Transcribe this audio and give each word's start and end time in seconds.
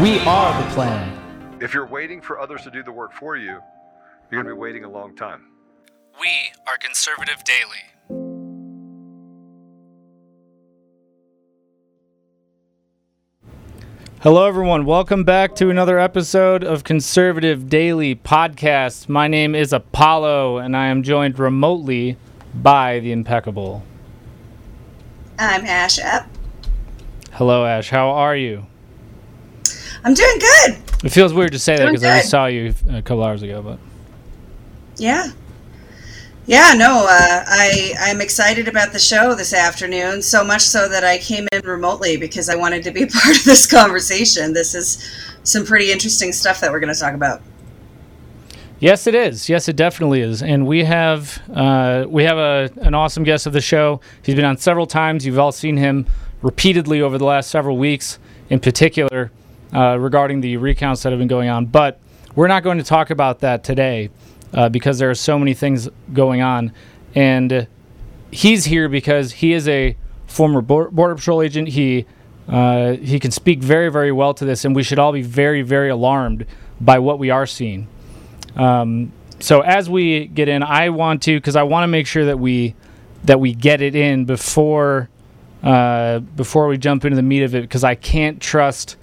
We 0.00 0.20
are 0.20 0.62
the 0.62 0.70
plan. 0.70 1.58
If 1.60 1.74
you're 1.74 1.86
waiting 1.86 2.22
for 2.22 2.40
others 2.40 2.62
to 2.62 2.70
do 2.70 2.82
the 2.82 2.90
work 2.90 3.12
for 3.12 3.36
you, 3.36 3.60
you're 4.30 4.42
going 4.42 4.46
to 4.46 4.54
be 4.54 4.58
waiting 4.58 4.84
a 4.84 4.88
long 4.88 5.14
time. 5.14 5.48
We 6.18 6.30
are 6.66 6.78
Conservative 6.78 7.44
Daily. 7.44 8.22
Hello, 14.22 14.46
everyone. 14.46 14.86
Welcome 14.86 15.24
back 15.24 15.54
to 15.56 15.68
another 15.68 15.98
episode 15.98 16.64
of 16.64 16.84
Conservative 16.84 17.68
Daily 17.68 18.14
Podcast. 18.14 19.10
My 19.10 19.28
name 19.28 19.54
is 19.54 19.74
Apollo, 19.74 20.56
and 20.56 20.74
I 20.74 20.86
am 20.86 21.02
joined 21.02 21.38
remotely 21.38 22.16
by 22.54 22.98
the 23.00 23.12
impeccable. 23.12 23.82
I'm 25.38 25.66
Ash 25.66 25.98
Epp. 25.98 26.28
Hello, 27.32 27.66
Ash. 27.66 27.90
How 27.90 28.08
are 28.08 28.34
you? 28.34 28.66
I'm 30.04 30.14
doing 30.14 30.38
good. 30.38 30.76
It 31.04 31.10
feels 31.10 31.32
weird 31.32 31.52
to 31.52 31.58
say 31.58 31.76
that 31.76 31.86
because 31.86 32.04
I 32.04 32.18
just 32.18 32.30
saw 32.30 32.46
you 32.46 32.74
a 32.90 33.02
couple 33.02 33.22
hours 33.24 33.42
ago, 33.42 33.62
but 33.62 33.78
Yeah. 34.96 35.28
Yeah, 36.46 36.74
no, 36.76 37.06
uh, 37.08 37.44
I 37.46 37.94
I'm 38.00 38.20
excited 38.20 38.66
about 38.66 38.92
the 38.92 38.98
show 38.98 39.34
this 39.34 39.52
afternoon. 39.52 40.22
So 40.22 40.42
much 40.42 40.62
so 40.62 40.88
that 40.88 41.04
I 41.04 41.18
came 41.18 41.46
in 41.52 41.62
remotely 41.62 42.16
because 42.16 42.48
I 42.48 42.56
wanted 42.56 42.82
to 42.84 42.90
be 42.90 43.06
part 43.22 43.36
of 43.36 43.44
this 43.44 43.64
conversation. 43.66 44.52
This 44.52 44.74
is 44.74 45.08
some 45.44 45.64
pretty 45.64 45.92
interesting 45.92 46.32
stuff 46.32 46.60
that 46.60 46.72
we're 46.72 46.80
going 46.80 46.92
to 46.92 46.98
talk 46.98 47.14
about. 47.14 47.42
Yes, 48.80 49.06
it 49.06 49.14
is. 49.14 49.48
Yes, 49.48 49.68
it 49.68 49.76
definitely 49.76 50.20
is. 50.20 50.42
And 50.42 50.66
we 50.66 50.82
have 50.82 51.40
uh, 51.54 52.06
we 52.08 52.24
have 52.24 52.38
a, 52.38 52.70
an 52.80 52.94
awesome 52.94 53.22
guest 53.22 53.46
of 53.46 53.52
the 53.52 53.60
show. 53.60 54.00
He's 54.24 54.34
been 54.34 54.44
on 54.44 54.56
several 54.56 54.86
times. 54.86 55.24
You've 55.24 55.38
all 55.38 55.52
seen 55.52 55.76
him 55.76 56.06
repeatedly 56.42 57.00
over 57.00 57.18
the 57.18 57.24
last 57.24 57.50
several 57.50 57.76
weeks, 57.76 58.18
in 58.50 58.58
particular 58.58 59.30
uh, 59.72 59.96
regarding 59.98 60.40
the 60.40 60.56
recounts 60.56 61.02
that 61.02 61.10
have 61.10 61.18
been 61.18 61.28
going 61.28 61.48
on. 61.48 61.66
But 61.66 62.00
we're 62.34 62.48
not 62.48 62.62
going 62.62 62.78
to 62.78 62.84
talk 62.84 63.10
about 63.10 63.40
that 63.40 63.64
today 63.64 64.10
uh, 64.52 64.68
because 64.68 64.98
there 64.98 65.10
are 65.10 65.14
so 65.14 65.38
many 65.38 65.54
things 65.54 65.88
going 66.12 66.42
on. 66.42 66.72
And 67.14 67.66
he's 68.30 68.64
here 68.64 68.88
because 68.88 69.32
he 69.32 69.52
is 69.52 69.68
a 69.68 69.96
former 70.26 70.60
Border 70.60 71.14
Patrol 71.14 71.42
agent. 71.42 71.68
He 71.68 72.06
uh, 72.48 72.94
he 72.94 73.20
can 73.20 73.30
speak 73.30 73.60
very, 73.60 73.88
very 73.88 74.10
well 74.10 74.34
to 74.34 74.44
this, 74.44 74.64
and 74.64 74.74
we 74.74 74.82
should 74.82 74.98
all 74.98 75.12
be 75.12 75.22
very, 75.22 75.62
very 75.62 75.88
alarmed 75.88 76.44
by 76.80 76.98
what 76.98 77.18
we 77.18 77.30
are 77.30 77.46
seeing. 77.46 77.86
Um, 78.56 79.12
so 79.38 79.60
as 79.60 79.88
we 79.88 80.26
get 80.26 80.48
in, 80.48 80.62
I 80.62 80.90
want 80.90 81.22
to 81.22 81.36
because 81.36 81.56
I 81.56 81.62
want 81.62 81.84
to 81.84 81.88
make 81.88 82.06
sure 82.06 82.24
that 82.26 82.38
we 82.38 82.74
that 83.24 83.38
we 83.38 83.54
get 83.54 83.80
it 83.80 83.94
in 83.94 84.24
before 84.24 85.08
uh, 85.62 86.18
before 86.18 86.66
we 86.66 86.78
jump 86.78 87.04
into 87.04 87.16
the 87.16 87.22
meat 87.22 87.42
of 87.42 87.54
it 87.54 87.62
because 87.62 87.84
I 87.84 87.94
can't 87.94 88.40
trust 88.40 88.96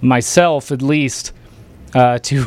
myself 0.00 0.72
at 0.72 0.82
least 0.82 1.32
uh, 1.94 2.18
to 2.22 2.46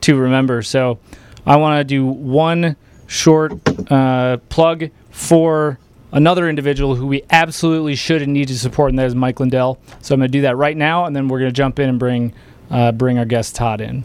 to 0.00 0.16
remember. 0.16 0.62
So 0.62 0.98
I 1.46 1.56
want 1.56 1.80
to 1.80 1.84
do 1.84 2.06
one 2.06 2.76
short 3.06 3.52
uh, 3.90 4.38
plug 4.48 4.90
for 5.10 5.78
another 6.12 6.48
individual 6.48 6.94
who 6.94 7.06
we 7.06 7.22
absolutely 7.30 7.94
should 7.94 8.22
and 8.22 8.32
need 8.32 8.48
to 8.48 8.58
support, 8.58 8.90
and 8.90 8.98
that 8.98 9.06
is 9.06 9.14
Mike 9.14 9.40
Lindell. 9.40 9.78
So 10.00 10.14
I'm 10.14 10.20
going 10.20 10.30
to 10.30 10.32
do 10.32 10.42
that 10.42 10.56
right 10.56 10.76
now, 10.76 11.06
and 11.06 11.16
then 11.16 11.28
we're 11.28 11.38
going 11.38 11.50
to 11.50 11.56
jump 11.56 11.78
in 11.78 11.88
and 11.88 11.98
bring 11.98 12.32
uh, 12.70 12.92
bring 12.92 13.18
our 13.18 13.24
guest 13.24 13.54
Todd 13.56 13.80
in. 13.80 14.04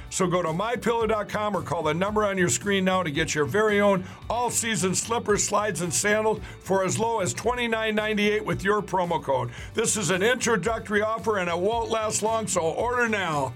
So 0.11 0.27
go 0.27 0.41
to 0.41 0.49
mypillow.com 0.49 1.55
or 1.55 1.61
call 1.61 1.83
the 1.83 1.93
number 1.93 2.25
on 2.25 2.37
your 2.37 2.49
screen 2.49 2.83
now 2.83 3.01
to 3.01 3.09
get 3.09 3.33
your 3.33 3.45
very 3.45 3.79
own 3.79 4.03
all-season 4.29 4.93
slippers, 4.93 5.43
slides, 5.43 5.81
and 5.81 5.93
sandals 5.93 6.41
for 6.59 6.83
as 6.83 6.99
low 6.99 7.21
as 7.21 7.33
$29.98 7.33 8.43
with 8.45 8.63
your 8.63 8.81
promo 8.81 9.23
code. 9.23 9.51
This 9.73 9.95
is 9.95 10.09
an 10.09 10.21
introductory 10.21 11.01
offer 11.01 11.37
and 11.37 11.49
it 11.49 11.57
won't 11.57 11.89
last 11.89 12.21
long, 12.21 12.45
so 12.45 12.61
order 12.61 13.07
now. 13.07 13.53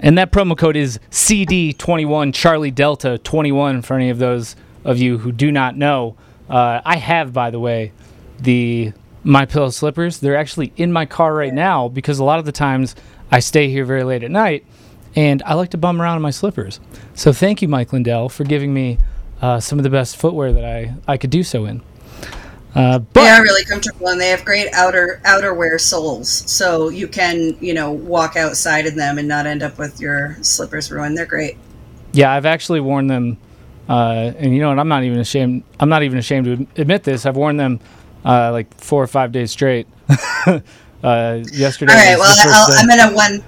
And 0.00 0.18
that 0.18 0.32
promo 0.32 0.58
code 0.58 0.76
is 0.76 0.98
CD21 1.10 2.34
Charlie 2.34 2.72
Delta 2.72 3.18
21 3.18 3.82
for 3.82 3.94
any 3.94 4.10
of 4.10 4.18
those 4.18 4.56
of 4.82 4.98
you 4.98 5.18
who 5.18 5.30
do 5.30 5.52
not 5.52 5.76
know. 5.76 6.16
Uh, 6.48 6.80
I 6.84 6.96
have, 6.96 7.32
by 7.32 7.50
the 7.50 7.60
way, 7.60 7.92
the 8.40 8.92
My 9.22 9.44
Pillow 9.44 9.70
slippers. 9.70 10.18
They're 10.18 10.36
actually 10.36 10.72
in 10.76 10.90
my 10.90 11.06
car 11.06 11.34
right 11.34 11.54
now 11.54 11.86
because 11.88 12.18
a 12.18 12.24
lot 12.24 12.40
of 12.40 12.46
the 12.46 12.52
times 12.52 12.96
I 13.30 13.40
stay 13.40 13.68
here 13.68 13.84
very 13.84 14.04
late 14.04 14.22
at 14.22 14.30
night 14.30 14.64
and 15.16 15.42
I 15.44 15.54
like 15.54 15.70
to 15.70 15.78
bum 15.78 16.00
around 16.00 16.16
in 16.16 16.22
my 16.22 16.30
slippers. 16.30 16.80
So 17.14 17.32
thank 17.32 17.62
you, 17.62 17.68
Mike 17.68 17.92
Lindell, 17.92 18.28
for 18.28 18.44
giving 18.44 18.72
me 18.72 18.98
uh, 19.40 19.60
some 19.60 19.78
of 19.78 19.82
the 19.82 19.90
best 19.90 20.16
footwear 20.16 20.52
that 20.52 20.64
I, 20.64 20.94
I 21.08 21.16
could 21.16 21.30
do 21.30 21.42
so 21.42 21.64
in. 21.64 21.82
Uh, 22.74 23.00
but 23.00 23.22
they 23.24 23.28
are 23.28 23.42
really 23.42 23.64
comfortable 23.64 24.06
and 24.08 24.20
they 24.20 24.28
have 24.28 24.44
great 24.44 24.72
outer 24.72 25.20
outerwear 25.24 25.80
soles, 25.80 26.30
so 26.30 26.88
you 26.88 27.08
can 27.08 27.56
you 27.60 27.74
know 27.74 27.90
walk 27.90 28.36
outside 28.36 28.86
in 28.86 28.94
them 28.94 29.18
and 29.18 29.26
not 29.26 29.44
end 29.44 29.60
up 29.60 29.76
with 29.76 30.00
your 30.00 30.36
slippers 30.40 30.88
ruined. 30.88 31.18
They're 31.18 31.26
great. 31.26 31.58
Yeah, 32.12 32.32
I've 32.32 32.46
actually 32.46 32.78
worn 32.78 33.08
them, 33.08 33.38
uh, 33.88 34.32
and 34.38 34.54
you 34.54 34.60
know, 34.60 34.70
and 34.70 34.78
I'm 34.78 34.86
not 34.86 35.02
even 35.02 35.18
ashamed. 35.18 35.64
I'm 35.80 35.88
not 35.88 36.04
even 36.04 36.16
ashamed 36.16 36.44
to 36.46 36.80
admit 36.80 37.02
this. 37.02 37.26
I've 37.26 37.34
worn 37.34 37.56
them 37.56 37.80
uh, 38.24 38.52
like 38.52 38.72
four 38.78 39.02
or 39.02 39.08
five 39.08 39.32
days 39.32 39.50
straight. 39.50 39.88
uh, 41.02 41.40
yesterday. 41.52 41.92
All 41.92 41.98
right, 41.98 42.18
well, 42.18 42.34
I'll, 42.38 42.78
I'm 42.78 42.88
gonna 42.88 43.14
one. 43.14 43.42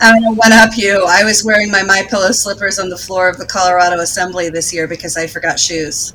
I'm 0.00 0.22
gonna 0.22 0.34
one 0.34 0.52
up 0.52 0.76
you. 0.76 1.04
I 1.08 1.24
was 1.24 1.44
wearing 1.44 1.70
my 1.70 1.82
My 1.82 2.02
Pillow 2.08 2.32
slippers 2.32 2.78
on 2.78 2.88
the 2.88 2.96
floor 2.96 3.28
of 3.28 3.36
the 3.38 3.46
Colorado 3.46 4.00
Assembly 4.00 4.48
this 4.48 4.72
year 4.72 4.88
because 4.88 5.16
I 5.16 5.26
forgot 5.26 5.58
shoes. 5.58 6.14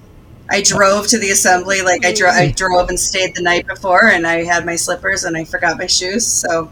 I 0.50 0.62
drove 0.62 1.08
to 1.08 1.18
the 1.18 1.32
assembly, 1.32 1.82
like 1.82 2.06
I, 2.06 2.14
dro- 2.14 2.30
I 2.30 2.52
drove 2.52 2.90
and 2.90 3.00
stayed 3.00 3.36
the 3.36 3.42
night 3.42 3.66
before, 3.66 4.10
and 4.10 4.28
I 4.28 4.44
had 4.44 4.66
my 4.66 4.76
slippers 4.76 5.24
and 5.24 5.36
I 5.36 5.44
forgot 5.44 5.78
my 5.80 5.88
shoes, 5.88 6.26
so 6.26 6.72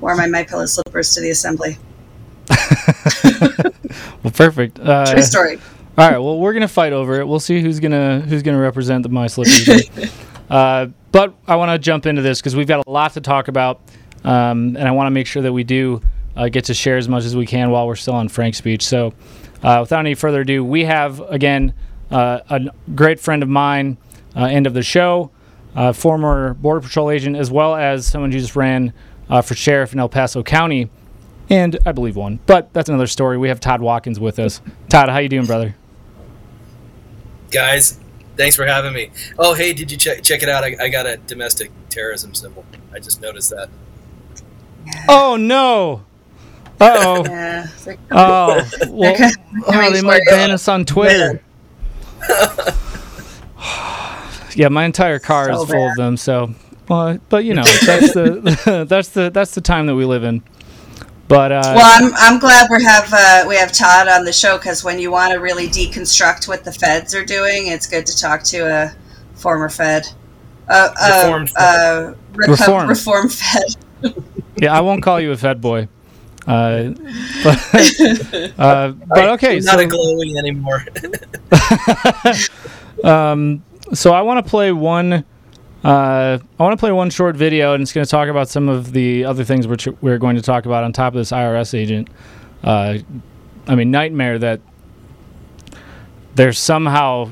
wore 0.00 0.14
my 0.14 0.26
My 0.26 0.42
Pillow 0.42 0.66
slippers 0.66 1.14
to 1.14 1.20
the 1.20 1.30
assembly. 1.30 1.78
well, 4.22 4.32
perfect. 4.32 4.78
Uh, 4.78 5.12
True 5.12 5.22
story. 5.22 5.58
All 5.96 6.08
right. 6.08 6.18
Well, 6.18 6.38
we're 6.38 6.52
gonna 6.52 6.68
fight 6.68 6.92
over 6.92 7.20
it. 7.20 7.26
We'll 7.26 7.40
see 7.40 7.60
who's 7.60 7.80
gonna 7.80 8.20
who's 8.20 8.42
gonna 8.42 8.60
represent 8.60 9.02
the 9.02 9.08
my 9.08 9.26
slippers. 9.26 9.88
uh, 10.50 10.86
but 11.12 11.34
I 11.46 11.56
want 11.56 11.70
to 11.72 11.78
jump 11.78 12.06
into 12.06 12.22
this 12.22 12.40
because 12.40 12.54
we've 12.56 12.66
got 12.68 12.86
a 12.86 12.90
lot 12.90 13.14
to 13.14 13.20
talk 13.20 13.48
about. 13.48 13.80
um, 14.24 14.76
and 14.76 14.82
I 14.86 14.90
want 14.90 15.06
to 15.06 15.10
make 15.10 15.26
sure 15.26 15.42
that 15.42 15.52
we 15.52 15.64
do 15.64 16.00
uh, 16.36 16.48
get 16.48 16.64
to 16.66 16.74
share 16.74 16.96
as 16.96 17.08
much 17.08 17.24
as 17.24 17.34
we 17.36 17.46
can 17.46 17.70
while 17.70 17.86
we're 17.86 17.96
still 17.96 18.14
on 18.14 18.28
Frank's 18.28 18.58
speech. 18.58 18.84
So, 18.84 19.12
uh, 19.62 19.78
without 19.80 20.00
any 20.00 20.14
further 20.14 20.42
ado, 20.42 20.64
we 20.64 20.84
have 20.84 21.20
again 21.20 21.72
uh, 22.10 22.40
a 22.48 22.60
great 22.94 23.20
friend 23.20 23.42
of 23.42 23.48
mine, 23.48 23.96
uh, 24.36 24.44
end 24.44 24.66
of 24.66 24.74
the 24.74 24.82
show, 24.82 25.30
former 25.94 26.54
Border 26.54 26.80
Patrol 26.80 27.10
agent, 27.10 27.36
as 27.36 27.50
well 27.50 27.74
as 27.74 28.06
someone 28.06 28.30
who 28.32 28.38
just 28.38 28.56
ran 28.56 28.92
for 29.44 29.54
sheriff 29.54 29.92
in 29.92 29.98
El 29.98 30.08
Paso 30.08 30.42
County, 30.42 30.90
and 31.50 31.78
I 31.84 31.92
believe 31.92 32.16
one. 32.16 32.40
But 32.46 32.72
that's 32.72 32.88
another 32.88 33.06
story. 33.06 33.36
We 33.38 33.48
have 33.48 33.60
Todd 33.60 33.80
Watkins 33.80 34.18
with 34.20 34.38
us. 34.38 34.60
Todd, 34.88 35.08
how 35.08 35.18
you 35.18 35.28
doing, 35.28 35.46
brother? 35.46 35.74
Guys, 37.50 37.98
thanks 38.38 38.56
for 38.56 38.64
having 38.64 38.94
me. 38.94 39.10
Oh, 39.38 39.52
hey, 39.52 39.74
did 39.74 39.90
you 39.90 39.98
check 39.98 40.22
check 40.22 40.42
it 40.42 40.48
out? 40.48 40.64
I, 40.64 40.76
I 40.80 40.88
got 40.88 41.04
a 41.04 41.18
domestic 41.18 41.70
terrorism 41.90 42.34
symbol. 42.34 42.64
I 42.94 43.00
just 43.00 43.20
noticed 43.20 43.50
that. 43.50 43.68
Oh 45.08 45.36
no! 45.36 46.04
Uh 46.80 46.96
oh. 47.00 47.24
Yeah. 47.26 47.66
Oh, 48.10 48.68
well, 48.88 49.16
They're 49.16 49.30
oh, 49.66 49.72
coming 49.72 49.92
they 49.92 50.02
might 50.02 50.22
ban 50.28 50.50
us 50.50 50.68
on 50.68 50.84
Twitter. 50.84 51.42
yeah, 54.54 54.68
my 54.68 54.84
entire 54.84 55.18
car 55.18 55.52
So 55.52 55.62
is 55.62 55.70
full 55.70 55.88
of 55.88 55.96
them. 55.96 56.16
So, 56.16 56.54
well, 56.88 57.18
but 57.28 57.44
you 57.44 57.54
know, 57.54 57.64
that's 57.84 58.14
the 58.14 58.86
that's 58.88 59.10
the 59.10 59.30
that's 59.30 59.54
the 59.54 59.60
time 59.60 59.86
that 59.86 59.94
we 59.94 60.04
live 60.04 60.24
in. 60.24 60.42
But 61.28 61.52
uh, 61.52 61.62
Well, 61.76 62.02
I'm, 62.02 62.12
I'm 62.16 62.38
glad 62.38 62.70
we 62.70 62.82
have 62.84 63.12
uh, 63.12 63.44
we 63.46 63.56
have 63.56 63.70
Todd 63.70 64.08
on 64.08 64.24
the 64.24 64.32
show 64.32 64.56
because 64.56 64.82
when 64.82 64.98
you 64.98 65.10
want 65.10 65.32
to 65.32 65.38
really 65.38 65.68
deconstruct 65.68 66.48
what 66.48 66.64
the 66.64 66.72
feds 66.72 67.14
are 67.14 67.24
doing, 67.24 67.66
it's 67.66 67.86
good 67.86 68.06
to 68.06 68.18
talk 68.18 68.42
to 68.44 68.60
a 68.60 68.94
former 69.34 69.68
Fed, 69.68 70.06
uh, 70.68 70.88
uh, 71.00 71.22
Reformed 71.22 71.52
uh, 71.56 72.14
reco- 72.32 72.48
Reformed. 72.48 72.88
reform 72.88 73.28
Fed. 73.28 74.24
yeah, 74.56 74.76
I 74.76 74.80
won't 74.80 75.02
call 75.02 75.20
you 75.20 75.32
a 75.32 75.36
Fed 75.36 75.60
boy. 75.60 75.88
Uh, 76.46 76.94
but, 77.44 77.72
uh, 78.58 78.92
but 79.06 79.28
okay, 79.32 79.58
I'm 79.58 79.64
not 79.64 79.74
so 79.74 79.80
a 79.80 79.86
glowing 79.86 80.38
anymore. 80.38 80.82
um, 83.04 83.62
so 83.92 84.14
I 84.14 84.22
want 84.22 84.44
to 84.44 84.48
play 84.48 84.72
one. 84.72 85.26
Uh, 85.84 86.38
I 86.58 86.62
want 86.62 86.72
to 86.72 86.80
play 86.80 86.90
one 86.90 87.10
short 87.10 87.36
video, 87.36 87.72
and 87.74 87.82
it's 87.82 87.92
going 87.92 88.04
to 88.04 88.10
talk 88.10 88.28
about 88.28 88.48
some 88.48 88.68
of 88.68 88.92
the 88.92 89.24
other 89.24 89.44
things 89.44 89.68
which 89.68 89.86
we're 90.00 90.18
going 90.18 90.36
to 90.36 90.42
talk 90.42 90.66
about 90.66 90.82
on 90.82 90.92
top 90.92 91.12
of 91.14 91.18
this 91.18 91.30
IRS 91.30 91.72
agent. 91.72 92.08
Uh, 92.64 92.98
I 93.68 93.74
mean, 93.76 93.90
nightmare 93.90 94.38
that 94.38 94.60
there's 96.34 96.58
somehow. 96.58 97.30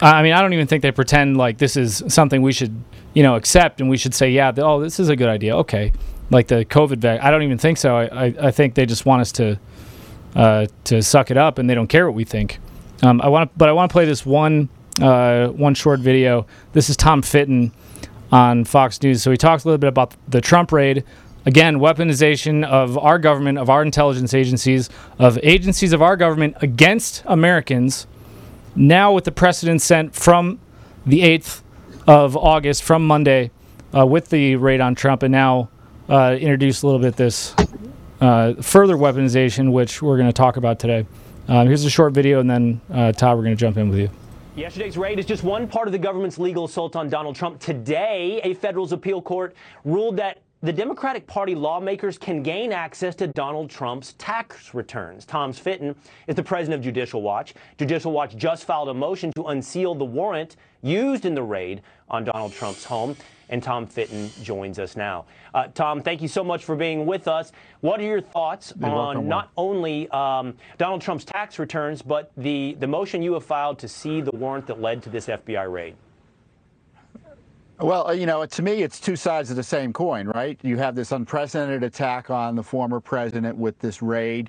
I 0.00 0.22
mean, 0.24 0.32
I 0.32 0.40
don't 0.40 0.52
even 0.52 0.66
think 0.66 0.82
they 0.82 0.90
pretend 0.90 1.36
like 1.36 1.58
this 1.58 1.76
is 1.76 2.02
something 2.08 2.42
we 2.42 2.52
should, 2.52 2.74
you 3.14 3.22
know, 3.22 3.36
accept, 3.36 3.80
and 3.80 3.88
we 3.88 3.96
should 3.96 4.14
say, 4.14 4.30
yeah, 4.30 4.52
oh, 4.56 4.80
this 4.80 4.98
is 4.98 5.08
a 5.08 5.14
good 5.14 5.28
idea. 5.28 5.56
Okay, 5.58 5.92
like 6.30 6.48
the 6.48 6.64
COVID 6.64 6.98
vac. 6.98 7.22
I 7.22 7.30
don't 7.30 7.42
even 7.42 7.58
think 7.58 7.78
so. 7.78 7.96
I, 7.96 8.26
I, 8.26 8.34
I 8.40 8.50
think 8.50 8.74
they 8.74 8.86
just 8.86 9.06
want 9.06 9.20
us 9.20 9.30
to 9.32 9.60
uh, 10.34 10.66
to 10.84 11.00
suck 11.00 11.30
it 11.30 11.36
up, 11.36 11.58
and 11.58 11.70
they 11.70 11.76
don't 11.76 11.86
care 11.86 12.06
what 12.06 12.16
we 12.16 12.24
think. 12.24 12.58
Um, 13.02 13.20
I 13.20 13.28
want, 13.28 13.56
but 13.56 13.68
I 13.68 13.72
want 13.72 13.88
to 13.88 13.92
play 13.92 14.04
this 14.04 14.26
one 14.26 14.68
uh, 15.00 15.48
one 15.48 15.74
short 15.74 16.00
video. 16.00 16.46
This 16.72 16.90
is 16.90 16.96
Tom 16.96 17.22
Fitton 17.22 17.72
on 18.30 18.64
Fox 18.64 19.00
News. 19.02 19.22
So 19.22 19.30
he 19.30 19.36
talks 19.36 19.64
a 19.64 19.68
little 19.68 19.78
bit 19.78 19.88
about 19.88 20.14
the 20.28 20.40
Trump 20.40 20.72
raid. 20.72 21.04
Again, 21.44 21.78
weaponization 21.78 22.64
of 22.64 22.96
our 22.98 23.18
government, 23.18 23.58
of 23.58 23.68
our 23.68 23.82
intelligence 23.82 24.32
agencies, 24.32 24.88
of 25.18 25.38
agencies 25.42 25.92
of 25.92 26.00
our 26.00 26.16
government 26.16 26.56
against 26.62 27.22
Americans. 27.26 28.06
Now, 28.76 29.12
with 29.12 29.24
the 29.24 29.32
precedent 29.32 29.82
sent 29.82 30.14
from 30.14 30.60
the 31.04 31.20
8th 31.20 31.62
of 32.06 32.36
August, 32.36 32.82
from 32.84 33.06
Monday, 33.06 33.50
uh, 33.94 34.06
with 34.06 34.28
the 34.28 34.56
raid 34.56 34.80
on 34.80 34.94
Trump, 34.94 35.22
and 35.22 35.32
now 35.32 35.68
uh, 36.08 36.36
introduce 36.38 36.82
a 36.82 36.86
little 36.86 37.00
bit 37.00 37.16
this 37.16 37.54
uh, 38.20 38.54
further 38.62 38.96
weaponization, 38.96 39.72
which 39.72 40.00
we're 40.00 40.16
going 40.16 40.28
to 40.28 40.32
talk 40.32 40.56
about 40.56 40.78
today. 40.78 41.06
Um, 41.48 41.66
here's 41.66 41.84
a 41.84 41.90
short 41.90 42.12
video, 42.12 42.38
and 42.40 42.48
then 42.48 42.80
uh, 42.90 43.12
Todd, 43.12 43.36
we're 43.36 43.44
going 43.44 43.56
to 43.56 43.60
jump 43.60 43.76
in 43.76 43.88
with 43.90 43.98
you. 43.98 44.21
Yesterday's 44.54 44.98
raid 44.98 45.18
is 45.18 45.24
just 45.24 45.42
one 45.42 45.66
part 45.66 45.88
of 45.88 45.92
the 45.92 45.98
government's 45.98 46.38
legal 46.38 46.66
assault 46.66 46.94
on 46.94 47.08
Donald 47.08 47.34
Trump. 47.34 47.58
Today, 47.58 48.38
a 48.44 48.52
federal 48.52 48.92
appeal 48.92 49.22
court 49.22 49.56
ruled 49.86 50.18
that 50.18 50.42
the 50.60 50.72
Democratic 50.72 51.26
Party 51.26 51.54
lawmakers 51.54 52.18
can 52.18 52.42
gain 52.42 52.70
access 52.70 53.14
to 53.14 53.26
Donald 53.26 53.70
Trump's 53.70 54.12
tax 54.18 54.74
returns. 54.74 55.24
Tom 55.24 55.54
Fitton 55.54 55.96
is 56.26 56.36
the 56.36 56.42
president 56.42 56.80
of 56.80 56.84
Judicial 56.84 57.22
Watch. 57.22 57.54
Judicial 57.78 58.12
Watch 58.12 58.36
just 58.36 58.66
filed 58.66 58.90
a 58.90 58.94
motion 58.94 59.32
to 59.36 59.44
unseal 59.44 59.94
the 59.94 60.04
warrant 60.04 60.56
used 60.82 61.24
in 61.24 61.34
the 61.34 61.42
raid 61.42 61.80
on 62.10 62.22
Donald 62.22 62.52
Trump's 62.52 62.84
home. 62.84 63.16
And 63.52 63.62
Tom 63.62 63.86
Fitton 63.86 64.30
joins 64.42 64.78
us 64.78 64.96
now. 64.96 65.26
Uh, 65.52 65.68
Tom, 65.74 66.00
thank 66.00 66.22
you 66.22 66.26
so 66.26 66.42
much 66.42 66.64
for 66.64 66.74
being 66.74 67.04
with 67.04 67.28
us. 67.28 67.52
What 67.82 68.00
are 68.00 68.04
your 68.04 68.22
thoughts 68.22 68.72
You're 68.80 68.88
on 68.88 68.94
welcome, 68.94 69.28
not 69.28 69.50
only 69.58 70.08
um, 70.08 70.54
Donald 70.78 71.02
Trump's 71.02 71.26
tax 71.26 71.58
returns, 71.58 72.00
but 72.00 72.32
the, 72.38 72.78
the 72.80 72.86
motion 72.86 73.20
you 73.20 73.34
have 73.34 73.44
filed 73.44 73.78
to 73.80 73.88
see 73.88 74.22
the 74.22 74.30
warrant 74.30 74.66
that 74.68 74.80
led 74.80 75.02
to 75.02 75.10
this 75.10 75.26
FBI 75.26 75.70
raid? 75.70 75.94
Well, 77.78 78.08
uh, 78.08 78.12
you 78.12 78.24
know, 78.24 78.46
to 78.46 78.62
me, 78.62 78.82
it's 78.82 78.98
two 78.98 79.16
sides 79.16 79.50
of 79.50 79.56
the 79.56 79.62
same 79.62 79.92
coin, 79.92 80.28
right? 80.28 80.58
You 80.62 80.78
have 80.78 80.94
this 80.94 81.12
unprecedented 81.12 81.82
attack 81.82 82.30
on 82.30 82.56
the 82.56 82.62
former 82.62 83.00
president 83.00 83.58
with 83.58 83.78
this 83.80 84.00
raid 84.00 84.48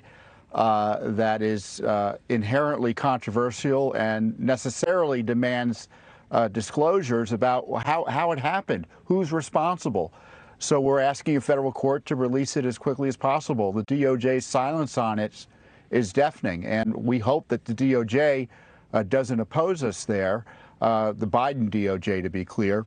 uh, 0.54 0.98
that 1.10 1.42
is 1.42 1.82
uh, 1.82 2.16
inherently 2.30 2.94
controversial 2.94 3.92
and 3.92 4.38
necessarily 4.40 5.22
demands 5.22 5.88
uh, 6.34 6.48
disclosures 6.48 7.32
about 7.32 7.64
how, 7.86 8.04
how 8.06 8.32
it 8.32 8.40
happened, 8.40 8.88
who's 9.04 9.32
responsible. 9.32 10.12
So 10.58 10.80
we're 10.80 10.98
asking 10.98 11.36
a 11.36 11.40
federal 11.40 11.70
court 11.70 12.04
to 12.06 12.16
release 12.16 12.56
it 12.56 12.64
as 12.64 12.76
quickly 12.76 13.08
as 13.08 13.16
possible. 13.16 13.72
The 13.72 13.84
DOJ's 13.84 14.44
silence 14.44 14.98
on 14.98 15.20
it 15.20 15.46
is 15.90 16.12
deafening, 16.12 16.66
and 16.66 16.92
we 16.94 17.20
hope 17.20 17.46
that 17.48 17.64
the 17.64 17.72
DOJ 17.72 18.48
uh, 18.92 19.04
doesn't 19.04 19.38
oppose 19.38 19.84
us 19.84 20.04
there, 20.04 20.44
uh, 20.80 21.12
the 21.12 21.26
Biden 21.26 21.70
DOJ, 21.70 22.22
to 22.24 22.30
be 22.30 22.44
clear. 22.44 22.84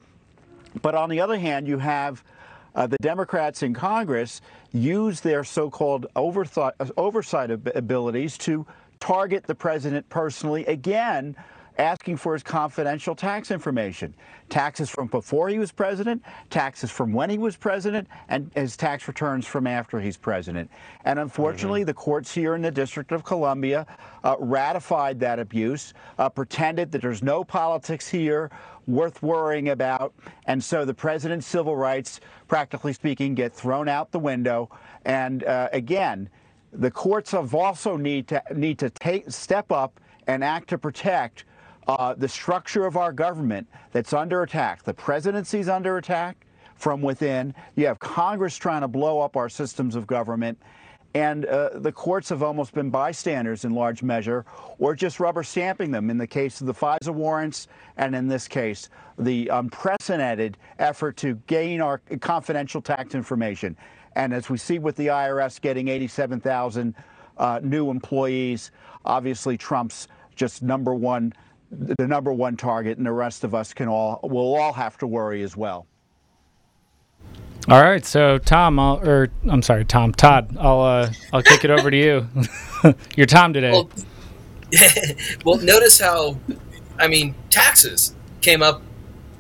But 0.82 0.96
on 0.96 1.10
the 1.10 1.22
other 1.22 1.40
hand, 1.40 1.70
you 1.70 1.78
have 1.78 2.26
uh, 2.76 2.86
the 2.86 2.98
Democrats 3.02 3.64
in 3.64 3.74
Congress 3.74 4.42
use 4.74 5.22
their 5.22 5.46
so-called 5.46 6.06
uh, 6.18 6.82
oversight 6.98 7.52
ab- 7.52 7.72
abilities 7.76 8.38
to 8.40 8.68
target 9.00 9.46
the 9.46 9.56
president 9.56 10.08
personally 10.10 10.66
again, 10.66 11.34
asking 11.78 12.18
for 12.18 12.34
his 12.34 12.44
confidential 12.44 13.16
tax 13.16 13.52
information. 13.52 14.14
Taxes 14.50 14.90
from 14.90 15.08
before 15.08 15.50
he 15.50 15.60
was 15.60 15.72
president, 15.72 16.24
taxes 16.50 16.90
from 16.90 17.14
when 17.14 17.30
he 17.30 17.38
was 17.38 17.56
president, 17.56 18.08
and 18.30 18.50
his 18.56 18.78
tax 18.78 19.08
returns 19.08 19.46
from 19.46 19.68
after 19.68 20.00
he's 20.00 20.18
president. 20.18 20.70
And 21.06 21.20
unfortunately, 21.20 21.84
the 21.84 21.94
courts 21.94 22.34
here 22.34 22.56
in 22.56 22.62
the 22.62 22.72
District 22.72 23.12
of 23.12 23.24
Columbia 23.24 23.86
uh, 24.24 24.36
ratified 24.40 25.20
that 25.20 25.40
abuse, 25.40 25.94
uh, 26.18 26.30
pretended 26.30 26.92
that 26.92 27.02
there's 27.02 27.24
no 27.24 27.44
politics 27.44 28.08
here 28.08 28.50
worth 28.88 29.22
worrying 29.22 29.70
about. 29.70 30.14
And 30.46 30.64
so 30.64 30.86
the 30.86 30.94
president's 30.94 31.46
civil 31.46 31.76
rights, 31.76 32.22
practically 32.48 32.94
speaking, 32.94 33.36
get 33.36 33.54
thrown 33.54 33.90
out 33.90 34.12
the 34.12 34.20
window. 34.20 34.70
And 35.06 35.44
uh, 35.44 35.70
again, 35.74 36.30
the 36.74 36.92
courts 36.92 37.32
have 37.32 37.54
also 37.54 37.98
need 37.98 38.28
to 38.30 38.42
need 38.54 38.80
to 38.80 38.90
take 38.90 39.30
step 39.32 39.72
up 39.72 40.00
and 40.28 40.44
act 40.44 40.70
to 40.70 40.78
protect 40.78 41.46
uh, 41.88 42.14
the 42.16 42.28
structure 42.28 42.86
of 42.86 42.98
our 42.98 43.12
government 43.12 43.68
that's 43.92 44.14
under 44.14 44.44
attack. 44.44 44.84
The 44.84 44.94
presidency's 44.94 45.70
under 45.70 45.98
attack 45.98 46.46
from 46.76 47.02
within. 47.02 47.54
You 47.76 47.88
have 47.88 48.00
Congress 48.00 48.56
trying 48.58 48.82
to 48.82 48.88
blow 48.88 49.20
up 49.20 49.38
our 49.38 49.50
systems 49.50 49.96
of 49.96 50.06
government. 50.06 50.58
And 51.14 51.46
uh, 51.46 51.80
the 51.80 51.92
courts 51.92 52.30
have 52.30 52.44
almost 52.44 52.74
been 52.74 52.90
bystanders 52.90 53.66
in 53.66 53.74
large 53.74 54.04
measure, 54.04 54.46
or 54.78 54.94
just 54.94 55.20
rubber 55.20 55.42
stamping 55.42 55.90
them 55.90 56.10
in 56.10 56.18
the 56.18 56.28
case 56.28 56.62
of 56.62 56.68
the 56.68 56.74
FISA 56.74 57.10
warrants, 57.10 57.70
and 57.96 58.14
in 58.14 58.28
this 58.28 58.48
case, 58.48 58.90
the 59.18 59.48
unprecedented 59.48 60.58
effort 60.78 61.18
to 61.18 61.36
gain 61.48 61.82
our 61.82 62.00
confidential 62.20 62.82
tax 62.82 63.16
information. 63.16 63.76
And 64.16 64.34
as 64.34 64.50
we 64.50 64.58
see 64.58 64.78
with 64.80 64.96
the 64.96 65.08
IRS 65.08 65.60
getting 65.60 65.88
87,000 65.88 66.94
uh, 67.38 67.62
new 67.64 67.90
employees, 67.90 68.72
obviously 69.06 69.58
Trump's 69.58 70.08
just 70.36 70.62
number 70.62 70.94
one, 70.94 71.34
the 71.72 72.08
number 72.08 72.32
one 72.32 72.58
target, 72.58 72.98
and 72.98 73.06
the 73.06 73.12
rest 73.12 73.44
of 73.44 73.54
us 73.54 73.74
can 73.74 73.88
all 73.88 74.20
will 74.24 74.56
all 74.56 74.74
have 74.74 74.98
to 75.00 75.08
worry 75.08 75.44
as 75.44 75.56
well. 75.58 75.86
All 77.70 77.82
right, 77.82 78.06
so 78.06 78.38
Tom, 78.38 78.80
I'll, 78.80 79.06
or 79.06 79.30
I'm 79.50 79.62
sorry, 79.62 79.84
Tom, 79.84 80.14
Todd, 80.14 80.56
I'll 80.58 80.82
uh, 80.82 81.12
I'll 81.34 81.44
kick 81.44 81.66
it 81.66 81.70
over 81.70 81.92
to 81.92 81.98
you. 81.98 82.28
You're 83.18 83.26
Tom 83.26 83.52
today. 83.52 83.72
Well, 83.72 83.90
well, 85.46 85.58
notice 85.58 86.00
how, 86.00 86.38
I 86.98 87.08
mean, 87.08 87.36
taxes 87.50 88.16
came 88.42 88.64
up. 88.64 88.82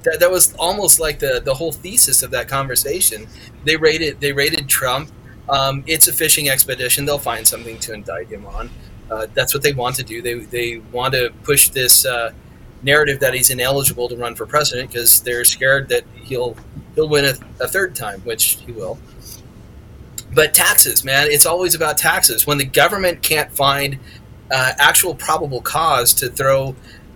That, 0.03 0.19
that 0.19 0.31
was 0.31 0.53
almost 0.55 0.99
like 0.99 1.19
the, 1.19 1.41
the 1.43 1.53
whole 1.53 1.71
thesis 1.71 2.21
of 2.21 2.31
that 2.31 2.47
conversation. 2.47 3.27
They 3.63 3.77
rated 3.77 4.19
they 4.19 4.33
rated 4.33 4.67
Trump. 4.67 5.09
Um, 5.49 5.85
it's 5.87 6.09
a 6.09 6.13
fishing 6.13 6.49
expedition. 6.49 7.05
They'll 7.05 7.19
find 7.19 7.47
something 7.47 7.79
to 7.79 7.93
indict 7.93 8.27
him 8.27 8.45
on. 8.45 8.69
Uh, 9.09 9.27
that's 9.33 9.53
what 9.53 9.63
they 9.63 9.73
want 9.73 9.95
to 9.95 10.03
do. 10.03 10.21
They, 10.21 10.33
they 10.35 10.77
want 10.91 11.13
to 11.13 11.31
push 11.43 11.69
this 11.69 12.05
uh, 12.05 12.31
narrative 12.83 13.19
that 13.21 13.33
he's 13.33 13.49
ineligible 13.49 14.09
to 14.09 14.17
run 14.17 14.35
for 14.35 14.45
president 14.45 14.91
because 14.91 15.21
they're 15.21 15.45
scared 15.45 15.89
that 15.89 16.03
he'll 16.15 16.55
he'll 16.95 17.09
win 17.09 17.25
a, 17.25 17.33
a 17.63 17.67
third 17.67 17.95
time, 17.95 18.21
which 18.21 18.59
he 18.65 18.71
will. 18.71 18.97
But 20.33 20.53
taxes, 20.53 21.03
man, 21.03 21.27
it's 21.29 21.45
always 21.45 21.73
about 21.73 21.97
taxes. 21.97 22.45
When 22.45 22.57
the 22.57 22.65
government 22.65 23.21
can't 23.21 23.51
find 23.51 23.97
uh, 24.51 24.73
actual 24.77 25.15
probable 25.15 25.61
cause 25.61 26.13
to 26.15 26.29
throw 26.29 26.75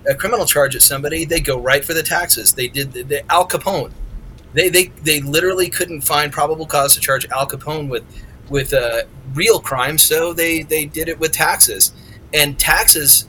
a 0.09 0.15
criminal 0.15 0.45
charge 0.45 0.75
at 0.75 0.81
somebody, 0.81 1.25
they 1.25 1.39
go 1.39 1.59
right 1.59 1.83
for 1.83 1.93
the 1.93 2.03
taxes. 2.03 2.53
They 2.53 2.67
did 2.67 2.93
the, 2.93 3.03
the 3.03 3.31
Al 3.31 3.47
Capone. 3.47 3.91
They, 4.53 4.69
they 4.69 4.87
they 5.03 5.21
literally 5.21 5.69
couldn't 5.69 6.01
find 6.01 6.31
probable 6.31 6.65
cause 6.65 6.95
to 6.95 7.01
charge 7.01 7.25
Al 7.29 7.47
Capone 7.47 7.89
with 7.89 8.03
with 8.49 8.73
uh, 8.73 9.03
real 9.33 9.59
crime, 9.59 9.97
so 9.97 10.33
they 10.33 10.63
they 10.63 10.85
did 10.85 11.07
it 11.07 11.19
with 11.19 11.31
taxes. 11.31 11.93
And 12.33 12.57
taxes, 12.57 13.27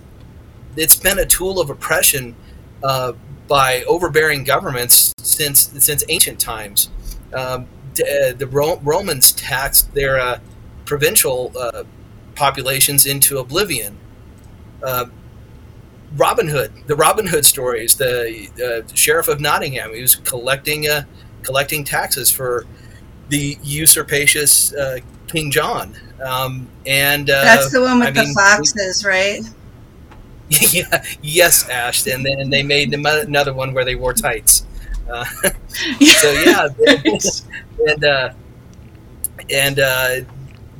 it's 0.77 0.97
been 0.97 1.19
a 1.19 1.27
tool 1.27 1.61
of 1.61 1.71
oppression 1.71 2.37
uh, 2.83 3.13
by 3.49 3.83
overbearing 3.85 4.45
governments 4.45 5.13
since 5.19 5.71
since 5.85 6.05
ancient 6.09 6.41
times. 6.41 6.91
Um, 7.35 7.67
uh, 7.93 8.33
the 8.33 8.49
Ro- 8.51 8.81
Romans 8.83 9.33
taxed 9.33 9.93
their 9.95 10.19
uh, 10.19 10.39
provincial 10.85 11.53
uh, 11.59 11.85
populations 12.35 13.07
into 13.07 13.39
oblivion. 13.39 13.99
Uh, 14.83 15.07
Robin 16.17 16.49
Hood, 16.49 16.73
the 16.87 16.97
Robin 16.97 17.27
Hood 17.27 17.45
stories, 17.45 17.97
the 17.97 18.49
uh, 18.63 18.95
sheriff 18.95 19.29
of 19.29 19.41
Nottingham, 19.41 19.95
he 19.95 20.01
was 20.01 20.17
collecting 20.17 20.87
collecting 21.43 21.85
taxes 21.85 22.31
for 22.31 22.65
the 23.29 23.59
usurpacious 23.63 24.73
King 25.33 25.51
John. 25.51 25.95
Um, 26.23 26.69
and 26.87 27.29
uh, 27.29 27.43
that's 27.43 27.73
the 27.73 27.81
one 27.81 27.99
with 27.99 28.09
I 28.09 28.11
the 28.13 28.23
mean, 28.25 28.35
foxes, 28.35 29.05
right? 29.05 29.43
yeah, 30.73 31.05
yes, 31.23 31.69
Ash. 31.69 32.07
And 32.07 32.25
then 32.25 32.51
they 32.51 32.63
made 32.63 32.93
another 32.93 33.55
one 33.55 33.73
where 33.73 33.85
they 33.85 33.95
wore 33.95 34.13
tights. 34.13 34.67
Uh, 35.11 35.25
so 36.01 36.33
yeah, 36.45 36.69
and 37.89 38.05
uh, 38.05 38.33
and 39.51 39.79
uh, 39.81 40.17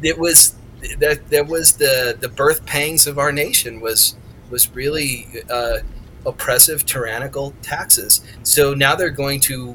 it 0.03 0.19
was 0.19 0.55
that 0.99 1.29
that 1.31 1.47
was 1.47 1.77
the 1.77 2.17
the 2.21 2.29
birth 2.29 2.65
pangs 2.67 3.07
of 3.07 3.19
our 3.19 3.33
nation 3.33 3.81
was 3.81 4.17
was 4.51 4.71
really 4.75 5.27
uh, 5.51 5.79
oppressive, 6.27 6.85
tyrannical 6.85 7.55
taxes. 7.63 8.21
So 8.43 8.75
now 8.75 8.95
they're 8.95 9.11
going 9.11 9.41
to 9.41 9.75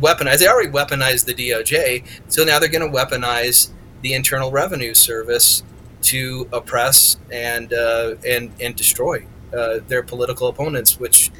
weaponize. 0.00 0.38
They 0.38 0.48
already 0.48 0.70
weaponized 0.70 1.24
the 1.24 1.34
DOJ, 1.34 2.04
so 2.28 2.44
now 2.44 2.58
they're 2.58 2.68
going 2.68 2.90
to 2.90 2.96
weaponize 2.96 3.70
the 4.02 4.14
Internal 4.14 4.50
Revenue 4.50 4.94
Service 4.94 5.62
to 6.02 6.48
oppress 6.52 7.16
and 7.32 7.72
uh, 7.72 8.14
and 8.26 8.52
and 8.60 8.76
destroy 8.76 9.26
uh, 9.52 9.80
their 9.88 10.02
political 10.02 10.48
opponents, 10.48 10.98
which 10.98 11.30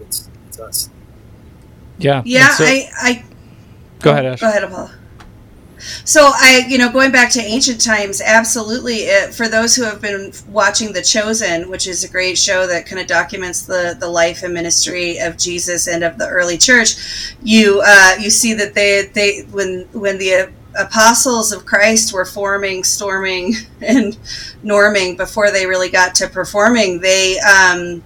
it's, 0.00 0.28
it's 0.48 0.60
us. 0.60 0.90
Yeah. 1.98 2.22
Yeah, 2.24 2.48
so, 2.50 2.64
I, 2.64 2.88
I. 2.96 3.24
Go 4.00 4.12
ahead, 4.12 4.26
Ash. 4.26 4.40
Go 4.40 4.48
ahead, 4.48 4.64
Apollo. 4.64 4.90
So 6.04 6.30
I, 6.34 6.66
you 6.68 6.76
know, 6.76 6.92
going 6.92 7.10
back 7.10 7.30
to 7.32 7.40
ancient 7.40 7.80
times, 7.80 8.20
absolutely. 8.20 8.96
It, 8.96 9.34
for 9.34 9.48
those 9.48 9.74
who 9.74 9.84
have 9.84 10.00
been 10.00 10.32
watching 10.48 10.92
The 10.92 11.02
Chosen, 11.02 11.70
which 11.70 11.86
is 11.86 12.04
a 12.04 12.08
great 12.08 12.36
show 12.36 12.66
that 12.66 12.86
kind 12.86 13.00
of 13.00 13.06
documents 13.06 13.62
the 13.62 13.96
the 13.98 14.08
life 14.08 14.42
and 14.42 14.52
ministry 14.52 15.18
of 15.18 15.38
Jesus 15.38 15.88
and 15.88 16.04
of 16.04 16.18
the 16.18 16.28
early 16.28 16.58
church, 16.58 17.34
you 17.42 17.82
uh, 17.84 18.16
you 18.20 18.30
see 18.30 18.52
that 18.54 18.74
they 18.74 19.06
they 19.14 19.42
when 19.50 19.88
when 19.92 20.18
the 20.18 20.50
apostles 20.78 21.52
of 21.52 21.66
Christ 21.66 22.12
were 22.12 22.24
forming, 22.24 22.84
storming, 22.84 23.54
and 23.80 24.14
norming 24.64 25.16
before 25.16 25.50
they 25.50 25.66
really 25.66 25.90
got 25.90 26.14
to 26.16 26.28
performing, 26.28 27.00
they. 27.00 27.38
Um, 27.40 28.02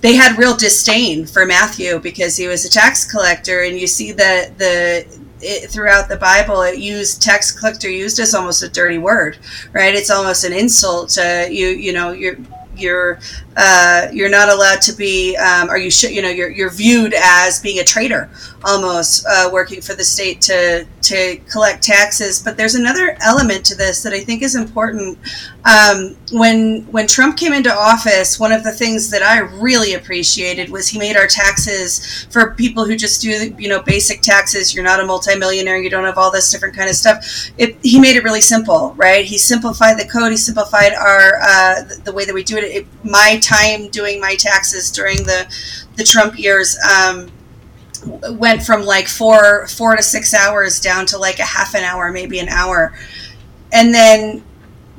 they 0.00 0.14
had 0.14 0.36
real 0.36 0.56
disdain 0.56 1.26
for 1.26 1.46
Matthew 1.46 2.00
because 2.00 2.36
he 2.36 2.48
was 2.48 2.64
a 2.64 2.68
tax 2.68 3.08
collector, 3.08 3.62
and 3.62 3.78
you 3.78 3.86
see 3.86 4.10
that 4.10 4.58
the 4.58 5.06
it, 5.42 5.70
throughout 5.70 6.08
the 6.08 6.16
Bible, 6.16 6.62
it 6.62 6.78
used 6.78 7.22
tax 7.22 7.50
collector 7.52 7.88
used 7.88 8.18
as 8.18 8.34
almost 8.34 8.62
a 8.62 8.68
dirty 8.68 8.98
word, 8.98 9.38
right? 9.72 9.94
It's 9.94 10.10
almost 10.10 10.44
an 10.44 10.52
insult. 10.52 11.10
to 11.10 11.48
you 11.50 11.68
you 11.68 11.92
know 11.92 12.10
you're 12.12 12.36
you're 12.76 13.20
uh, 13.62 14.08
you're 14.10 14.30
not 14.30 14.48
allowed 14.48 14.80
to 14.80 14.92
be 14.94 15.36
um, 15.36 15.68
or 15.68 15.76
you 15.76 15.90
should 15.90 16.12
you 16.12 16.22
know 16.22 16.30
you're, 16.30 16.50
you're 16.50 16.70
viewed 16.70 17.12
as 17.14 17.60
being 17.60 17.78
a 17.78 17.84
traitor 17.84 18.30
almost 18.64 19.26
uh, 19.26 19.48
working 19.52 19.80
for 19.80 19.94
the 19.94 20.04
state 20.04 20.40
to 20.40 20.86
to 21.02 21.36
collect 21.50 21.82
taxes. 21.82 22.42
But 22.42 22.56
there's 22.56 22.74
another 22.74 23.16
element 23.20 23.64
to 23.66 23.74
this 23.74 24.02
that 24.02 24.12
I 24.12 24.20
think 24.20 24.42
is 24.42 24.54
important. 24.54 25.18
Um, 25.64 26.16
when 26.32 26.86
when 26.90 27.06
Trump 27.06 27.36
came 27.36 27.52
into 27.52 27.72
office 27.72 28.40
one 28.40 28.52
of 28.52 28.64
the 28.64 28.72
things 28.72 29.10
that 29.10 29.22
I 29.22 29.40
really 29.60 29.92
appreciated 29.94 30.70
was 30.70 30.88
he 30.88 30.98
made 30.98 31.16
our 31.16 31.26
taxes 31.26 32.26
for 32.30 32.54
people 32.54 32.86
who 32.86 32.96
just 32.96 33.20
do 33.20 33.54
you 33.58 33.68
know 33.68 33.82
basic 33.82 34.22
taxes. 34.22 34.74
You're 34.74 34.84
not 34.84 35.00
a 35.00 35.06
multimillionaire. 35.06 35.76
You 35.76 35.90
don't 35.90 36.04
have 36.04 36.18
all 36.18 36.30
this 36.30 36.50
different 36.50 36.74
kind 36.74 36.88
of 36.88 36.96
stuff. 36.96 37.50
It, 37.58 37.76
he 37.82 38.00
made 38.00 38.16
it 38.16 38.24
really 38.24 38.40
simple 38.40 38.94
right? 38.96 39.24
He 39.24 39.38
simplified 39.38 39.98
the 39.98 40.06
code. 40.06 40.30
He 40.30 40.36
simplified 40.36 40.92
our 40.92 41.40
uh, 41.42 41.82
the, 41.82 42.00
the 42.04 42.12
way 42.12 42.24
that 42.24 42.34
we 42.34 42.42
do 42.42 42.56
it, 42.56 42.64
it 42.64 42.86
my 43.04 43.38
time 43.50 43.88
doing 43.88 44.20
my 44.20 44.34
taxes 44.34 44.90
during 44.90 45.16
the 45.18 45.46
the 45.96 46.04
Trump 46.04 46.38
years 46.38 46.78
um, 46.98 47.30
went 48.38 48.62
from 48.62 48.84
like 48.84 49.08
four 49.08 49.66
four 49.66 49.96
to 49.96 50.02
six 50.02 50.34
hours 50.34 50.80
down 50.80 51.06
to 51.06 51.18
like 51.18 51.38
a 51.38 51.44
half 51.44 51.74
an 51.74 51.84
hour, 51.84 52.12
maybe 52.12 52.38
an 52.38 52.48
hour, 52.48 52.94
and 53.72 53.92
then 53.94 54.42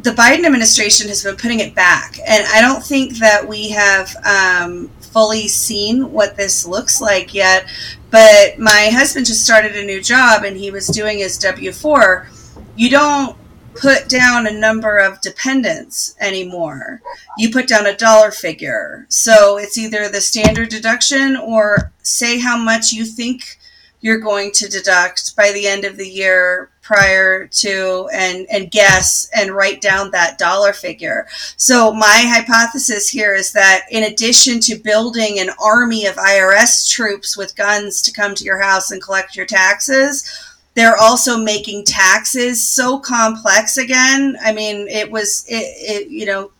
the 0.04 0.12
Biden 0.12 0.46
administration 0.46 1.08
has 1.10 1.24
been 1.24 1.36
putting 1.36 1.60
it 1.60 1.76
back, 1.76 2.18
and 2.28 2.46
I 2.54 2.62
don't 2.62 2.84
think 2.84 3.18
that 3.20 3.48
we 3.48 3.70
have 3.70 4.16
um, 4.26 4.90
fully 5.00 5.48
seen 5.48 6.12
what 6.12 6.36
this 6.36 6.66
looks 6.66 7.02
like 7.02 7.34
yet. 7.34 7.68
But 8.10 8.60
my 8.60 8.90
husband 8.92 9.26
just 9.26 9.46
started 9.46 9.76
a 9.76 9.86
new 9.86 10.02
job, 10.02 10.44
and 10.44 10.58
he 10.58 10.72
was 10.72 10.88
doing 10.88 11.20
his 11.20 11.38
W 11.38 11.72
four. 11.72 12.28
You 12.76 12.90
don't 12.90 13.38
put 13.76 14.10
down 14.10 14.48
a 14.48 14.52
number 14.52 14.98
of 14.98 15.22
dependents 15.22 16.16
anymore. 16.20 17.02
You 17.38 17.52
put 17.52 17.68
down 17.68 17.86
a 17.86 17.96
dollar 17.96 18.32
figure. 18.32 19.06
So 19.10 19.58
it's 19.58 19.78
either 19.78 20.10
the 20.10 20.22
standard 20.22 20.70
deduction 20.70 21.36
or 21.38 21.92
say 22.04 22.40
how 22.40 22.58
much 22.58 22.92
you 22.92 23.06
think 23.06 23.58
you're 24.02 24.20
going 24.20 24.52
to 24.52 24.68
deduct 24.68 25.36
by 25.36 25.52
the 25.52 25.68
end 25.68 25.86
of 25.86 25.96
the 25.96 26.08
year 26.08 26.70
prior 26.82 27.48
to 27.48 28.10
and 28.12 28.48
and 28.52 28.72
guess 28.72 29.30
and 29.36 29.52
write 29.52 29.80
down 29.80 30.12
that 30.12 30.40
dollar 30.40 30.74
figure. 30.74 31.28
So 31.56 31.94
my 31.94 32.24
hypothesis 32.26 33.08
here 33.08 33.36
is 33.36 33.54
that 33.54 33.86
in 33.92 34.04
addition 34.04 34.60
to 34.62 34.76
building 34.76 35.40
an 35.40 35.52
army 35.64 36.08
of 36.08 36.16
IRS 36.16 36.90
troops 36.90 37.38
with 37.38 37.56
guns 37.56 38.02
to 38.02 38.12
come 38.12 38.34
to 38.36 38.44
your 38.44 38.60
house 38.60 38.92
and 38.92 39.02
collect 39.02 39.36
your 39.36 39.46
taxes, 39.46 40.26
they're 40.74 40.98
also 40.98 41.38
making 41.38 41.84
taxes 41.86 42.66
so 42.66 43.00
complex 43.00 43.78
again. 43.78 44.38
I 44.42 44.54
mean, 44.54 44.88
it 44.88 45.12
was 45.12 45.46
it, 45.48 45.66
it 45.78 46.10
you 46.10 46.26
know 46.26 46.52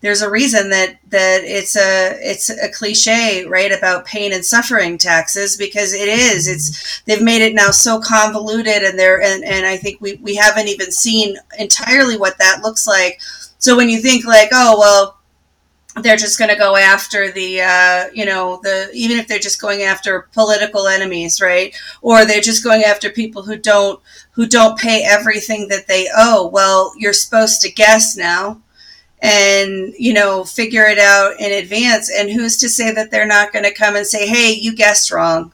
there's 0.00 0.22
a 0.22 0.30
reason 0.30 0.70
that 0.70 0.98
that 1.08 1.42
it's 1.42 1.76
a 1.76 2.16
it's 2.20 2.50
a 2.50 2.70
cliche 2.70 3.44
right 3.46 3.72
about 3.72 4.04
pain 4.04 4.32
and 4.32 4.44
suffering 4.44 4.98
taxes 4.98 5.56
because 5.56 5.92
it 5.92 6.08
is 6.08 6.46
it's 6.46 7.00
they've 7.02 7.22
made 7.22 7.42
it 7.42 7.54
now 7.54 7.70
so 7.70 7.98
convoluted 7.98 8.82
and 8.82 8.98
there 8.98 9.20
and, 9.20 9.42
and 9.44 9.66
i 9.66 9.76
think 9.76 10.00
we, 10.00 10.14
we 10.16 10.34
haven't 10.34 10.68
even 10.68 10.92
seen 10.92 11.36
entirely 11.58 12.16
what 12.16 12.38
that 12.38 12.60
looks 12.62 12.86
like 12.86 13.20
so 13.58 13.76
when 13.76 13.88
you 13.88 13.98
think 14.00 14.24
like 14.24 14.50
oh 14.52 14.78
well 14.78 15.15
they're 16.02 16.16
just 16.16 16.38
going 16.38 16.50
to 16.50 16.56
go 16.56 16.76
after 16.76 17.30
the 17.30 17.60
uh, 17.60 18.04
you 18.12 18.24
know 18.24 18.60
the 18.62 18.90
even 18.92 19.18
if 19.18 19.26
they're 19.26 19.38
just 19.38 19.60
going 19.60 19.82
after 19.82 20.28
political 20.32 20.86
enemies 20.86 21.40
right? 21.40 21.74
Or 22.02 22.24
they're 22.24 22.40
just 22.40 22.62
going 22.62 22.82
after 22.82 23.10
people 23.10 23.42
who 23.42 23.56
don't 23.56 24.00
who 24.32 24.46
don't 24.46 24.78
pay 24.78 25.04
everything 25.04 25.68
that 25.68 25.86
they 25.86 26.08
owe. 26.14 26.48
Well 26.48 26.92
you're 26.96 27.12
supposed 27.12 27.62
to 27.62 27.72
guess 27.72 28.16
now 28.16 28.60
and 29.20 29.94
you 29.98 30.12
know 30.12 30.44
figure 30.44 30.84
it 30.84 30.98
out 30.98 31.40
in 31.40 31.52
advance. 31.52 32.10
And 32.10 32.30
who's 32.30 32.58
to 32.58 32.68
say 32.68 32.92
that 32.92 33.10
they're 33.10 33.26
not 33.26 33.52
going 33.52 33.64
to 33.64 33.74
come 33.74 33.96
and 33.96 34.06
say 34.06 34.26
hey 34.26 34.52
you 34.52 34.74
guessed 34.74 35.10
wrong. 35.10 35.52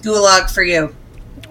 Gulag 0.00 0.50
for 0.50 0.62
you. 0.62 0.94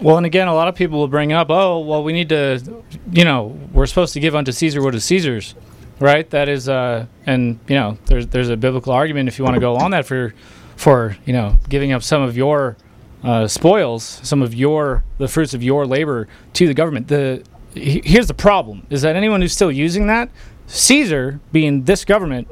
Well, 0.01 0.17
and 0.17 0.25
again, 0.25 0.47
a 0.47 0.53
lot 0.55 0.67
of 0.67 0.73
people 0.73 0.97
will 0.97 1.07
bring 1.07 1.31
up, 1.31 1.51
oh, 1.51 1.79
well, 1.79 2.03
we 2.03 2.11
need 2.11 2.29
to, 2.29 2.83
you 3.11 3.23
know, 3.23 3.55
we're 3.71 3.85
supposed 3.85 4.13
to 4.13 4.19
give 4.19 4.35
unto 4.35 4.51
Caesar 4.51 4.81
what 4.81 4.95
is 4.95 5.05
Caesar's 5.05 5.53
right? 6.01 6.29
That 6.31 6.49
is, 6.49 6.67
uh, 6.67 7.05
and 7.25 7.59
you 7.67 7.75
know, 7.75 7.97
there's 8.05 8.27
there's 8.27 8.49
a 8.49 8.57
biblical 8.57 8.91
argument 8.91 9.29
if 9.29 9.37
you 9.37 9.45
want 9.45 9.55
to 9.55 9.61
go 9.61 9.77
on 9.77 9.91
that 9.91 10.05
for, 10.05 10.33
for 10.75 11.15
you 11.25 11.33
know, 11.33 11.57
giving 11.69 11.91
up 11.91 12.03
some 12.03 12.21
of 12.21 12.35
your 12.35 12.75
uh, 13.23 13.47
spoils, 13.47 14.19
some 14.23 14.41
of 14.41 14.53
your 14.53 15.03
the 15.19 15.27
fruits 15.27 15.53
of 15.53 15.63
your 15.63 15.85
labor 15.85 16.27
to 16.53 16.67
the 16.67 16.73
government. 16.73 17.07
The 17.07 17.43
here's 17.73 18.27
the 18.27 18.33
problem: 18.33 18.85
is 18.89 19.03
that 19.03 19.15
anyone 19.15 19.41
who's 19.41 19.53
still 19.53 19.71
using 19.71 20.07
that, 20.07 20.29
Caesar 20.67 21.39
being 21.51 21.83
this 21.83 22.03
government, 22.03 22.47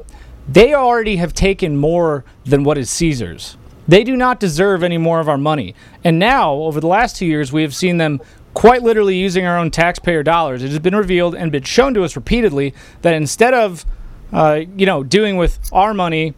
they 0.48 0.72
already 0.72 1.16
have 1.16 1.34
taken 1.34 1.76
more 1.76 2.24
than 2.44 2.64
what 2.64 2.78
is 2.78 2.88
Caesar's. 2.90 3.56
They 3.88 4.04
do 4.04 4.16
not 4.16 4.38
deserve 4.38 4.84
any 4.84 4.98
more 4.98 5.18
of 5.18 5.28
our 5.28 5.38
money. 5.38 5.74
And 6.04 6.20
now, 6.20 6.52
over 6.52 6.80
the 6.80 6.86
last 6.86 7.16
two 7.16 7.26
years, 7.26 7.52
we 7.52 7.62
have 7.62 7.74
seen 7.74 7.96
them 7.96 8.20
quite 8.54 8.82
literally 8.82 9.16
using 9.16 9.46
our 9.46 9.58
own 9.58 9.70
taxpayer 9.70 10.22
dollars. 10.22 10.62
It 10.62 10.68
has 10.70 10.78
been 10.78 10.96
revealed 10.96 11.34
and 11.34 11.52
been 11.52 11.62
shown 11.62 11.94
to 11.94 12.04
us 12.04 12.16
repeatedly 12.16 12.74
that 13.02 13.14
instead 13.14 13.54
of, 13.54 13.86
uh, 14.32 14.60
you 14.76 14.86
know, 14.86 15.02
doing 15.02 15.36
with 15.36 15.58
our 15.72 15.94
money 15.94 16.34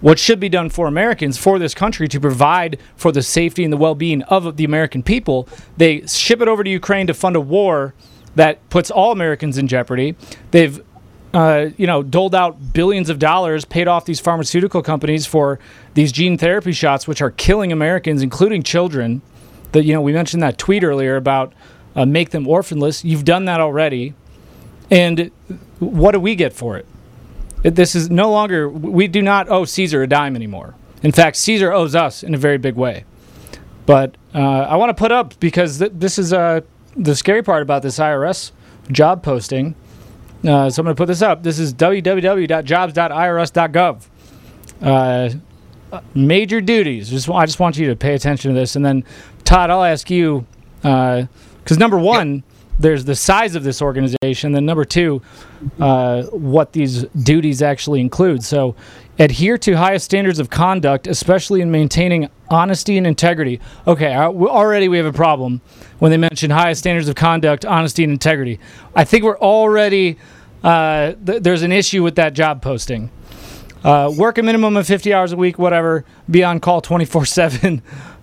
what 0.00 0.18
should 0.18 0.38
be 0.38 0.48
done 0.48 0.70
for 0.70 0.86
Americans 0.86 1.36
for 1.36 1.58
this 1.58 1.74
country 1.74 2.06
to 2.08 2.20
provide 2.20 2.78
for 2.94 3.10
the 3.10 3.22
safety 3.22 3.64
and 3.64 3.72
the 3.72 3.76
well-being 3.76 4.22
of 4.22 4.56
the 4.56 4.64
American 4.64 5.02
people. 5.02 5.48
They 5.76 6.06
ship 6.06 6.40
it 6.40 6.46
over 6.46 6.62
to 6.62 6.70
Ukraine 6.70 7.08
to 7.08 7.14
fund 7.14 7.34
a 7.34 7.40
war 7.40 7.94
that 8.36 8.68
puts 8.70 8.90
all 8.90 9.10
Americans 9.10 9.58
in 9.58 9.66
jeopardy. 9.66 10.14
They've 10.52 10.80
uh, 11.34 11.70
you 11.76 11.86
know, 11.86 12.02
doled 12.02 12.34
out 12.34 12.72
billions 12.72 13.10
of 13.10 13.18
dollars, 13.18 13.64
paid 13.64 13.86
off 13.86 14.04
these 14.04 14.20
pharmaceutical 14.20 14.82
companies 14.82 15.26
for 15.26 15.58
these 15.94 16.10
gene 16.10 16.38
therapy 16.38 16.72
shots, 16.72 17.06
which 17.06 17.20
are 17.20 17.30
killing 17.30 17.70
Americans, 17.70 18.22
including 18.22 18.62
children. 18.62 19.20
That 19.72 19.84
you 19.84 19.92
know, 19.92 20.00
we 20.00 20.12
mentioned 20.12 20.42
that 20.42 20.58
tweet 20.58 20.84
earlier 20.84 21.16
about 21.16 21.52
uh, 21.94 22.06
make 22.06 22.30
them 22.30 22.46
orphanless. 22.46 23.04
You've 23.04 23.24
done 23.24 23.44
that 23.46 23.60
already, 23.60 24.14
and 24.90 25.30
what 25.78 26.12
do 26.12 26.20
we 26.20 26.34
get 26.34 26.52
for 26.52 26.76
it? 26.76 26.86
This 27.62 27.94
is 27.94 28.10
no 28.10 28.30
longer. 28.30 28.68
We 28.68 29.08
do 29.08 29.22
not 29.22 29.48
owe 29.48 29.64
Caesar 29.64 30.02
a 30.02 30.06
dime 30.06 30.36
anymore. 30.36 30.74
In 31.02 31.12
fact, 31.12 31.36
Caesar 31.36 31.72
owes 31.72 31.94
us 31.94 32.22
in 32.22 32.34
a 32.34 32.38
very 32.38 32.58
big 32.58 32.74
way. 32.74 33.04
But 33.86 34.16
uh, 34.34 34.38
I 34.38 34.76
want 34.76 34.90
to 34.90 34.94
put 34.94 35.12
up 35.12 35.38
because 35.40 35.78
th- 35.78 35.92
this 35.94 36.18
is 36.18 36.32
uh, 36.32 36.60
the 36.96 37.14
scary 37.14 37.42
part 37.42 37.62
about 37.62 37.82
this 37.82 37.98
IRS 37.98 38.52
job 38.90 39.22
posting 39.22 39.74
uh, 40.46 40.70
so 40.70 40.80
I'm 40.80 40.84
going 40.84 40.94
to 40.94 41.00
put 41.00 41.06
this 41.06 41.22
up. 41.22 41.42
This 41.42 41.58
is 41.58 41.74
www.jobs.irs.gov. 41.74 44.06
Uh, 44.80 45.30
major 46.14 46.60
duties. 46.60 47.10
Just 47.10 47.28
I 47.28 47.44
just 47.44 47.58
want 47.58 47.76
you 47.76 47.88
to 47.88 47.96
pay 47.96 48.14
attention 48.14 48.54
to 48.54 48.58
this, 48.58 48.76
and 48.76 48.84
then 48.84 49.02
Todd, 49.48 49.70
I'll 49.70 49.82
ask 49.82 50.10
you 50.10 50.44
because 50.82 51.26
uh, 51.72 51.76
number 51.78 51.96
one, 51.96 52.34
yep. 52.34 52.44
there's 52.78 53.06
the 53.06 53.16
size 53.16 53.54
of 53.54 53.64
this 53.64 53.80
organization. 53.80 54.52
Then 54.52 54.66
number 54.66 54.84
two, 54.84 55.22
uh, 55.80 56.24
what 56.24 56.74
these 56.74 57.04
duties 57.04 57.62
actually 57.62 58.02
include. 58.02 58.44
So, 58.44 58.76
adhere 59.18 59.56
to 59.56 59.72
highest 59.72 60.04
standards 60.04 60.38
of 60.38 60.50
conduct, 60.50 61.06
especially 61.06 61.62
in 61.62 61.70
maintaining 61.70 62.28
honesty 62.50 62.98
and 62.98 63.06
integrity. 63.06 63.58
Okay, 63.86 64.14
already 64.14 64.86
we 64.86 64.98
have 64.98 65.06
a 65.06 65.14
problem 65.14 65.62
when 65.98 66.10
they 66.10 66.18
mention 66.18 66.50
highest 66.50 66.80
standards 66.80 67.08
of 67.08 67.14
conduct, 67.14 67.64
honesty, 67.64 68.04
and 68.04 68.12
integrity. 68.12 68.60
I 68.94 69.04
think 69.04 69.24
we're 69.24 69.38
already 69.38 70.18
uh, 70.62 71.14
th- 71.24 71.42
there's 71.42 71.62
an 71.62 71.72
issue 71.72 72.02
with 72.02 72.16
that 72.16 72.34
job 72.34 72.60
posting. 72.60 73.10
Uh, 73.82 74.12
work 74.14 74.36
a 74.36 74.42
minimum 74.42 74.76
of 74.76 74.86
50 74.86 75.14
hours 75.14 75.32
a 75.32 75.36
week, 75.36 75.58
whatever. 75.58 76.04
Be 76.30 76.44
on 76.44 76.60
call 76.60 76.82
24 76.82 77.24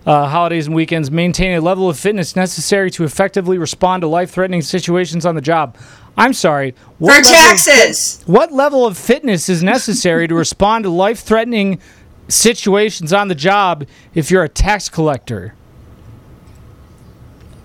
uh, 0.06 0.28
holidays 0.28 0.66
and 0.66 0.74
weekends. 0.74 1.10
Maintain 1.10 1.56
a 1.56 1.60
level 1.60 1.90
of 1.90 1.98
fitness 1.98 2.36
necessary 2.36 2.90
to 2.92 3.04
effectively 3.04 3.58
respond 3.58 4.02
to 4.02 4.06
life 4.06 4.30
threatening 4.30 4.62
situations 4.62 5.26
on 5.26 5.34
the 5.34 5.40
job. 5.40 5.76
I'm 6.16 6.32
sorry. 6.32 6.74
What 6.98 7.24
For 7.24 7.30
taxes. 7.30 8.22
Of, 8.22 8.28
what 8.28 8.52
level 8.52 8.86
of 8.86 8.96
fitness 8.96 9.48
is 9.48 9.62
necessary 9.62 10.26
to 10.28 10.34
respond 10.34 10.84
to 10.84 10.90
life 10.90 11.20
threatening 11.20 11.80
situations 12.28 13.12
on 13.12 13.28
the 13.28 13.34
job 13.34 13.86
if 14.14 14.30
you're 14.30 14.44
a 14.44 14.48
tax 14.48 14.88
collector? 14.88 15.54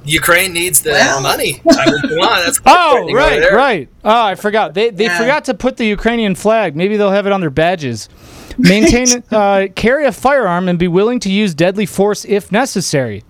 Ukraine 0.04 0.52
needs 0.52 0.82
the 0.82 0.92
well. 0.92 1.22
money. 1.22 1.62
I 1.70 1.92
mean, 1.92 2.02
come 2.02 2.20
on, 2.20 2.44
that's 2.44 2.60
oh 2.66 3.14
right, 3.14 3.52
right. 3.52 3.90
Oh, 4.04 4.24
I 4.24 4.36
forgot. 4.36 4.74
They 4.74 4.90
they 4.90 5.06
yeah. 5.06 5.18
forgot 5.18 5.46
to 5.46 5.54
put 5.54 5.78
the 5.78 5.86
Ukrainian 5.86 6.34
flag. 6.34 6.76
Maybe 6.76 6.98
they'll 6.98 7.12
have 7.12 7.28
it 7.28 7.32
on 7.32 7.40
their 7.40 7.52
badges. 7.52 8.10
Maintain, 8.58 9.24
uh, 9.32 9.68
carry 9.76 10.06
a 10.06 10.12
firearm, 10.12 10.68
and 10.68 10.78
be 10.78 10.88
willing 10.88 11.20
to 11.22 11.32
use 11.32 11.54
deadly 11.54 11.86
force 11.86 12.26
if 12.26 12.52
necessary. 12.52 13.24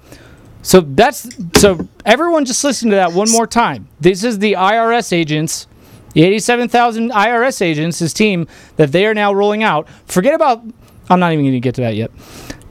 So 0.62 0.82
that's 0.82 1.30
so 1.56 1.88
everyone 2.06 2.46
just 2.46 2.63
listen 2.63 2.90
to 2.92 2.96
that 2.96 3.13
one 3.13 3.32
more 3.32 3.48
time. 3.48 3.88
This 4.00 4.24
is 4.24 4.40
the 4.40 4.54
IRS 4.54 5.12
agents, 5.12 5.68
the 6.13 6.24
87,000 6.24 7.12
IRS 7.12 7.62
agents, 7.62 8.00
his 8.00 8.13
team 8.13 8.48
that 8.75 8.92
they 8.92 9.06
are 9.08 9.13
now 9.13 9.34
rolling 9.34 9.63
out. 9.63 9.88
Forget 10.06 10.36
about 10.36 10.63
I'm 11.10 11.20
not 11.20 11.34
even 11.34 11.46
going 11.46 11.54
to 11.54 11.60
get 11.60 11.75
to 11.75 11.82
that 11.82 11.96
yet. 11.96 12.12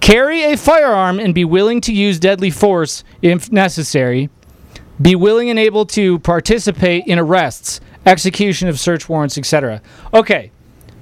Carry 0.00 0.44
a 0.44 0.56
firearm 0.56 1.20
and 1.20 1.34
be 1.34 1.44
willing 1.44 1.80
to 1.82 1.92
use 1.92 2.18
deadly 2.18 2.50
force 2.50 3.04
if 3.22 3.52
necessary. 3.52 4.30
Be 5.02 5.14
willing 5.14 5.50
and 5.50 5.58
able 5.58 5.84
to 5.86 6.18
participate 6.20 7.06
in 7.06 7.18
arrests, 7.18 7.80
execution 8.06 8.68
of 8.68 8.78
search 8.78 9.08
warrants, 9.08 9.36
etc. 9.36 9.82
Okay. 10.14 10.52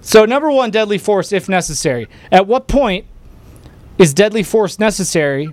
So 0.00 0.24
number 0.24 0.50
1 0.50 0.70
deadly 0.70 0.98
force 0.98 1.32
if 1.32 1.48
necessary. 1.48 2.08
At 2.30 2.46
what 2.46 2.68
point 2.68 3.06
is 3.98 4.14
deadly 4.14 4.42
force 4.42 4.78
necessary 4.78 5.52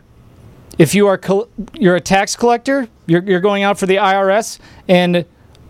if 0.77 0.93
you 0.93 1.08
are 1.08 1.17
col- 1.17 1.49
you're 1.73 1.95
a 1.95 2.01
tax 2.01 2.36
collector, 2.36 2.88
you're, 3.05 3.23
you're 3.23 3.39
going 3.39 3.63
out 3.63 3.79
for 3.79 3.86
the 3.86 3.95
IRS, 3.95 4.60
and 4.88 5.25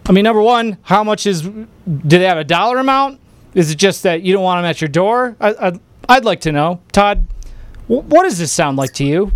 I 0.08 0.12
mean, 0.12 0.24
number 0.24 0.42
one, 0.42 0.78
how 0.84 1.04
much 1.04 1.26
is? 1.26 1.42
Do 1.42 1.70
they 1.86 2.26
have 2.26 2.38
a 2.38 2.44
dollar 2.44 2.78
amount? 2.78 3.20
Is 3.54 3.72
it 3.72 3.76
just 3.76 4.04
that 4.04 4.22
you 4.22 4.34
don't 4.34 4.44
want 4.44 4.60
them 4.60 4.66
at 4.70 4.82
your 4.82 4.88
door? 4.88 5.36
I, 5.40 5.54
I, 5.54 5.80
I'd 6.10 6.26
like 6.26 6.42
to 6.42 6.52
know, 6.52 6.82
Todd. 6.92 7.26
What 7.88 8.24
does 8.24 8.40
this 8.40 8.52
sound 8.52 8.78
like 8.78 8.94
to 8.94 9.06
you? 9.06 9.32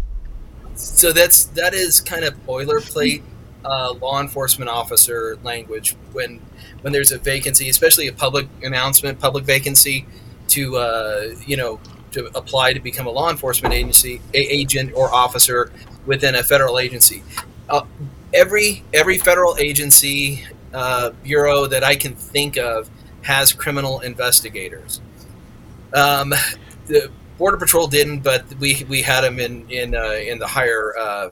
So 0.76 1.12
that's 1.12 1.46
that 1.46 1.74
is 1.74 2.02
kind 2.02 2.24
of 2.24 2.34
boilerplate 2.46 3.22
uh, 3.64 3.94
law 3.94 4.20
enforcement 4.22 4.70
officer 4.70 5.38
language 5.44 5.96
when 6.14 6.42
when 6.82 6.94
there's 6.94 7.12
a 7.12 7.18
vacancy, 7.18 7.70
especially 7.70 8.08
a 8.08 8.14
public 8.14 8.48
announcement, 8.64 9.20
public 9.20 9.46
vacancy, 9.46 10.06
to 10.50 10.78
uh, 10.78 11.36
you 11.46 11.58
know 11.58 11.80
to 12.12 12.26
apply 12.36 12.74
to 12.74 12.80
become 12.80 13.08
a 13.08 13.10
law 13.10 13.30
enforcement 13.30 13.74
agency 13.74 14.22
agent 14.34 14.92
or 14.96 15.14
officer 15.14 15.72
within 16.06 16.36
a 16.36 16.44
federal 16.44 16.80
agency. 16.80 17.24
Uh, 17.70 17.86
every 18.34 18.84
every 18.94 19.18
federal 19.18 19.56
agency 19.58 20.44
uh, 20.74 21.12
bureau 21.24 21.68
that 21.68 21.84
I 21.84 21.96
can 21.96 22.16
think 22.16 22.58
of 22.58 22.90
has 23.22 23.54
criminal 23.54 24.00
investigators. 24.00 25.02
Um, 25.94 26.34
the 26.88 27.12
Border 27.38 27.58
Patrol 27.58 27.88
didn't, 27.88 28.20
but 28.20 28.46
we 28.60 28.86
we 28.90 29.02
had 29.02 29.22
them 29.22 29.40
in 29.40 29.70
in 29.70 29.96
uh, 29.96 30.12
in 30.12 30.40
the 30.40 30.48
higher 30.48 30.94
uh, 30.98 31.30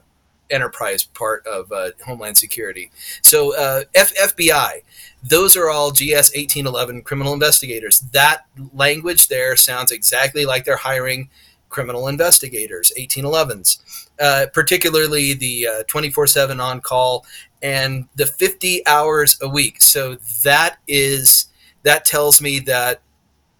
enterprise 0.50 1.04
part 1.04 1.46
of 1.46 1.70
uh, 1.72 1.90
Homeland 2.04 2.36
Security. 2.36 2.90
So 3.20 3.52
F- 3.94 4.14
FBI, 4.14 4.82
those 5.22 5.56
are 5.56 5.68
all 5.68 5.90
GS 5.90 6.30
1811 6.34 7.02
criminal 7.02 7.32
investigators. 7.32 8.00
That 8.00 8.46
language 8.72 9.28
there 9.28 9.56
sounds 9.56 9.90
exactly 9.90 10.44
like 10.44 10.64
they're 10.64 10.76
hiring 10.76 11.30
criminal 11.68 12.08
investigators, 12.08 12.92
1811s. 12.96 13.78
Uh, 14.20 14.46
particularly 14.52 15.32
the 15.32 15.68
24 15.86 16.26
7 16.26 16.58
on 16.58 16.80
call 16.80 17.24
and 17.62 18.08
the 18.16 18.26
50 18.26 18.84
hours 18.84 19.38
a 19.40 19.48
week. 19.48 19.80
So 19.80 20.16
that 20.42 20.78
is, 20.88 21.46
that 21.84 22.04
tells 22.04 22.42
me 22.42 22.58
that 22.60 23.00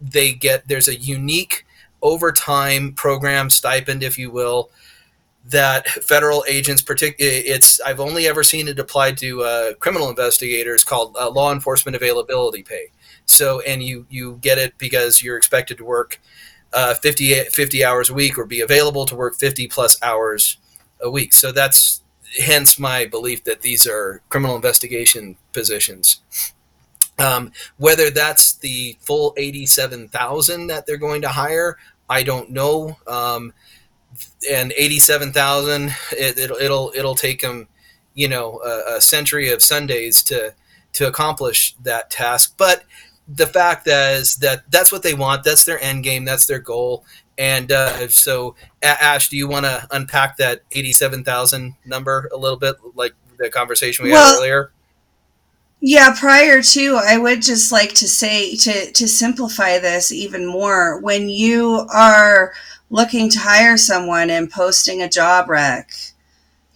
they 0.00 0.32
get, 0.32 0.66
there's 0.66 0.88
a 0.88 0.96
unique 0.96 1.64
overtime 2.02 2.92
program 2.92 3.50
stipend, 3.50 4.02
if 4.02 4.18
you 4.18 4.32
will, 4.32 4.70
that 5.48 5.88
federal 5.88 6.44
agents, 6.48 6.84
it's 6.86 7.80
I've 7.80 8.00
only 8.00 8.26
ever 8.26 8.42
seen 8.42 8.68
it 8.68 8.78
applied 8.78 9.16
to 9.18 9.42
uh, 9.42 9.74
criminal 9.74 10.10
investigators 10.10 10.84
called 10.84 11.16
uh, 11.18 11.30
law 11.30 11.52
enforcement 11.52 11.96
availability 11.96 12.62
pay. 12.62 12.90
So, 13.24 13.60
and 13.60 13.82
you 13.82 14.06
you 14.08 14.38
get 14.42 14.58
it 14.58 14.76
because 14.78 15.22
you're 15.22 15.36
expected 15.36 15.78
to 15.78 15.84
work 15.84 16.20
uh, 16.72 16.94
50, 16.94 17.44
50 17.44 17.84
hours 17.84 18.10
a 18.10 18.14
week 18.14 18.38
or 18.38 18.44
be 18.44 18.60
available 18.60 19.06
to 19.06 19.16
work 19.16 19.36
50 19.36 19.68
plus 19.68 20.00
hours 20.02 20.58
a 21.00 21.10
week. 21.10 21.32
So 21.32 21.52
that's 21.52 22.02
hence 22.40 22.78
my 22.78 23.06
belief 23.06 23.44
that 23.44 23.62
these 23.62 23.86
are 23.86 24.20
criminal 24.28 24.56
investigation 24.56 25.36
positions. 25.52 26.20
Um, 27.18 27.52
whether 27.78 28.10
that's 28.10 28.54
the 28.54 28.96
full 29.00 29.34
87,000 29.36 30.68
that 30.68 30.86
they're 30.86 30.96
going 30.96 31.22
to 31.22 31.28
hire, 31.28 31.76
I 32.08 32.22
don't 32.22 32.50
know. 32.50 32.96
Um, 33.06 33.52
and 34.50 34.72
87,000, 34.76 35.92
it, 36.12 36.38
it'll, 36.38 36.56
it'll, 36.56 36.92
it'll 36.94 37.14
take 37.14 37.40
them, 37.40 37.68
you 38.14 38.28
know, 38.28 38.60
a, 38.64 38.96
a, 38.96 39.00
century 39.00 39.50
of 39.50 39.62
Sundays 39.62 40.22
to, 40.24 40.54
to 40.92 41.06
accomplish 41.06 41.74
that 41.82 42.10
task. 42.10 42.54
But 42.56 42.84
the 43.26 43.46
fact 43.46 43.86
is 43.86 44.36
that 44.36 44.70
that's 44.70 44.90
what 44.90 45.02
they 45.02 45.14
want. 45.14 45.44
That's 45.44 45.64
their 45.64 45.80
end 45.82 46.04
game. 46.04 46.24
That's 46.24 46.46
their 46.46 46.60
goal. 46.60 47.04
And 47.36 47.70
uh, 47.70 48.08
so, 48.08 48.56
Ash, 48.82 49.28
do 49.28 49.36
you 49.36 49.46
want 49.46 49.66
to 49.66 49.86
unpack 49.90 50.38
that 50.38 50.62
87,000 50.72 51.74
number 51.84 52.28
a 52.32 52.36
little 52.36 52.58
bit, 52.58 52.76
like 52.94 53.14
the 53.38 53.48
conversation 53.48 54.04
we 54.04 54.10
well, 54.10 54.32
had 54.32 54.38
earlier? 54.38 54.72
Yeah, 55.80 56.12
prior 56.18 56.60
to, 56.60 57.00
I 57.00 57.18
would 57.18 57.40
just 57.40 57.70
like 57.70 57.94
to 57.94 58.08
say 58.08 58.56
to 58.56 58.90
to 58.90 59.06
simplify 59.06 59.78
this 59.78 60.10
even 60.10 60.44
more. 60.44 61.00
When 61.00 61.28
you 61.28 61.86
are 61.94 62.52
looking 62.90 63.28
to 63.30 63.38
hire 63.38 63.76
someone 63.76 64.30
and 64.30 64.50
posting 64.50 65.02
a 65.02 65.08
job 65.08 65.48
rec, 65.48 65.92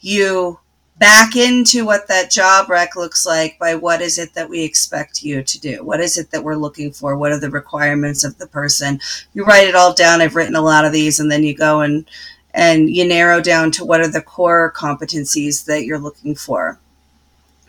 you 0.00 0.58
back 0.98 1.34
into 1.36 1.84
what 1.84 2.06
that 2.08 2.30
job 2.30 2.68
rec 2.68 2.94
looks 2.96 3.26
like 3.26 3.58
by 3.58 3.74
what 3.74 4.00
is 4.00 4.18
it 4.18 4.34
that 4.34 4.48
we 4.48 4.62
expect 4.62 5.22
you 5.22 5.42
to 5.42 5.60
do? 5.60 5.84
What 5.84 6.00
is 6.00 6.16
it 6.16 6.30
that 6.30 6.44
we're 6.44 6.54
looking 6.56 6.92
for? 6.92 7.16
What 7.16 7.32
are 7.32 7.40
the 7.40 7.50
requirements 7.50 8.24
of 8.24 8.38
the 8.38 8.46
person? 8.46 9.00
You 9.34 9.44
write 9.44 9.68
it 9.68 9.74
all 9.74 9.94
down. 9.94 10.20
I've 10.20 10.36
written 10.36 10.54
a 10.54 10.60
lot 10.60 10.84
of 10.84 10.92
these 10.92 11.18
and 11.18 11.30
then 11.30 11.42
you 11.42 11.54
go 11.54 11.80
and 11.80 12.08
and 12.54 12.90
you 12.90 13.08
narrow 13.08 13.40
down 13.40 13.70
to 13.72 13.84
what 13.84 14.00
are 14.00 14.08
the 14.08 14.20
core 14.20 14.72
competencies 14.76 15.64
that 15.64 15.86
you're 15.86 15.98
looking 15.98 16.34
for 16.34 16.78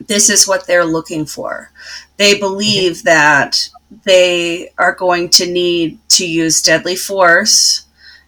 this 0.08 0.30
is 0.30 0.48
what 0.48 0.68
they're 0.68 0.86
looking 0.86 1.26
for. 1.26 1.72
They 2.18 2.40
believe 2.40 3.04
that 3.04 3.70
they 4.04 4.70
are 4.78 4.94
going 4.94 5.30
to 5.30 5.52
need 5.52 6.00
to 6.10 6.28
use 6.28 6.62
deadly 6.62 6.96
force 6.96 7.86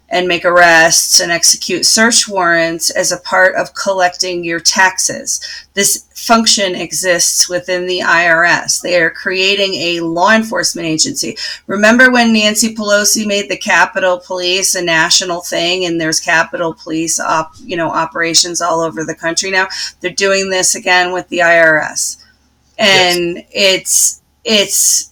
and 0.09 0.27
make 0.27 0.45
arrests 0.45 1.19
and 1.19 1.31
execute 1.31 1.85
search 1.85 2.27
warrants 2.27 2.89
as 2.91 3.11
a 3.11 3.19
part 3.19 3.55
of 3.55 3.73
collecting 3.73 4.43
your 4.43 4.59
taxes. 4.59 5.41
This 5.73 6.05
function 6.13 6.75
exists 6.75 7.49
within 7.49 7.87
the 7.87 7.99
IRS. 7.99 8.81
They 8.81 9.01
are 9.01 9.09
creating 9.09 9.73
a 9.73 10.01
law 10.01 10.31
enforcement 10.31 10.87
agency. 10.87 11.37
Remember 11.67 12.11
when 12.11 12.33
Nancy 12.33 12.75
Pelosi 12.75 13.25
made 13.25 13.49
the 13.49 13.57
Capitol 13.57 14.21
Police 14.25 14.75
a 14.75 14.81
national 14.83 15.41
thing 15.41 15.85
and 15.85 15.99
there's 15.99 16.19
Capitol 16.19 16.73
Police 16.73 17.19
op, 17.19 17.53
you 17.59 17.75
know, 17.75 17.89
operations 17.89 18.61
all 18.61 18.81
over 18.81 19.03
the 19.03 19.15
country 19.15 19.49
now? 19.49 19.67
They're 19.99 20.11
doing 20.11 20.49
this 20.49 20.75
again 20.75 21.13
with 21.13 21.27
the 21.29 21.39
IRS. 21.39 22.23
And 22.77 23.37
yes. 23.37 23.45
it's 23.51 24.21
it's 24.43 25.11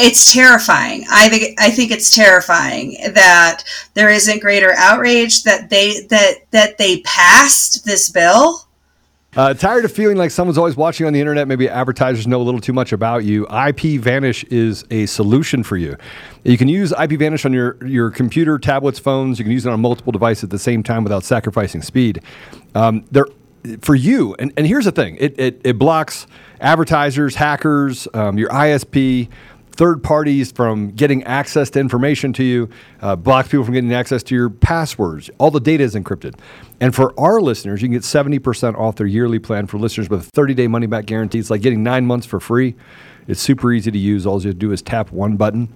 it's 0.00 0.32
terrifying. 0.32 1.04
I 1.10 1.28
think 1.28 1.60
I 1.60 1.70
think 1.70 1.90
it's 1.90 2.14
terrifying 2.14 2.96
that 3.14 3.62
there 3.94 4.10
isn't 4.10 4.40
greater 4.40 4.72
outrage 4.76 5.42
that 5.44 5.70
they 5.70 6.00
that 6.10 6.50
that 6.50 6.78
they 6.78 7.00
passed 7.00 7.84
this 7.84 8.10
bill. 8.10 8.66
Uh, 9.36 9.54
tired 9.54 9.84
of 9.84 9.92
feeling 9.92 10.16
like 10.16 10.32
someone's 10.32 10.58
always 10.58 10.76
watching 10.76 11.06
on 11.06 11.12
the 11.12 11.20
internet? 11.20 11.46
Maybe 11.46 11.68
advertisers 11.68 12.26
know 12.26 12.40
a 12.40 12.42
little 12.42 12.60
too 12.60 12.72
much 12.72 12.92
about 12.92 13.24
you. 13.24 13.46
IP 13.46 14.00
Vanish 14.00 14.42
is 14.44 14.84
a 14.90 15.06
solution 15.06 15.62
for 15.62 15.76
you. 15.76 15.96
You 16.42 16.58
can 16.58 16.66
use 16.66 16.92
IP 17.00 17.12
Vanish 17.12 17.44
on 17.44 17.52
your, 17.52 17.76
your 17.86 18.10
computer, 18.10 18.58
tablets, 18.58 18.98
phones. 18.98 19.38
You 19.38 19.44
can 19.44 19.52
use 19.52 19.66
it 19.66 19.72
on 19.72 19.80
multiple 19.80 20.10
devices 20.10 20.44
at 20.44 20.50
the 20.50 20.58
same 20.58 20.82
time 20.82 21.04
without 21.04 21.22
sacrificing 21.22 21.80
speed. 21.80 22.22
Um, 22.74 23.04
they're 23.12 23.28
for 23.82 23.94
you, 23.94 24.34
and, 24.38 24.52
and 24.56 24.66
here's 24.66 24.86
the 24.86 24.92
thing 24.92 25.16
it, 25.20 25.38
it, 25.38 25.60
it 25.64 25.78
blocks 25.78 26.26
advertisers, 26.60 27.34
hackers, 27.34 28.08
um, 28.14 28.38
your 28.38 28.48
ISP, 28.48 29.28
third 29.72 30.02
parties 30.02 30.52
from 30.52 30.90
getting 30.90 31.22
access 31.24 31.70
to 31.70 31.80
information 31.80 32.32
to 32.34 32.44
you, 32.44 32.68
uh, 33.00 33.16
blocks 33.16 33.48
people 33.48 33.64
from 33.64 33.74
getting 33.74 33.92
access 33.92 34.22
to 34.24 34.34
your 34.34 34.50
passwords. 34.50 35.30
All 35.38 35.50
the 35.50 35.60
data 35.60 35.84
is 35.84 35.94
encrypted. 35.94 36.34
And 36.80 36.94
for 36.94 37.18
our 37.18 37.40
listeners, 37.40 37.82
you 37.82 37.88
can 37.88 37.92
get 37.92 38.02
70% 38.02 38.76
off 38.78 38.96
their 38.96 39.06
yearly 39.06 39.38
plan 39.38 39.66
for 39.66 39.78
listeners 39.78 40.08
with 40.08 40.20
a 40.20 40.30
30 40.30 40.54
day 40.54 40.66
money 40.66 40.86
back 40.86 41.06
guarantee. 41.06 41.38
It's 41.38 41.50
like 41.50 41.62
getting 41.62 41.82
nine 41.82 42.06
months 42.06 42.26
for 42.26 42.40
free. 42.40 42.74
It's 43.28 43.40
super 43.40 43.72
easy 43.72 43.90
to 43.90 43.98
use. 43.98 44.26
All 44.26 44.40
you 44.40 44.48
have 44.48 44.56
to 44.56 44.58
do 44.58 44.72
is 44.72 44.82
tap 44.82 45.12
one 45.12 45.36
button 45.36 45.72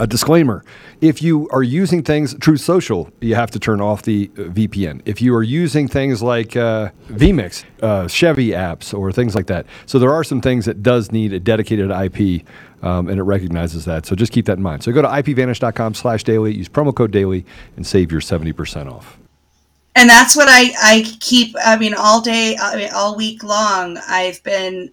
a 0.00 0.06
disclaimer 0.06 0.64
if 1.00 1.22
you 1.22 1.48
are 1.50 1.62
using 1.62 2.02
things 2.02 2.34
Truth 2.38 2.60
Social, 2.60 3.10
you 3.20 3.34
have 3.34 3.50
to 3.52 3.58
turn 3.58 3.80
off 3.80 4.02
the 4.02 4.30
uh, 4.36 4.42
VPN. 4.42 5.02
If 5.04 5.22
you 5.22 5.34
are 5.34 5.42
using 5.42 5.88
things 5.88 6.22
like 6.22 6.56
uh, 6.56 6.90
vMix, 7.08 7.64
uh, 7.82 8.08
Chevy 8.08 8.48
apps, 8.48 8.96
or 8.96 9.12
things 9.12 9.34
like 9.34 9.46
that, 9.46 9.66
so 9.86 9.98
there 9.98 10.12
are 10.12 10.24
some 10.24 10.40
things 10.40 10.64
that 10.64 10.82
does 10.82 11.12
need 11.12 11.32
a 11.32 11.40
dedicated 11.40 11.90
IP, 11.90 12.44
um, 12.82 13.08
and 13.08 13.18
it 13.18 13.22
recognizes 13.22 13.84
that. 13.84 14.06
So 14.06 14.14
just 14.16 14.32
keep 14.32 14.46
that 14.46 14.56
in 14.56 14.62
mind. 14.62 14.82
So 14.82 14.92
go 14.92 15.02
to 15.02 15.08
ipvanish.com/daily, 15.08 16.54
use 16.54 16.68
promo 16.68 16.94
code 16.94 17.10
daily, 17.10 17.44
and 17.76 17.86
save 17.86 18.10
your 18.10 18.20
seventy 18.20 18.52
percent 18.52 18.88
off. 18.88 19.18
And 19.96 20.08
that's 20.08 20.36
what 20.36 20.48
I 20.48 20.72
I 20.82 21.16
keep. 21.20 21.54
I 21.62 21.76
mean, 21.78 21.94
all 21.94 22.20
day, 22.20 22.56
I 22.60 22.76
mean, 22.76 22.90
all 22.94 23.16
week 23.16 23.42
long, 23.42 23.98
I've 24.08 24.42
been 24.42 24.90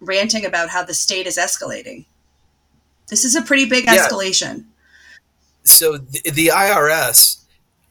ranting 0.00 0.44
about 0.44 0.68
how 0.68 0.84
the 0.84 0.94
state 0.94 1.26
is 1.26 1.38
escalating 1.38 2.04
this 3.14 3.24
is 3.24 3.36
a 3.36 3.42
pretty 3.42 3.64
big 3.64 3.84
yeah. 3.84 4.08
escalation. 4.08 4.64
So 5.62 5.98
the, 5.98 6.30
the 6.32 6.46
IRS, 6.48 7.44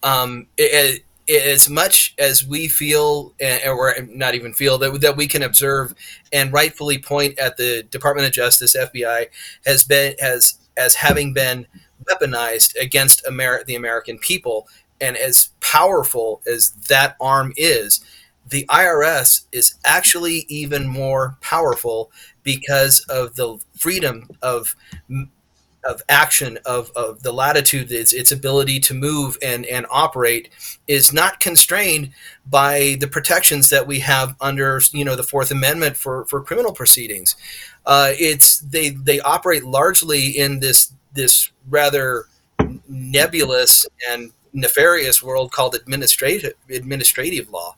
um, 0.03 0.47
it, 0.57 1.01
it, 1.27 1.47
as 1.47 1.69
much 1.69 2.13
as 2.19 2.45
we 2.45 2.67
feel, 2.67 3.33
or 3.65 3.95
not 4.09 4.36
even 4.36 4.53
feel 4.53 4.77
that 4.79 4.99
that 4.99 5.15
we 5.15 5.27
can 5.27 5.41
observe 5.41 5.95
and 6.33 6.51
rightfully 6.51 6.97
point 6.97 7.39
at 7.39 7.55
the 7.55 7.83
Department 7.83 8.27
of 8.27 8.33
Justice, 8.33 8.75
FBI, 8.75 9.27
has 9.65 9.86
been 9.86 10.13
as 10.21 10.55
as 10.75 10.95
having 10.95 11.31
been 11.31 11.67
weaponized 12.03 12.75
against 12.81 13.25
Amer- 13.25 13.63
the 13.63 13.75
American 13.75 14.19
people, 14.19 14.67
and 14.99 15.15
as 15.15 15.51
powerful 15.62 16.41
as 16.45 16.71
that 16.89 17.15
arm 17.21 17.53
is, 17.55 18.03
the 18.45 18.65
IRS 18.65 19.45
is 19.53 19.75
actually 19.86 20.45
even 20.49 20.86
more 20.86 21.38
powerful 21.39 22.12
because 22.43 23.06
of 23.10 23.36
the 23.36 23.58
freedom 23.77 24.27
of 24.41 24.75
of 25.86 26.01
action 26.08 26.58
of, 26.65 26.91
of 26.95 27.23
the 27.23 27.32
latitude 27.32 27.91
its, 27.91 28.13
its 28.13 28.32
ability 28.32 28.79
to 28.79 28.93
move 28.93 29.38
and, 29.41 29.65
and 29.65 29.86
operate 29.91 30.49
is 30.88 31.12
not 31.12 31.39
constrained 31.39 32.10
by 32.45 32.95
the 32.99 33.08
protections 33.08 33.69
that 33.69 33.86
we 33.86 33.99
have 33.99 34.36
under 34.39 34.79
you 34.93 35.03
know 35.03 35.15
the 35.15 35.23
fourth 35.23 35.51
amendment 35.51 35.97
for, 35.97 36.25
for 36.25 36.41
criminal 36.41 36.73
proceedings. 36.73 37.36
Uh, 37.86 38.12
it's 38.13 38.60
they 38.60 38.89
they 38.91 39.19
operate 39.21 39.63
largely 39.63 40.27
in 40.29 40.60
this 40.60 40.93
this 41.13 41.51
rather 41.69 42.25
nebulous 42.88 43.86
and 44.10 44.32
nefarious 44.53 45.21
world 45.21 45.51
called 45.51 45.75
administrative 45.75 46.53
administrative 46.69 47.49
law 47.49 47.75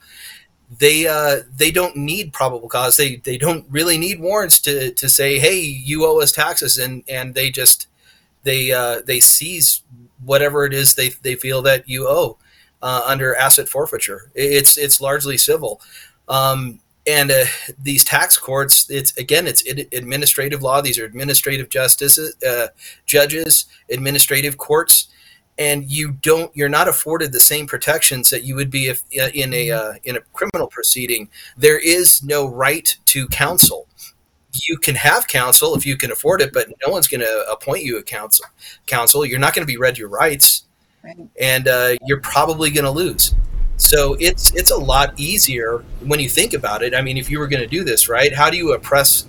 they 0.69 1.07
uh, 1.07 1.41
they 1.55 1.71
don't 1.71 1.95
need 1.95 2.33
probable 2.33 2.67
cause. 2.67 2.97
They 2.97 3.17
they 3.17 3.37
don't 3.37 3.65
really 3.69 3.97
need 3.97 4.19
warrants 4.19 4.59
to, 4.61 4.91
to 4.91 5.09
say, 5.09 5.39
hey, 5.39 5.59
you 5.59 6.05
owe 6.05 6.21
us 6.21 6.31
taxes, 6.31 6.77
and 6.77 7.03
and 7.07 7.35
they 7.35 7.51
just 7.51 7.87
they 8.43 8.71
uh, 8.71 9.01
they 9.05 9.19
seize 9.19 9.83
whatever 10.23 10.65
it 10.65 10.73
is 10.73 10.95
they, 10.95 11.09
they 11.21 11.35
feel 11.35 11.61
that 11.61 11.87
you 11.87 12.07
owe 12.07 12.37
uh, 12.81 13.03
under 13.05 13.35
asset 13.35 13.69
forfeiture. 13.69 14.31
It's 14.33 14.77
it's 14.77 14.99
largely 14.99 15.37
civil, 15.37 15.81
um, 16.27 16.79
and 17.05 17.29
uh, 17.29 17.45
these 17.77 18.03
tax 18.03 18.37
courts. 18.37 18.89
It's 18.89 19.15
again, 19.17 19.47
it's 19.47 19.63
administrative 19.93 20.63
law. 20.63 20.81
These 20.81 20.97
are 20.97 21.05
administrative 21.05 21.69
justices, 21.69 22.35
uh, 22.43 22.67
judges, 23.05 23.65
administrative 23.89 24.57
courts 24.57 25.09
and 25.57 25.89
you 25.89 26.11
don't 26.11 26.55
you're 26.55 26.69
not 26.69 26.87
afforded 26.87 27.31
the 27.31 27.39
same 27.39 27.67
protections 27.67 28.29
that 28.29 28.43
you 28.43 28.55
would 28.55 28.69
be 28.69 28.87
if 28.87 29.03
uh, 29.19 29.29
in 29.33 29.53
a 29.53 29.71
uh, 29.71 29.93
in 30.03 30.17
a 30.17 30.21
criminal 30.33 30.67
proceeding 30.67 31.29
there 31.57 31.79
is 31.79 32.23
no 32.23 32.47
right 32.47 32.97
to 33.05 33.27
counsel. 33.27 33.87
You 34.67 34.77
can 34.77 34.95
have 34.95 35.27
counsel 35.27 35.75
if 35.75 35.85
you 35.85 35.97
can 35.97 36.11
afford 36.11 36.41
it 36.41 36.53
but 36.53 36.69
no 36.85 36.91
one's 36.91 37.07
going 37.07 37.21
to 37.21 37.45
appoint 37.49 37.83
you 37.83 37.97
a 37.97 38.03
counsel 38.03 38.45
counsel. 38.87 39.25
You're 39.25 39.39
not 39.39 39.53
going 39.53 39.65
to 39.65 39.71
be 39.71 39.77
read 39.77 39.97
your 39.97 40.09
rights. 40.09 40.63
And 41.39 41.67
uh, 41.67 41.97
you're 42.03 42.19
probably 42.21 42.71
going 42.71 42.85
to 42.85 42.89
lose. 42.89 43.35
So 43.77 44.15
it's 44.19 44.51
it's 44.55 44.71
a 44.71 44.77
lot 44.77 45.13
easier 45.17 45.83
when 45.99 46.19
you 46.19 46.29
think 46.29 46.53
about 46.53 46.81
it. 46.81 46.95
I 46.95 47.01
mean 47.01 47.17
if 47.17 47.29
you 47.29 47.39
were 47.39 47.47
going 47.47 47.61
to 47.61 47.67
do 47.67 47.83
this 47.83 48.09
right 48.09 48.33
how 48.33 48.49
do 48.49 48.57
you 48.57 48.73
oppress 48.73 49.25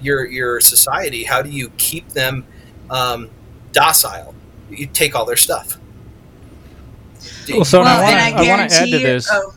your 0.00 0.26
your 0.26 0.60
society? 0.60 1.24
How 1.24 1.42
do 1.42 1.50
you 1.50 1.70
keep 1.76 2.08
them 2.10 2.46
um, 2.90 3.30
docile 3.72 4.35
you 4.70 4.86
take 4.86 5.14
all 5.14 5.24
their 5.24 5.36
stuff. 5.36 5.78
Well, 7.48 7.64
so 7.64 7.80
well, 7.80 8.04
I 8.04 8.42
want 8.48 8.70
to 8.70 8.76
add 8.76 8.90
to 8.90 8.98
this. 8.98 9.28
Oh. 9.30 9.54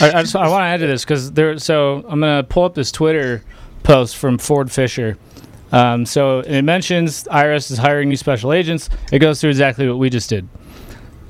I, 0.00 0.12
I, 0.18 0.22
just 0.22 0.34
I 0.34 0.48
want 0.48 0.62
to 0.62 0.66
add 0.66 0.80
to 0.80 0.86
this 0.86 1.04
because 1.04 1.32
there. 1.32 1.58
So 1.58 2.04
I'm 2.08 2.20
gonna 2.20 2.42
pull 2.42 2.64
up 2.64 2.74
this 2.74 2.90
Twitter 2.90 3.42
post 3.82 4.16
from 4.16 4.38
Ford 4.38 4.70
Fischer. 4.70 5.16
Um, 5.72 6.06
so 6.06 6.40
it 6.40 6.62
mentions 6.62 7.24
IRS 7.24 7.70
is 7.70 7.78
hiring 7.78 8.08
new 8.08 8.16
special 8.16 8.52
agents. 8.52 8.88
It 9.12 9.18
goes 9.18 9.40
through 9.40 9.50
exactly 9.50 9.88
what 9.88 9.98
we 9.98 10.10
just 10.10 10.28
did. 10.28 10.48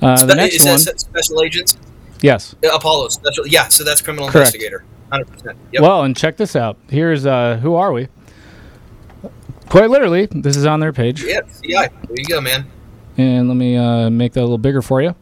Uh, 0.01 0.17
Spe- 0.17 0.29
the 0.29 0.35
next 0.35 0.65
one, 0.65 0.79
special 0.79 1.43
agents. 1.43 1.77
Yes. 2.21 2.55
Apollo 2.73 3.09
special. 3.09 3.47
Yeah. 3.47 3.69
So 3.69 3.85
that's 3.85 4.01
criminal 4.01 4.29
Correct. 4.29 4.55
investigator. 4.55 4.85
Hundred 5.11 5.31
percent. 5.31 5.59
Yep. 5.73 5.83
Well, 5.83 6.03
and 6.03 6.17
check 6.17 6.37
this 6.37 6.57
out. 6.57 6.79
Here's 6.89 7.27
uh, 7.27 7.59
who 7.59 7.75
are 7.75 7.93
we? 7.93 8.09
Quite 9.69 9.91
literally, 9.91 10.27
this 10.31 10.57
is 10.57 10.65
on 10.65 10.81
their 10.81 10.93
page. 10.93 11.25
Yeah. 11.25 11.41
Yeah. 11.63 11.89
There 11.89 12.17
you 12.17 12.25
go, 12.25 12.41
man. 12.41 12.71
And 13.17 13.49
let 13.49 13.57
me 13.57 13.77
uh, 13.77 14.11
make 14.11 14.33
that 14.35 14.41
a 14.41 14.43
little 14.43 14.59
bigger 14.59 14.83
for 14.83 15.01
you. 15.01 15.15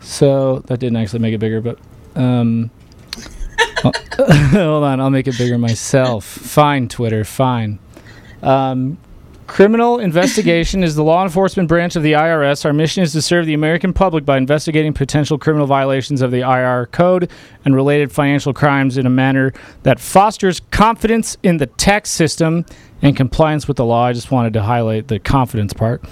So 0.00 0.60
that 0.66 0.78
didn't 0.78 0.96
actually 0.96 1.18
make 1.18 1.34
it 1.34 1.38
bigger, 1.38 1.60
but 1.60 1.78
um, 2.14 2.70
hold 4.16 4.84
on, 4.84 5.00
I'll 5.00 5.10
make 5.10 5.28
it 5.28 5.36
bigger 5.36 5.58
myself. 5.58 6.24
Fine, 6.24 6.88
Twitter, 6.88 7.24
fine. 7.24 7.78
Um, 8.42 8.98
Criminal 9.46 10.00
investigation 10.00 10.82
is 10.82 10.96
the 10.96 11.04
law 11.04 11.22
enforcement 11.22 11.68
branch 11.68 11.94
of 11.94 12.02
the 12.02 12.12
IRS. 12.12 12.64
Our 12.64 12.72
mission 12.72 13.04
is 13.04 13.12
to 13.12 13.22
serve 13.22 13.46
the 13.46 13.54
American 13.54 13.92
public 13.92 14.24
by 14.24 14.38
investigating 14.38 14.92
potential 14.92 15.38
criminal 15.38 15.68
violations 15.68 16.20
of 16.20 16.32
the 16.32 16.40
IR 16.40 16.86
code 16.86 17.30
and 17.64 17.74
related 17.74 18.10
financial 18.10 18.52
crimes 18.52 18.98
in 18.98 19.06
a 19.06 19.10
manner 19.10 19.52
that 19.84 20.00
fosters 20.00 20.60
confidence 20.72 21.36
in 21.44 21.58
the 21.58 21.66
tax 21.66 22.10
system 22.10 22.66
and 23.02 23.16
compliance 23.16 23.68
with 23.68 23.76
the 23.76 23.84
law. 23.84 24.06
I 24.06 24.12
just 24.12 24.30
wanted 24.30 24.54
to 24.54 24.62
highlight 24.62 25.08
the 25.08 25.18
confidence 25.18 25.72
part. 25.72 26.02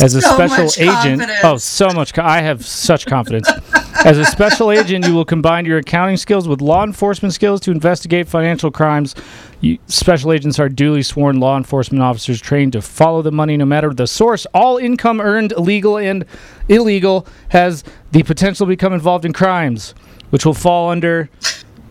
As 0.00 0.14
a 0.14 0.20
so 0.20 0.34
special 0.34 0.64
agent, 0.64 0.82
oh, 0.82 1.26
confidence. 1.26 1.40
oh, 1.44 1.56
so 1.56 1.88
much. 1.90 2.14
Co- 2.14 2.22
I 2.22 2.40
have 2.40 2.64
such 2.66 3.06
confidence. 3.06 3.48
As 4.04 4.18
a 4.18 4.24
special 4.24 4.72
agent, 4.72 5.06
you 5.06 5.14
will 5.14 5.24
combine 5.24 5.64
your 5.64 5.78
accounting 5.78 6.16
skills 6.16 6.48
with 6.48 6.60
law 6.60 6.82
enforcement 6.82 7.32
skills 7.34 7.60
to 7.60 7.70
investigate 7.70 8.26
financial 8.26 8.70
crimes. 8.70 9.14
You, 9.60 9.78
special 9.86 10.32
agents 10.32 10.58
are 10.58 10.68
duly 10.68 11.02
sworn 11.02 11.38
law 11.38 11.56
enforcement 11.56 12.02
officers 12.02 12.40
trained 12.40 12.72
to 12.72 12.82
follow 12.82 13.22
the 13.22 13.30
money 13.30 13.56
no 13.56 13.64
matter 13.64 13.94
the 13.94 14.08
source. 14.08 14.44
All 14.54 14.78
income 14.78 15.20
earned, 15.20 15.52
legal 15.56 15.98
and 15.98 16.24
illegal, 16.68 17.28
has 17.50 17.84
the 18.10 18.24
potential 18.24 18.66
to 18.66 18.68
become 18.68 18.92
involved 18.92 19.24
in 19.24 19.32
crimes, 19.32 19.94
which 20.30 20.44
will 20.44 20.54
fall 20.54 20.90
under 20.90 21.30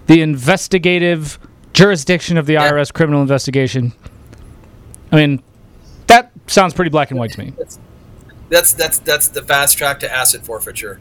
the 0.07 0.21
investigative 0.21 1.39
jurisdiction 1.71 2.37
of 2.37 2.45
the 2.45 2.55
IRS 2.55 2.91
criminal 2.93 3.21
investigation. 3.21 3.93
I 5.12 5.15
mean, 5.17 5.43
that 6.08 6.32
sounds 6.47 6.74
pretty 6.74 6.89
black 6.89 7.12
and 7.12 7.19
white 7.19 7.32
to 7.32 7.39
me. 7.39 7.54
That's 8.50 8.74
that's 8.74 9.00
that's 9.00 9.30
the 9.30 9.41
fast 9.41 9.78
track 9.78 10.00
to 10.02 10.12
asset 10.12 10.45
forfeiture. 10.45 11.00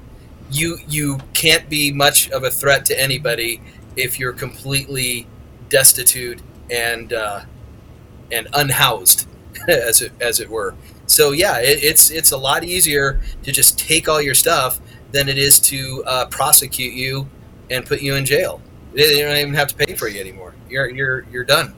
You 0.50 0.78
you 0.88 1.18
can't 1.34 1.68
be 1.68 1.92
much 1.92 2.30
of 2.30 2.44
a 2.44 2.50
threat 2.50 2.84
to 2.86 3.00
anybody 3.00 3.60
if 3.96 4.18
you're 4.18 4.32
completely 4.32 5.26
destitute 5.68 6.40
and 6.70 7.12
uh, 7.12 7.42
and 8.30 8.48
unhoused, 8.52 9.26
as 9.68 10.02
it 10.02 10.12
as 10.20 10.40
it 10.40 10.48
were. 10.48 10.74
So 11.06 11.32
yeah, 11.32 11.58
it, 11.58 11.82
it's 11.82 12.10
it's 12.10 12.30
a 12.32 12.36
lot 12.36 12.62
easier 12.62 13.20
to 13.42 13.52
just 13.52 13.78
take 13.78 14.08
all 14.08 14.22
your 14.22 14.34
stuff 14.34 14.80
than 15.10 15.28
it 15.28 15.38
is 15.38 15.58
to 15.58 16.04
uh, 16.06 16.26
prosecute 16.26 16.94
you 16.94 17.28
and 17.68 17.84
put 17.84 18.00
you 18.00 18.14
in 18.14 18.24
jail. 18.24 18.62
They 18.92 19.22
don't 19.22 19.36
even 19.36 19.54
have 19.54 19.68
to 19.68 19.74
pay 19.74 19.94
for 19.94 20.08
you 20.08 20.20
anymore. 20.20 20.54
You're 20.68 20.88
you're 20.88 21.24
you're 21.32 21.44
done. 21.44 21.74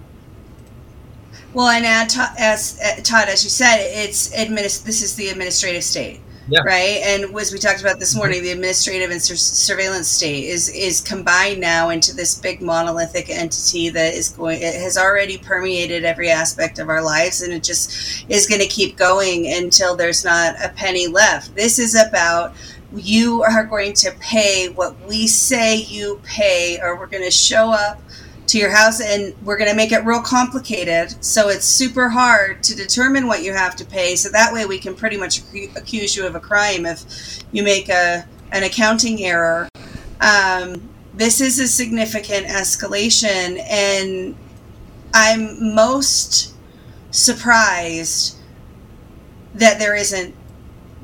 Well, 1.55 1.69
and 1.69 1.85
as 1.85 2.79
uh, 2.81 3.01
Todd, 3.03 3.29
as 3.29 3.45
you 3.45 3.51
said, 3.51 3.77
it's 3.79 4.31
administ- 4.35 4.85
This 4.85 5.03
is 5.03 5.15
the 5.17 5.29
administrative 5.29 5.85
state, 5.85 6.21
Yeah. 6.49 6.61
right? 6.65 7.01
And 7.05 7.37
as 7.39 7.53
we 7.53 7.59
talked 7.59 7.81
about 7.83 7.99
this 7.99 8.15
morning, 8.17 8.43
the 8.43 8.51
administrative 8.53 9.11
and 9.11 9.21
sur- 9.21 9.37
surveillance 9.37 10.09
state 10.09 10.45
is 10.45 10.71
is 10.71 11.01
combined 11.03 11.61
now 11.61 11.91
into 11.91 12.15
this 12.15 12.35
big 12.37 12.63
monolithic 12.63 13.29
entity 13.29 13.91
that 13.91 14.15
is 14.15 14.31
going. 14.31 14.63
It 14.63 14.75
has 14.75 14.97
already 14.97 15.37
permeated 15.37 16.05
every 16.05 16.31
aspect 16.31 16.79
of 16.79 16.89
our 16.89 17.03
lives, 17.03 17.43
and 17.43 17.53
it 17.53 17.63
just 17.63 18.25
is 18.31 18.47
going 18.47 18.61
to 18.63 18.67
keep 18.67 18.97
going 18.97 19.47
until 19.53 19.95
there's 19.95 20.25
not 20.25 20.55
a 20.65 20.71
penny 20.71 21.07
left. 21.07 21.55
This 21.55 21.79
is 21.79 21.95
about 21.95 22.55
you 22.95 23.43
are 23.43 23.65
going 23.65 23.93
to 23.95 24.11
pay 24.21 24.69
what 24.71 24.95
we 25.09 25.27
say 25.27 25.77
you 25.77 26.19
pay, 26.25 26.79
or 26.83 26.97
we're 26.99 27.07
going 27.07 27.25
to 27.25 27.31
show 27.31 27.71
up 27.71 28.01
to 28.47 28.59
your 28.59 28.71
house 28.71 29.01
and 29.01 29.35
we're 29.45 29.57
going 29.57 29.71
to 29.71 29.77
make 29.77 29.93
it 29.93 30.05
real 30.05 30.21
complicated. 30.21 31.23
So 31.25 31.49
it's 31.49 31.65
super 31.65 32.09
hard 32.09 32.63
to 32.65 32.75
determine 32.75 33.27
what 33.27 33.43
you 33.43 33.53
have 33.53 33.77
to 33.77 33.85
pay 33.85 34.17
so 34.17 34.29
that 34.31 34.53
way 34.53 34.67
we 34.67 34.79
can 34.79 34.95
pretty 34.95 35.17
much 35.17 35.41
accuse 35.77 36.17
you 36.17 36.27
of 36.27 36.35
a 36.35 36.41
crime 36.41 36.85
if 36.87 37.05
you 37.53 37.63
make 37.63 37.89
a 37.89 38.27
an 38.53 38.65
accounting 38.65 39.25
error. 39.25 39.69
Um, 40.21 40.91
this 41.15 41.41
is 41.41 41.59
a 41.59 41.69
significant 41.69 42.47
escalation 42.47 43.61
and 43.69 44.35
i'm 45.15 45.75
most 45.75 46.55
surprised 47.11 48.37
that 49.55 49.79
there 49.79 49.95
isn't 49.95 50.35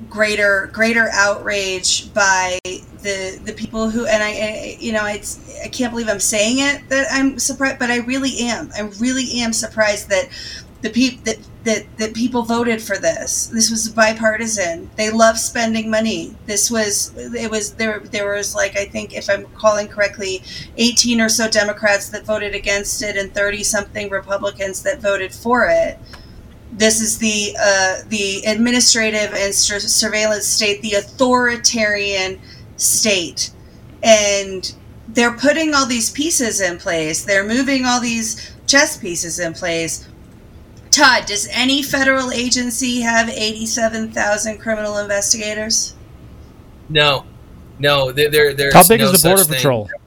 greater 0.09 0.71
greater 0.73 1.09
outrage 1.13 2.13
by 2.15 2.59
the 2.65 3.41
the 3.45 3.53
people 3.57 3.91
who 3.91 4.07
and 4.07 4.23
I, 4.23 4.29
I 4.29 4.77
you 4.81 4.93
know 4.93 5.07
it's 5.07 5.39
I 5.63 5.69
can't 5.69 5.93
believe 5.93 6.09
I'm 6.09 6.21
saying 6.21 6.59
it 6.59 6.89
that 6.89 7.07
I'm 7.11 7.39
surprised 7.39 7.79
but 7.79 7.91
I 7.91 7.99
really 7.99 8.39
am. 8.41 8.71
I 8.77 8.83
really 8.99 9.41
am 9.41 9.53
surprised 9.53 10.09
that 10.11 10.29
the 10.81 10.91
people 10.91 11.23
that, 11.25 11.39
that 11.65 11.99
that 11.99 12.15
people 12.15 12.43
voted 12.43 12.81
for 12.81 12.97
this. 12.97 13.49
This 13.49 13.71
was 13.71 13.89
bipartisan. 13.89 14.91
They 14.97 15.11
love 15.11 15.39
spending 15.39 15.91
money. 15.91 16.35
This 16.47 16.71
was 16.71 17.13
it 17.17 17.51
was 17.51 17.75
there 17.75 18.01
there 18.01 18.35
was 18.35 18.55
like 18.55 18.77
I 18.77 18.85
think 18.85 19.15
if 19.15 19.29
I'm 19.29 19.47
calling 19.57 19.89
correctly 19.89 20.43
18 20.77 21.21
or 21.21 21.29
so 21.29 21.49
Democrats 21.49 22.09
that 22.11 22.25
voted 22.25 22.55
against 22.55 23.03
it 23.03 23.17
and 23.17 23.35
30 23.35 23.65
something 23.65 24.09
Republicans 24.11 24.83
that 24.85 25.01
voted 25.01 25.33
for 25.33 25.67
it 25.69 25.99
this 26.73 27.01
is 27.01 27.19
the 27.19 27.57
uh, 27.61 27.97
the 28.09 28.43
administrative 28.47 29.33
and 29.35 29.55
sur- 29.55 29.81
surveillance 29.81 30.47
state, 30.47 30.83
the 30.83 30.95
authoritarian 30.95 32.39
state, 32.77 33.51
and 34.03 34.75
they're 35.09 35.37
putting 35.37 35.75
all 35.75 35.87
these 35.87 36.11
pieces 36.11 36.61
in 36.61 36.79
place. 36.79 37.25
They're 37.25 37.47
moving 37.47 37.85
all 37.87 38.01
these 38.01 38.53
chess 38.67 38.97
pieces 38.97 39.39
in 39.39 39.55
place. 39.55 40.07
Todd, 40.91 41.27
does 41.27 41.49
any 41.53 41.83
federal 41.83 42.31
agency 42.31 43.01
have 43.01 43.29
eighty-seven 43.29 44.13
thousand 44.13 44.59
criminal 44.59 44.99
investigators? 44.99 45.95
No, 46.89 47.25
no. 47.79 48.13
There, 48.13 48.31
there 48.31 48.55
there's 48.55 48.75
How 48.75 48.83
big 48.83 49.01
no 49.01 49.11
is 49.11 49.23
the 49.23 49.29
Border 49.29 49.45
patrol? 49.45 49.87
thing. 49.87 49.98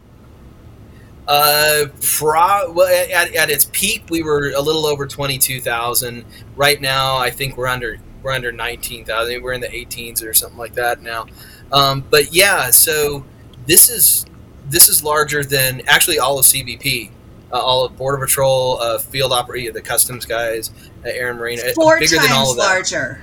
Uh, 1.31 1.85
pro- 2.01 2.73
well, 2.73 3.07
at, 3.09 3.33
at 3.33 3.49
its 3.49 3.69
peak, 3.71 4.03
we 4.09 4.21
were 4.21 4.49
a 4.49 4.59
little 4.59 4.85
over 4.85 5.07
twenty 5.07 5.37
two 5.37 5.61
thousand. 5.61 6.25
Right 6.57 6.81
now, 6.81 7.15
I 7.15 7.29
think 7.29 7.55
we're 7.55 7.67
under 7.67 7.99
we're 8.21 8.33
under 8.33 8.51
nineteen 8.51 9.05
thousand. 9.05 9.41
We're 9.41 9.53
in 9.53 9.61
the 9.61 9.69
18s 9.69 10.27
or 10.27 10.33
something 10.33 10.59
like 10.59 10.73
that 10.73 11.01
now. 11.01 11.27
Um, 11.71 12.03
but 12.09 12.33
yeah, 12.33 12.69
so 12.69 13.23
this 13.65 13.89
is 13.89 14.25
this 14.67 14.89
is 14.89 15.05
larger 15.05 15.41
than 15.45 15.83
actually 15.87 16.19
all 16.19 16.37
of 16.37 16.45
CBP, 16.45 17.11
uh, 17.53 17.57
all 17.57 17.85
of 17.85 17.95
Border 17.95 18.17
Patrol, 18.17 18.81
uh, 18.81 18.99
field 18.99 19.31
operator, 19.31 19.71
the 19.71 19.81
customs 19.81 20.25
guys, 20.25 20.69
uh, 21.05 21.09
Air 21.09 21.31
uh, 21.31 21.71
Four 21.75 21.97
bigger 21.97 22.17
than 22.17 22.31
all 22.33 22.47
times 22.47 22.51
of 22.51 22.57
that. 22.57 22.63
larger. 22.63 23.21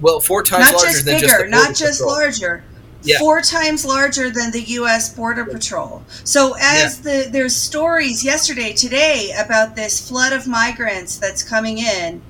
Well, 0.00 0.20
four 0.20 0.44
times 0.44 0.70
Not 0.70 0.74
larger 0.74 0.92
just 0.92 1.04
than 1.04 1.16
bigger, 1.16 1.26
just 1.26 1.38
the 1.40 1.50
not 1.50 1.64
Border 1.64 1.74
just 1.74 1.98
Patrol. 1.98 2.12
larger. 2.14 2.64
Yeah. 3.04 3.18
Four 3.20 3.40
times 3.42 3.84
larger 3.84 4.28
than 4.30 4.50
the 4.50 4.60
U.S. 4.60 5.14
Border 5.14 5.44
Patrol. 5.44 6.02
So, 6.24 6.56
as 6.60 7.00
the 7.00 7.28
there's 7.30 7.54
stories 7.54 8.24
yesterday, 8.24 8.72
today 8.72 9.32
about 9.38 9.76
this 9.76 10.06
flood 10.06 10.32
of 10.32 10.46
migrants 10.48 11.16
that's 11.16 11.42
coming 11.44 11.78
in, 11.78 12.20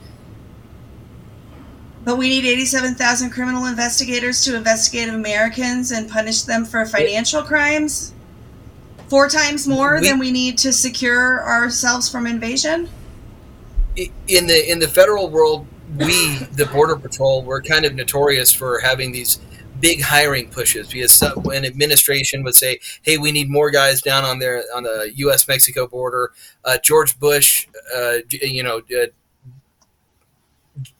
but 2.05 2.17
we 2.19 2.29
need 2.29 2.45
87,000 2.45 3.31
criminal 3.31 3.67
investigators 3.67 4.45
to 4.45 4.57
investigate 4.57 5.09
Americans 5.09 5.91
and 5.91 6.09
punish 6.09 6.43
them 6.43 6.65
for 6.65 6.85
financial 6.87 7.43
crimes. 7.43 8.13
Four 9.09 9.29
times 9.31 9.67
more 9.67 9.99
We- 10.01 10.09
than 10.09 10.19
we 10.19 10.31
need 10.31 10.59
to 10.59 10.73
secure 10.73 11.43
ourselves 11.47 12.09
from 12.11 12.27
invasion. 12.27 12.89
in 14.29 14.47
the 14.47 14.71
in 14.71 14.79
the 14.79 14.87
federal 14.87 15.29
world, 15.29 15.67
we 15.97 16.37
the 16.53 16.67
border 16.67 16.95
patrol 16.95 17.43
were 17.43 17.61
kind 17.63 17.85
of 17.85 17.95
notorious 17.95 18.53
for 18.53 18.79
having 18.81 19.11
these 19.13 19.41
big 19.81 20.03
hiring 20.03 20.49
pushes 20.51 20.89
because 20.89 21.23
when 21.43 21.65
administration 21.65 22.43
would 22.43 22.55
say, 22.55 22.81
"Hey, 23.03 23.19
we 23.19 23.33
need 23.33 23.51
more 23.51 23.71
guys 23.71 24.03
down 24.03 24.25
on 24.25 24.39
there 24.39 24.65
on 24.75 24.85
the 24.85 25.13
U.S. 25.17 25.47
Mexico 25.49 25.87
border," 25.87 26.33
uh, 26.65 26.79
George 26.83 27.19
Bush, 27.19 27.69
uh, 27.95 28.19
you 28.31 28.63
know, 28.63 28.79
uh, 28.79 29.07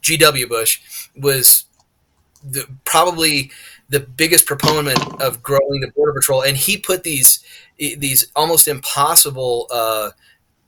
G.W. 0.01 0.49
Bush 0.49 0.81
was 1.17 1.65
the, 2.43 2.67
probably 2.85 3.51
the 3.89 4.01
biggest 4.01 4.47
proponent 4.47 4.99
of 5.21 5.43
growing 5.43 5.81
the 5.81 5.91
border 5.95 6.13
patrol, 6.13 6.43
and 6.43 6.57
he 6.57 6.77
put 6.77 7.05
these 7.05 7.41
these 7.79 8.31
almost 8.35 8.69
impossible. 8.69 9.67
Uh, 9.71 10.11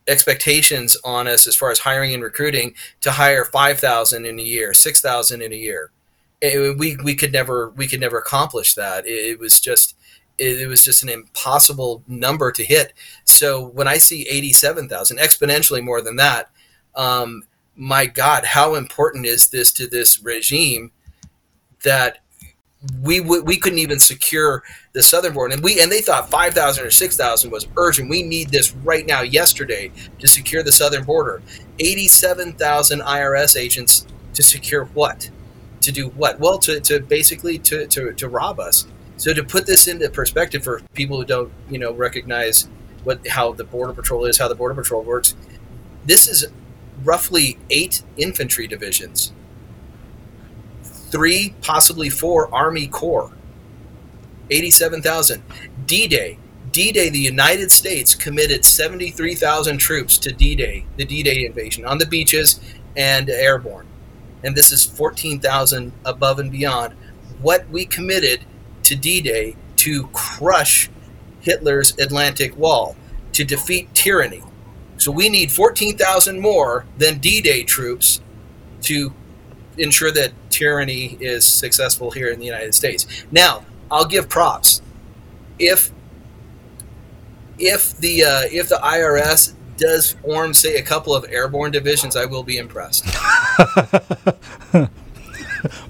expectations 0.08 0.96
on 1.04 1.28
us 1.28 1.46
as 1.46 1.54
far 1.54 1.70
as 1.70 1.78
hiring 1.78 2.12
and 2.12 2.22
recruiting 2.22 2.74
to 3.00 3.12
hire 3.12 3.44
5000 3.44 4.26
in 4.26 4.40
a 4.40 4.42
year 4.42 4.74
6000 4.74 5.40
in 5.40 5.52
a 5.52 5.56
year 5.56 5.92
It- 6.40 6.78
we, 6.78 6.96
we 6.96 7.14
could 7.14 7.32
never 7.32 7.70
we 7.70 7.86
could 7.86 8.00
never 8.00 8.18
accomplish 8.18 8.74
that. 8.74 9.06
It, 9.06 9.10
it 9.32 9.38
was 9.38 9.60
just 9.60 9.96
it, 10.38 10.60
it 10.62 10.66
was 10.68 10.82
just 10.84 11.02
an 11.02 11.08
impossible 11.08 12.02
number 12.08 12.50
to 12.52 12.64
hit. 12.64 12.92
So 13.24 13.66
when 13.66 13.88
i 13.88 13.98
see 13.98 14.26
87000 14.28 15.18
exponentially 15.18 15.82
more 15.82 16.00
than 16.02 16.16
that 16.16 16.50
um, 16.94 17.42
my 17.76 18.06
god 18.06 18.44
how 18.44 18.74
important 18.74 19.26
is 19.26 19.48
this 19.48 19.72
to 19.72 19.86
this 19.86 20.22
regime 20.22 20.92
that 21.84 22.18
we 23.02 23.20
we 23.20 23.58
couldn't 23.58 23.78
even 23.78 23.98
secure 24.00 24.62
the 24.94 25.02
southern 25.02 25.34
border 25.34 25.54
and 25.54 25.62
we 25.62 25.80
and 25.80 25.92
they 25.92 26.00
thought 26.00 26.30
5000 26.30 26.84
or 26.86 26.90
6000 26.90 27.50
was 27.50 27.66
urgent. 27.76 28.08
We 28.08 28.22
need 28.22 28.48
this 28.50 28.72
right 28.76 29.06
now 29.06 29.20
yesterday 29.20 29.92
to 30.18 30.26
secure 30.26 30.62
the 30.62 30.72
southern 30.72 31.04
border. 31.04 31.42
87000 31.78 33.00
irs 33.00 33.56
agents 33.60 34.06
to 34.32 34.42
secure 34.42 34.86
what 34.86 35.30
to 35.80 35.92
do 35.92 36.08
what 36.10 36.38
well 36.38 36.58
to, 36.58 36.80
to 36.80 37.00
basically 37.00 37.58
to, 37.58 37.86
to, 37.86 38.12
to 38.12 38.28
rob 38.28 38.60
us 38.60 38.86
so 39.16 39.32
to 39.32 39.42
put 39.42 39.66
this 39.66 39.86
into 39.86 40.08
perspective 40.10 40.62
for 40.62 40.80
people 40.94 41.16
who 41.18 41.24
don't 41.24 41.52
you 41.68 41.78
know 41.78 41.92
recognize 41.92 42.68
what 43.04 43.26
how 43.28 43.52
the 43.52 43.64
border 43.64 43.92
patrol 43.92 44.24
is 44.24 44.38
how 44.38 44.48
the 44.48 44.54
border 44.54 44.74
patrol 44.74 45.02
works 45.02 45.34
this 46.04 46.28
is 46.28 46.46
roughly 47.04 47.58
eight 47.70 48.02
infantry 48.16 48.66
divisions 48.66 49.32
three, 51.10 51.54
possibly 51.60 52.08
four 52.08 52.52
Army 52.54 52.86
Corps. 52.86 53.32
87,000. 54.50 55.42
D 55.86 56.08
Day. 56.08 56.38
D 56.72 56.92
Day, 56.92 57.08
the 57.08 57.18
United 57.18 57.70
States 57.70 58.14
committed 58.14 58.64
73,000 58.64 59.78
troops 59.78 60.18
to 60.18 60.32
D 60.32 60.54
Day, 60.54 60.86
the 60.96 61.04
D 61.04 61.22
Day 61.22 61.44
invasion, 61.44 61.84
on 61.84 61.98
the 61.98 62.06
beaches 62.06 62.60
and 62.96 63.28
airborne. 63.28 63.86
And 64.44 64.56
this 64.56 64.72
is 64.72 64.84
14,000 64.84 65.92
above 66.04 66.38
and 66.38 66.50
beyond 66.50 66.94
what 67.40 67.68
we 67.68 67.86
committed 67.86 68.40
to 68.84 68.94
D 68.94 69.20
Day 69.20 69.56
to 69.76 70.06
crush 70.08 70.90
Hitler's 71.40 71.98
Atlantic 71.98 72.56
Wall, 72.56 72.96
to 73.32 73.44
defeat 73.44 73.92
tyranny. 73.94 74.42
So 74.98 75.10
we 75.10 75.28
need 75.28 75.50
14,000 75.50 76.40
more 76.40 76.84
than 76.98 77.18
D 77.18 77.40
Day 77.40 77.62
troops 77.62 78.20
to 78.82 79.12
ensure 79.78 80.10
that 80.12 80.32
tyranny 80.50 81.16
is 81.20 81.44
successful 81.44 82.10
here 82.10 82.28
in 82.28 82.38
the 82.38 82.44
United 82.44 82.74
States. 82.74 83.24
Now, 83.30 83.64
I'll 83.90 84.06
give 84.06 84.28
props. 84.28 84.82
If 85.58 85.92
if 87.58 87.96
the 87.98 88.24
uh, 88.24 88.42
if 88.50 88.68
the 88.68 88.80
IRS 88.82 89.54
does 89.80 90.12
form, 90.12 90.54
say, 90.54 90.76
a 90.76 90.82
couple 90.82 91.14
of 91.14 91.24
airborne 91.28 91.72
divisions, 91.72 92.14
I 92.14 92.26
will 92.26 92.44
be 92.44 92.58
impressed. 92.58 93.04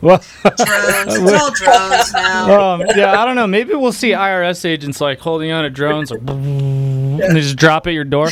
well, 0.00 0.22
drones. 0.22 0.24
It's 0.42 1.32
all 1.32 1.50
drones 1.50 2.12
now. 2.12 2.60
Um, 2.74 2.82
yeah, 2.96 3.20
I 3.20 3.26
don't 3.26 3.36
know. 3.36 3.46
Maybe 3.46 3.74
we'll 3.74 3.92
see 3.92 4.10
IRS 4.10 4.64
agents 4.64 5.00
like 5.00 5.18
holding 5.18 5.50
on 5.50 5.64
to 5.64 5.70
drones, 5.70 6.10
like, 6.10 6.20
and 6.20 7.20
they 7.20 7.40
just 7.40 7.56
drop 7.56 7.86
at 7.86 7.92
your 7.92 8.04
door. 8.04 8.30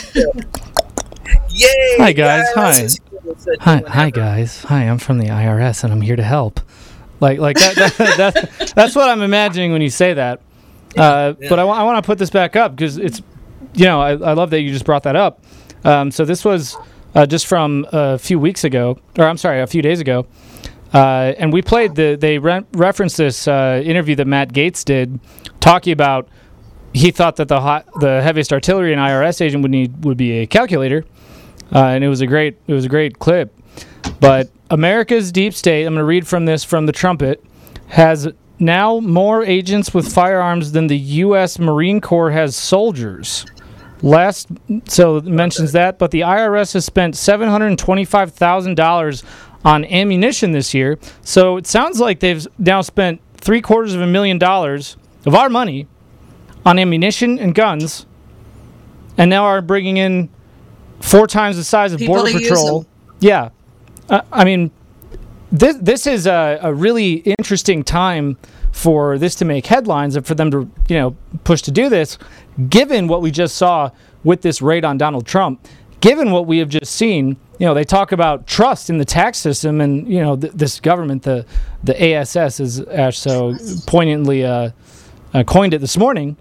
Yay! 1.51 1.97
Hi 1.99 2.13
guys. 2.13 2.47
Hi. 2.55 2.89
Hi, 3.61 3.83
hi 3.87 4.11
guys. 4.11 4.63
Hi, 4.65 4.85
I'm 4.85 4.99
from 4.99 5.19
the 5.19 5.27
IRS 5.27 5.85
and 5.85 5.93
I'm 5.93 6.01
here 6.01 6.17
to 6.17 6.23
help. 6.23 6.61
Like, 7.21 7.39
like 7.41 7.59
that, 7.59 7.75
that, 7.99 8.17
that 8.17 8.73
that's 8.77 8.95
what 8.95 9.09
I'm 9.09 9.23
imagining 9.23 9.73
when 9.73 9.83
you 9.83 9.91
say 9.91 10.15
that. 10.15 10.41
Uh, 10.97 11.35
But 11.49 11.59
I 11.59 11.65
want 11.65 12.03
to 12.03 12.07
put 12.07 12.19
this 12.19 12.31
back 12.31 12.57
up 12.57 12.77
because 12.77 12.97
it's, 12.97 13.21
you 13.75 13.85
know, 13.85 14.01
I, 14.01 14.11
I 14.11 14.33
love 14.33 14.51
that 14.51 14.61
you 14.61 14.73
just 14.73 14.85
brought 14.85 15.03
that 15.05 15.17
up. 15.17 15.45
Um, 15.85 16.11
so 16.11 16.25
this 16.25 16.45
was 16.45 16.77
uh, 17.15 17.27
just 17.27 17.47
from 17.47 17.87
a 17.93 18.19
few 18.19 18.39
weeks 18.39 18.65
ago, 18.65 18.99
or 19.19 19.25
I'm 19.25 19.39
sorry, 19.39 19.61
a 19.61 19.67
few 19.67 19.83
days 19.83 20.01
ago. 20.01 20.27
Uh, 20.93 21.35
and 21.39 21.53
we 21.53 21.61
played 21.61 21.95
the, 21.95 22.17
they 22.19 22.39
re- 22.39 22.65
referenced 22.73 23.19
this 23.19 23.47
uh, 23.47 23.83
interview 23.85 24.15
that 24.17 24.27
Matt 24.27 24.53
Gaetz 24.53 24.85
did 24.85 25.21
talking 25.61 25.93
about 25.93 26.29
he 26.95 27.11
thought 27.11 27.37
that 27.37 27.49
the 27.49 27.61
hot, 27.61 27.87
the 28.01 28.23
heaviest 28.23 28.53
artillery 28.53 28.93
an 28.93 28.99
IRS 28.99 29.41
agent 29.41 29.63
would 29.63 29.71
need 29.71 30.05
would 30.05 30.17
be 30.17 30.39
a 30.39 30.47
calculator, 30.47 31.05
uh, 31.75 31.85
and 31.87 32.03
it 32.03 32.09
was 32.09 32.21
a 32.23 32.27
great 32.27 32.57
it 32.67 32.73
was 32.73 32.87
a 32.87 32.89
great 32.89 33.19
clip. 33.19 33.55
But 34.21 34.51
America's 34.71 35.31
deep 35.31 35.55
state, 35.55 35.85
I'm 35.85 35.95
going 35.95 35.99
to 35.99 36.05
read 36.05 36.27
from 36.27 36.47
this 36.47 36.65
from 36.65 36.87
the 36.87 36.93
trumpet, 36.93 37.45
has 37.89 38.29
now 38.59 39.01
more 39.01 39.45
agents 39.45 39.93
with 39.93 40.13
firearms 40.13 40.73
than 40.73 40.87
the 40.87 40.97
U.S. 40.99 41.59
Marine 41.59 42.01
Corps 42.01 42.31
has 42.31 42.57
soldiers. 42.57 43.45
Last, 44.01 44.49
so 44.87 45.17
it 45.17 45.25
mentions 45.25 45.73
that, 45.73 45.99
but 45.99 46.13
the 46.13 46.21
IRS 46.21 46.75
has 46.75 46.85
spent 46.85 47.17
seven 47.17 47.49
hundred 47.49 47.77
twenty-five 47.79 48.33
thousand 48.33 48.77
dollars 48.77 49.25
on 49.65 49.85
ammunition 49.87 50.53
this 50.53 50.73
year. 50.73 50.99
So 51.23 51.57
it 51.57 51.67
sounds 51.67 51.99
like 51.99 52.21
they've 52.21 52.47
now 52.59 52.81
spent 52.81 53.21
three 53.35 53.61
quarters 53.61 53.95
of 53.95 54.01
a 54.01 54.07
million 54.07 54.39
dollars 54.39 54.97
of 55.27 55.35
our 55.35 55.49
money 55.49 55.89
on 56.65 56.79
ammunition 56.79 57.41
and 57.41 57.55
guns, 57.55 58.07
and 59.17 59.29
now 59.29 59.45
are 59.45 59.61
bringing 59.61 59.97
in 59.97 60.29
four 61.01 61.27
times 61.27 61.57
the 61.57 61.65
size 61.65 61.93
of 61.93 61.99
People 61.99 62.17
Border 62.17 62.39
Patrol. 62.39 62.87
Yeah, 63.19 63.51
uh, 64.09 64.21
I 64.31 64.45
mean, 64.45 64.71
this 65.51 65.77
this 65.81 66.07
is 66.07 66.27
a, 66.29 66.61
a 66.63 66.73
really 66.73 67.15
interesting 67.15 67.83
time 67.83 68.37
for 68.73 69.19
this 69.19 69.35
to 69.37 69.45
make 69.45 69.67
headlines 69.67 70.17
and 70.17 70.27
for 70.27 70.35
them 70.35 70.51
to 70.51 70.71
you 70.89 70.97
know 70.97 71.17
push 71.45 71.63
to 71.63 71.71
do 71.71 71.89
this, 71.89 72.19
given 72.69 73.09
what 73.09 73.23
we 73.23 73.31
just 73.31 73.57
saw 73.57 73.91
with 74.25 74.43
this 74.43 74.61
raid 74.61 74.85
on 74.85 74.99
Donald 74.99 75.27
Trump, 75.27 75.67
given 76.01 76.31
what 76.31 76.47
we 76.47 76.59
have 76.59 76.69
just 76.69 76.93
seen. 76.93 77.37
You 77.59 77.67
know, 77.67 77.75
they 77.75 77.83
talk 77.83 78.13
about 78.13 78.47
trust 78.47 78.89
in 78.89 78.99
the 78.99 79.05
tax 79.05 79.39
system, 79.39 79.81
and 79.81 80.07
you 80.07 80.21
know 80.21 80.37
th- 80.37 80.53
this 80.53 80.79
government, 80.79 81.25
the 81.25 81.45
the 81.83 82.01
ASS, 82.01 82.61
as 82.61 82.81
Ash 82.81 83.19
so 83.19 83.55
poignantly 83.87 84.45
uh, 84.45 84.71
uh, 85.35 85.43
coined 85.43 85.75
it 85.75 85.81
this 85.81 85.97
morning. 85.97 86.37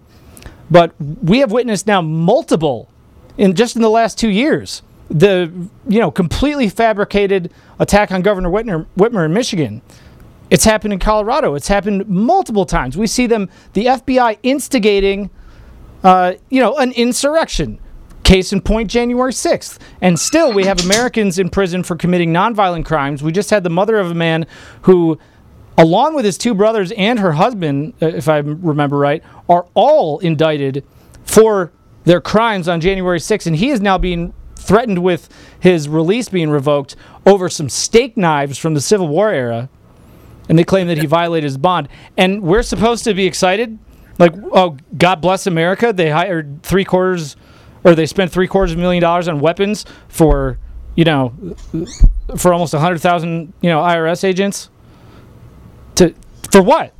But 0.69 0.93
we 0.99 1.39
have 1.39 1.51
witnessed 1.51 1.87
now 1.87 2.01
multiple, 2.01 2.89
in 3.37 3.55
just 3.55 3.75
in 3.75 3.81
the 3.81 3.89
last 3.89 4.19
two 4.19 4.29
years, 4.29 4.83
the 5.09 5.51
you 5.87 5.99
know 5.99 6.11
completely 6.11 6.69
fabricated 6.69 7.51
attack 7.79 8.11
on 8.11 8.21
Governor 8.21 8.49
Whitmer, 8.49 8.85
Whitmer 8.97 9.25
in 9.25 9.33
Michigan. 9.33 9.81
It's 10.49 10.63
happened 10.63 10.93
in 10.93 10.99
Colorado. 10.99 11.55
It's 11.55 11.67
happened 11.67 12.07
multiple 12.07 12.65
times. 12.65 12.97
We 12.97 13.07
see 13.07 13.27
them, 13.27 13.49
the 13.73 13.85
FBI 13.85 14.37
instigating, 14.43 15.29
uh, 16.03 16.33
you 16.49 16.61
know, 16.61 16.77
an 16.77 16.91
insurrection. 16.93 17.79
Case 18.23 18.51
in 18.51 18.61
point, 18.61 18.89
January 18.89 19.31
6th. 19.31 19.79
And 20.01 20.19
still, 20.19 20.53
we 20.53 20.65
have 20.65 20.83
Americans 20.83 21.39
in 21.39 21.49
prison 21.49 21.83
for 21.83 21.95
committing 21.95 22.33
nonviolent 22.33 22.85
crimes. 22.85 23.23
We 23.23 23.31
just 23.31 23.49
had 23.49 23.63
the 23.63 23.69
mother 23.69 23.97
of 23.97 24.11
a 24.11 24.13
man 24.13 24.45
who, 24.81 25.17
along 25.77 26.15
with 26.15 26.25
his 26.25 26.37
two 26.37 26.53
brothers 26.53 26.91
and 26.93 27.19
her 27.19 27.33
husband, 27.33 27.93
uh, 28.01 28.07
if 28.07 28.27
I 28.27 28.37
remember 28.39 28.97
right, 28.97 29.23
are 29.47 29.67
all 29.73 30.19
indicted 30.19 30.83
for 31.23 31.71
their 32.03 32.21
crimes 32.21 32.67
on 32.67 32.81
January 32.81 33.19
6th. 33.19 33.47
And 33.47 33.55
he 33.55 33.69
is 33.69 33.81
now 33.81 33.97
being 33.97 34.33
threatened 34.55 35.03
with 35.03 35.29
his 35.59 35.87
release 35.87 36.27
being 36.29 36.49
revoked 36.49 36.95
over 37.25 37.47
some 37.47 37.69
steak 37.69 38.17
knives 38.17 38.57
from 38.57 38.73
the 38.73 38.81
Civil 38.81 39.07
War 39.07 39.31
era. 39.31 39.69
And 40.49 40.57
they 40.57 40.63
claim 40.63 40.87
that 40.87 40.97
he 40.97 41.05
violated 41.05 41.45
his 41.45 41.57
bond. 41.57 41.89
And 42.15 42.41
we're 42.41 42.63
supposed 42.63 43.03
to 43.03 43.13
be 43.13 43.25
excited? 43.25 43.77
Like, 44.17 44.33
oh, 44.51 44.77
God 44.97 45.21
bless 45.21 45.45
America. 45.47 45.93
They 45.93 46.09
hired 46.09 46.63
three 46.63 46.85
quarters, 46.85 47.35
or 47.83 47.95
they 47.95 48.05
spent 48.05 48.31
three 48.31 48.47
quarters 48.47 48.71
of 48.71 48.77
a 48.77 48.81
million 48.81 49.01
dollars 49.01 49.27
on 49.27 49.39
weapons 49.39 49.85
for, 50.07 50.57
you 50.95 51.03
know, 51.03 51.33
for 52.37 52.53
almost 52.53 52.73
100,000, 52.73 53.53
you 53.61 53.69
know, 53.69 53.81
IRS 53.81 54.23
agents. 54.23 54.69
To 55.95 56.13
For 56.51 56.61
what? 56.61 56.93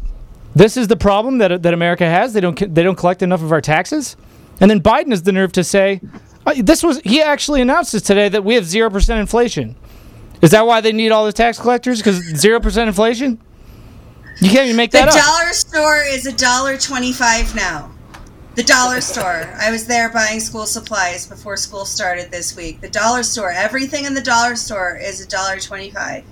This 0.56 0.76
is 0.76 0.88
the 0.88 0.96
problem 0.96 1.38
that, 1.38 1.64
that 1.64 1.74
America 1.74 2.06
has. 2.06 2.34
They 2.34 2.42
don't, 2.42 2.58
they 2.74 2.84
don't 2.84 2.98
collect 2.98 3.22
enough 3.22 3.44
of 3.44 3.52
our 3.52 3.62
taxes. 3.62 4.18
And 4.60 4.72
then 4.72 4.82
Biden 4.82 5.12
has 5.12 5.24
the 5.24 5.32
nerve 5.32 5.52
to 5.54 5.64
say, 5.64 6.02
uh, 6.46 6.56
this 6.58 6.82
was, 6.82 7.00
he 7.02 7.22
actually 7.22 7.62
announced 7.62 7.92
this 7.92 8.02
today 8.02 8.30
that 8.30 8.44
we 8.44 8.56
have 8.56 8.64
0% 8.64 9.20
inflation. 9.20 9.76
Is 10.42 10.52
that 10.52 10.66
why 10.68 10.82
they 10.82 10.92
need 10.92 11.12
all 11.12 11.26
the 11.26 11.34
tax 11.34 11.60
collectors? 11.60 12.00
Because 12.00 12.20
0% 12.34 12.88
inflation? 12.88 13.42
You 14.40 14.50
can't 14.52 14.66
even 14.66 14.76
make 14.78 14.92
The 14.92 15.00
that 15.00 15.08
up. 15.10 15.16
The 15.16 15.20
dollar 15.22 15.54
store 15.54 16.04
is 16.04 16.28
a 16.28 16.32
dollar 16.32 16.78
twenty-five 16.78 17.56
now. 17.56 17.92
The 18.54 18.62
dollar 18.64 19.02
store. 19.02 19.52
I 19.60 19.72
was 19.72 19.88
there 19.88 20.10
buying 20.10 20.40
school 20.40 20.68
supplies 20.68 21.26
before 21.26 21.58
school 21.58 21.86
started 21.86 22.30
this 22.30 22.56
week. 22.56 22.80
The 22.82 22.90
dollar 22.90 23.24
store. 23.24 23.50
Everything 23.52 24.06
in 24.06 24.14
the 24.14 24.22
dollar 24.22 24.56
store 24.56 24.96
is 24.96 25.20
a 25.22 25.28
dollar 25.28 25.60
twenty-five. 25.60 26.24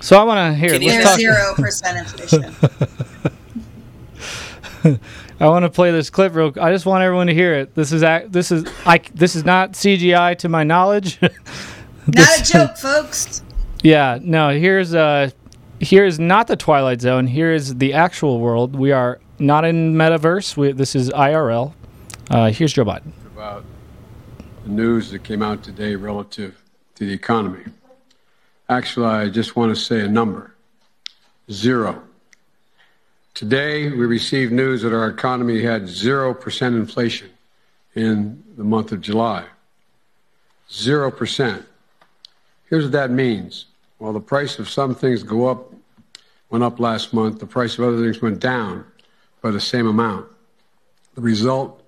So 0.00 0.16
I 0.18 0.22
want 0.22 0.54
to 0.54 0.58
hear. 0.58 0.78
There's 0.78 1.04
talk- 1.04 1.18
zero 1.18 1.54
percent 1.54 1.98
inflation. 1.98 2.54
I 5.40 5.48
want 5.48 5.64
to 5.64 5.70
play 5.70 5.90
this 5.90 6.08
clip 6.08 6.34
real. 6.34 6.52
I 6.60 6.70
just 6.72 6.86
want 6.86 7.02
everyone 7.02 7.26
to 7.26 7.34
hear 7.34 7.54
it. 7.54 7.74
This 7.74 7.92
is 7.92 8.02
act. 8.02 8.32
This 8.32 8.50
is 8.50 8.64
I. 8.86 9.02
This 9.14 9.36
is 9.36 9.44
not 9.44 9.72
CGI 9.72 10.38
to 10.38 10.48
my 10.48 10.64
knowledge. 10.64 11.18
Not 12.06 12.40
a 12.40 12.42
joke, 12.42 12.76
folks. 12.76 13.42
Yeah. 13.82 14.18
No. 14.20 14.50
Here's 14.50 14.94
uh. 14.94 15.30
Here 15.80 16.04
is 16.04 16.18
not 16.18 16.46
the 16.46 16.56
Twilight 16.56 17.00
Zone. 17.00 17.26
Here 17.26 17.52
is 17.52 17.76
the 17.76 17.92
actual 17.92 18.38
world. 18.40 18.76
We 18.76 18.92
are 18.92 19.20
not 19.38 19.64
in 19.64 19.94
metaverse. 19.94 20.56
We, 20.56 20.72
this 20.72 20.94
is 20.94 21.10
IRL. 21.10 21.74
Uh, 22.30 22.50
here's 22.50 22.72
Joe 22.72 22.84
Biden. 22.84 23.12
about 23.32 23.64
the 24.62 24.70
news 24.70 25.10
that 25.10 25.24
came 25.24 25.42
out 25.42 25.62
today 25.62 25.96
relative 25.96 26.62
to 26.94 27.04
the 27.04 27.12
economy. 27.12 27.64
Actually, 28.68 29.06
I 29.06 29.28
just 29.28 29.56
want 29.56 29.74
to 29.74 29.80
say 29.80 30.00
a 30.00 30.08
number 30.08 30.54
zero. 31.50 32.02
Today, 33.34 33.90
we 33.90 34.06
received 34.06 34.52
news 34.52 34.82
that 34.82 34.94
our 34.94 35.08
economy 35.08 35.62
had 35.62 35.82
0% 35.82 36.66
inflation 36.68 37.30
in 37.94 38.42
the 38.56 38.64
month 38.64 38.92
of 38.92 39.00
July. 39.00 39.44
0%. 40.70 41.64
Here's 42.74 42.86
what 42.86 42.92
that 42.94 43.12
means. 43.12 43.66
While 43.98 44.14
the 44.14 44.20
price 44.20 44.58
of 44.58 44.68
some 44.68 44.96
things 44.96 45.22
go 45.22 45.46
up, 45.46 45.72
went 46.50 46.64
up 46.64 46.80
last 46.80 47.14
month, 47.14 47.38
the 47.38 47.46
price 47.46 47.78
of 47.78 47.84
other 47.84 47.98
things 47.98 48.20
went 48.20 48.40
down 48.40 48.84
by 49.40 49.52
the 49.52 49.60
same 49.60 49.86
amount. 49.86 50.26
The 51.14 51.20
result 51.20 51.84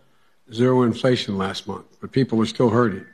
zero 0.55 0.85
inflation 0.85 1.37
last 1.37 1.67
month, 1.67 1.87
but 2.01 2.13
people 2.13 2.41
are 2.41 2.47
still 2.47 2.71
hurting, 2.71 3.05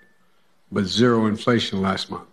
but 0.70 0.84
zero 0.84 1.24
inflation 1.24 1.80
last 1.80 2.10
month. 2.10 2.28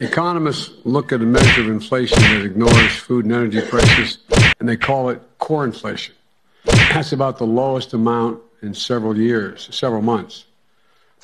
Economists 0.00 0.72
look 0.84 1.12
at 1.12 1.20
a 1.20 1.26
measure 1.26 1.60
of 1.60 1.68
inflation 1.68 2.18
that 2.22 2.42
ignores 2.42 2.96
food 2.96 3.26
and 3.26 3.34
energy 3.34 3.60
prices, 3.60 4.20
and 4.58 4.66
they 4.66 4.78
call 4.78 5.10
it 5.10 5.20
core 5.36 5.66
inflation. 5.66 6.14
That's 6.64 7.12
about 7.12 7.36
the 7.36 7.46
lowest 7.46 7.92
amount 7.92 8.40
in 8.62 8.72
several 8.72 9.18
years, 9.18 9.68
several 9.70 10.00
months. 10.00 10.45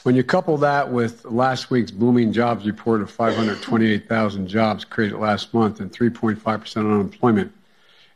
When 0.02 0.16
you 0.16 0.24
couple 0.24 0.56
that 0.58 0.90
with 0.90 1.24
last 1.24 1.70
week's 1.70 1.92
booming 1.92 2.32
jobs 2.32 2.66
report 2.66 3.02
of 3.02 3.10
528,000 3.10 4.48
jobs 4.48 4.84
created 4.84 5.16
last 5.18 5.54
month 5.54 5.78
and 5.80 5.92
3.5% 5.92 6.76
unemployment, 6.76 7.52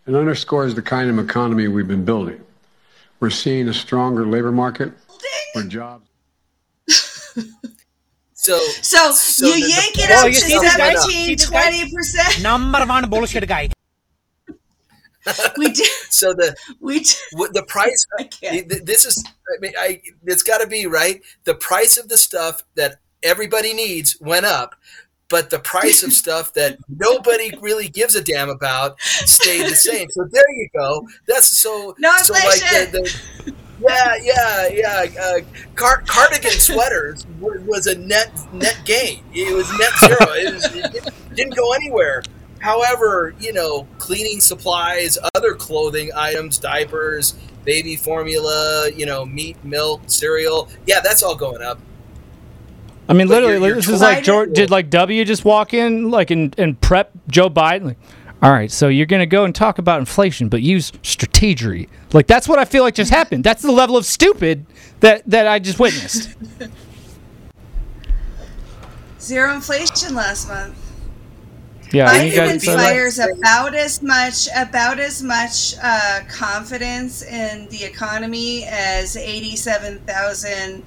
it 0.06 0.14
underscores 0.14 0.74
the 0.74 0.82
kind 0.82 1.08
of 1.10 1.18
economy 1.18 1.68
we've 1.68 1.86
been 1.86 2.04
building. 2.04 2.40
We're 3.20 3.30
seeing 3.30 3.68
a 3.68 3.74
stronger 3.74 4.26
labor 4.26 4.52
market 4.52 4.92
where 5.54 5.64
jobs. 5.64 6.08
So, 8.38 8.58
So, 8.60 9.46
you 9.46 9.54
the- 9.54 9.60
the 9.62 9.68
yank 9.70 9.98
it 9.98 10.10
up 10.12 10.26
of 10.26 10.32
to 10.32 10.38
stuff 10.38 11.08
17, 11.08 11.36
20%. 11.36 12.42
Number 12.44 12.84
one 12.86 13.10
bullshit 13.10 13.48
guy. 13.48 13.70
We 15.56 15.70
did. 15.72 15.86
So 16.10 16.32
the 16.32 16.54
we 16.80 17.04
what 17.32 17.52
the 17.54 17.62
price. 17.64 18.06
th- 18.40 18.68
th- 18.68 18.82
This 18.84 19.04
is. 19.04 19.24
I 19.26 19.60
mean, 19.60 19.72
I. 19.78 20.00
It's 20.24 20.42
got 20.42 20.58
to 20.58 20.66
be 20.66 20.86
right. 20.86 21.22
The 21.44 21.54
price 21.54 21.96
of 21.98 22.08
the 22.08 22.16
stuff 22.18 22.62
that 22.74 22.96
everybody 23.22 23.72
needs 23.74 24.16
went 24.20 24.46
up, 24.46 24.74
but 25.28 25.50
the 25.50 25.58
price 25.58 26.02
of 26.02 26.12
stuff 26.12 26.52
that 26.54 26.78
nobody 26.88 27.52
really 27.60 27.88
gives 27.88 28.14
a 28.14 28.22
damn 28.22 28.48
about 28.48 29.00
stayed 29.00 29.66
the 29.66 29.74
same. 29.74 30.08
So 30.10 30.26
there 30.30 30.50
you 30.54 30.68
go. 30.76 31.06
That's 31.26 31.58
so. 31.58 31.94
No 31.98 32.14
so 32.18 32.34
like 32.34 32.60
the, 32.60 32.88
the 33.44 33.54
Yeah, 33.78 34.16
yeah, 34.22 34.68
yeah. 34.68 35.22
Uh, 35.22 35.40
car- 35.74 36.02
cardigan 36.06 36.52
sweaters 36.52 37.26
wa- 37.38 37.52
was 37.66 37.86
a 37.86 37.98
net 37.98 38.30
net 38.52 38.80
gain. 38.84 39.22
It 39.32 39.54
was 39.54 39.70
net 39.78 39.92
zero. 40.00 40.32
It, 40.32 40.54
was, 40.54 40.64
it 40.74 41.14
didn't 41.34 41.54
go 41.56 41.72
anywhere. 41.74 42.22
However, 42.60 43.34
you 43.40 43.52
know, 43.52 43.86
cleaning 43.98 44.40
supplies, 44.40 45.18
other 45.34 45.54
clothing 45.54 46.10
items, 46.14 46.58
diapers, 46.58 47.34
baby 47.64 47.96
formula, 47.96 48.90
you 48.94 49.06
know, 49.06 49.24
meat, 49.24 49.56
milk, 49.64 50.02
cereal. 50.06 50.68
Yeah, 50.86 51.00
that's 51.00 51.22
all 51.22 51.36
going 51.36 51.62
up. 51.62 51.78
I 53.08 53.12
mean, 53.12 53.28
But 53.28 53.34
literally, 53.42 53.54
you're- 53.54 53.66
you're 53.68 53.76
this 53.76 53.88
is 53.88 54.00
like 54.00 54.24
George, 54.24 54.52
did 54.52 54.70
like 54.70 54.90
W 54.90 55.24
just 55.24 55.44
walk 55.44 55.74
in 55.74 56.10
like 56.10 56.30
and, 56.30 56.54
and 56.58 56.80
prep 56.80 57.12
Joe 57.28 57.48
Biden? 57.48 57.84
Like, 57.84 57.98
all 58.42 58.50
right, 58.50 58.70
so 58.70 58.88
you're 58.88 59.06
gonna 59.06 59.26
go 59.26 59.44
and 59.44 59.54
talk 59.54 59.78
about 59.78 60.00
inflation, 60.00 60.48
but 60.48 60.60
use 60.60 60.90
strategery. 61.02 61.88
Like 62.12 62.26
that's 62.26 62.48
what 62.48 62.58
I 62.58 62.64
feel 62.64 62.82
like 62.82 62.94
just 62.94 63.12
happened. 63.12 63.44
That's 63.44 63.62
the 63.62 63.70
level 63.72 63.96
of 63.96 64.04
stupid 64.04 64.66
that 65.00 65.22
that 65.30 65.46
I 65.46 65.58
just 65.60 65.78
witnessed. 65.78 66.34
Zero 69.20 69.54
inflation 69.54 70.14
last 70.14 70.48
month. 70.48 70.76
Yeah, 71.92 72.22
you 72.22 72.32
Biden 72.32 72.36
guys. 72.36 72.52
inspires 72.52 73.18
about 73.18 73.74
as 73.74 74.02
much 74.02 74.48
about 74.56 74.98
as 74.98 75.22
much 75.22 75.74
uh, 75.82 76.20
confidence 76.28 77.22
in 77.22 77.68
the 77.68 77.84
economy 77.84 78.64
as 78.64 79.16
eighty-seven 79.16 80.00
thousand 80.00 80.82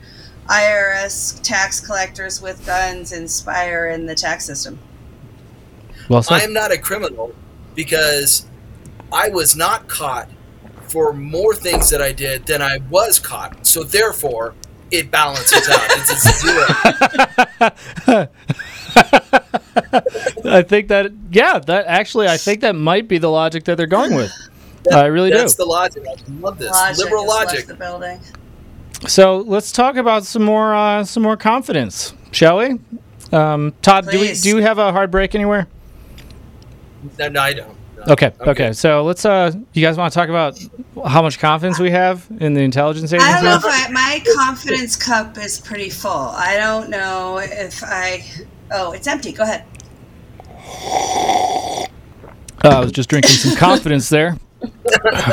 IRS 0.47 1.39
tax 1.41 1.79
collectors 1.79 2.41
with 2.41 2.65
guns 2.65 3.13
inspire 3.13 3.87
in 3.87 4.05
the 4.05 4.15
tax 4.15 4.45
system. 4.45 4.77
Well 6.09 6.23
said. 6.23 6.41
I 6.41 6.43
am 6.43 6.53
not 6.53 6.71
a 6.71 6.77
criminal 6.77 7.33
because 7.75 8.45
I 9.13 9.29
was 9.29 9.55
not 9.55 9.87
caught 9.87 10.27
for 10.89 11.13
more 11.13 11.55
things 11.55 11.89
that 11.91 12.01
I 12.01 12.11
did 12.11 12.45
than 12.45 12.61
I 12.61 12.79
was 12.89 13.19
caught. 13.19 13.65
So 13.65 13.83
therefore, 13.83 14.53
it 14.91 15.11
balances 15.11 15.69
out. 15.69 15.87
It's 15.91 16.11
a 16.11 16.15
zero. 18.17 18.27
I 20.45 20.61
think 20.61 20.88
that 20.89 21.11
yeah, 21.32 21.59
that 21.59 21.86
actually 21.88 22.27
I 22.27 22.38
think 22.38 22.61
that 22.61 22.75
might 22.75 23.07
be 23.07 23.17
the 23.17 23.30
logic 23.30 23.65
that 23.65 23.77
they're 23.77 23.88
going 23.88 24.15
with. 24.15 24.32
I 24.91 25.05
really 25.05 25.30
That's 25.30 25.39
do. 25.39 25.43
That's 25.43 25.55
the 25.55 25.65
logic. 25.65 26.03
I 26.07 26.15
love 26.39 26.57
this. 26.57 26.71
Logic 26.71 27.03
Liberal 27.03 27.27
logic. 27.27 27.65
The 27.67 27.75
building. 27.75 28.19
So 29.07 29.38
let's 29.38 29.71
talk 29.71 29.95
about 29.95 30.25
some 30.25 30.43
more 30.43 30.73
uh, 30.73 31.03
some 31.03 31.23
more 31.23 31.38
confidence, 31.38 32.13
shall 32.32 32.57
we? 32.57 32.80
Um, 33.32 33.73
Todd, 33.82 34.09
do 34.09 34.19
we 34.19 34.34
do 34.34 34.49
you 34.49 34.57
have 34.57 34.77
a 34.77 34.91
hard 34.91 35.11
break 35.11 35.36
anywhere? 35.36 35.67
No, 37.17 37.30
no, 37.30 37.41
I 37.41 37.53
don't. 37.53 37.75
No. 37.97 38.13
Okay, 38.13 38.32
okay. 38.41 38.73
So 38.73 39.03
let's 39.03 39.25
uh, 39.25 39.51
you 39.73 39.82
guys 39.82 39.97
want 39.97 40.11
to 40.11 40.17
talk 40.17 40.30
about 40.30 40.59
how 41.07 41.21
much 41.21 41.39
confidence 41.39 41.80
we 41.80 41.91
have 41.91 42.25
in 42.39 42.53
the 42.53 42.61
intelligence 42.61 43.13
agency? 43.13 43.30
I 43.30 43.36
don't 43.36 43.43
know 43.43 43.55
if 43.55 43.63
I, 43.65 43.89
my 43.89 44.23
confidence 44.36 44.95
cup 44.95 45.38
is 45.38 45.59
pretty 45.59 45.89
full. 45.89 46.11
I 46.11 46.57
don't 46.57 46.89
know 46.89 47.39
if 47.41 47.84
I. 47.84 48.23
Oh, 48.72 48.91
it's 48.91 49.07
empty. 49.07 49.32
Go 49.32 49.43
ahead. 49.43 49.65
Uh, 52.61 52.70
I 52.70 52.80
was 52.82 52.91
just 52.91 53.09
drinking 53.09 53.32
some 53.32 53.55
confidence 53.57 54.09
there. 54.09 54.38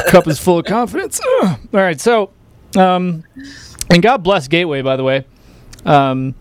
Cup 0.08 0.28
is 0.28 0.38
full 0.38 0.58
of 0.60 0.64
confidence. 0.66 1.20
Ugh. 1.42 1.58
All 1.74 1.80
right, 1.80 2.00
so, 2.00 2.30
um, 2.76 3.24
and 3.90 4.02
God 4.02 4.22
bless 4.22 4.46
Gateway, 4.48 4.82
by 4.82 4.96
the 4.96 5.02
way. 5.04 5.26
Um, 5.84 6.34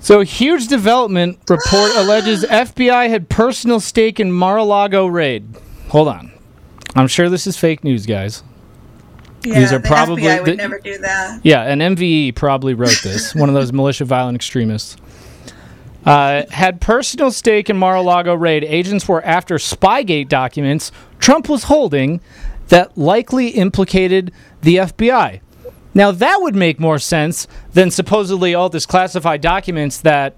so, 0.00 0.20
huge 0.20 0.68
development 0.68 1.38
report 1.48 1.92
alleges 1.96 2.44
FBI 2.48 3.08
had 3.08 3.28
personal 3.28 3.80
stake 3.80 4.20
in 4.20 4.30
Mar-a-Lago 4.30 5.06
raid. 5.06 5.44
Hold 5.88 6.08
on, 6.08 6.32
I'm 6.94 7.08
sure 7.08 7.28
this 7.28 7.46
is 7.48 7.56
fake 7.56 7.82
news, 7.82 8.06
guys. 8.06 8.44
Yeah, 9.44 9.60
These 9.60 9.72
are 9.72 9.78
the 9.78 9.86
probably 9.88 10.22
FBI 10.22 10.38
would 10.40 10.46
the- 10.52 10.56
never 10.56 10.78
do 10.78 10.98
that. 10.98 11.40
Yeah, 11.44 11.62
an 11.62 11.80
MVE 11.80 12.34
probably 12.36 12.74
wrote 12.74 13.00
this. 13.02 13.34
one 13.34 13.48
of 13.48 13.54
those 13.54 13.72
militia 13.72 14.04
violent 14.04 14.36
extremists. 14.36 14.96
Uh, 16.06 16.44
had 16.50 16.80
personal 16.80 17.32
stake 17.32 17.68
in 17.68 17.76
Mar-a-Lago 17.76 18.32
raid. 18.32 18.62
Agents 18.62 19.08
were 19.08 19.22
after 19.24 19.56
Spygate 19.56 20.28
documents 20.28 20.92
Trump 21.18 21.48
was 21.48 21.64
holding 21.64 22.20
that 22.68 22.96
likely 22.96 23.48
implicated 23.48 24.32
the 24.62 24.76
FBI. 24.76 25.40
Now 25.94 26.12
that 26.12 26.38
would 26.40 26.54
make 26.54 26.78
more 26.78 27.00
sense 27.00 27.48
than 27.72 27.90
supposedly 27.90 28.54
all 28.54 28.68
this 28.68 28.86
classified 28.86 29.40
documents 29.40 30.00
that, 30.02 30.36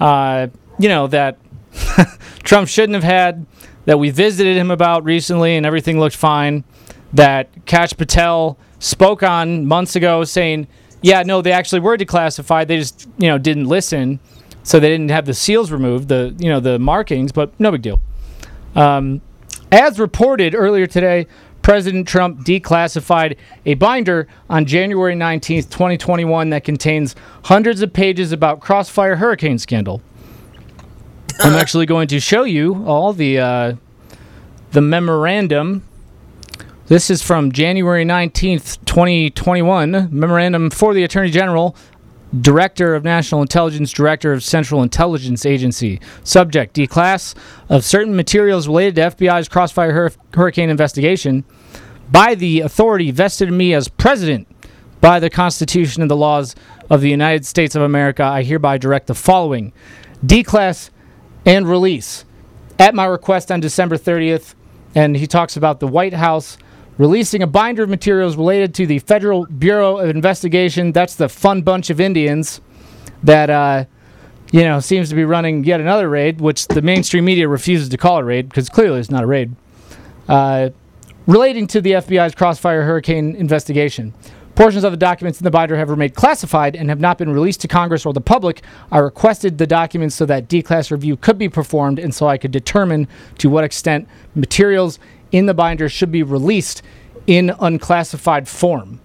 uh, 0.00 0.48
you 0.78 0.88
know, 0.88 1.06
that 1.08 1.38
Trump 2.42 2.68
shouldn't 2.68 2.94
have 2.94 3.04
had, 3.04 3.46
that 3.84 3.98
we 3.98 4.10
visited 4.10 4.56
him 4.56 4.70
about 4.70 5.04
recently 5.04 5.56
and 5.56 5.66
everything 5.66 6.00
looked 6.00 6.16
fine, 6.16 6.64
that 7.12 7.48
Kash 7.66 7.92
Patel 7.92 8.58
spoke 8.78 9.22
on 9.22 9.66
months 9.66 9.94
ago 9.94 10.24
saying, 10.24 10.66
yeah, 11.02 11.22
no, 11.22 11.42
they 11.42 11.52
actually 11.52 11.80
were 11.80 11.98
declassified. 11.98 12.66
They 12.66 12.78
just, 12.78 13.06
you 13.18 13.28
know, 13.28 13.36
didn't 13.36 13.66
listen. 13.66 14.20
So 14.64 14.80
they 14.80 14.88
didn't 14.88 15.10
have 15.10 15.26
the 15.26 15.34
seals 15.34 15.70
removed, 15.70 16.08
the, 16.08 16.34
you 16.38 16.48
know, 16.48 16.58
the 16.58 16.78
markings, 16.78 17.30
but 17.30 17.58
no 17.60 17.70
big 17.70 17.82
deal. 17.82 18.00
Um, 18.74 19.20
as 19.70 20.00
reported 20.00 20.54
earlier 20.54 20.86
today, 20.86 21.26
President 21.62 22.06
Trump 22.06 22.40
declassified 22.40 23.36
a 23.64 23.74
binder 23.74 24.28
on 24.50 24.66
January 24.66 25.14
19th, 25.14 25.70
2021, 25.70 26.50
that 26.50 26.64
contains 26.64 27.14
hundreds 27.44 27.80
of 27.80 27.92
pages 27.92 28.32
about 28.32 28.60
Crossfire 28.60 29.16
Hurricane 29.16 29.58
scandal. 29.58 30.02
I'm 31.40 31.54
actually 31.54 31.86
going 31.86 32.08
to 32.08 32.20
show 32.20 32.44
you 32.44 32.84
all 32.86 33.12
the 33.12 33.38
uh, 33.38 33.74
the 34.72 34.80
memorandum. 34.80 35.82
This 36.86 37.08
is 37.08 37.22
from 37.22 37.50
January 37.50 38.04
19th, 38.04 38.84
2021. 38.84 40.08
Memorandum 40.10 40.68
for 40.68 40.92
the 40.92 41.02
Attorney 41.02 41.30
General, 41.30 41.74
Director 42.40 42.94
of 42.94 43.04
National 43.04 43.42
Intelligence, 43.42 43.92
Director 43.92 44.32
of 44.32 44.42
Central 44.42 44.82
Intelligence 44.82 45.46
Agency. 45.46 46.00
Subject: 46.24 46.74
Declass 46.74 47.34
of 47.68 47.84
certain 47.84 48.16
materials 48.16 48.66
related 48.66 48.96
to 48.96 49.02
FBI's 49.02 49.48
Crossfire 49.48 49.92
hur- 49.92 50.10
Hurricane 50.32 50.70
investigation 50.70 51.44
by 52.10 52.34
the 52.34 52.60
authority 52.60 53.10
vested 53.10 53.48
in 53.48 53.56
me 53.56 53.74
as 53.74 53.88
President 53.88 54.48
by 55.00 55.20
the 55.20 55.30
Constitution 55.30 56.02
and 56.02 56.10
the 56.10 56.16
laws 56.16 56.54
of 56.90 57.00
the 57.00 57.10
United 57.10 57.46
States 57.46 57.74
of 57.74 57.82
America. 57.82 58.22
I 58.24 58.42
hereby 58.42 58.78
direct 58.78 59.06
the 59.06 59.14
following: 59.14 59.72
Declass 60.24 60.90
and 61.46 61.68
release 61.68 62.24
at 62.78 62.94
my 62.94 63.04
request 63.04 63.52
on 63.52 63.60
December 63.60 63.96
30th. 63.96 64.54
And 64.96 65.16
he 65.16 65.26
talks 65.26 65.56
about 65.56 65.80
the 65.80 65.88
White 65.88 66.12
House 66.12 66.56
releasing 66.98 67.42
a 67.42 67.46
binder 67.46 67.82
of 67.82 67.88
materials 67.88 68.36
related 68.36 68.74
to 68.74 68.86
the 68.86 68.98
Federal 69.00 69.46
Bureau 69.46 69.98
of 69.98 70.10
Investigation. 70.10 70.92
That's 70.92 71.14
the 71.14 71.28
fun 71.28 71.62
bunch 71.62 71.90
of 71.90 72.00
Indians 72.00 72.60
that, 73.22 73.50
uh, 73.50 73.84
you 74.52 74.62
know, 74.62 74.80
seems 74.80 75.08
to 75.08 75.14
be 75.14 75.24
running 75.24 75.64
yet 75.64 75.80
another 75.80 76.08
raid, 76.08 76.40
which 76.40 76.68
the 76.68 76.82
mainstream 76.82 77.24
media 77.24 77.48
refuses 77.48 77.88
to 77.88 77.96
call 77.96 78.18
a 78.18 78.24
raid 78.24 78.48
because 78.48 78.68
clearly 78.68 79.00
it's 79.00 79.10
not 79.10 79.24
a 79.24 79.26
raid. 79.26 79.54
Uh, 80.28 80.70
relating 81.26 81.66
to 81.66 81.80
the 81.80 81.92
FBI's 81.92 82.34
Crossfire 82.34 82.82
Hurricane 82.82 83.34
investigation. 83.34 84.12
Portions 84.54 84.84
of 84.84 84.92
the 84.92 84.96
documents 84.96 85.40
in 85.40 85.44
the 85.44 85.50
binder 85.50 85.76
have 85.76 85.90
remained 85.90 86.14
classified 86.14 86.76
and 86.76 86.88
have 86.88 87.00
not 87.00 87.18
been 87.18 87.28
released 87.30 87.60
to 87.62 87.68
Congress 87.68 88.06
or 88.06 88.12
the 88.12 88.20
public. 88.20 88.62
I 88.92 88.98
requested 88.98 89.58
the 89.58 89.66
documents 89.66 90.14
so 90.14 90.26
that 90.26 90.46
D-class 90.46 90.92
review 90.92 91.16
could 91.16 91.38
be 91.38 91.48
performed 91.48 91.98
and 91.98 92.14
so 92.14 92.28
I 92.28 92.38
could 92.38 92.52
determine 92.52 93.08
to 93.38 93.50
what 93.50 93.64
extent 93.64 94.06
materials 94.36 95.00
in 95.34 95.46
the 95.46 95.54
binder 95.54 95.88
should 95.88 96.12
be 96.12 96.22
released 96.22 96.80
in 97.26 97.52
unclassified 97.58 98.48
form. 98.48 99.00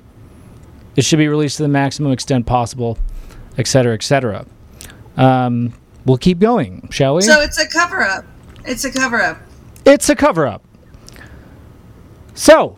It 0.96 1.04
should 1.04 1.18
be 1.18 1.28
released 1.28 1.58
to 1.58 1.64
the 1.64 1.70
maximum 1.70 2.12
extent 2.12 2.46
possible, 2.46 3.00
et 3.58 3.66
cetera, 3.66 3.96
et 3.96 4.04
cetera. 4.04 4.46
Um, 5.18 5.74
we'll 6.06 6.18
keep 6.18 6.38
going, 6.38 6.88
shall 6.92 7.16
we? 7.16 7.24
So 7.24 7.42
it's 7.42 7.58
a 7.58 7.68
cover 7.68 8.04
up. 8.04 8.26
It's 8.64 8.86
a 8.86 8.92
cover 8.92 9.20
up. 9.20 9.40
It's 9.86 10.08
a 10.10 10.16
cover 10.16 10.46
up. 10.46 10.64
So, 12.36 12.78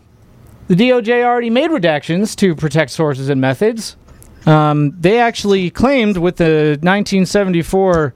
the 0.68 0.74
DOJ 0.74 1.22
already 1.22 1.50
made 1.50 1.70
redactions 1.70 2.34
to 2.36 2.54
protect 2.54 2.90
sources 2.90 3.28
and 3.28 3.38
methods. 3.38 3.96
Um, 4.46 4.98
they 4.98 5.20
actually 5.20 5.68
claimed 5.70 6.16
with 6.16 6.36
the 6.36 6.78
1974 6.80 8.14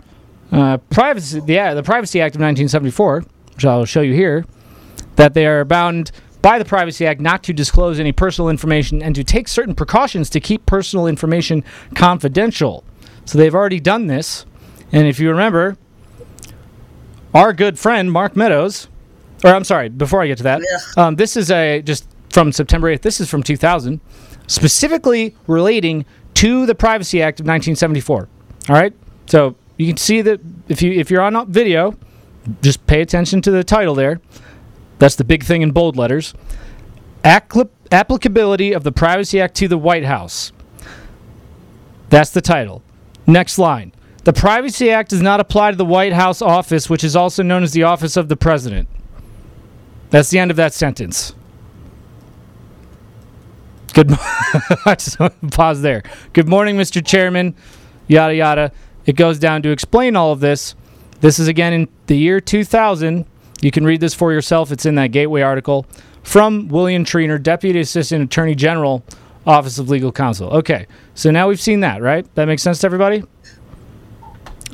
uh, 0.53 0.79
privacy, 0.79 1.43
yeah, 1.47 1.75
the 1.75 1.83
Privacy 1.83 2.23
Act 2.23 2.37
of 2.37 2.41
1974, 2.41 3.25
which 3.55 3.65
I'll 3.67 3.85
show 3.85 4.01
you 4.01 4.15
here, 4.15 4.47
that 5.17 5.35
they 5.35 5.47
are 5.47 5.65
bound 5.65 6.11
by 6.43 6.59
the 6.59 6.65
Privacy 6.65 7.07
Act 7.07 7.21
not 7.21 7.43
to 7.45 7.53
disclose 7.53 7.99
any 7.99 8.13
personal 8.13 8.49
information 8.49 9.03
and 9.03 9.15
to 9.15 9.25
take 9.25 9.49
certain 9.49 9.75
precautions 9.75 10.31
to 10.31 10.41
keep 10.41 10.65
personal 10.65 11.07
information 11.07 11.65
confidential. 11.95 12.85
So 13.25 13.37
they've 13.37 13.55
already 13.55 13.81
done 13.81 14.07
this. 14.07 14.47
And 14.93 15.09
if 15.09 15.19
you 15.19 15.29
remember, 15.29 15.77
our 17.35 17.53
good 17.53 17.79
friend 17.79 18.13
Mark 18.13 18.37
Meadows, 18.37 18.89
or 19.45 19.51
I'm 19.51 19.65
sorry, 19.65 19.89
before 19.89 20.23
I 20.23 20.29
get 20.29 20.39
to 20.39 20.45
that, 20.45 20.63
um, 20.97 21.17
this 21.17 21.37
is 21.37 21.51
a 21.51 21.83
just 21.83 22.09
from 22.31 22.53
September 22.53 22.95
8th. 22.95 23.03
This 23.03 23.21
is 23.21 23.29
from 23.29 23.43
2000, 23.43 24.01
specifically 24.47 25.35
relating 25.47 26.05
to 26.35 26.67
the 26.67 26.75
Privacy 26.75 27.21
Act 27.23 27.41
of 27.41 27.45
1974. 27.45 28.29
All 28.69 28.75
right, 28.75 28.93
so 29.27 29.57
you 29.79 29.87
can 29.87 29.97
see 29.97 30.23
that 30.23 30.41
if 30.69 30.81
you 30.81 30.93
if 30.93 31.11
you're 31.11 31.23
on 31.23 31.51
video, 31.51 31.97
just 32.63 32.87
pay 32.87 33.01
attention 33.01 33.43
to 33.43 33.51
the 33.51 33.65
title 33.65 33.95
there. 33.95 34.21
That's 34.99 35.17
the 35.17 35.25
big 35.25 35.45
thing 35.45 35.63
in 35.63 35.73
bold 35.73 35.97
letters. 35.97 36.35
Applicability 37.25 38.73
of 38.73 38.85
the 38.85 38.93
Privacy 38.93 39.41
Act 39.41 39.55
to 39.57 39.69
the 39.69 39.79
White 39.79 40.05
House. 40.05 40.53
That's 42.09 42.31
the 42.31 42.41
title. 42.41 42.83
Next 43.27 43.59
line. 43.59 43.93
The 44.25 44.33
Privacy 44.33 44.91
Act 44.91 45.11
does 45.11 45.23
not 45.23 45.41
apply 45.41 45.73
to 45.73 45.77
the 45.77 45.85
White 45.85 46.13
House 46.13 46.41
office, 46.41 46.89
which 46.89 47.05
is 47.05 47.15
also 47.15 47.43
known 47.43 47.63
as 47.63 47.73
the 47.73 47.83
office 47.85 48.17
of 48.17 48.29
the 48.29 48.37
president. 48.37 48.89
That's 50.11 50.31
the 50.31 50.39
end 50.39 50.51
of 50.51 50.57
that 50.57 50.73
sentence. 50.73 51.35
Good. 53.93 54.11
mo- 54.11 55.29
pause 55.51 55.83
there. 55.83 56.03
Good 56.33 56.49
morning, 56.49 56.77
Mr. 56.77 57.05
Chairman. 57.05 57.55
Yada 58.09 58.35
yada. 58.35 58.73
It 59.05 59.15
goes 59.15 59.39
down 59.39 59.63
to 59.63 59.71
explain 59.71 60.17
all 60.17 60.33
of 60.33 60.41
this. 60.41 60.75
This 61.21 61.39
is 61.39 61.49
again 61.49 61.73
in 61.73 61.89
the 62.07 62.17
year 62.17 62.41
2000. 62.41 63.25
You 63.67 63.73
can 63.73 63.85
read 63.85 64.01
this 64.01 64.15
for 64.15 64.33
yourself. 64.33 64.71
It's 64.71 64.87
in 64.87 64.95
that 64.95 65.09
Gateway 65.09 65.43
article 65.43 65.87
from 66.23 66.69
William 66.69 67.05
Treanor, 67.05 67.43
Deputy 67.43 67.81
Assistant 67.81 68.23
Attorney 68.23 68.55
General, 68.55 69.03
Office 69.45 69.81
of 69.81 69.91
Legal 69.91 70.13
Counsel. 70.13 70.51
Okay, 70.59 70.87
so 71.17 71.33
now 71.33 71.49
we've 71.49 71.61
seen 71.61 71.81
that, 71.81 72.01
right? 72.01 72.33
That 72.37 72.45
makes 72.45 72.63
sense 72.63 72.79
to 72.83 72.87
everybody. 72.87 73.25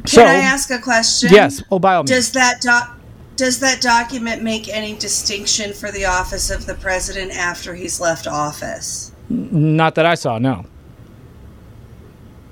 Can 0.05 0.29
I 0.29 0.35
ask 0.35 0.71
a 0.71 0.79
question? 0.79 1.31
Yes. 1.33 1.63
Oh, 1.71 1.79
by 1.79 1.95
all 1.95 2.03
means. 2.03 2.11
Does 2.11 2.33
that 2.33 2.61
doc 2.61 2.99
does 3.37 3.61
that 3.61 3.81
document 3.81 4.43
make 4.43 4.69
any 4.69 4.95
distinction 4.95 5.73
for 5.73 5.91
the 5.91 6.05
office 6.05 6.51
of 6.51 6.67
the 6.67 6.75
president 6.75 7.33
after 7.33 7.75
he's 7.75 7.99
left 7.99 8.27
office? 8.27 9.11
Not 9.31 9.95
that 9.95 10.05
I 10.05 10.17
saw. 10.17 10.37
No. 10.37 10.67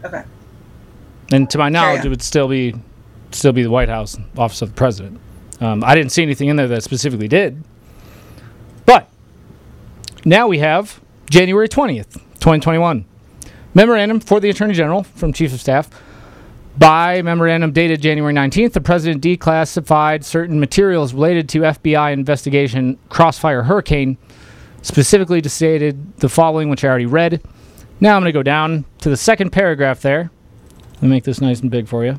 Okay. 0.03 0.23
And 1.33 1.51
to 1.51 1.59
my 1.59 1.69
knowledge, 1.69 2.07
it 2.07 2.09
would 2.09 2.23
still 2.23 2.49
be 2.49 2.75
still 3.31 3.53
be 3.53 3.63
the 3.63 3.71
White 3.71 3.91
House, 3.91 4.17
Office 4.39 4.63
of 4.63 4.71
the 4.71 4.75
President. 4.75 5.21
Um, 5.61 5.85
I 5.85 5.95
didn't 5.95 6.13
see 6.13 6.23
anything 6.23 6.49
in 6.49 6.57
there 6.57 6.69
that 6.69 6.83
specifically 6.83 7.29
did. 7.29 7.63
But 8.87 9.09
now 10.25 10.49
we 10.49 10.59
have 10.59 11.01
January 11.29 11.69
twentieth, 11.69 12.17
twenty 12.41 12.61
twenty 12.61 12.79
one, 12.79 13.05
memorandum 13.75 14.21
for 14.21 14.41
the 14.41 14.51
Attorney 14.51 14.75
General 14.75 15.03
from 15.03 15.33
Chief 15.33 15.53
of 15.53 15.61
Staff. 15.61 15.91
By 16.79 17.21
memorandum 17.21 17.73
dated 17.73 18.01
January 18.01 18.33
19th, 18.33 18.73
the 18.73 18.81
president 18.81 19.23
declassified 19.23 20.25
certain 20.25 20.61
materials 20.61 21.13
related 21.13 21.49
to 21.51 21.61
FBI 21.61 22.13
investigation 22.13 22.97
Crossfire 23.09 23.65
Hurricane, 23.65 24.17
specifically 24.81 25.43
stated 25.47 26.17
the 26.19 26.29
following, 26.29 26.71
which 26.71 26.85
I 26.85 26.89
already 26.89 27.07
read. 27.07 27.43
Now 28.01 28.17
I'm 28.17 28.23
going 28.23 28.33
to 28.33 28.39
go 28.39 28.43
down 28.43 28.87
to 29.01 29.11
the 29.11 29.17
second 29.17 29.51
paragraph 29.51 30.01
there. 30.01 30.31
Let 30.95 31.03
me 31.03 31.09
make 31.09 31.25
this 31.25 31.41
nice 31.41 31.61
and 31.61 31.71
big 31.71 31.87
for 31.87 32.05
you. 32.05 32.19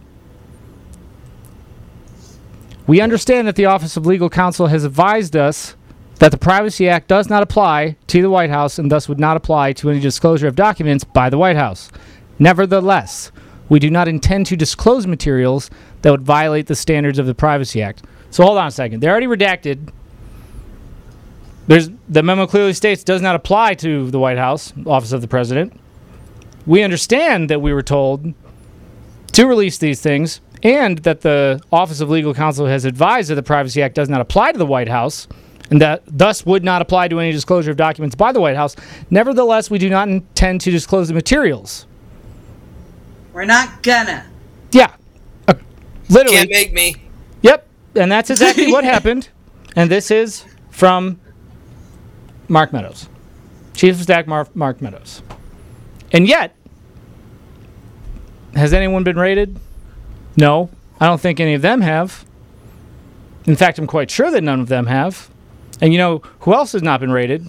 We 2.88 3.00
understand 3.00 3.48
that 3.48 3.56
the 3.56 3.66
Office 3.66 3.96
of 3.96 4.06
Legal 4.06 4.30
Counsel 4.30 4.68
has 4.68 4.84
advised 4.84 5.36
us 5.36 5.76
that 6.20 6.32
the 6.32 6.38
Privacy 6.38 6.88
Act 6.90 7.08
does 7.08 7.30
not 7.30 7.42
apply 7.42 7.96
to 8.08 8.22
the 8.22 8.30
White 8.30 8.50
House 8.50 8.78
and 8.78 8.92
thus 8.92 9.08
would 9.10 9.20
not 9.20 9.38
apply 9.38 9.74
to 9.74 9.90
any 9.90 10.00
disclosure 10.00 10.48
of 10.48 10.56
documents 10.56 11.04
by 11.04 11.30
the 11.30 11.38
White 11.38 11.56
House. 11.56 11.92
Nevertheless, 12.38 13.32
we 13.70 13.80
do 13.80 13.90
not 13.90 14.08
intend 14.08 14.46
to 14.48 14.56
disclose 14.56 15.08
materials 15.08 15.70
that 16.02 16.12
would 16.12 16.22
violate 16.22 16.68
the 16.68 16.76
standards 16.76 17.20
of 17.20 17.26
the 17.26 17.36
Privacy 17.36 17.82
Act. 17.82 18.04
So 18.30 18.44
hold 18.44 18.58
on 18.58 18.68
a 18.68 18.72
second. 18.72 19.00
They're 19.00 19.12
already 19.12 19.28
redacted. 19.28 19.90
There's 21.68 21.90
the 22.10 22.24
memo 22.24 22.48
clearly 22.48 22.74
states 22.74 23.04
does 23.04 23.22
not 23.22 23.36
apply 23.36 23.76
to 23.76 24.12
the 24.12 24.20
White 24.20 24.38
House, 24.38 24.74
Office 24.86 25.12
of 25.12 25.22
the 25.22 25.28
President. 25.28 25.80
We 26.66 26.84
understand 26.84 27.50
that 27.50 27.62
we 27.62 27.74
were 27.74 27.84
told 27.84 28.34
to 29.34 29.48
release 29.48 29.78
these 29.78 30.02
things 30.02 30.42
and 30.64 31.00
that 31.00 31.22
the 31.22 31.62
Office 31.72 32.02
of 32.02 32.10
Legal 32.10 32.34
Counsel 32.34 32.66
has 32.68 32.86
advised 32.86 33.30
that 33.30 33.36
the 33.36 33.44
Privacy 33.44 33.82
Act 33.82 33.96
does 33.96 34.10
not 34.10 34.22
apply 34.22 34.52
to 34.52 34.58
the 34.58 34.66
White 34.66 34.88
House 34.88 35.28
and 35.72 35.82
that 35.82 36.04
thus 36.06 36.46
would 36.46 36.64
not 36.64 36.82
apply 36.82 37.08
to 37.08 37.20
any 37.20 37.32
disclosure 37.32 37.72
of 37.72 37.78
documents 37.78 38.14
by 38.14 38.32
the 38.32 38.42
White 38.42 38.58
House. 38.58 38.76
Nevertheless, 39.10 39.72
we 39.72 39.78
do 39.78 39.90
not 39.90 40.10
intend 40.10 40.62
to 40.62 40.72
disclose 40.72 41.08
the 41.08 41.14
materials. 41.14 41.88
We're 43.34 43.46
not 43.46 43.82
gonna. 43.82 44.26
Yeah. 44.72 44.94
Uh, 45.48 45.54
literally. 46.10 46.38
Can't 46.38 46.50
make 46.50 46.74
me. 46.74 46.96
Yep. 47.42 47.66
And 47.96 48.12
that's 48.12 48.30
exactly 48.30 48.72
what 48.72 48.84
happened. 48.94 49.30
And 49.76 49.90
this 49.90 50.12
is 50.12 50.46
from 50.70 51.20
Mark 52.50 52.74
Meadows, 52.74 53.08
Chief 53.74 53.96
of 53.96 54.02
Staff 54.02 54.28
Mark, 54.28 54.54
Mark 54.54 54.82
Meadows. 54.82 55.22
And 56.12 56.28
yet, 56.28 56.54
has 58.54 58.74
anyone 58.74 59.06
been 59.06 59.18
raided? 59.18 59.58
No. 60.38 60.70
I 61.00 61.08
don't 61.08 61.20
think 61.20 61.40
any 61.40 61.54
of 61.54 61.62
them 61.62 61.82
have. 61.82 62.26
In 63.46 63.56
fact, 63.56 63.80
I'm 63.80 63.88
quite 63.88 64.12
sure 64.12 64.30
that 64.32 64.44
none 64.44 64.60
of 64.60 64.68
them 64.68 64.86
have. 64.86 65.30
And 65.82 65.92
you 65.92 65.98
know 65.98 66.22
who 66.42 66.54
else 66.54 66.74
has 66.74 66.84
not 66.84 67.00
been 67.00 67.12
raided? 67.12 67.48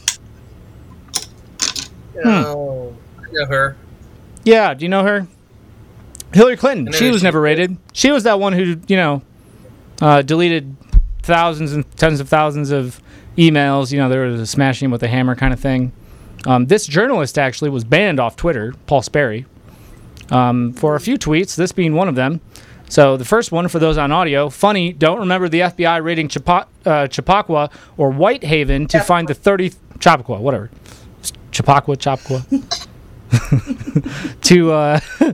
Oh, 2.24 2.94
I 3.18 3.32
know 3.32 3.46
her. 3.46 3.76
Yeah, 4.44 4.74
do 4.74 4.84
you 4.84 4.88
know 4.88 5.04
her? 5.04 5.26
Hillary 6.32 6.56
Clinton. 6.56 6.92
She 6.92 7.10
was 7.10 7.20
she 7.20 7.24
never 7.24 7.40
raided. 7.40 7.76
She 7.92 8.10
was 8.10 8.24
that 8.24 8.40
one 8.40 8.54
who, 8.54 8.76
you 8.86 8.96
know, 8.96 9.22
uh, 10.00 10.22
deleted 10.22 10.74
thousands 11.22 11.72
and 11.72 11.90
tens 11.96 12.20
of 12.20 12.28
thousands 12.28 12.70
of 12.70 13.00
emails. 13.36 13.92
You 13.92 13.98
know, 13.98 14.08
there 14.08 14.22
was 14.26 14.40
a 14.40 14.46
smashing 14.46 14.90
with 14.90 15.02
a 15.02 15.08
hammer 15.08 15.34
kind 15.34 15.52
of 15.52 15.60
thing. 15.60 15.92
Um, 16.46 16.66
this 16.66 16.86
journalist 16.86 17.38
actually 17.38 17.70
was 17.70 17.84
banned 17.84 18.18
off 18.18 18.34
Twitter, 18.34 18.74
Paul 18.86 19.02
Sperry, 19.02 19.46
um, 20.30 20.72
for 20.72 20.96
a 20.96 21.00
few 21.00 21.16
tweets, 21.18 21.54
this 21.54 21.70
being 21.70 21.94
one 21.94 22.08
of 22.08 22.14
them. 22.14 22.40
So 22.92 23.16
the 23.16 23.24
first 23.24 23.52
one, 23.52 23.68
for 23.68 23.78
those 23.78 23.96
on 23.96 24.12
audio, 24.12 24.50
funny, 24.50 24.92
don't 24.92 25.20
remember 25.20 25.48
the 25.48 25.60
FBI 25.60 26.04
raiding 26.04 26.28
Chapa- 26.28 26.66
uh, 26.84 27.06
Chappaqua 27.06 27.70
or 27.96 28.12
Whitehaven 28.12 28.86
to 28.88 29.00
find 29.00 29.26
the 29.26 29.32
30... 29.32 29.72
Chappaqua, 29.98 30.38
whatever. 30.38 30.70
Chappaqua, 31.52 31.96
Chappaqua. 31.96 32.44
to 34.42 34.72
uh, 34.72 35.00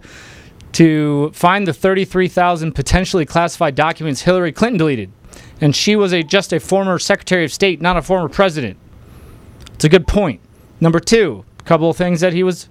to 0.72 1.32
find 1.32 1.66
the 1.66 1.72
33,000 1.72 2.76
potentially 2.76 3.26
classified 3.26 3.74
documents 3.74 4.22
Hillary 4.22 4.52
Clinton 4.52 4.78
deleted, 4.78 5.10
and 5.60 5.74
she 5.74 5.96
was 5.96 6.12
a 6.12 6.22
just 6.22 6.52
a 6.52 6.60
former 6.60 6.96
Secretary 7.00 7.44
of 7.44 7.52
State, 7.52 7.80
not 7.80 7.96
a 7.96 8.02
former 8.02 8.28
president. 8.28 8.78
It's 9.74 9.84
a 9.84 9.88
good 9.88 10.06
point. 10.06 10.40
Number 10.80 11.00
two, 11.00 11.44
a 11.58 11.62
couple 11.64 11.90
of 11.90 11.96
things 11.96 12.20
that 12.20 12.32
he 12.32 12.44
was 12.44 12.68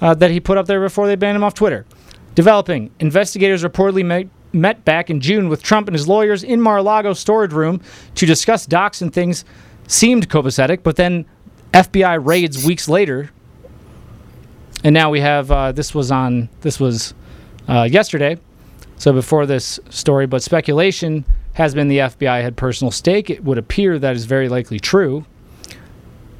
uh, 0.00 0.14
that 0.14 0.32
he 0.32 0.40
put 0.40 0.58
up 0.58 0.66
there 0.66 0.80
before 0.80 1.06
they 1.06 1.14
banned 1.14 1.36
him 1.36 1.44
off 1.44 1.54
Twitter. 1.54 1.86
Developing 2.34 2.90
investigators 3.00 3.62
reportedly 3.62 4.28
met, 4.52 4.84
back 4.84 5.10
in 5.10 5.20
June 5.20 5.48
with 5.48 5.62
Trump 5.62 5.88
and 5.88 5.94
his 5.94 6.06
lawyers 6.06 6.44
in 6.44 6.60
Mar-a-Lago 6.60 7.12
storage 7.12 7.52
room 7.52 7.80
to 8.14 8.26
discuss 8.26 8.66
docs 8.66 9.02
and 9.02 9.12
things 9.12 9.44
seemed 9.88 10.28
copacetic, 10.28 10.82
but 10.82 10.96
then 10.96 11.24
FBI 11.72 12.24
raids 12.24 12.64
weeks 12.64 12.88
later 12.88 13.30
and 14.84 14.92
now 14.92 15.10
we 15.10 15.20
have 15.20 15.50
uh, 15.50 15.72
this 15.72 15.94
was 15.94 16.12
on 16.12 16.50
this 16.60 16.78
was 16.78 17.14
uh, 17.68 17.88
yesterday, 17.90 18.36
so 18.98 19.12
before 19.14 19.46
this 19.46 19.80
story. 19.88 20.26
But 20.26 20.42
speculation 20.42 21.24
has 21.54 21.74
been 21.74 21.88
the 21.88 21.98
FBI 21.98 22.42
had 22.42 22.56
personal 22.56 22.90
stake. 22.90 23.30
It 23.30 23.42
would 23.42 23.56
appear 23.56 23.98
that 23.98 24.14
is 24.14 24.26
very 24.26 24.50
likely 24.50 24.78
true. 24.78 25.24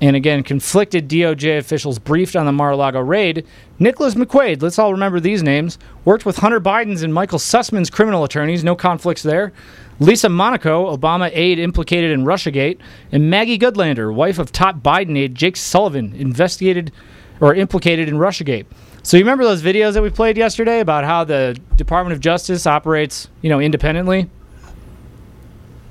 And 0.05 0.17
again, 0.17 0.43
conflicted 0.43 1.09
DOJ 1.09 1.57
officials 1.57 1.99
briefed 1.99 2.37
on 2.37 2.45
the 2.45 2.53
Mar-a-Lago 2.53 3.01
raid. 3.01 3.47
Nicholas 3.79 4.15
McQuaid, 4.15 4.61
let's 4.61 4.79
all 4.79 4.93
remember 4.93 5.19
these 5.19 5.43
names, 5.43 5.79
worked 6.05 6.27
with 6.27 6.37
Hunter 6.37 6.61
Biden's 6.61 7.03
and 7.03 7.15
Michael 7.15 7.39
Sussmann's 7.39 7.89
criminal 7.89 8.23
attorneys. 8.23 8.63
No 8.63 8.77
conflicts 8.77 9.23
there. 9.23 9.55
Lisa 10.01 10.29
Monaco, 10.29 10.95
Obama 10.95 11.31
aide 11.33 11.59
implicated 11.59 12.11
in 12.11 12.27
Russiagate, 12.27 12.81
and 13.13 13.31
Maggie 13.31 13.59
Goodlander, 13.59 14.15
wife 14.15 14.39
of 14.39 14.53
top 14.53 14.81
Biden 14.81 15.17
aide 15.17 15.35
Jake 15.35 15.57
Sullivan, 15.57 16.15
investigated 16.15 16.93
or 17.41 17.55
implicated 17.55 18.07
in 18.07 18.17
Russiagate. 18.17 18.67
So 19.03 19.17
you 19.17 19.23
remember 19.23 19.45
those 19.45 19.63
videos 19.63 19.95
that 19.95 20.03
we 20.03 20.11
played 20.11 20.37
yesterday 20.37 20.81
about 20.81 21.05
how 21.05 21.25
the 21.25 21.59
Department 21.77 22.13
of 22.13 22.21
Justice 22.21 22.67
operates, 22.67 23.29
you 23.41 23.49
know, 23.49 23.59
independently? 23.59 24.29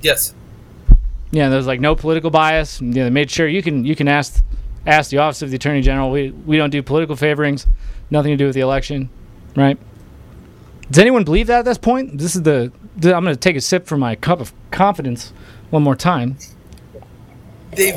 Yes. 0.02 0.36
Yeah, 1.34 1.48
there's 1.48 1.66
like 1.66 1.80
no 1.80 1.96
political 1.96 2.30
bias. 2.30 2.80
You 2.80 2.86
know, 2.86 3.04
they 3.04 3.10
made 3.10 3.28
sure 3.28 3.48
you 3.48 3.60
can 3.60 3.84
you 3.84 3.96
can 3.96 4.06
ask 4.06 4.42
ask 4.86 5.10
the 5.10 5.18
office 5.18 5.42
of 5.42 5.50
the 5.50 5.56
attorney 5.56 5.82
general. 5.82 6.10
We 6.10 6.30
we 6.30 6.56
don't 6.56 6.70
do 6.70 6.80
political 6.80 7.16
favorings, 7.16 7.66
nothing 8.08 8.30
to 8.30 8.36
do 8.36 8.46
with 8.46 8.54
the 8.54 8.60
election, 8.60 9.10
right? 9.56 9.76
Does 10.88 10.98
anyone 10.98 11.24
believe 11.24 11.48
that 11.48 11.60
at 11.60 11.64
this 11.64 11.78
point? 11.78 12.18
This 12.18 12.36
is 12.36 12.42
the, 12.42 12.70
I'm 13.02 13.24
going 13.24 13.34
to 13.34 13.36
take 13.36 13.56
a 13.56 13.60
sip 13.60 13.86
from 13.86 14.00
my 14.00 14.14
cup 14.14 14.40
of 14.40 14.52
confidence 14.70 15.32
one 15.70 15.82
more 15.82 15.96
time. 15.96 16.36
They, 17.72 17.90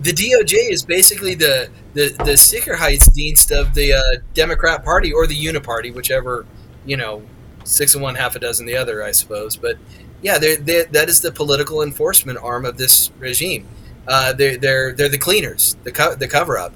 the 0.00 0.12
DOJ 0.12 0.72
is 0.72 0.84
basically 0.84 1.36
the 1.36 1.70
the 1.94 2.08
the 2.18 2.32
Sicherheitsdienst 2.32 3.56
of 3.56 3.74
the 3.74 3.92
uh, 3.92 4.02
Democrat 4.34 4.84
Party 4.84 5.12
or 5.12 5.28
the 5.28 5.36
Uniparty, 5.36 5.94
whichever 5.94 6.46
you 6.84 6.96
know, 6.96 7.22
six 7.64 7.94
and 7.94 8.02
one, 8.02 8.14
half 8.14 8.36
a 8.36 8.38
dozen 8.38 8.66
the 8.66 8.76
other, 8.76 9.02
I 9.02 9.12
suppose. 9.12 9.56
But 9.56 9.78
yeah, 10.22 10.38
they're, 10.38 10.56
they're, 10.56 10.84
that 10.86 11.08
is 11.08 11.20
the 11.20 11.32
political 11.32 11.82
enforcement 11.82 12.38
arm 12.38 12.64
of 12.64 12.76
this 12.78 13.10
regime. 13.18 13.66
Uh, 14.08 14.32
they're 14.32 14.56
they're 14.56 14.92
they're 14.92 15.08
the 15.08 15.18
cleaners, 15.18 15.76
the 15.84 15.92
co- 15.92 16.14
the 16.14 16.26
cover 16.26 16.58
up. 16.58 16.72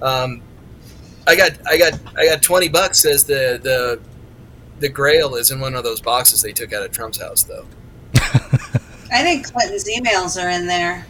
Um, 0.00 0.42
I 1.26 1.34
got 1.34 1.52
I 1.66 1.76
got 1.76 1.94
I 2.16 2.26
got 2.26 2.42
twenty 2.42 2.68
bucks. 2.68 3.00
Says 3.00 3.24
the 3.24 3.58
the 3.62 4.00
the 4.78 4.88
Grail 4.88 5.34
is 5.34 5.50
in 5.50 5.58
one 5.60 5.74
of 5.74 5.82
those 5.82 6.00
boxes 6.00 6.42
they 6.42 6.52
took 6.52 6.72
out 6.72 6.84
of 6.84 6.92
Trump's 6.92 7.20
house, 7.20 7.42
though. 7.42 7.66
I 8.14 9.22
think 9.22 9.50
Clinton's 9.52 9.88
emails 9.88 10.40
are 10.40 10.48
in 10.50 10.66
there. 10.66 11.04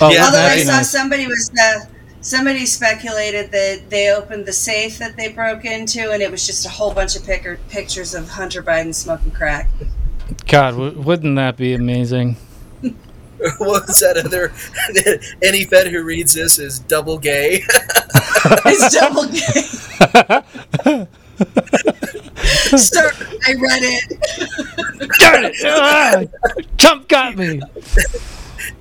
Oh, 0.00 0.10
Yeah, 0.10 0.24
Although 0.24 0.42
I 0.42 0.58
saw 0.58 0.72
nice. 0.78 0.90
somebody 0.90 1.26
was 1.26 1.50
uh, 1.62 1.84
Somebody 2.22 2.66
speculated 2.66 3.50
that 3.50 3.90
they 3.90 4.12
opened 4.12 4.46
the 4.46 4.52
safe 4.52 4.96
that 4.98 5.16
they 5.16 5.32
broke 5.32 5.64
into, 5.64 6.12
and 6.12 6.22
it 6.22 6.30
was 6.30 6.46
just 6.46 6.64
a 6.64 6.68
whole 6.68 6.94
bunch 6.94 7.16
of 7.16 7.24
picker, 7.24 7.58
pictures 7.68 8.14
of 8.14 8.28
Hunter 8.28 8.62
Biden 8.62 8.94
smoking 8.94 9.32
crack. 9.32 9.68
God, 10.52 10.72
w- 10.72 11.00
wouldn't 11.00 11.36
that 11.36 11.56
be 11.56 11.72
amazing? 11.72 12.36
what 12.82 13.86
was 13.88 14.00
that 14.00 14.18
other? 14.22 14.52
Any 15.42 15.64
Fed 15.64 15.86
who 15.90 16.04
reads 16.04 16.34
this 16.34 16.58
is 16.58 16.78
double 16.80 17.16
gay. 17.16 17.62
it's 18.66 18.94
double 18.94 19.24
gay. 19.28 19.38
Start. 22.76 23.14
I 23.48 23.54
read 23.54 23.82
it. 23.82 24.18
Darn 25.18 25.46
it! 25.46 25.56
Ah, 25.64 26.24
Trump 26.76 27.08
got 27.08 27.34
me. 27.34 27.62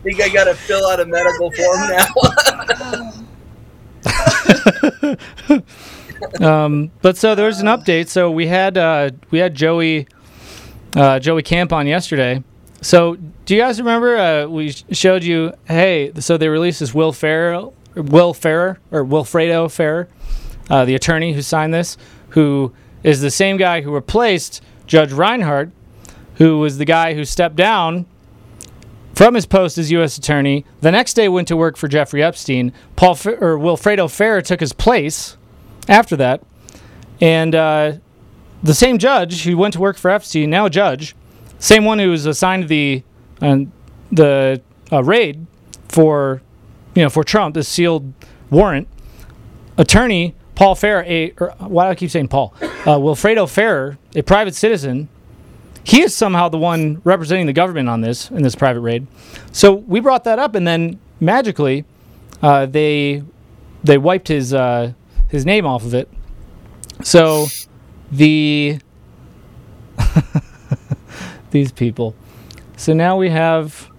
think 0.03 0.19
I 0.19 0.28
got 0.28 0.43
to 0.43 0.55
fill 0.55 0.86
out 0.88 0.99
a 0.99 1.05
medical 1.05 1.51
form 1.53 1.89
now. 6.41 6.45
um, 6.45 6.91
but 7.01 7.15
so 7.15 7.34
there 7.34 7.45
was 7.45 7.61
an 7.61 7.67
update. 7.67 8.09
So 8.09 8.30
we 8.30 8.47
had 8.47 8.78
uh, 8.78 9.11
we 9.30 9.39
had 9.39 9.55
Joey 9.55 10.09
uh, 10.96 11.20
Joey 11.20 11.44
Camp 11.44 11.74
on 11.74 11.88
yesterday. 11.88 12.44
So 12.82 13.16
do 13.46 13.56
you 13.56 13.62
guys 13.62 13.80
remember 13.80 14.18
uh, 14.18 14.48
we 14.48 14.72
showed 14.92 15.24
you? 15.24 15.54
Hey, 15.66 16.12
so 16.20 16.38
they 16.38 16.50
released 16.50 16.80
this 16.80 16.94
Will 16.94 17.14
Ferrer, 17.14 17.70
Will 17.96 18.34
Ferrer 18.34 18.80
or 18.92 19.06
Wilfredo 19.06 19.72
Ferrer, 19.72 20.08
uh, 20.70 20.86
the 20.86 20.96
attorney 20.96 21.34
who 21.34 21.42
signed 21.42 21.74
this, 21.74 21.98
who 22.30 22.74
is 23.04 23.22
the 23.22 23.32
same 23.32 23.58
guy 23.58 23.82
who 23.82 23.94
replaced 23.94 24.64
Judge 24.88 25.12
Reinhart, 25.12 25.72
who 26.36 26.60
was 26.60 26.78
the 26.78 26.86
guy 26.86 27.14
who 27.14 27.24
stepped 27.24 27.56
down 27.56 28.06
from 29.14 29.36
his 29.36 29.46
post 29.46 29.78
as 29.78 29.92
U.S. 29.92 30.18
attorney. 30.18 30.66
The 30.82 30.92
next 30.92 31.14
day, 31.14 31.30
went 31.30 31.48
to 31.50 31.58
work 31.58 31.78
for 31.78 31.88
Jeffrey 31.88 32.24
Epstein. 32.24 32.74
Paul 32.96 33.12
or 33.12 33.58
Wilfredo 33.58 34.10
Ferrer 34.10 34.42
took 34.42 34.60
his 34.60 34.74
place 34.74 35.38
after 35.88 36.16
that, 36.16 36.42
and 37.20 37.54
uh, 37.54 37.94
the 38.64 38.74
same 38.74 38.97
judge 38.97 39.43
who 39.43 39.57
went 39.57 39.74
to 39.74 39.80
work 39.80 39.97
for 39.97 40.12
Epstein, 40.12 40.49
now 40.49 40.66
a 40.66 40.70
judge, 40.70 41.16
same 41.59 41.86
one 41.86 41.99
who 41.99 42.09
was 42.09 42.26
assigned 42.26 42.68
the 42.68 43.03
uh, 43.41 43.59
the 44.12 44.62
uh, 44.91 45.03
raid 45.03 45.45
for 45.88 46.41
you 46.95 47.03
know 47.03 47.09
for 47.09 47.24
Trump, 47.24 47.55
the 47.55 47.64
sealed 47.64 48.14
warrant 48.49 48.88
attorney. 49.78 50.36
Paul 50.53 50.76
Ferrer, 50.76 51.03
a 51.07 51.34
or, 51.39 51.55
why 51.59 51.86
do 51.86 51.91
I 51.91 51.95
keep 51.95 52.12
saying 52.12 52.28
Paul? 52.28 52.53
Uh, 52.62 52.97
Wilfredo 52.97 53.49
Ferrer, 53.49 53.97
a 54.16 54.22
private 54.22 54.53
citizen, 54.53 55.09
he 55.84 56.01
is 56.01 56.14
somehow 56.16 56.49
the 56.49 56.57
one 56.59 57.01
representing 57.03 57.47
the 57.47 57.53
government 57.53 57.89
on 57.89 58.01
this 58.01 58.30
in 58.30 58.43
this 58.43 58.55
private 58.55 58.82
raid. 58.82 59.07
So 59.51 59.74
we 59.74 59.99
brought 59.99 60.24
that 60.26 60.38
up, 60.38 60.53
and 60.53 60.68
then 60.68 60.99
magically, 61.20 61.86
uh, 62.41 62.68
they 62.68 63.24
they 63.84 63.97
wiped 63.97 64.28
his 64.28 64.53
uh, 64.53 64.93
his 65.30 65.45
name 65.45 65.66
off 65.66 65.84
of 65.84 65.93
it. 65.93 66.09
So 67.03 67.47
the 68.12 68.80
these 71.51 71.72
people. 71.72 72.16
So 72.78 72.93
now 72.93 73.18
we 73.18 73.30
have 73.30 73.89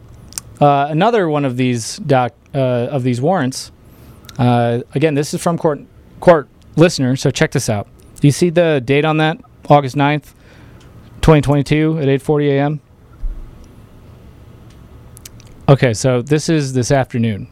uh, 0.61 0.87
another 0.91 1.29
one 1.29 1.45
of 1.45 1.57
these 1.57 1.97
doc 1.99 2.33
uh, 2.55 2.59
of 2.59 3.03
these 3.03 3.21
warrants. 3.21 3.73
Uh, 4.39 4.81
again, 4.95 5.15
this 5.15 5.35
is 5.35 5.43
from 5.43 5.59
court 5.59 5.81
court 6.21 6.49
listener. 6.77 7.17
So 7.17 7.31
check 7.31 7.53
this 7.53 7.69
out. 7.69 7.89
Do 8.21 8.29
you 8.29 8.33
see 8.33 8.51
the 8.51 8.81
date 8.85 9.05
on 9.05 9.17
that? 9.19 9.39
August 9.69 9.97
9th, 9.97 10.35
2022 11.23 11.99
at 11.99 12.09
8:40 12.09 12.49
a.m. 12.51 12.81
Okay, 15.69 15.95
so 15.95 16.23
this 16.23 16.49
is 16.49 16.73
this 16.73 16.91
afternoon. 16.91 17.49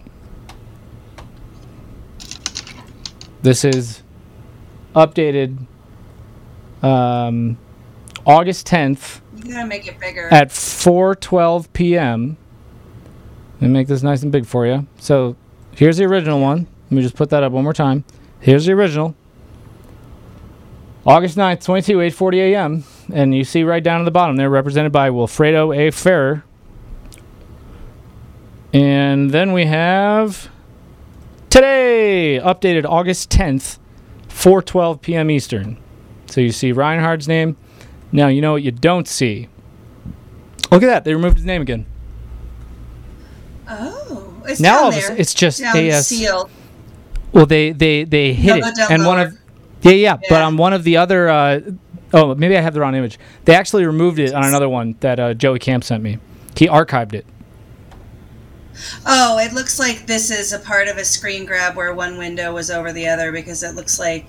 This 3.42 3.64
is 3.64 4.02
updated 4.94 5.66
um, 6.82 7.58
August 8.26 8.66
10th 8.66 9.20
You 9.36 9.52
gotta 9.54 9.66
make 9.66 9.86
it 9.86 9.98
bigger. 10.00 10.28
at 10.32 10.48
4:12 10.48 11.72
p.m. 11.72 12.36
Let 13.60 13.68
me 13.68 13.72
make 13.72 13.88
this 13.88 14.02
nice 14.02 14.22
and 14.22 14.32
big 14.32 14.46
for 14.46 14.66
you. 14.66 14.86
So 14.98 15.36
here's 15.74 15.98
the 15.98 16.04
original 16.04 16.40
one. 16.40 16.66
Let 16.84 16.92
me 16.92 17.02
just 17.02 17.14
put 17.16 17.30
that 17.30 17.42
up 17.42 17.52
one 17.52 17.64
more 17.64 17.72
time. 17.72 18.04
Here's 18.40 18.66
the 18.66 18.72
original. 18.72 19.14
August 21.06 21.36
9th, 21.36 21.64
22, 21.64 21.98
8:40 21.98 22.36
a.m. 22.52 22.84
And 23.12 23.34
you 23.34 23.44
see 23.44 23.62
right 23.64 23.82
down 23.82 24.00
at 24.00 24.04
the 24.04 24.10
bottom 24.10 24.36
there, 24.36 24.50
represented 24.50 24.92
by 24.92 25.08
Wilfredo 25.10 25.76
A. 25.76 25.90
Ferrer. 25.90 26.44
And 28.72 29.30
then 29.30 29.52
we 29.52 29.64
have 29.66 30.48
today, 31.48 32.38
updated 32.42 32.84
August 32.84 33.30
10th, 33.30 33.78
4:12 34.28 35.00
p.m. 35.00 35.30
Eastern. 35.30 35.76
So 36.30 36.40
you 36.40 36.52
see 36.52 36.72
Reinhart's 36.72 37.28
name. 37.28 37.56
Now 38.12 38.28
you 38.28 38.40
know 38.40 38.52
what 38.52 38.62
you 38.62 38.70
don't 38.70 39.06
see. 39.06 39.48
Look 40.70 40.82
at 40.82 40.86
that. 40.86 41.04
They 41.04 41.14
removed 41.14 41.36
his 41.36 41.46
name 41.46 41.62
again. 41.62 41.86
Oh, 43.68 44.42
it's 44.46 44.60
Now 44.60 44.84
all 44.84 44.88
of 44.88 44.94
a 44.94 45.20
it's 45.20 45.34
just 45.34 45.60
down 45.60 45.76
AS. 45.76 46.06
sealed. 46.06 46.50
Well, 47.32 47.46
they 47.46 47.72
they 47.72 48.04
they 48.04 48.32
hit 48.32 48.58
it, 48.64 48.90
and 48.90 49.04
one 49.06 49.20
of 49.20 49.36
yeah, 49.82 49.92
yeah 49.92 50.16
but 50.28 50.42
on 50.42 50.56
one 50.56 50.72
of 50.72 50.84
the 50.84 50.96
other 50.96 51.28
uh, 51.28 51.60
oh 52.12 52.34
maybe 52.34 52.56
I 52.56 52.60
have 52.60 52.74
the 52.74 52.80
wrong 52.80 52.94
image. 52.94 53.18
They 53.44 53.54
actually 53.54 53.84
removed 53.86 54.18
it 54.18 54.34
on 54.34 54.44
another 54.44 54.68
one 54.68 54.96
that 55.00 55.20
uh, 55.20 55.34
Joey 55.34 55.58
Camp 55.58 55.84
sent 55.84 56.02
me. 56.02 56.18
He 56.56 56.66
archived 56.66 57.14
it. 57.14 57.26
Oh, 59.06 59.38
it 59.38 59.52
looks 59.52 59.78
like 59.78 60.06
this 60.06 60.30
is 60.30 60.52
a 60.52 60.58
part 60.58 60.88
of 60.88 60.96
a 60.96 61.04
screen 61.04 61.44
grab 61.44 61.76
where 61.76 61.92
one 61.94 62.18
window 62.18 62.52
was 62.52 62.70
over 62.70 62.92
the 62.92 63.06
other 63.08 63.30
because 63.30 63.62
it 63.62 63.74
looks 63.74 63.98
like 63.98 64.26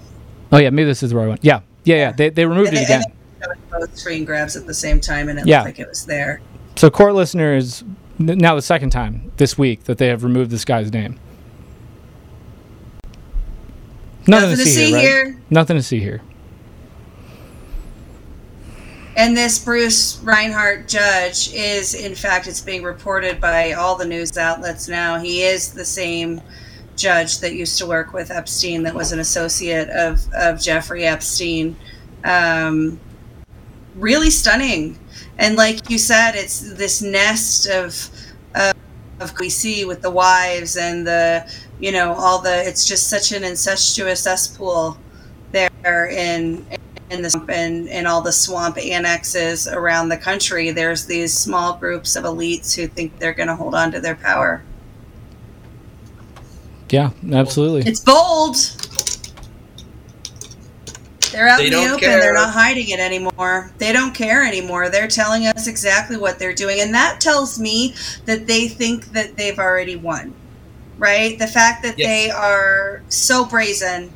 Oh 0.52 0.58
yeah, 0.58 0.70
maybe 0.70 0.86
this 0.86 1.02
is 1.04 1.12
the 1.12 1.16
right 1.16 1.28
one. 1.28 1.40
Yeah, 1.42 1.62
yeah, 1.84 1.96
yeah. 1.96 2.12
They 2.12 2.30
they 2.30 2.46
removed 2.46 2.70
and 2.70 2.78
it 2.78 2.88
they- 2.88 2.96
again. 2.96 3.04
and 3.42 3.52
they 3.52 3.56
showed 3.72 3.80
both 3.80 3.98
screen 3.98 4.26
grabs 4.26 4.56
at 4.56 4.66
the 4.68 4.74
same 4.74 5.00
time, 5.00 5.30
and 5.30 5.40
it 5.40 5.48
Yeah. 5.48 5.58
looked 5.64 5.78
like 5.78 5.80
it 5.80 5.90
was 5.90 6.06
there. 6.06 6.42
So 6.76 6.90
court 6.90 7.14
listeners, 7.16 7.84
now 8.20 8.56
the 8.56 8.62
second 8.62 8.92
time 8.92 9.32
this 9.38 9.58
week 9.58 9.84
that 9.86 9.98
they 9.98 10.08
have 10.08 10.24
removed 10.24 10.52
this 10.52 10.64
guy's 10.66 10.92
name. 10.94 11.20
Nothing, 14.28 14.52
to 14.52 14.58
see, 14.58 14.86
here, 14.88 14.96
right? 14.96 15.02
here. 15.02 15.42
Nothing 15.50 15.78
to 15.78 15.84
see 15.84 16.00
here. 16.00 16.22
And 19.18 19.36
this 19.36 19.60
Bruce 19.60 20.20
Reinhart 20.24 20.88
judge 20.88 21.52
is, 21.54 21.94
in 21.96 22.16
fact, 22.16 22.48
it's 22.48 22.62
being 22.62 22.84
reported 22.84 23.42
by 23.42 23.74
all 23.74 23.96
the 23.98 24.06
news 24.06 24.38
outlets 24.38 24.88
now. 24.88 25.20
He 25.20 25.42
is 25.44 25.74
the 25.74 25.84
same 25.84 26.40
judge 27.02 27.40
that 27.40 27.54
used 27.54 27.78
to 27.80 27.86
work 27.86 28.14
with 28.14 28.32
Epstein, 28.32 28.84
that 28.84 28.94
was 28.94 29.12
an 29.12 29.20
associate 29.20 29.90
of, 29.90 30.22
of 30.34 30.60
Jeffrey 30.60 31.06
Epstein. 31.06 31.76
Um, 32.24 33.00
really 33.96 34.30
stunning. 34.30 35.00
And 35.38 35.56
like 35.56 35.90
you 35.90 35.98
said, 35.98 36.36
it's 36.36 36.74
this 36.74 37.02
nest 37.02 37.68
of, 37.68 38.10
of, 38.56 38.74
of 39.20 39.40
we 39.40 39.50
see 39.50 39.86
with 39.86 40.02
the 40.02 40.12
wives 40.12 40.78
and 40.78 41.06
the, 41.06 41.52
you 41.80 41.92
know, 41.92 42.14
all 42.14 42.40
the, 42.40 42.68
it's 42.68 42.86
just 42.86 43.10
such 43.10 43.32
an 43.32 43.44
incestuous 43.44 44.24
cesspool 44.24 44.98
there 45.52 46.08
in 46.08 46.66
in 47.12 47.22
the 47.22 47.30
swamp 47.30 47.50
and, 47.50 47.90
and 47.90 48.08
all 48.08 48.22
the 48.22 48.32
swamp 48.32 48.78
annexes 48.78 49.68
around 49.68 50.10
the 50.10 50.18
country, 50.18 50.72
there's 50.72 51.06
these 51.06 51.34
small 51.34 51.78
groups 51.78 52.16
of 52.16 52.24
elites 52.24 52.74
who 52.74 52.88
think 52.88 53.20
they're 53.20 53.34
going 53.34 53.50
to 53.50 53.56
hold 53.56 53.76
on 53.76 53.92
to 53.92 54.00
their 54.00 54.16
power. 54.16 54.64
Yeah, 56.92 57.12
absolutely. 57.32 57.90
It's 57.90 58.02
bold. 58.02 58.58
They're 61.32 61.48
out 61.48 61.60
They 61.60 61.68
in 61.68 61.72
the 61.72 61.78
don't 61.78 61.92
open. 61.92 62.10
They're 62.10 62.34
not 62.34 62.54
hiding 62.54 62.90
it 62.90 63.00
anymore. 63.00 63.72
They 63.78 63.94
don't 63.94 64.14
care 64.14 64.46
anymore. 64.46 64.90
They're 64.90 65.08
telling 65.08 65.48
us 65.48 65.68
exactly 65.68 66.18
what 66.18 66.38
they're 66.40 66.54
doing. 66.54 66.82
And 66.82 66.94
that 66.94 67.22
tells 67.22 67.58
me 67.58 67.96
that 68.26 68.48
they 68.48 68.68
think 68.68 69.14
that 69.14 69.38
they've 69.38 69.58
already 69.58 69.96
won, 69.96 70.34
right? 70.98 71.40
The 71.40 71.48
fact 71.48 71.84
that 71.84 71.98
Yes. 71.98 72.08
they 72.08 72.30
are 72.32 73.02
so 73.08 73.46
brazen 73.46 74.14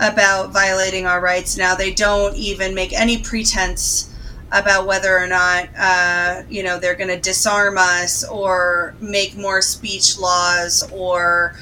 about 0.00 0.52
violating 0.52 1.06
our 1.06 1.20
rights 1.20 1.56
now, 1.56 1.74
they 1.76 1.92
don't 1.92 2.34
even 2.34 2.74
make 2.74 2.92
any 2.92 3.18
pretense 3.18 4.08
about 4.52 4.86
whether 4.86 5.16
or 5.16 5.26
not, 5.26 5.68
uh, 5.78 6.42
you 6.48 6.62
know, 6.62 6.78
they're 6.78 6.94
going 6.94 7.08
to 7.08 7.20
disarm 7.20 7.78
us 7.78 8.24
or 8.24 8.94
make 9.00 9.36
more 9.36 9.62
speech 9.62 10.18
laws 10.18 10.84
or 10.92 11.56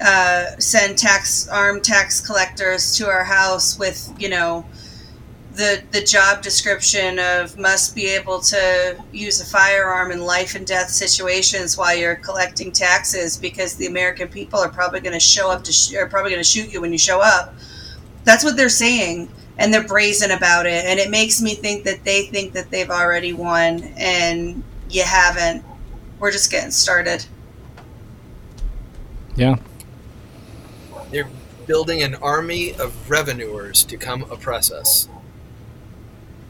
uh, 0.00 0.56
send 0.58 0.96
tax 0.96 1.48
armed 1.48 1.84
tax 1.84 2.20
collectors 2.20 2.96
to 2.96 3.06
our 3.06 3.24
house 3.24 3.78
with 3.78 4.12
you 4.18 4.28
know 4.28 4.64
the 5.54 5.82
the 5.90 6.00
job 6.00 6.42
description 6.42 7.18
of 7.18 7.58
must 7.58 7.94
be 7.94 8.06
able 8.06 8.40
to 8.40 8.96
use 9.12 9.40
a 9.40 9.46
firearm 9.46 10.10
in 10.10 10.20
life 10.20 10.54
and 10.54 10.66
death 10.66 10.88
situations 10.88 11.76
while 11.76 11.94
you're 11.94 12.16
collecting 12.16 12.72
taxes 12.72 13.36
because 13.36 13.74
the 13.74 13.86
American 13.86 14.28
people 14.28 14.58
are 14.58 14.68
probably 14.68 15.00
going 15.00 15.12
to 15.12 15.20
show 15.20 15.50
up 15.50 15.64
to 15.64 15.72
sh- 15.72 15.94
are 15.94 16.08
probably 16.08 16.30
going 16.30 16.42
to 16.42 16.48
shoot 16.48 16.72
you 16.72 16.80
when 16.80 16.92
you 16.92 16.98
show 16.98 17.20
up. 17.20 17.54
That's 18.24 18.44
what 18.44 18.56
they're 18.56 18.68
saying 18.68 19.28
and 19.58 19.74
they're 19.74 19.86
brazen 19.86 20.30
about 20.30 20.66
it 20.66 20.84
and 20.86 20.98
it 20.98 21.10
makes 21.10 21.42
me 21.42 21.54
think 21.54 21.84
that 21.84 22.04
they 22.04 22.26
think 22.26 22.52
that 22.54 22.70
they've 22.70 22.90
already 22.90 23.32
won 23.32 23.82
and 23.98 24.62
you 24.88 25.02
haven't. 25.02 25.64
We're 26.18 26.30
just 26.32 26.50
getting 26.50 26.70
started. 26.70 27.26
Yeah. 29.36 29.56
They're 31.10 31.28
building 31.66 32.02
an 32.02 32.14
army 32.16 32.72
of 32.74 33.08
revenuers 33.10 33.84
to 33.84 33.96
come 33.96 34.22
oppress 34.30 34.70
us. 34.70 35.08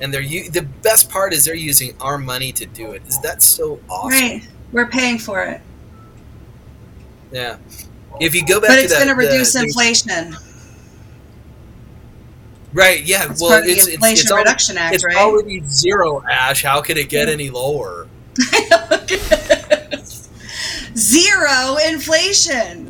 And 0.00 0.14
they're 0.14 0.20
u- 0.22 0.50
the 0.50 0.62
best 0.62 1.10
part 1.10 1.32
is 1.34 1.44
they're 1.44 1.54
using 1.54 1.94
our 2.00 2.16
money 2.18 2.52
to 2.52 2.64
do 2.66 2.92
it. 2.92 3.02
Is 3.06 3.18
that 3.20 3.42
so 3.42 3.80
awesome? 3.88 4.10
Right. 4.10 4.48
We're 4.72 4.86
paying 4.86 5.18
for 5.18 5.42
it. 5.42 5.60
Yeah. 7.32 7.58
If 8.20 8.34
you 8.34 8.44
go 8.44 8.60
back 8.60 8.70
But 8.70 8.78
it's 8.78 8.94
going 8.94 9.08
to 9.08 9.14
reduce 9.14 9.52
the- 9.52 9.60
inflation. 9.64 10.36
Right. 12.72 13.02
Yeah. 13.04 13.30
It's 13.30 13.42
well, 13.42 13.58
of 13.58 13.64
the 13.64 13.72
it's, 13.72 13.86
it's, 13.86 13.94
Inflation 13.96 14.30
already, 14.30 14.44
Reduction 14.48 14.78
Act, 14.78 14.94
it's 14.94 15.04
right? 15.04 15.16
already 15.16 15.62
zero, 15.66 16.22
Ash. 16.30 16.62
How 16.62 16.80
could 16.80 16.96
it 16.98 17.08
get 17.08 17.28
any 17.28 17.50
lower? 17.50 18.06
Zero 20.96 21.76
inflation. 21.88 22.88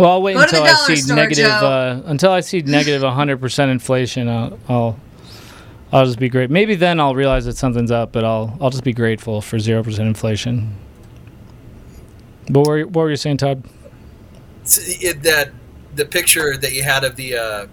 Well, 0.00 0.10
I'll 0.12 0.22
wait 0.22 0.34
Go 0.34 0.44
to 0.46 0.50
the 0.50 0.58
until 0.62 0.74
I 0.74 0.86
see 0.86 0.96
store, 0.96 1.16
negative. 1.16 1.46
Uh, 1.46 2.02
until 2.06 2.30
I 2.32 2.40
see 2.40 2.62
negative 2.62 3.02
100 3.02 3.40
percent 3.40 3.70
inflation, 3.70 4.28
I'll, 4.28 4.58
I'll 4.68 5.00
I'll 5.92 6.04
just 6.04 6.18
be 6.18 6.28
great. 6.28 6.50
Maybe 6.50 6.74
then 6.74 7.00
I'll 7.00 7.14
realize 7.14 7.44
that 7.46 7.56
something's 7.56 7.90
up, 7.90 8.12
but 8.12 8.24
I'll 8.24 8.56
I'll 8.60 8.70
just 8.70 8.84
be 8.84 8.92
grateful 8.92 9.40
for 9.40 9.58
zero 9.58 9.82
percent 9.82 10.08
inflation. 10.08 10.76
But 12.50 12.60
what 12.60 12.66
were, 12.68 12.78
you- 12.78 12.86
what 12.88 13.02
were 13.02 13.10
you 13.10 13.16
saying, 13.16 13.38
Todd? 13.38 13.62
It, 14.64 15.22
that 15.22 15.50
the 15.94 16.04
picture 16.04 16.56
that 16.56 16.72
you 16.72 16.82
had 16.82 17.04
of 17.04 17.16
the 17.16 17.36
uh, 17.36 17.66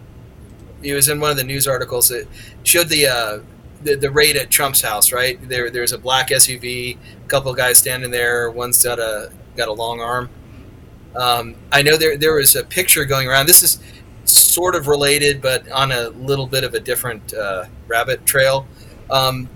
it 0.81 0.93
was 0.93 1.09
in 1.09 1.19
one 1.19 1.31
of 1.31 1.37
the 1.37 1.43
news 1.43 1.67
articles 1.67 2.09
that 2.09 2.27
showed 2.63 2.87
the 2.89 3.07
uh, 3.07 3.39
the, 3.83 3.95
the 3.95 4.09
raid 4.09 4.37
at 4.37 4.49
Trump's 4.49 4.81
house. 4.81 5.11
Right 5.11 5.37
there, 5.49 5.69
there's 5.69 5.91
a 5.91 5.97
black 5.97 6.29
SUV, 6.29 6.97
a 6.97 7.27
couple 7.27 7.51
of 7.51 7.57
guys 7.57 7.77
standing 7.79 8.11
there. 8.11 8.49
One's 8.49 8.81
got 8.83 8.99
a 8.99 9.31
got 9.57 9.67
a 9.67 9.73
long 9.73 9.99
arm. 9.99 10.29
Um, 11.17 11.55
I 11.71 11.81
know 11.81 11.97
there 11.97 12.17
there 12.17 12.33
was 12.33 12.55
a 12.55 12.63
picture 12.63 13.05
going 13.05 13.27
around. 13.27 13.47
This 13.47 13.63
is 13.63 13.79
sort 14.25 14.75
of 14.75 14.87
related, 14.87 15.41
but 15.41 15.69
on 15.71 15.91
a 15.91 16.09
little 16.09 16.47
bit 16.47 16.63
of 16.63 16.73
a 16.73 16.79
different 16.79 17.33
uh, 17.33 17.65
rabbit 17.87 18.25
trail. 18.25 18.67
Um, 19.09 19.49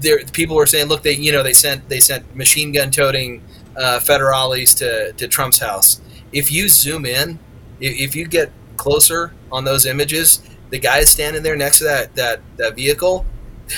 there, 0.00 0.24
people 0.26 0.56
were 0.56 0.66
saying, 0.66 0.86
look, 0.86 1.02
they 1.02 1.12
you 1.12 1.32
know 1.32 1.42
they 1.42 1.52
sent 1.52 1.88
they 1.88 2.00
sent 2.00 2.34
machine 2.34 2.72
gun 2.72 2.90
toting 2.90 3.42
uh, 3.76 4.00
federales 4.02 4.76
to 4.78 5.12
to 5.12 5.28
Trump's 5.28 5.58
house. 5.58 6.00
If 6.32 6.52
you 6.52 6.68
zoom 6.68 7.06
in, 7.06 7.38
if, 7.80 8.10
if 8.10 8.16
you 8.16 8.26
get 8.26 8.52
closer 8.76 9.32
on 9.50 9.64
those 9.64 9.86
images, 9.86 10.42
the 10.70 10.78
guys 10.78 11.10
standing 11.10 11.42
there 11.42 11.56
next 11.56 11.78
to 11.78 11.84
that 11.84 12.14
that 12.16 12.40
that 12.56 12.76
vehicle, 12.76 13.24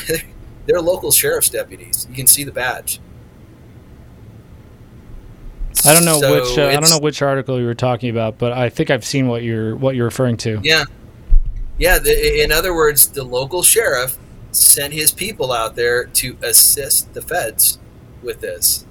they're 0.66 0.80
local 0.80 1.10
sheriff's 1.10 1.50
deputies. 1.50 2.06
You 2.08 2.16
can 2.16 2.26
see 2.26 2.44
the 2.44 2.52
badge. 2.52 3.00
I 5.84 5.94
don't 5.94 6.04
know 6.04 6.20
So 6.20 6.32
which 6.32 6.58
uh, 6.58 6.68
I 6.68 6.80
don't 6.80 6.90
know 6.90 6.98
which 6.98 7.22
article 7.22 7.58
you 7.58 7.66
were 7.66 7.74
talking 7.74 8.10
about, 8.10 8.38
but 8.38 8.52
I 8.52 8.68
think 8.68 8.90
I've 8.90 9.04
seen 9.04 9.26
what 9.26 9.42
you're 9.42 9.76
what 9.76 9.96
you're 9.96 10.04
referring 10.04 10.36
to. 10.38 10.60
Yeah, 10.62 10.84
yeah. 11.78 11.98
The, 11.98 12.42
in 12.42 12.52
other 12.52 12.74
words, 12.74 13.08
the 13.08 13.24
local 13.24 13.62
sheriff 13.62 14.18
sent 14.52 14.92
his 14.92 15.12
people 15.12 15.52
out 15.52 15.74
there 15.76 16.04
to 16.04 16.36
assist 16.42 17.14
the 17.14 17.22
feds 17.22 17.78
with 18.22 18.40
this. 18.40 18.86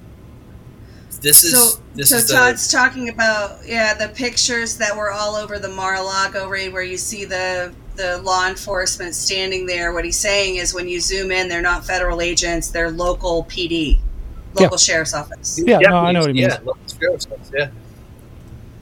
This 1.21 1.43
is 1.43 1.51
so, 1.51 1.81
this 1.93 2.09
so 2.09 2.15
is 2.17 2.27
the, 2.27 2.33
Todd's 2.33 2.71
talking 2.71 3.09
about 3.09 3.59
yeah 3.65 3.93
the 3.93 4.07
pictures 4.09 4.77
that 4.77 4.95
were 4.95 5.11
all 5.11 5.35
over 5.35 5.59
the 5.59 5.69
Mar-a-Lago 5.69 6.47
raid, 6.47 6.73
where 6.73 6.83
you 6.83 6.97
see 6.97 7.25
the 7.25 7.73
the 7.95 8.19
law 8.23 8.47
enforcement 8.47 9.13
standing 9.13 9.67
there. 9.67 9.93
What 9.93 10.03
he's 10.03 10.17
saying 10.17 10.55
is, 10.55 10.73
when 10.73 10.87
you 10.87 10.99
zoom 10.99 11.31
in, 11.31 11.47
they're 11.47 11.61
not 11.61 11.85
federal 11.85 12.21
agents; 12.21 12.69
they're 12.69 12.89
local 12.89 13.43
PD, 13.45 13.99
local 14.53 14.77
sheriff's 14.77 15.13
office. 15.13 15.59
Yeah, 15.63 15.79
no, 15.79 15.97
I 15.97 16.11
know 16.11 16.21
what 16.21 16.29
he 16.29 16.41
means. 16.41 16.53
Yeah, 16.53 16.59
local 16.63 16.81
sheriff's 16.99 17.27
office, 17.27 17.51
yeah. 17.53 17.69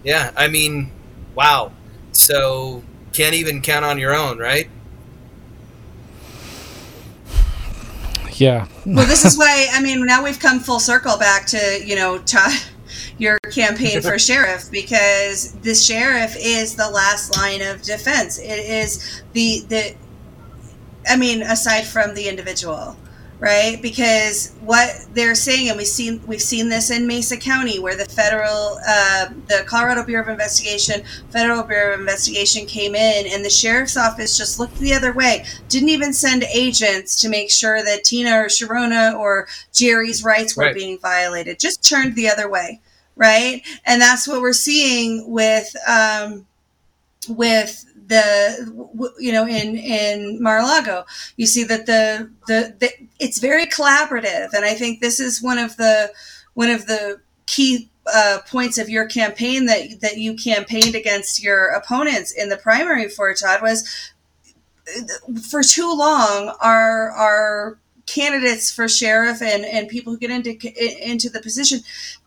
Yeah, 0.04 0.32
I 0.36 0.48
mean, 0.48 0.92
wow. 1.36 1.72
So 2.12 2.84
can't 3.14 3.36
even 3.36 3.62
count 3.62 3.86
on 3.86 3.98
your 3.98 4.16
own, 4.16 4.38
right? 4.38 4.70
Yeah. 8.40 8.68
well, 8.86 9.06
this 9.06 9.26
is 9.26 9.38
why 9.38 9.68
I 9.74 9.82
mean 9.82 10.06
now 10.06 10.24
we've 10.24 10.40
come 10.40 10.62
full 10.62 10.80
circle 10.80 11.18
back 11.18 11.46
to 11.48 11.82
you 11.86 11.96
know 11.96 12.20
Todd, 12.20 12.54
your 13.18 13.38
campaign 13.52 14.02
for 14.02 14.18
sheriff 14.20 14.72
because 14.72 15.52
the 15.56 15.76
sheriff 15.76 16.36
is 16.40 16.76
the 16.76 16.90
last 16.90 17.36
line 17.38 17.62
of 17.62 17.82
defense. 17.82 18.40
It 18.40 18.46
is 18.48 19.24
the 19.34 19.66
the 19.68 19.96
I 21.10 21.18
mean 21.18 21.42
aside 21.42 21.84
from 21.84 22.14
the 22.14 22.30
individual, 22.30 22.96
right? 23.40 23.82
Because 23.82 24.54
what 24.62 25.06
they're 25.14 25.36
saying, 25.36 25.70
and 25.70 25.78
we've 25.78 25.88
seen 25.88 26.22
we've 26.28 26.42
seen 26.42 26.70
this 26.70 26.90
in 26.92 27.08
Mesa 27.08 27.38
County, 27.38 27.80
where 27.80 27.96
the 27.96 28.06
federal, 28.06 28.80
uh, 28.88 29.30
the 29.48 29.64
Colorado 29.66 30.04
Bureau 30.04 30.24
of 30.24 30.30
Investigation, 30.30 31.04
federal 31.30 31.64
Bureau 31.64 31.94
of 31.94 32.00
Investigation 32.02 32.66
came 32.66 32.96
in, 32.96 33.26
and 33.28 33.44
the 33.44 33.50
sheriff's 33.50 33.98
office 33.98 34.38
just 34.38 34.60
looked 34.60 34.78
the 34.80 34.94
other 34.94 35.14
way. 35.14 35.46
Didn't 35.70 35.90
even 35.90 36.14
send 36.14 36.44
agents 36.44 37.20
to 37.22 37.30
make 37.30 37.50
sure 37.50 37.84
that 37.84 38.04
Tina 38.04 38.32
or 38.38 38.46
Sharona 38.48 39.18
or 39.18 39.48
Jerry's 39.74 40.24
rights 40.24 40.56
were 40.58 40.66
Right. 40.66 40.76
being 40.76 41.00
violated. 41.00 41.60
Just 41.60 41.88
turned 41.88 42.16
the 42.16 42.30
other 42.30 42.50
way, 42.50 42.82
right? 43.16 43.62
And 43.86 44.02
that's 44.02 44.28
what 44.28 44.42
we're 44.42 44.54
seeing 44.54 45.30
with. 45.32 45.74
Um, 45.88 46.46
with 47.28 47.86
the 48.10 49.14
you 49.20 49.32
know 49.32 49.48
in 49.48 49.78
in 49.78 50.42
Mar-a-Lago 50.42 51.06
you 51.38 51.46
see 51.46 51.64
that 51.64 51.86
the, 51.86 52.30
the 52.48 52.76
the 52.80 52.92
it's 53.20 53.40
very 53.40 53.66
collaborative. 53.66 54.50
And 54.54 54.66
I 54.66 54.74
think 54.74 55.00
this 55.00 55.20
is 55.20 55.42
one 55.42 55.58
of 55.58 55.78
the 55.78 56.12
one 56.56 56.70
of 56.70 56.88
the 56.88 57.22
key 57.46 57.90
uh, 58.14 58.40
points 58.48 58.78
of 58.78 58.90
your 58.90 59.06
campaign 59.06 59.66
that 59.68 60.02
that 60.02 60.18
you 60.18 60.36
campaigned 60.36 60.96
against 60.96 61.42
your 61.42 61.68
opponents 61.68 62.32
in 62.32 62.50
the 62.50 62.58
primary 62.58 63.08
for 63.08 63.34
Todd 63.34 63.62
was 63.62 64.12
for 65.50 65.62
too 65.62 65.94
long 65.96 66.56
our 66.62 67.12
our 67.12 67.78
candidates 68.08 68.72
for 68.72 68.88
sheriff 68.88 69.42
and 69.42 69.64
and 69.64 69.88
people 69.88 70.12
who 70.12 70.20
get 70.20 70.32
into 70.32 70.58
into 71.08 71.30
the 71.30 71.42
position 71.42 71.80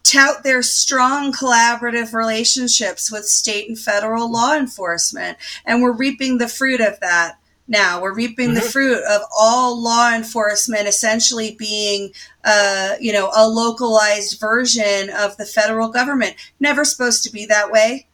tout 0.05 0.43
their 0.43 0.63
strong 0.63 1.33
collaborative 1.33 2.13
relationships 2.13 3.11
with 3.11 3.25
state 3.25 3.69
and 3.69 3.79
federal 3.79 4.31
law 4.31 4.55
enforcement 4.57 5.39
and 5.65 5.81
we're 5.83 5.93
reaping 5.93 6.39
the 6.39 6.49
fruit 6.49 6.81
of 6.81 6.99
that 7.01 7.39
now 7.69 8.01
we're 8.03 8.13
reaping 8.15 8.55
the 8.55 8.61
Mhm. 8.61 8.73
fruit 8.73 9.03
of 9.09 9.23
all 9.39 9.81
law 9.81 10.13
enforcement 10.13 10.89
essentially 10.89 11.55
being 11.59 12.11
uh, 12.45 12.95
you 13.01 13.13
know 13.13 13.31
a 13.35 13.47
localized 13.49 14.41
version 14.41 15.09
of 15.11 15.37
the 15.37 15.47
federal 15.47 15.89
government 15.89 16.35
never 16.59 16.85
supposed 16.85 17.23
to 17.25 17.31
be 17.31 17.47
that 17.47 17.71
way 17.71 18.07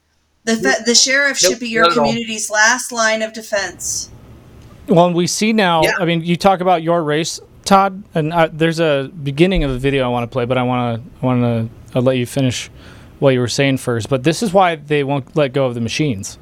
the, 0.44 0.56
fe- 0.56 0.82
the 0.84 0.94
sheriff 0.94 1.38
Nope, 1.42 1.52
should 1.52 1.60
be 1.60 1.68
your 1.68 1.84
not 1.84 1.96
all. 1.96 2.04
community's 2.04 2.50
last 2.50 2.92
line 2.92 3.22
of 3.22 3.32
defense 3.32 4.10
Well, 4.86 5.12
we 5.12 5.26
see 5.26 5.52
now. 5.52 5.82
I 5.98 6.06
mean, 6.06 6.22
you 6.24 6.34
talk 6.36 6.60
about 6.60 6.82
your 6.82 7.02
race, 7.02 7.38
Todd, 7.66 8.02
and 8.14 8.32
uh, 8.32 8.48
there's 8.50 8.80
a 8.80 9.10
beginning 9.22 9.62
of 9.64 9.70
a 9.70 9.78
video 9.78 10.02
I 10.04 10.08
want 10.08 10.24
to 10.24 10.32
play, 10.32 10.46
but 10.46 10.56
I 10.56 10.62
want 10.62 11.02
to 11.02 11.10
I 11.22 11.26
want 11.26 11.42
to 11.42 11.68
I'll 11.94 12.02
let 12.02 12.16
you 12.16 12.26
finish 12.26 12.70
what 13.18 13.30
you 13.34 13.40
were 13.40 13.48
saying 13.48 13.78
first. 13.78 14.08
But 14.08 14.22
this 14.24 14.42
is 14.42 14.52
why 14.52 14.76
they 14.76 15.02
won't 15.04 15.34
let 15.36 15.52
go 15.52 15.66
of 15.66 15.74
the 15.74 15.80
machines, 15.80 16.38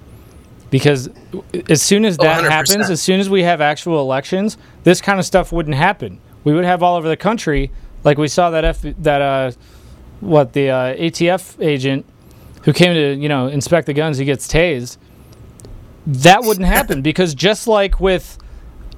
because 0.71 1.09
as 1.71 1.81
soon 1.83 2.05
as 2.05 2.19
Oh, 2.19 2.25
that 2.25 2.43
100%. 2.45 2.49
happens, 2.51 2.91
as 2.91 3.01
soon 3.01 3.21
as 3.21 3.31
we 3.31 3.43
have 3.45 3.61
actual 3.61 4.01
elections, 4.01 4.59
this 4.85 5.01
kind 5.01 5.19
of 5.19 5.25
stuff 5.25 5.53
wouldn't 5.53 5.77
happen. 5.77 6.19
We 6.45 6.53
would 6.55 6.65
have 6.65 6.83
all 6.83 6.97
over 6.97 7.09
the 7.09 7.17
country, 7.17 7.71
like 8.05 8.19
we 8.19 8.29
saw 8.29 8.51
that 8.51 8.65
F 8.65 8.83
that 8.83 9.23
uh, 9.23 9.53
what 10.21 10.53
the 10.53 10.71
uh, 10.71 10.95
ATF 10.95 11.63
agent 11.65 12.05
who 12.63 12.73
came 12.73 12.95
to 12.95 13.15
you 13.15 13.29
know 13.29 13.47
inspect 13.49 13.87
the 13.87 13.93
guns, 13.95 14.19
he 14.19 14.25
gets 14.25 14.47
tased 14.49 14.97
that 16.07 16.43
wouldn't 16.45 16.67
happen 16.77 17.03
because 17.03 17.35
just 17.35 17.67
like 17.67 17.99
with 18.01 18.39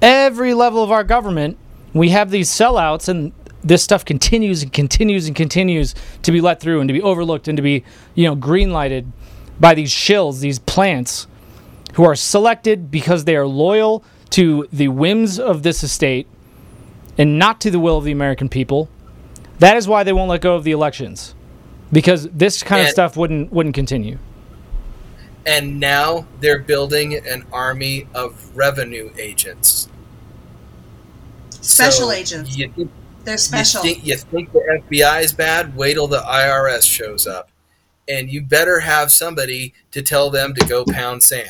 every 0.01 0.53
level 0.53 0.83
of 0.83 0.91
our 0.91 1.03
government, 1.03 1.57
we 1.93 2.09
have 2.09 2.29
these 2.29 2.49
sellouts 2.49 3.09
and 3.09 3.31
this 3.63 3.83
stuff 3.83 4.05
continues 4.05 4.63
and 4.63 4.73
continues 4.73 5.27
and 5.27 5.35
continues 5.35 5.95
to 6.23 6.31
be 6.31 6.41
let 6.41 6.59
through 6.61 6.79
and 6.81 6.87
to 6.87 6.93
be 6.93 7.01
overlooked 7.01 7.47
and 7.47 7.57
to 7.57 7.63
be, 7.63 7.83
you 8.15 8.25
know, 8.25 8.35
green 8.35 8.71
lighted 8.71 9.11
by 9.59 9.73
these 9.75 9.91
shills, 9.91 10.39
these 10.41 10.59
plants 10.59 11.27
who 11.95 12.03
are 12.05 12.15
selected 12.15 12.91
because 12.91 13.25
they 13.25 13.35
are 13.35 13.47
loyal 13.47 14.03
to 14.31 14.67
the 14.71 14.87
whims 14.89 15.39
of 15.39 15.63
this 15.63 15.83
estate 15.83 16.27
and 17.17 17.37
not 17.39 17.59
to 17.61 17.71
the 17.71 17.79
will 17.79 17.97
of 17.97 18.05
the 18.05 18.11
American 18.11 18.49
people. 18.49 18.89
That 19.59 19.75
is 19.77 19.87
why 19.87 20.03
they 20.03 20.13
won't 20.13 20.29
let 20.29 20.41
go 20.41 20.55
of 20.55 20.63
the 20.63 20.71
elections. 20.71 21.35
Because 21.91 22.29
this 22.29 22.63
kind 22.63 22.83
of 22.83 22.89
stuff 22.89 23.17
wouldn't 23.17 23.51
wouldn't 23.51 23.75
continue. 23.75 24.19
and 25.45 25.79
now 25.79 26.27
they're 26.41 26.59
building 26.59 27.15
an 27.15 27.45
army 27.51 28.07
of 28.13 28.55
revenue 28.55 29.11
agents. 29.17 29.89
special 31.61 32.09
So 32.09 32.11
agents 32.11 32.57
You 32.57 32.69
think, 32.75 32.91
they're 33.29 33.37
special 33.37 33.85
You 33.85 33.93
think, 33.93 34.05
you 34.05 34.17
think 34.17 34.51
the 34.51 34.81
FBI 34.89 35.23
is 35.23 35.33
bad? 35.33 35.75
Wait 35.75 35.93
till 35.93 36.07
the 36.07 36.19
IRS 36.19 36.83
shows 36.83 37.27
up, 37.27 37.49
and 38.07 38.29
you 38.29 38.41
better 38.41 38.79
have 38.79 39.11
somebody 39.11 39.73
to 39.91 40.01
tell 40.01 40.29
them 40.29 40.53
to 40.55 40.65
go 40.65 40.83
pound 40.85 41.23
sand. 41.23 41.49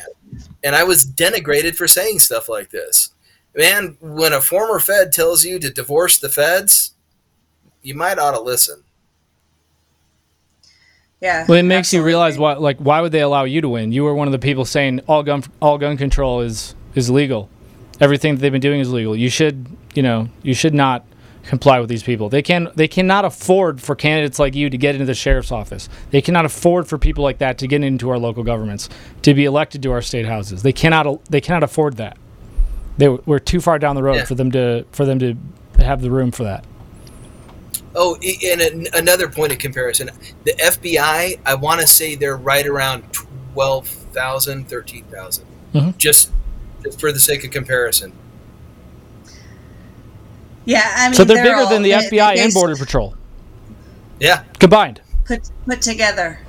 And 0.62 0.76
I 0.76 0.84
was 0.84 1.04
denigrated 1.04 1.74
for 1.74 1.88
saying 1.88 2.20
stuff 2.20 2.48
like 2.48 2.70
this. 2.70 3.10
Man, 3.56 3.96
when 4.00 4.32
a 4.32 4.40
former 4.40 4.78
Fed 4.78 5.12
tells 5.12 5.44
you 5.44 5.58
to 5.58 5.70
divorce 5.70 6.18
the 6.18 6.28
feds, 6.28 6.94
you 7.82 7.94
might 7.94 8.18
ought 8.18 8.32
to 8.32 8.40
listen. 8.40 8.84
Yeah. 11.20 11.44
Well, 11.48 11.58
it 11.58 11.64
makes 11.64 11.92
you 11.92 12.02
realize 12.02 12.38
why. 12.38 12.54
Like, 12.54 12.78
why 12.78 13.00
would 13.00 13.12
they 13.12 13.20
allow 13.20 13.44
you 13.44 13.60
to 13.60 13.68
win? 13.68 13.92
You 13.92 14.04
were 14.04 14.14
one 14.14 14.28
of 14.28 14.32
the 14.32 14.38
people 14.38 14.64
saying 14.64 15.00
all 15.06 15.22
gun 15.22 15.42
all 15.60 15.78
gun 15.78 15.96
control 15.96 16.40
is 16.40 16.74
is 16.94 17.10
legal. 17.10 17.50
Everything 18.00 18.34
that 18.34 18.40
they've 18.40 18.52
been 18.52 18.62
doing 18.62 18.80
is 18.80 18.90
legal. 18.90 19.14
You 19.14 19.28
should, 19.28 19.66
you 19.94 20.02
know, 20.02 20.28
you 20.42 20.54
should 20.54 20.72
not 20.72 21.04
comply 21.44 21.80
with 21.80 21.88
these 21.88 22.02
people. 22.02 22.28
They 22.28 22.42
can 22.42 22.68
they 22.76 22.88
cannot 22.88 23.24
afford 23.24 23.80
for 23.80 23.94
candidates 23.94 24.38
like 24.38 24.54
you 24.54 24.70
to 24.70 24.76
get 24.78 24.94
into 24.94 25.06
the 25.06 25.14
sheriff's 25.14 25.50
office. 25.52 25.88
They 26.10 26.20
cannot 26.20 26.44
afford 26.44 26.86
for 26.88 26.98
people 26.98 27.24
like 27.24 27.38
that 27.38 27.58
to 27.58 27.66
get 27.66 27.82
into 27.82 28.10
our 28.10 28.18
local 28.18 28.42
governments, 28.44 28.88
to 29.22 29.34
be 29.34 29.44
elected 29.44 29.82
to 29.84 29.92
our 29.92 30.02
state 30.02 30.26
houses. 30.26 30.62
They 30.62 30.72
cannot 30.72 31.24
they 31.26 31.40
cannot 31.40 31.62
afford 31.62 31.96
that. 31.96 32.16
They 32.98 33.08
we're 33.08 33.38
too 33.38 33.60
far 33.60 33.78
down 33.78 33.96
the 33.96 34.02
road 34.02 34.16
Yeah. 34.16 34.24
for 34.26 34.34
them 34.34 34.50
to 34.52 34.84
for 34.92 35.04
them 35.04 35.18
to 35.20 35.36
have 35.82 36.02
the 36.02 36.10
room 36.10 36.30
for 36.30 36.44
that. 36.44 36.64
Oh, 37.94 38.16
and 38.44 38.60
an- 38.60 38.86
another 38.94 39.28
point 39.28 39.50
of 39.52 39.58
comparison, 39.58 40.10
the 40.44 40.52
FBI, 40.52 41.40
I 41.44 41.54
want 41.54 41.80
to 41.80 41.86
say 41.88 42.14
they're 42.14 42.36
right 42.36 42.64
around 42.64 43.02
12,000, 43.54 44.68
13,000. 44.68 45.44
Mhm. 45.74 45.98
Just, 45.98 46.30
just 46.84 47.00
for 47.00 47.10
the 47.10 47.18
sake 47.18 47.44
of 47.44 47.50
comparison. 47.50 48.12
Yeah, 50.64 50.82
I 50.96 51.08
mean, 51.08 51.14
so 51.14 51.24
they're, 51.24 51.42
bigger 51.42 51.56
all- 51.56 51.68
than 51.70 51.82
the 51.82 51.90
they- 51.92 52.08
FBI 52.10 52.34
they 52.36 52.42
and 52.44 52.52
Border 52.54 52.76
Patrol 52.76 53.14
Yeah. 54.20 54.44
combined. 54.58 55.00
put 55.24 55.50
put 55.66 55.80
together. 55.82 56.40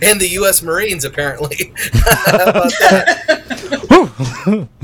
And 0.00 0.20
the 0.20 0.28
U.S. 0.40 0.62
Marines, 0.62 1.04
apparently. 1.04 1.72
How 2.04 2.50
about 2.50 2.72
that? 2.80 4.68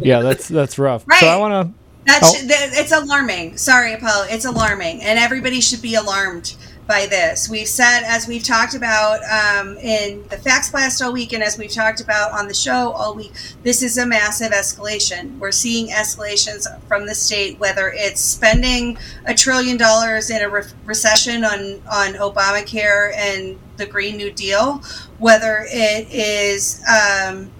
Yeah, 0.00 0.20
that's 0.20 0.46
that's 0.48 0.78
rough. 0.78 1.06
Right. 1.08 1.18
So 1.20 1.26
I 1.28 1.36
want 1.36 1.68
to. 1.68 1.72
That's 2.04 2.28
Oh. 2.42 2.46
that, 2.46 2.70
it's 2.72 2.92
alarming. 2.92 3.56
Sorry, 3.56 3.94
Apollo. 3.94 4.26
It's 4.28 4.44
alarming, 4.44 5.02
and 5.02 5.18
everybody 5.18 5.60
should 5.60 5.82
be 5.82 5.94
alarmed 5.94 6.54
by 6.88 7.06
this. 7.06 7.50
We've 7.50 7.68
said, 7.68 8.02
as 8.04 8.26
we've 8.26 8.42
talked 8.42 8.74
about 8.74 9.20
um, 9.24 9.76
in 9.76 10.26
the 10.28 10.36
Faxblast 10.36 11.04
all 11.04 11.12
week, 11.12 11.34
and 11.34 11.42
as 11.42 11.58
we've 11.58 11.70
talked 11.70 12.00
about 12.00 12.32
on 12.32 12.48
the 12.48 12.54
show 12.54 12.92
all 12.92 13.14
week, 13.14 13.32
this 13.62 13.82
is 13.82 13.98
a 13.98 14.06
massive 14.06 14.52
escalation. 14.52 15.38
We're 15.38 15.52
seeing 15.52 15.88
escalations 15.88 16.66
from 16.88 17.06
the 17.06 17.14
state, 17.14 17.60
whether 17.60 17.92
it's 17.94 18.22
spending 18.22 18.96
a 19.26 19.34
trillion 19.34 19.76
dollars 19.76 20.30
in 20.30 20.42
a 20.42 20.48
re- 20.48 20.64
recession 20.86 21.44
on 21.44 21.82
on 21.92 22.14
Obamacare 22.14 23.14
and 23.14 23.58
the 23.76 23.86
Green 23.86 24.16
New 24.16 24.32
Deal, 24.32 24.82
whether 25.18 25.66
it 25.68 26.10
is. 26.10 26.82
Um, 26.88 27.50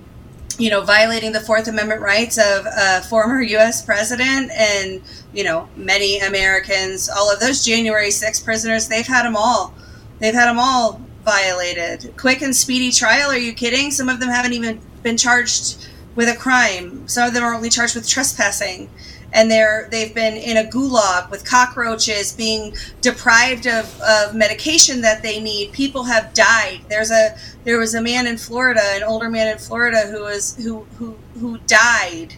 you 0.59 0.71
know, 0.71 0.81
violating 0.83 1.33
the 1.33 1.41
Fourth 1.41 1.69
Amendment 1.69 2.01
rights 2.01 2.37
of 2.37 2.67
a 2.67 3.01
former 3.03 3.41
U.S. 3.41 3.85
president 3.85 4.51
and, 4.51 5.01
you 5.33 5.45
know, 5.45 5.69
many 5.77 6.19
Americans, 6.19 7.09
all 7.09 7.33
of 7.33 7.39
those 7.39 7.65
January 7.65 8.11
6 8.11 8.41
prisoners, 8.41 8.89
they've 8.89 9.07
had 9.07 9.25
them 9.25 9.37
all. 9.37 9.73
They've 10.19 10.35
had 10.35 10.47
them 10.47 10.59
all 10.59 11.01
violated. 11.25 12.13
Quick 12.17 12.43
and 12.43 12.55
speedy 12.55 12.91
trial, 12.91 13.31
are 13.31 13.39
you 13.39 13.53
kidding? 13.53 13.91
Some 13.93 14.09
of 14.09 14.19
them 14.19 14.31
haven't 14.31 14.53
even 14.53 14.81
been 15.03 15.17
charged 15.17 15.87
with 16.17 16.29
a 16.29 16.37
crime. 16.37 17.07
Some 17.07 17.29
of 17.29 17.35
them 17.35 17.45
are 17.45 17.55
only 17.55 17.71
charged 17.71 17.95
with 17.95 18.09
trespassing. 18.09 18.91
And 19.33 19.51
they're 19.51 19.89
they've 19.91 20.15
been 20.15 20.35
in 20.35 20.57
a 20.57 20.65
gulag 20.65 21.31
with 21.31 21.45
cockroaches, 21.45 22.33
being 22.33 22.75
deprived 23.03 23.67
of, 23.67 24.01
of 24.01 24.35
medication 24.35 25.03
that 25.03 25.23
they 25.23 25.39
need. 25.39 25.73
People 25.73 26.03
have 26.05 26.33
died. 26.33 26.81
There's 26.89 27.11
a 27.11 27.37
there 27.69 27.79
was 27.79 27.95
a 27.95 28.01
man 28.01 28.27
in 28.27 28.39
Florida, 28.39 28.81
an 28.95 29.03
older 29.03 29.29
man 29.29 29.47
in 29.47 29.59
Florida 29.59 30.07
who 30.11 30.23
was 30.23 30.57
who 30.57 30.87
who 30.97 31.19
who 31.39 31.59
died 31.67 32.33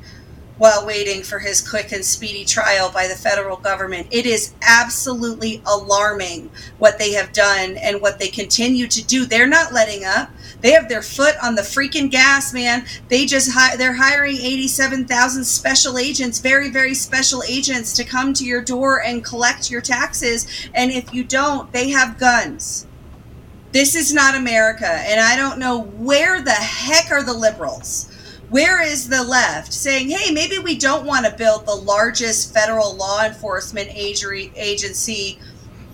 while 0.59 0.85
waiting 0.85 1.22
for 1.22 1.39
his 1.39 1.66
quick 1.66 1.93
and 1.93 2.05
speedy 2.05 2.45
trial 2.45 2.91
by 2.91 3.07
the 3.07 3.14
federal 3.14 3.57
government. 3.57 4.09
It 4.11 4.26
is 4.26 4.55
absolutely 4.61 5.62
alarming 5.64 6.51
what 6.78 6.99
they 6.99 7.12
have 7.12 7.33
done 7.33 7.76
and 7.76 8.03
what 8.03 8.18
they 8.18 8.26
continue 8.26 8.89
to 8.89 9.07
do. 9.07 9.24
They're 9.24 9.47
not 9.47 9.72
letting 9.72 10.05
up. 10.05 10.31
They 10.62 10.72
have 10.72 10.89
their 10.89 11.01
foot 11.01 11.37
on 11.41 11.55
the 11.55 11.62
freaking 11.62 12.11
gas, 12.11 12.53
man. 12.53 12.85
They 13.09 13.24
just 13.24 13.53
hi- 13.53 13.76
they're 13.76 13.95
hiring 13.95 14.37
87,000 14.37 15.45
special 15.45 15.97
agents, 15.97 16.41
very 16.41 16.70
very 16.70 16.95
special 16.95 17.45
agents 17.45 17.93
to 17.93 18.03
come 18.03 18.35
to 18.35 18.45
your 18.45 18.62
door 18.62 19.01
and 19.01 19.24
collect 19.24 19.70
your 19.70 19.81
taxes 19.81 20.49
and 20.74 20.91
if 20.91 21.14
you 21.14 21.22
don't, 21.22 21.72
they 21.72 21.91
have 21.91 22.18
guns. 22.18 22.89
This 23.73 23.95
is 23.95 24.12
not 24.12 24.35
America, 24.35 24.89
and 24.89 25.21
I 25.21 25.37
don't 25.37 25.59
know 25.59 25.83
where 25.83 26.43
the 26.43 26.51
heck 26.51 27.11
are 27.12 27.23
the 27.23 27.33
liberals. 27.33 28.11
Where 28.49 28.83
is 28.83 29.09
the 29.09 29.23
left 29.23 29.73
saying, 29.73 30.11
hey, 30.11 30.33
maybe 30.33 30.59
we 30.59 30.77
don't 30.77 31.07
want 31.07 31.25
to 31.25 31.33
build 31.37 31.66
the 31.66 31.75
largest 31.75 32.53
federal 32.53 32.97
law 32.97 33.25
enforcement 33.25 33.91
agency, 33.93 34.51
agency 34.57 35.39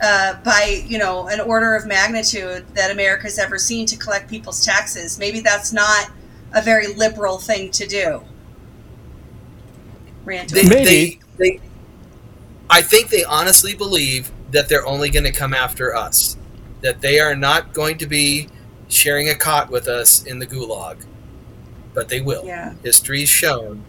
uh, 0.03 0.37
by, 0.43 0.83
you 0.87 0.97
know, 0.97 1.29
an 1.29 1.41
order 1.41 1.74
of 1.74 1.87
magnitude 1.87 2.66
that 2.74 2.91
America's 2.91 3.39
ever 3.39 3.59
seen 3.59 3.85
to 3.87 3.97
collect 3.97 4.31
people's 4.31 4.64
taxes? 4.64 5.18
Maybe 5.18 5.41
that's 5.41 5.70
not 5.70 6.11
a 6.55 6.62
very 6.62 6.87
liberal 6.95 7.37
thing 7.37 7.70
to 7.72 7.87
do. 7.87 8.22
Rant 10.24 10.51
They, 10.51 10.62
away. 10.62 10.85
They, 10.85 11.20
they, 11.37 11.61
I 12.70 12.81
think 12.81 13.11
they 13.11 13.24
honestly 13.24 13.74
believe 13.74 14.33
that 14.53 14.70
they're 14.70 14.87
only 14.87 15.11
going 15.11 15.24
to 15.24 15.33
come 15.33 15.53
after 15.53 15.95
us. 15.95 16.36
That 16.83 17.01
they 17.01 17.20
are 17.20 17.35
not 17.35 17.72
going 17.72 17.99
to 17.99 18.07
be 18.07 18.49
sharing 18.89 19.29
a 19.29 19.35
cot 19.35 19.70
with 19.70 19.89
us 19.89 20.24
in 20.24 20.39
the 20.39 20.47
gulag. 20.47 21.05
But 21.95 22.09
they 22.09 22.20
will. 22.20 22.45
Yeah. 22.45 22.74
History's 22.83 23.29
shown 23.29 23.85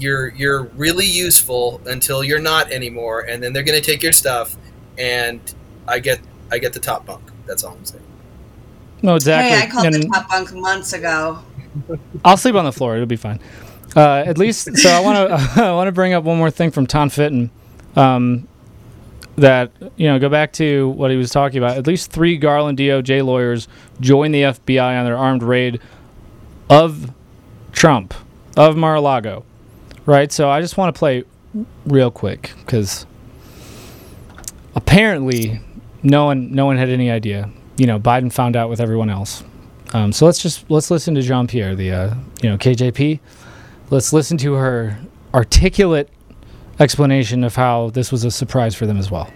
you're 0.00 0.28
you're 0.28 0.62
really 0.76 1.06
useful 1.06 1.80
until 1.86 2.24
you're 2.24 2.40
not 2.40 2.72
anymore, 2.72 3.20
and 3.20 3.42
then 3.42 3.52
they're 3.52 3.62
going 3.62 3.80
to 3.80 3.84
take 3.84 4.02
your 4.02 4.12
stuff. 4.12 4.56
And 4.98 5.40
I 5.86 5.98
get 5.98 6.20
I 6.50 6.58
get 6.58 6.72
the 6.72 6.80
top 6.80 7.06
bunk. 7.06 7.22
That's 7.46 7.62
all 7.62 7.74
I'm 7.74 7.84
saying. 7.84 8.04
No, 9.02 9.14
exactly. 9.14 9.50
Hey, 9.50 9.66
I 9.66 9.70
called 9.70 9.92
the 9.92 10.08
top 10.08 10.28
bunk 10.28 10.52
months 10.52 10.92
ago. 10.92 11.38
I'll 12.24 12.36
sleep 12.36 12.54
on 12.54 12.64
the 12.64 12.72
floor. 12.72 12.96
It'll 12.96 13.06
be 13.06 13.16
fine. 13.16 13.40
Uh, 13.96 14.22
at 14.26 14.38
least, 14.38 14.76
so 14.76 14.90
I 14.90 15.00
want 15.00 15.28
to 15.28 15.62
I 15.64 15.72
want 15.72 15.88
to 15.88 15.92
bring 15.92 16.12
up 16.12 16.24
one 16.24 16.38
more 16.38 16.50
thing 16.50 16.70
from 16.70 16.86
Tom 16.86 17.10
Fitton. 17.10 17.50
Um, 17.96 18.48
that 19.36 19.72
you 19.96 20.08
know, 20.08 20.18
go 20.18 20.28
back 20.28 20.52
to 20.54 20.88
what 20.90 21.10
he 21.10 21.16
was 21.16 21.30
talking 21.30 21.58
about. 21.58 21.76
At 21.76 21.86
least 21.86 22.10
three 22.10 22.36
Garland 22.36 22.78
DOJ 22.78 23.24
lawyers 23.24 23.68
joined 24.00 24.34
the 24.34 24.42
FBI 24.42 24.98
on 24.98 25.04
their 25.04 25.16
armed 25.16 25.42
raid 25.42 25.80
of 26.68 27.12
Trump, 27.72 28.14
of 28.56 28.76
Mar-a-Lago, 28.76 29.44
right? 30.06 30.30
So 30.30 30.50
I 30.50 30.60
just 30.60 30.76
want 30.76 30.94
to 30.94 30.98
play 30.98 31.24
real 31.86 32.10
quick 32.10 32.52
because 32.58 33.06
apparently 34.74 35.60
no 36.02 36.26
one 36.26 36.52
no 36.52 36.66
one 36.66 36.76
had 36.76 36.88
any 36.88 37.10
idea. 37.10 37.50
You 37.76 37.86
know, 37.86 37.98
Biden 37.98 38.32
found 38.32 38.56
out 38.56 38.68
with 38.68 38.80
everyone 38.80 39.10
else. 39.10 39.42
Um, 39.92 40.12
so 40.12 40.26
let's 40.26 40.38
just 40.38 40.70
let's 40.70 40.90
listen 40.90 41.14
to 41.14 41.22
Jean 41.22 41.46
Pierre, 41.46 41.74
the 41.74 41.92
uh, 41.92 42.14
you 42.42 42.50
know 42.50 42.58
KJP. 42.58 43.20
Let's 43.90 44.12
listen 44.12 44.36
to 44.38 44.54
her 44.54 44.98
articulate 45.34 46.08
explanation 46.80 47.44
of 47.44 47.54
how 47.54 47.90
this 47.90 48.10
was 48.10 48.24
a 48.24 48.30
surprise 48.30 48.74
for 48.74 48.86
them 48.86 48.96
as 48.96 49.10
well. 49.10 49.30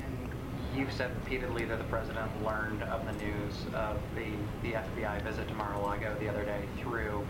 You've 0.74 0.92
said 0.92 1.14
repeatedly 1.16 1.66
that 1.66 1.78
the 1.78 1.84
president 1.84 2.30
learned 2.42 2.82
of 2.84 3.04
the 3.04 3.12
news 3.24 3.54
of 3.74 3.98
the, 4.14 4.24
the 4.62 4.74
FBI 4.74 5.22
visit 5.22 5.46
to 5.48 5.54
Mar-a-Lago 5.54 6.16
the 6.18 6.28
other 6.28 6.44
day 6.44 6.62
through 6.80 7.24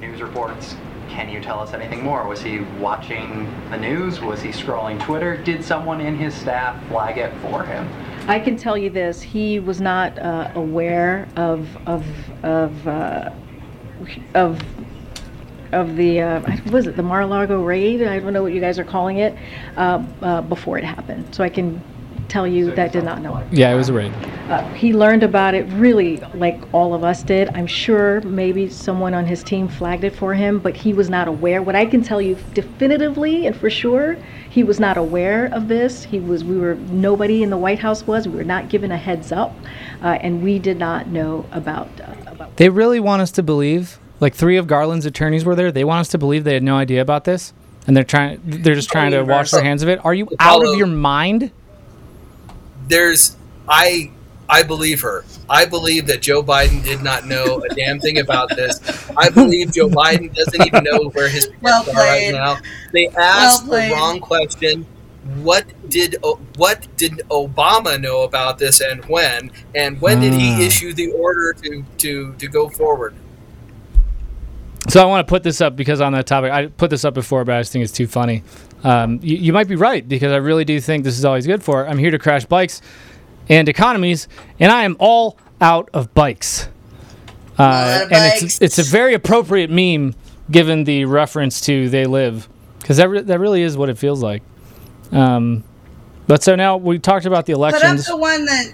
news 0.00 0.22
reports. 0.22 0.76
Can 1.08 1.28
you 1.28 1.40
tell 1.40 1.58
us 1.58 1.72
anything 1.72 2.04
more? 2.04 2.28
Was 2.28 2.42
he 2.42 2.60
watching 2.78 3.50
the 3.70 3.76
news? 3.76 4.20
Was 4.20 4.40
he 4.40 4.50
scrolling 4.50 5.02
Twitter? 5.02 5.36
Did 5.36 5.64
someone 5.64 6.00
in 6.00 6.16
his 6.16 6.34
staff 6.34 6.80
flag 6.88 7.18
it 7.18 7.34
for 7.38 7.64
him? 7.64 7.88
I 8.28 8.38
can 8.38 8.56
tell 8.56 8.76
you 8.76 8.90
this: 8.90 9.22
he 9.22 9.58
was 9.58 9.80
not 9.80 10.18
uh, 10.18 10.50
aware 10.54 11.28
of 11.36 11.76
of 11.86 12.04
of 12.44 12.88
uh, 12.88 13.30
of 14.34 14.60
of 15.76 15.96
the 15.96 16.20
uh, 16.20 16.56
was 16.70 16.86
it 16.86 16.96
the 16.96 17.02
Mar-a-Lago 17.02 17.62
raid? 17.62 18.02
I 18.02 18.18
don't 18.18 18.32
know 18.32 18.42
what 18.42 18.52
you 18.52 18.60
guys 18.60 18.78
are 18.78 18.84
calling 18.84 19.18
it 19.18 19.36
uh, 19.76 20.02
uh, 20.22 20.40
before 20.42 20.78
it 20.78 20.84
happened. 20.84 21.34
So 21.34 21.44
I 21.44 21.48
can 21.48 21.82
tell 22.28 22.46
you 22.46 22.74
that 22.74 22.92
did 22.92 23.04
not 23.04 23.22
know. 23.22 23.36
It. 23.36 23.46
Yeah, 23.52 23.72
it 23.72 23.76
was 23.76 23.88
a 23.88 23.92
raid. 23.92 24.12
Uh, 24.48 24.62
he 24.74 24.92
learned 24.92 25.22
about 25.22 25.54
it 25.54 25.64
really 25.72 26.18
like 26.34 26.60
all 26.72 26.94
of 26.94 27.04
us 27.04 27.22
did. 27.22 27.48
I'm 27.50 27.66
sure 27.66 28.20
maybe 28.22 28.68
someone 28.68 29.14
on 29.14 29.26
his 29.26 29.42
team 29.42 29.68
flagged 29.68 30.04
it 30.04 30.14
for 30.14 30.34
him, 30.34 30.58
but 30.58 30.76
he 30.76 30.92
was 30.92 31.08
not 31.08 31.28
aware. 31.28 31.62
What 31.62 31.76
I 31.76 31.86
can 31.86 32.02
tell 32.02 32.20
you 32.20 32.36
definitively 32.54 33.46
and 33.46 33.56
for 33.56 33.70
sure, 33.70 34.16
he 34.50 34.64
was 34.64 34.80
not 34.80 34.96
aware 34.96 35.46
of 35.52 35.68
this. 35.68 36.04
He 36.04 36.20
was. 36.20 36.44
We 36.44 36.56
were. 36.58 36.74
Nobody 36.74 37.42
in 37.42 37.50
the 37.50 37.58
White 37.58 37.78
House 37.78 38.06
was. 38.06 38.26
We 38.26 38.36
were 38.36 38.44
not 38.44 38.68
given 38.68 38.90
a 38.90 38.96
heads 38.96 39.32
up, 39.32 39.54
uh, 40.02 40.18
and 40.20 40.42
we 40.42 40.58
did 40.58 40.78
not 40.78 41.08
know 41.08 41.44
about 41.52 41.88
uh, 42.00 42.14
about. 42.26 42.56
They 42.56 42.68
really 42.68 43.00
want 43.00 43.22
us 43.22 43.30
to 43.32 43.42
believe, 43.42 43.98
like 44.20 44.34
three 44.34 44.56
of 44.56 44.66
Garland's 44.66 45.06
attorneys 45.06 45.44
were 45.44 45.54
there. 45.54 45.70
They 45.72 45.84
want 45.84 46.00
us 46.00 46.08
to 46.08 46.18
believe 46.18 46.44
they 46.44 46.54
had 46.54 46.62
no 46.62 46.76
idea 46.76 47.00
about 47.02 47.24
this, 47.24 47.52
and 47.86 47.96
they're 47.96 48.04
trying. 48.04 48.40
They're 48.44 48.74
just 48.74 48.90
trying 48.90 49.10
to 49.12 49.22
wash 49.22 49.50
their 49.50 49.62
hands 49.62 49.82
of 49.82 49.88
it. 49.88 50.04
Are 50.04 50.14
you 50.14 50.28
out 50.40 50.64
of 50.64 50.76
your 50.76 50.86
mind? 50.86 51.50
There's 52.88 53.36
I 53.68 54.10
I 54.48 54.62
believe 54.62 55.00
her. 55.00 55.24
I 55.50 55.64
believe 55.64 56.06
that 56.06 56.22
Joe 56.22 56.42
Biden 56.42 56.82
did 56.84 57.02
not 57.02 57.26
know 57.26 57.62
a 57.68 57.74
damn 57.74 57.98
thing 58.00 58.18
about 58.18 58.48
this. 58.54 58.80
I 59.16 59.28
believe 59.30 59.72
Joe 59.72 59.88
Biden 59.88 60.32
doesn't 60.34 60.64
even 60.66 60.84
know 60.84 61.08
where 61.10 61.28
his 61.28 61.48
Well 61.60 61.82
pants 61.84 61.98
are 61.98 62.02
right 62.04 62.32
now. 62.32 62.58
They 62.92 63.08
asked 63.08 63.66
Well 63.66 63.88
the 63.88 63.94
wrong 63.94 64.20
question. 64.20 64.86
what 65.42 65.64
did 65.90 66.16
what 66.56 66.86
did 66.96 67.20
Obama 67.30 68.00
know 68.00 68.22
about 68.22 68.58
this 68.58 68.80
and 68.80 69.04
when 69.06 69.50
and 69.74 70.00
when 70.00 70.20
did 70.20 70.34
Ah. 70.34 70.38
he 70.38 70.64
issue 70.64 70.92
the 70.92 71.10
order 71.12 71.52
to 71.62 71.84
to 71.98 72.32
to 72.34 72.46
go 72.48 72.68
forward? 72.68 73.14
So 74.88 75.02
I 75.02 75.04
want 75.06 75.26
to 75.26 75.30
put 75.30 75.42
this 75.42 75.60
up 75.60 75.74
because 75.76 76.00
on 76.00 76.12
that 76.12 76.26
topic, 76.26 76.52
I 76.52 76.66
put 76.66 76.90
this 76.90 77.04
up 77.04 77.14
before, 77.14 77.44
but 77.44 77.56
I 77.56 77.60
just 77.60 77.72
think 77.72 77.82
it's 77.82 77.92
too 77.92 78.06
funny. 78.06 78.42
Um, 78.84 79.18
you, 79.22 79.36
you 79.36 79.52
might 79.52 79.68
be 79.68 79.74
right 79.76 80.06
because 80.06 80.32
I 80.32 80.36
really 80.36 80.64
do 80.64 80.80
think 80.80 81.04
this 81.04 81.18
is 81.18 81.24
always 81.24 81.46
good 81.46 81.62
for. 81.62 81.86
I'm 81.86 81.98
here 81.98 82.10
to 82.12 82.18
crash 82.18 82.44
bikes 82.44 82.82
and 83.48 83.68
economies, 83.68 84.28
and 84.60 84.70
I 84.70 84.84
am 84.84 84.96
all 85.00 85.38
out 85.60 85.88
of 85.92 86.14
bikes. 86.14 86.68
Uh, 87.58 88.02
of 88.04 88.12
and 88.12 88.32
it's 88.34 88.42
bikes. 88.42 88.60
it's 88.60 88.78
a 88.78 88.82
very 88.82 89.14
appropriate 89.14 89.70
meme 89.70 90.14
given 90.50 90.84
the 90.84 91.04
reference 91.06 91.60
to 91.62 91.88
"They 91.88 92.04
Live" 92.04 92.48
because 92.78 92.98
that 92.98 93.08
re- 93.08 93.22
that 93.22 93.40
really 93.40 93.62
is 93.62 93.76
what 93.76 93.88
it 93.88 93.98
feels 93.98 94.22
like. 94.22 94.42
Um, 95.10 95.64
but 96.26 96.42
so 96.42 96.54
now 96.54 96.76
we 96.76 96.98
talked 96.98 97.24
about 97.26 97.46
the 97.46 97.54
Put 97.54 97.74
up 97.74 97.74
elections. 97.74 98.06
the 98.06 98.16
one 98.16 98.44
that 98.44 98.72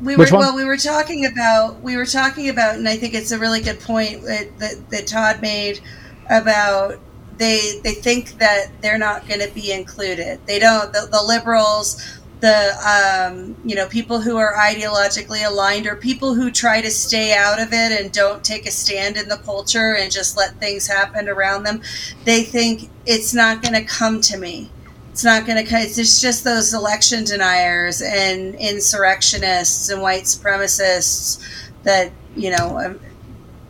we 0.00 0.16
were 0.16 0.26
well 0.30 0.54
we 0.54 0.64
were 0.64 0.76
talking 0.76 1.26
about 1.26 1.80
we 1.80 1.96
were 1.96 2.06
talking 2.06 2.48
about 2.48 2.76
and 2.76 2.88
I 2.88 2.96
think 2.96 3.14
it's 3.14 3.32
a 3.32 3.38
really 3.38 3.60
good 3.60 3.80
point 3.80 4.22
that, 4.22 4.58
that, 4.58 4.90
that 4.90 5.06
Todd 5.06 5.40
made 5.40 5.80
about 6.28 6.98
they 7.38 7.80
they 7.82 7.94
think 7.94 8.38
that 8.38 8.68
they're 8.80 8.98
not 8.98 9.26
going 9.28 9.40
to 9.40 9.52
be 9.54 9.72
included. 9.72 10.40
They 10.46 10.58
don't 10.58 10.92
the, 10.92 11.08
the 11.10 11.22
liberals 11.22 12.20
the 12.40 13.30
um, 13.32 13.56
you 13.64 13.74
know 13.74 13.86
people 13.86 14.20
who 14.20 14.36
are 14.36 14.54
ideologically 14.54 15.46
aligned 15.46 15.86
or 15.86 15.96
people 15.96 16.34
who 16.34 16.50
try 16.50 16.80
to 16.80 16.90
stay 16.90 17.34
out 17.34 17.58
of 17.60 17.72
it 17.72 17.92
and 17.98 18.12
don't 18.12 18.44
take 18.44 18.66
a 18.66 18.70
stand 18.70 19.16
in 19.16 19.28
the 19.28 19.38
culture 19.38 19.94
and 19.94 20.12
just 20.12 20.36
let 20.36 20.54
things 20.60 20.86
happen 20.86 21.28
around 21.28 21.62
them 21.62 21.80
they 22.24 22.42
think 22.42 22.90
it's 23.06 23.32
not 23.32 23.62
going 23.62 23.72
to 23.72 23.82
come 23.82 24.20
to 24.20 24.36
me 24.36 24.70
it's 25.16 25.24
not 25.24 25.46
going 25.46 25.66
to 25.66 25.76
it's 25.78 26.20
just 26.20 26.44
those 26.44 26.74
election 26.74 27.24
deniers 27.24 28.02
and 28.02 28.54
insurrectionists 28.56 29.88
and 29.88 30.02
white 30.02 30.24
supremacists 30.24 31.42
that 31.84 32.12
you 32.36 32.50
know 32.50 32.78
um, 32.78 33.00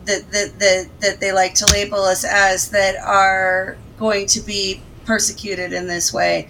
that, 0.03 0.29
that, 0.29 0.59
that, 0.59 0.89
that 0.99 1.19
they 1.21 1.31
like 1.31 1.53
to 1.53 1.65
label 1.67 1.99
us 1.99 2.25
as 2.25 2.69
that 2.71 2.97
are 2.97 3.77
going 3.97 4.27
to 4.27 4.41
be 4.41 4.81
persecuted 5.05 5.71
in 5.71 5.87
this 5.87 6.11
way. 6.11 6.49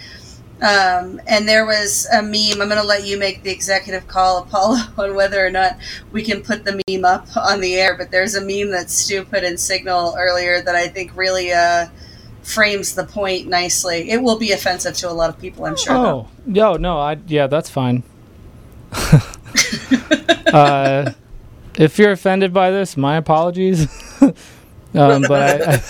Um, 0.64 1.22
and 1.28 1.48
there 1.48 1.68
was 1.68 2.08
a 2.12 2.24
meme 2.24 2.60
i'm 2.60 2.68
going 2.68 2.82
to 2.82 2.84
let 2.84 3.06
you 3.06 3.20
make 3.20 3.44
the 3.44 3.52
executive 3.52 4.08
call 4.08 4.40
apollo 4.40 4.80
on 4.98 5.14
whether 5.14 5.46
or 5.46 5.52
not 5.52 5.78
we 6.12 6.24
can 6.24 6.42
put 6.42 6.66
the 6.66 6.82
meme 6.88 7.06
up 7.06 7.28
on 7.38 7.62
the 7.62 7.76
air 7.76 7.96
but 7.96 8.10
there's 8.10 8.34
a 8.34 8.42
meme 8.42 8.72
that 8.72 8.90
stu 8.90 9.24
put 9.24 9.44
in 9.44 9.60
signal 9.60 10.16
earlier 10.18 10.60
that 10.60 10.74
i 10.74 10.88
think 10.88 11.16
really 11.16 11.54
uh, 11.54 11.86
frames 12.48 12.96
the 12.96 13.04
point 13.04 13.48
nicely. 13.48 14.10
It 14.10 14.22
will 14.22 14.38
be 14.38 14.52
offensive 14.54 14.96
to 14.98 15.10
a 15.10 15.12
lot 15.12 15.30
of 15.30 15.40
people, 15.40 15.66
I'm 15.66 15.76
sure. 15.76 15.94
though. 15.94 16.06
Oh, 16.06 16.28
no, 16.46 16.78
no, 16.78 16.98
I 16.98 17.18
yeah, 17.28 17.48
that's 17.48 17.70
fine. 17.70 18.04
uh, 20.54 21.12
if 21.78 22.00
you're 22.00 22.12
offended 22.12 22.54
by 22.54 22.72
this, 22.72 22.96
my 22.96 23.18
apologies. 23.18 23.88
um, 24.22 25.24
but 25.28 25.62
I, 25.64 25.82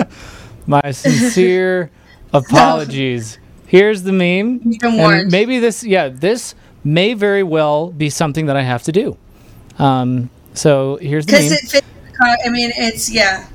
I 0.00 0.06
my 0.66 0.90
sincere 0.92 1.90
apologies. 2.32 3.38
Here's 3.66 4.02
the 4.02 4.12
meme. 4.12 4.60
You've 4.64 4.78
been 4.80 4.90
and 4.92 4.98
warned. 4.98 5.30
maybe 5.30 5.58
this, 5.58 5.84
yeah, 5.84 6.08
this 6.08 6.54
may 6.82 7.12
very 7.14 7.42
well 7.42 7.90
be 7.90 8.08
something 8.08 8.46
that 8.46 8.56
I 8.56 8.62
have 8.62 8.82
to 8.84 8.92
do. 8.92 9.16
Um, 9.78 10.30
so 10.54 10.96
here's 10.96 11.26
the 11.26 11.32
meme. 11.32 11.52
it 11.52 11.68
fits. 11.68 11.86
con- 12.18 12.36
I 12.44 12.48
mean, 12.48 12.72
it's 12.76 13.10
yeah. 13.10 13.46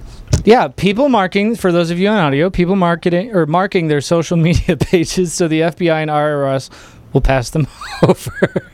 Yeah, 0.45 0.67
people 0.67 1.09
marking 1.09 1.55
for 1.55 1.71
those 1.71 1.89
of 1.89 1.97
you 1.99 2.07
on 2.07 2.17
audio, 2.19 2.49
people 2.51 2.75
marketing 2.75 3.35
or 3.35 3.45
marking 3.47 3.87
their 3.87 4.01
social 4.01 4.37
media 4.47 4.77
pages 4.77 5.33
so 5.33 5.47
the 5.47 5.61
FBI 5.61 6.03
and 6.03 6.11
IRS 6.11 6.69
will 7.13 7.21
pass 7.21 7.49
them 7.49 7.67
over. 8.03 8.69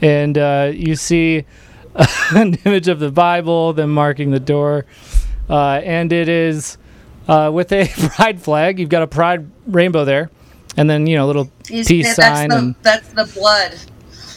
and 0.00 0.38
uh, 0.38 0.70
you 0.74 0.96
see 0.96 1.44
an 2.34 2.54
image 2.64 2.88
of 2.88 3.00
the 3.00 3.10
Bible, 3.10 3.72
them 3.74 3.90
marking 3.90 4.30
the 4.30 4.40
door, 4.40 4.86
uh, 5.50 5.80
and 5.84 6.12
it 6.12 6.28
is 6.28 6.78
uh, 7.26 7.50
with 7.52 7.70
a 7.72 7.86
pride 8.14 8.40
flag. 8.40 8.78
You've 8.78 8.88
got 8.88 9.02
a 9.02 9.06
pride 9.06 9.50
rainbow 9.66 10.04
there, 10.06 10.30
and 10.76 10.88
then 10.88 11.06
you 11.06 11.16
know 11.16 11.26
a 11.26 11.28
little 11.28 11.50
He's- 11.68 11.88
peace 11.88 12.16
that's 12.16 12.16
sign 12.16 12.48
the 12.48 12.56
and 12.56 12.74
that's 12.82 13.08
the 13.10 13.24
blood. 13.34 13.76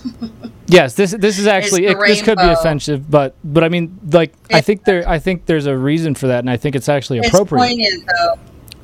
Yes, 0.67 0.95
this 0.95 1.11
this 1.11 1.37
is 1.37 1.47
actually 1.47 1.85
it, 1.85 1.97
this 1.99 2.21
could 2.21 2.37
be 2.37 2.47
offensive, 2.47 3.11
but 3.11 3.35
but 3.43 3.61
I 3.61 3.67
mean, 3.67 3.99
like 4.09 4.33
I 4.53 4.61
think 4.61 4.85
there 4.85 5.07
I 5.07 5.19
think 5.19 5.45
there's 5.45 5.65
a 5.65 5.77
reason 5.77 6.15
for 6.15 6.27
that, 6.27 6.39
and 6.39 6.49
I 6.49 6.55
think 6.55 6.77
it's 6.77 6.87
actually 6.87 7.19
It's 7.19 7.27
appropriate. 7.27 7.61
poignant 7.61 8.07
though. 8.07 8.33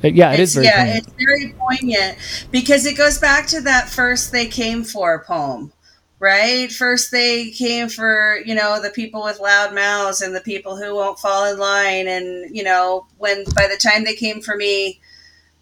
Uh, 0.04 0.08
yeah, 0.12 0.32
it 0.32 0.40
it's, 0.40 0.50
is 0.50 0.54
very 0.56 0.66
yeah, 0.66 0.84
poignant. 0.84 1.06
it's 1.06 1.24
very 1.24 1.54
poignant 1.58 2.48
because 2.50 2.84
it 2.84 2.96
goes 2.96 3.18
back 3.18 3.46
to 3.48 3.62
that 3.62 3.88
first 3.88 4.32
they 4.32 4.46
came 4.46 4.84
for 4.84 5.24
poem, 5.24 5.72
right? 6.18 6.70
First 6.70 7.10
they 7.10 7.50
came 7.50 7.88
for, 7.88 8.38
you 8.44 8.54
know, 8.54 8.82
the 8.82 8.90
people 8.90 9.24
with 9.24 9.40
loud 9.40 9.74
mouths 9.74 10.20
and 10.20 10.36
the 10.36 10.42
people 10.42 10.76
who 10.76 10.94
won't 10.94 11.18
fall 11.18 11.50
in 11.50 11.58
line 11.58 12.06
and, 12.06 12.54
you 12.54 12.62
know, 12.62 13.06
when 13.16 13.44
by 13.56 13.66
the 13.66 13.76
time 13.76 14.04
they 14.04 14.14
came 14.14 14.40
for 14.42 14.56
me, 14.56 15.00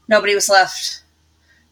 nobody 0.09 0.35
was 0.35 0.49
left 0.49 1.03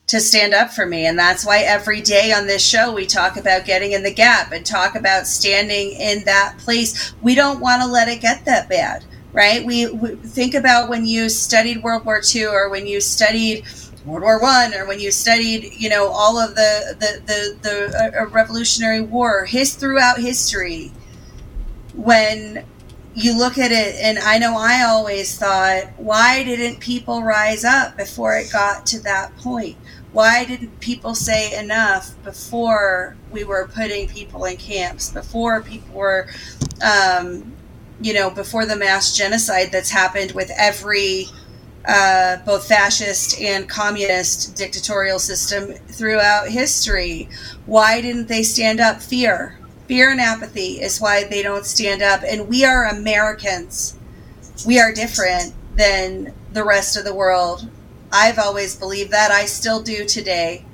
to 0.06 0.20
stand 0.20 0.52
up 0.52 0.70
for 0.70 0.86
me. 0.86 1.06
And 1.06 1.18
that's 1.18 1.46
why 1.46 1.60
every 1.60 2.00
day 2.00 2.32
on 2.32 2.46
this 2.46 2.64
show 2.64 2.92
we 2.92 3.06
talk 3.06 3.36
about 3.36 3.64
getting 3.64 3.92
in 3.92 4.02
the 4.02 4.12
gap 4.12 4.52
and 4.52 4.64
talk 4.64 4.94
about 4.94 5.26
standing 5.26 5.92
in 5.92 6.24
that 6.24 6.56
place. 6.58 7.14
We 7.22 7.34
don't 7.34 7.60
want 7.60 7.82
to 7.82 7.88
let 7.88 8.08
it 8.08 8.20
get 8.20 8.44
that 8.44 8.68
bad, 8.68 9.04
right? 9.32 9.64
We, 9.64 9.86
we 9.88 10.16
think 10.16 10.54
about 10.54 10.90
when 10.90 11.06
you 11.06 11.28
studied 11.28 11.82
World 11.82 12.04
War 12.04 12.20
II 12.34 12.46
or 12.46 12.68
when 12.68 12.86
you 12.86 13.00
studied 13.00 13.64
World 14.04 14.22
War 14.22 14.40
One 14.40 14.74
or 14.74 14.86
when 14.86 15.00
you 15.00 15.10
studied, 15.10 15.72
you 15.74 15.88
know, 15.88 16.08
all 16.08 16.38
of 16.38 16.54
the 16.54 16.96
the 17.00 17.22
the, 17.26 17.58
the 17.62 18.20
uh, 18.20 18.26
Revolutionary 18.26 19.00
War, 19.00 19.46
his 19.46 19.74
throughout 19.74 20.18
history. 20.18 20.92
When 21.94 22.66
you 23.14 23.38
look 23.38 23.56
at 23.58 23.70
it, 23.70 23.94
and 24.00 24.18
I 24.18 24.38
know 24.38 24.56
I 24.58 24.82
always 24.82 25.38
thought, 25.38 25.84
why 25.96 26.42
didn't 26.42 26.80
people 26.80 27.22
rise 27.22 27.64
up 27.64 27.96
before 27.96 28.36
it 28.36 28.52
got 28.52 28.84
to 28.86 29.00
that 29.04 29.34
point? 29.36 29.76
Why 30.14 30.44
didn't 30.44 30.78
people 30.78 31.16
say 31.16 31.58
enough 31.58 32.14
before 32.22 33.16
we 33.32 33.42
were 33.42 33.68
putting 33.74 34.06
people 34.06 34.44
in 34.44 34.56
camps, 34.56 35.10
before 35.10 35.60
people 35.60 35.92
were, 35.92 36.28
um, 36.80 37.52
you 38.00 38.14
know, 38.14 38.30
before 38.30 38.64
the 38.64 38.76
mass 38.76 39.16
genocide 39.16 39.72
that's 39.72 39.90
happened 39.90 40.30
with 40.30 40.52
every 40.56 41.26
uh, 41.84 42.36
both 42.46 42.68
fascist 42.68 43.40
and 43.40 43.68
communist 43.68 44.54
dictatorial 44.54 45.18
system 45.18 45.72
throughout 45.88 46.48
history? 46.48 47.28
Why 47.66 48.00
didn't 48.00 48.28
they 48.28 48.44
stand 48.44 48.78
up? 48.78 49.02
Fear. 49.02 49.58
Fear 49.88 50.12
and 50.12 50.20
apathy 50.20 50.80
is 50.80 51.00
why 51.00 51.24
they 51.24 51.42
don't 51.42 51.66
stand 51.66 52.02
up. 52.02 52.22
And 52.24 52.46
we 52.46 52.64
are 52.64 52.84
Americans. 52.84 53.98
We 54.64 54.78
are 54.78 54.92
different 54.92 55.54
than 55.74 56.32
the 56.52 56.62
rest 56.62 56.96
of 56.96 57.04
the 57.04 57.16
world. 57.16 57.68
I've 58.14 58.38
always 58.38 58.76
believed 58.76 59.10
that. 59.10 59.32
I 59.32 59.44
still 59.44 59.82
do 59.82 60.04
today. 60.04 60.64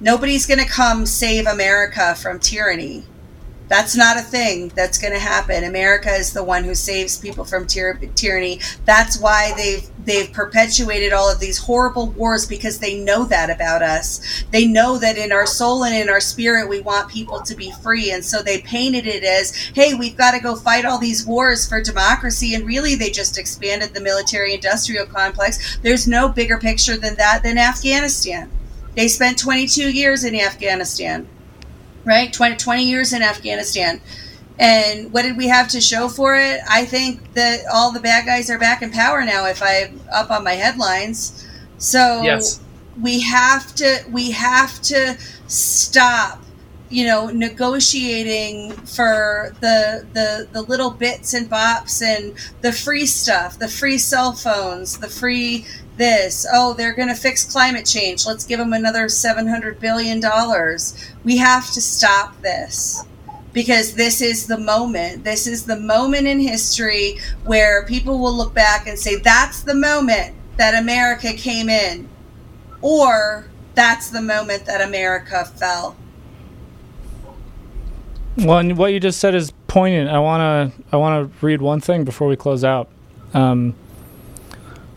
Nobody's 0.00 0.46
going 0.46 0.60
to 0.60 0.66
come 0.66 1.04
save 1.04 1.46
America 1.46 2.14
from 2.14 2.40
tyranny. 2.40 3.04
That's 3.68 3.94
not 3.94 4.16
a 4.16 4.22
thing 4.22 4.68
that's 4.74 4.96
going 4.96 5.12
to 5.12 5.18
happen. 5.18 5.62
America 5.62 6.10
is 6.10 6.32
the 6.32 6.42
one 6.42 6.64
who 6.64 6.74
saves 6.74 7.18
people 7.18 7.44
from 7.44 7.66
tyr- 7.66 8.00
tyranny. 8.14 8.60
That's 8.86 9.18
why 9.18 9.52
they've 9.58 9.89
they've 10.04 10.32
perpetuated 10.32 11.12
all 11.12 11.30
of 11.30 11.40
these 11.40 11.58
horrible 11.58 12.10
wars 12.10 12.46
because 12.46 12.78
they 12.78 12.98
know 12.98 13.24
that 13.24 13.50
about 13.50 13.82
us. 13.82 14.44
They 14.50 14.66
know 14.66 14.98
that 14.98 15.18
in 15.18 15.32
our 15.32 15.46
soul 15.46 15.84
and 15.84 15.94
in 15.94 16.08
our 16.08 16.20
spirit 16.20 16.68
we 16.68 16.80
want 16.80 17.10
people 17.10 17.40
to 17.42 17.54
be 17.54 17.72
free 17.82 18.10
and 18.10 18.24
so 18.24 18.42
they 18.42 18.60
painted 18.60 19.06
it 19.06 19.24
as, 19.24 19.54
"Hey, 19.74 19.94
we've 19.94 20.16
got 20.16 20.32
to 20.32 20.40
go 20.40 20.56
fight 20.56 20.84
all 20.84 20.98
these 20.98 21.26
wars 21.26 21.66
for 21.66 21.82
democracy." 21.82 22.54
And 22.54 22.66
really 22.66 22.94
they 22.94 23.10
just 23.10 23.38
expanded 23.38 23.94
the 23.94 24.00
military 24.00 24.54
industrial 24.54 25.06
complex. 25.06 25.78
There's 25.82 26.06
no 26.06 26.28
bigger 26.28 26.58
picture 26.58 26.96
than 26.96 27.16
that 27.16 27.42
than 27.42 27.58
Afghanistan. 27.58 28.50
They 28.96 29.08
spent 29.08 29.38
22 29.38 29.90
years 29.90 30.24
in 30.24 30.34
Afghanistan 30.34 31.26
right 32.04 32.32
20, 32.32 32.56
20 32.56 32.84
years 32.84 33.12
in 33.12 33.22
afghanistan 33.22 34.00
and 34.60 35.12
what 35.12 35.22
did 35.22 35.36
we 35.38 35.48
have 35.48 35.68
to 35.68 35.80
show 35.80 36.08
for 36.08 36.36
it? 36.36 36.60
I 36.70 36.84
think 36.84 37.32
that 37.34 37.60
all 37.72 37.90
the 37.92 38.00
bad 38.00 38.26
guys 38.26 38.50
are 38.50 38.58
back 38.58 38.82
in 38.82 38.90
power 38.92 39.24
now 39.24 39.46
if 39.46 39.62
i'm 39.62 40.00
up 40.12 40.30
on 40.30 40.44
my 40.44 40.52
headlines. 40.52 41.46
So 41.78 42.22
Yes. 42.22 42.60
we 43.00 43.20
have 43.22 43.74
to 43.76 44.04
we 44.10 44.30
have 44.32 44.80
to 44.82 45.16
stop 45.48 46.42
you 46.90 47.06
know 47.06 47.28
negotiating 47.28 48.72
for 48.72 49.54
the 49.60 50.06
the 50.12 50.48
the 50.52 50.62
little 50.62 50.90
bits 50.90 51.32
and 51.34 51.50
bops 51.50 52.02
and 52.02 52.34
the 52.60 52.72
free 52.72 53.06
stuff 53.06 53.58
the 53.58 53.68
free 53.68 53.96
cell 53.98 54.32
phones 54.32 54.98
the 54.98 55.08
free 55.08 55.64
this. 55.96 56.46
Oh 56.52 56.74
they're 56.74 56.94
going 56.94 57.08
to 57.08 57.14
fix 57.14 57.50
climate 57.50 57.86
change. 57.86 58.26
Let's 58.26 58.44
give 58.44 58.58
them 58.58 58.72
another 58.72 59.08
700 59.08 59.80
billion 59.80 60.20
dollars. 60.20 60.94
We 61.24 61.38
have 61.38 61.70
to 61.72 61.80
stop 61.80 62.40
this 62.42 63.04
because 63.52 63.94
this 63.94 64.20
is 64.20 64.46
the 64.46 64.58
moment 64.58 65.24
this 65.24 65.46
is 65.46 65.66
the 65.66 65.78
moment 65.78 66.26
in 66.26 66.38
history 66.38 67.18
where 67.44 67.84
people 67.86 68.18
will 68.18 68.34
look 68.34 68.54
back 68.54 68.86
and 68.86 68.98
say 68.98 69.16
that's 69.16 69.62
the 69.62 69.74
moment 69.74 70.34
that 70.56 70.74
america 70.74 71.32
came 71.32 71.68
in 71.68 72.08
or 72.82 73.50
that's 73.74 74.10
the 74.10 74.20
moment 74.20 74.66
that 74.66 74.80
America 74.80 75.44
fell. 75.44 75.96
Well, 78.36 78.58
and 78.58 78.76
what 78.76 78.92
you 78.92 79.00
just 79.00 79.20
said 79.20 79.34
is 79.34 79.52
poignant. 79.68 80.10
I 80.10 80.18
wanna 80.18 80.72
I 80.92 80.96
wanna 80.96 81.30
read 81.40 81.60
one 81.60 81.80
thing 81.80 82.04
before 82.04 82.28
we 82.28 82.36
close 82.36 82.64
out. 82.64 82.88
Um, 83.34 83.74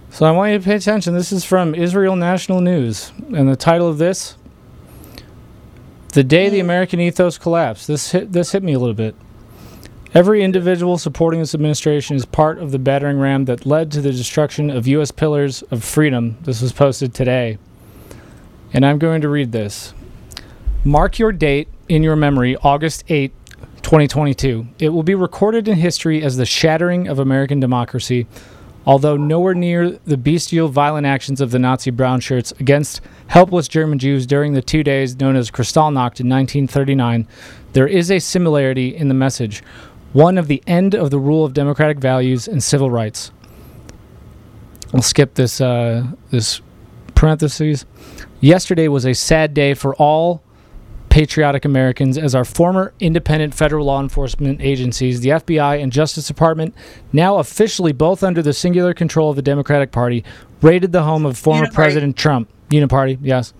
so 0.10 0.26
I 0.26 0.32
want 0.32 0.51
you 0.51 0.60
to 0.60 0.64
pay 0.64 0.76
attention. 0.76 1.14
This 1.14 1.32
is 1.32 1.43
from 1.43 1.74
Israel 1.76 2.16
National 2.16 2.62
News, 2.62 3.12
and 3.36 3.49
the 3.49 3.56
title 3.56 3.88
of 3.88 3.97
this: 3.97 4.36
"The 6.14 6.24
Day 6.24 6.49
the 6.49 6.59
hmm. 6.59 6.66
American 6.66 6.99
Ethos 6.99 7.38
Collapsed." 7.38 7.88
This 7.88 8.11
hit 8.11 8.32
this 8.32 8.53
hit 8.53 8.64
me 8.64 8.74
a 8.74 8.80
little 8.80 8.95
bit. 8.95 9.16
Every 10.14 10.43
individual 10.43 10.99
supporting 10.99 11.39
this 11.39 11.55
administration 11.55 12.16
is 12.16 12.26
part 12.26 12.59
of 12.59 12.72
the 12.72 12.78
battering 12.78 13.20
ram 13.20 13.45
that 13.45 13.66
led 13.66 13.91
to 13.91 14.01
the 14.01 14.11
destruction 14.11 14.70
of 14.70 14.86
U.S. 14.86 15.09
pillars 15.09 15.64
of 15.64 15.84
freedom. 15.84 16.38
This 16.43 16.61
was 16.61 16.72
posted 16.72 17.16
today. 17.16 17.57
And 18.72 18.86
I'm 18.86 18.99
going 18.99 19.22
to 19.22 19.30
read 19.30 19.51
this. 19.51 19.93
Mark 20.84 21.18
your 21.18 21.32
date 21.32 21.68
in 21.89 22.03
your 22.03 22.16
memory, 22.16 22.55
August 22.57 23.03
8, 23.07 23.34
2022. 23.82 24.68
It 24.78 24.89
will 24.89 25.01
be 25.01 25.16
recorded 25.16 25.68
in 25.68 25.78
history 25.78 26.22
as 26.22 26.38
the 26.38 26.45
shattering 26.45 27.07
of 27.07 27.18
American 27.18 27.59
democracy, 27.59 28.28
although 28.86 29.18
nowhere 29.18 29.54
near 29.54 29.92
the 30.06 30.18
bestial, 30.18 30.68
violent 30.68 31.06
actions 31.06 31.42
of 31.42 31.52
the 31.52 31.60
Nazi 31.60 31.92
brown 31.92 32.20
shirts 32.20 32.52
against 32.60 33.02
helpless 33.28 33.68
German 33.68 34.00
Jews 34.00 34.26
during 34.26 34.54
the 34.54 34.62
two 34.62 34.84
days 34.84 35.20
known 35.20 35.36
as 35.36 35.50
Kristallnacht 35.50 36.20
in 36.20 36.30
1939. 36.30 37.28
There 37.74 37.88
is 37.88 38.12
a 38.12 38.20
similarity 38.20 38.96
in 38.96 39.08
the 39.08 39.14
message, 39.14 39.64
one 40.12 40.38
of 40.38 40.48
the 40.48 40.62
end 40.68 40.94
of 40.94 41.10
the 41.10 41.20
rule 41.20 41.44
of 41.44 41.54
democratic 41.54 41.98
values 41.98 42.48
and 42.48 42.64
civil 42.64 42.92
rights. 42.92 43.32
I'll 44.94 45.02
skip 45.02 45.34
this 45.34 45.60
uh, 45.60 46.06
this 46.30 46.62
parentheses. 47.16 47.86
Yesterday 48.42 48.88
was 48.88 49.06
a 49.06 49.14
sad 49.14 49.54
day 49.54 49.74
for 49.74 49.96
all 49.96 50.43
patriotic 51.14 51.64
Americans 51.64 52.18
as 52.18 52.34
our 52.34 52.43
former 52.43 52.91
independent 52.99 53.53
federal 53.53 53.86
law 53.86 54.01
enforcement 54.01 54.59
agencies, 54.59 55.22
the 55.22 55.30
FBI 55.30 55.80
and 55.80 55.91
Justice 55.91 56.26
Department, 56.26 56.74
now 57.11 57.38
officially 57.38 57.91
both 57.91 58.24
under 58.24 58.41
the 58.41 58.51
singular 58.51 58.95
control 58.95 59.30
of 59.30 59.36
the 59.36 59.43
Democratic 59.43 59.91
Party, 59.91 60.24
raided 60.64 60.91
the 60.91 61.03
home 61.03 61.24
of 61.24 61.38
former 61.38 61.68
Uniparty. 61.68 61.74
President 61.74 62.18
Trump, 62.18 62.49
Uniparty, 62.70 63.20
yes, 63.22 63.53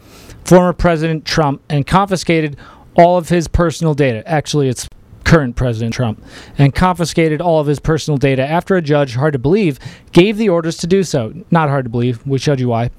former 0.44 0.74
President 0.74 1.26
Trump, 1.26 1.62
and 1.70 1.86
confiscated 1.86 2.58
all 2.96 3.20
of 3.20 3.30
his 3.30 3.48
personal 3.48 3.94
data. 3.94 4.28
Actually, 4.28 4.68
it's 4.68 4.90
current 5.24 5.56
President 5.56 5.94
Trump, 5.94 6.26
and 6.58 6.74
confiscated 6.74 7.40
all 7.40 7.60
of 7.60 7.68
his 7.68 7.80
personal 7.80 8.18
data 8.18 8.42
after 8.42 8.78
a 8.78 8.82
judge, 8.82 9.14
hard 9.14 9.34
to 9.34 9.38
believe, 9.38 9.78
gave 10.12 10.38
the 10.38 10.50
orders 10.50 10.78
to 10.78 10.88
do 10.88 11.04
so. 11.04 11.32
Not 11.52 11.70
hard 11.70 11.86
to 11.86 11.90
believe. 11.92 12.26
We 12.26 12.40
showed 12.40 12.60
you 12.60 12.70
why. 12.70 12.90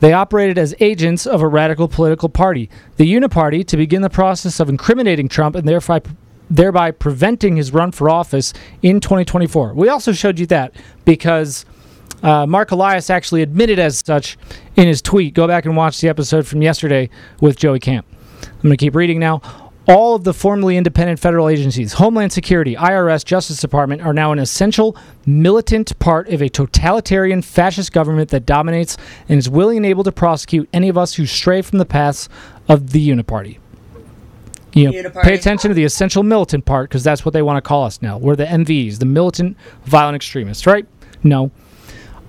They 0.00 0.12
operated 0.12 0.58
as 0.58 0.74
agents 0.80 1.26
of 1.26 1.42
a 1.42 1.48
radical 1.48 1.86
political 1.86 2.28
party, 2.28 2.68
the 2.96 3.10
Uniparty, 3.10 3.66
to 3.66 3.76
begin 3.76 4.02
the 4.02 4.10
process 4.10 4.58
of 4.58 4.68
incriminating 4.68 5.28
Trump 5.28 5.54
and 5.54 5.68
thereby, 5.68 6.00
thereby 6.50 6.90
preventing 6.90 7.56
his 7.56 7.72
run 7.72 7.92
for 7.92 8.10
office 8.10 8.52
in 8.82 9.00
2024. 9.00 9.74
We 9.74 9.88
also 9.88 10.12
showed 10.12 10.38
you 10.38 10.46
that 10.46 10.74
because 11.04 11.64
uh, 12.22 12.46
Marc 12.46 12.70
Elias 12.70 13.10
actually 13.10 13.42
admitted 13.42 13.78
as 13.78 14.02
such 14.04 14.36
in 14.76 14.88
his 14.88 15.00
tweet. 15.02 15.34
Go 15.34 15.46
back 15.46 15.64
and 15.64 15.76
watch 15.76 16.00
the 16.00 16.08
episode 16.08 16.46
from 16.46 16.62
yesterday 16.62 17.08
with 17.40 17.56
Joey 17.56 17.78
Camp. 17.78 18.06
I'm 18.42 18.62
going 18.62 18.72
to 18.72 18.76
keep 18.76 18.94
reading 18.94 19.18
now. 19.18 19.40
All 19.88 20.14
of 20.14 20.24
the 20.24 20.34
formerly 20.34 20.76
independent 20.76 21.18
federal 21.18 21.48
agencies, 21.48 21.94
Homeland 21.94 22.32
Security, 22.32 22.76
IRS, 22.76 23.24
Justice 23.24 23.60
Department, 23.60 24.02
are 24.02 24.12
now 24.12 24.30
an 24.30 24.38
essential 24.38 24.96
militant 25.26 25.98
part 25.98 26.28
of 26.28 26.42
a 26.42 26.48
totalitarian 26.48 27.42
fascist 27.42 27.92
government 27.92 28.30
that 28.30 28.46
dominates 28.46 28.96
and 29.28 29.38
is 29.38 29.48
willing 29.48 29.78
and 29.78 29.86
able 29.86 30.04
to 30.04 30.12
prosecute 30.12 30.68
any 30.72 30.88
of 30.88 30.98
us 30.98 31.14
who 31.14 31.26
stray 31.26 31.62
from 31.62 31.78
the 31.78 31.86
paths 31.86 32.28
of 32.68 32.90
the 32.90 33.08
Uniparty. 33.08 33.58
You 34.72 34.84
know, 34.84 34.92
Uniparty. 34.92 35.22
pay 35.22 35.34
attention 35.34 35.70
to 35.70 35.74
the 35.74 35.84
essential 35.84 36.22
militant 36.22 36.64
part 36.64 36.88
because 36.88 37.02
that's 37.02 37.24
what 37.24 37.32
they 37.32 37.42
want 37.42 37.56
to 37.56 37.66
call 37.66 37.84
us 37.84 38.00
now. 38.02 38.18
We're 38.18 38.36
the 38.36 38.44
MVs, 38.44 38.98
the 38.98 39.06
militant 39.06 39.56
violent 39.84 40.14
extremists, 40.14 40.66
right? 40.66 40.86
No. 41.24 41.50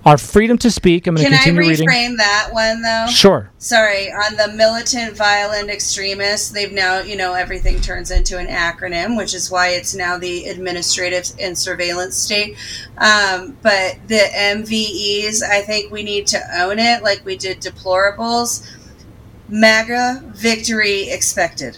Our 0.03 0.17
freedom 0.17 0.57
to 0.59 0.71
speak. 0.71 1.05
I'm 1.05 1.13
going 1.13 1.29
to 1.29 1.33
continue 1.35 1.59
reading. 1.59 1.87
Can 1.87 1.95
I 1.95 2.09
reframe 2.09 2.17
that 2.17 2.49
one 2.51 2.81
though? 2.81 3.05
Sure. 3.07 3.51
Sorry, 3.59 4.11
on 4.11 4.35
the 4.35 4.51
militant 4.55 5.15
violent 5.15 5.69
extremists, 5.69 6.49
they've 6.49 6.71
now, 6.71 7.01
you 7.01 7.15
know, 7.15 7.33
everything 7.33 7.79
turns 7.81 8.09
into 8.09 8.39
an 8.39 8.47
acronym, 8.47 9.15
which 9.15 9.35
is 9.35 9.51
why 9.51 9.69
it's 9.69 9.93
now 9.93 10.17
the 10.17 10.45
administrative 10.45 11.31
and 11.39 11.55
surveillance 11.55 12.17
state. 12.17 12.57
Um, 12.97 13.55
but 13.61 13.97
the 14.07 14.27
MVEs, 14.33 15.43
I 15.43 15.61
think 15.61 15.91
we 15.91 16.01
need 16.01 16.25
to 16.27 16.39
own 16.59 16.79
it 16.79 17.03
like 17.03 17.23
we 17.23 17.37
did 17.37 17.61
deplorables. 17.61 18.67
MAGA 19.49 20.23
victory 20.33 21.09
expected. 21.09 21.77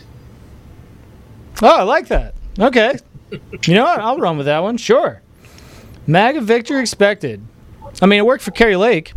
Oh, 1.61 1.79
I 1.79 1.83
like 1.83 2.07
that. 2.07 2.35
Okay. 2.57 2.97
you 3.31 3.73
know 3.73 3.83
what? 3.83 3.99
I'll 3.99 4.17
run 4.17 4.37
with 4.37 4.45
that 4.45 4.63
one. 4.63 4.77
Sure. 4.77 5.21
MAGA 6.07 6.41
victory 6.41 6.79
expected. 6.79 7.41
I 8.01 8.05
mean, 8.05 8.19
it 8.19 8.25
worked 8.25 8.43
for 8.43 8.51
Kari 8.51 8.75
Lake. 8.75 9.13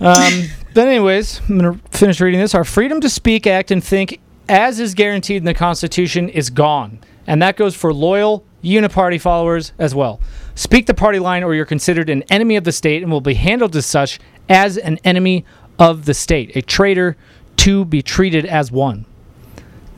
Um, 0.00 0.44
but, 0.74 0.88
anyways, 0.88 1.40
I'm 1.48 1.58
going 1.58 1.78
to 1.78 1.88
finish 1.96 2.20
reading 2.20 2.40
this. 2.40 2.54
Our 2.54 2.64
freedom 2.64 3.00
to 3.00 3.08
speak, 3.08 3.46
act, 3.46 3.70
and 3.70 3.82
think, 3.82 4.20
as 4.48 4.80
is 4.80 4.94
guaranteed 4.94 5.38
in 5.38 5.44
the 5.44 5.54
Constitution, 5.54 6.28
is 6.28 6.50
gone. 6.50 7.00
And 7.26 7.42
that 7.42 7.56
goes 7.56 7.74
for 7.74 7.92
loyal 7.92 8.44
Uniparty 8.62 9.20
followers 9.20 9.72
as 9.78 9.94
well. 9.94 10.20
Speak 10.54 10.86
the 10.86 10.94
party 10.94 11.18
line, 11.18 11.44
or 11.44 11.54
you're 11.54 11.64
considered 11.64 12.10
an 12.10 12.22
enemy 12.24 12.56
of 12.56 12.64
the 12.64 12.72
state 12.72 13.02
and 13.02 13.12
will 13.12 13.20
be 13.20 13.34
handled 13.34 13.76
as 13.76 13.86
such 13.86 14.18
as 14.48 14.76
an 14.76 14.98
enemy 15.04 15.44
of 15.78 16.06
the 16.06 16.14
state, 16.14 16.56
a 16.56 16.62
traitor 16.62 17.16
to 17.56 17.84
be 17.84 18.02
treated 18.02 18.44
as 18.44 18.72
one. 18.72 19.04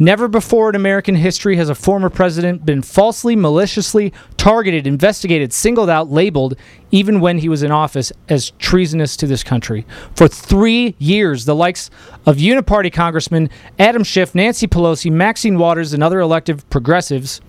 Never 0.02 0.28
before 0.28 0.70
in 0.70 0.76
American 0.76 1.14
history 1.14 1.56
has 1.56 1.68
a 1.68 1.74
former 1.74 2.08
president 2.08 2.64
been 2.64 2.80
falsely, 2.80 3.36
maliciously 3.36 4.14
targeted, 4.38 4.86
investigated, 4.86 5.52
singled 5.52 5.90
out, 5.90 6.10
labeled, 6.10 6.56
even 6.90 7.20
when 7.20 7.36
he 7.36 7.50
was 7.50 7.62
in 7.62 7.70
office, 7.70 8.10
as 8.26 8.52
treasonous 8.52 9.14
to 9.18 9.26
this 9.26 9.44
country. 9.44 9.84
For 10.16 10.26
three 10.26 10.94
years, 10.98 11.44
the 11.44 11.54
likes 11.54 11.90
of 12.24 12.38
Uniparty 12.38 12.90
Congressman 12.90 13.50
Adam 13.78 14.02
Schiff, 14.02 14.34
Nancy 14.34 14.66
Pelosi, 14.66 15.12
Maxine 15.12 15.58
Waters, 15.58 15.92
and 15.92 16.02
other 16.02 16.20
elective 16.20 16.68
progressives, 16.70 17.42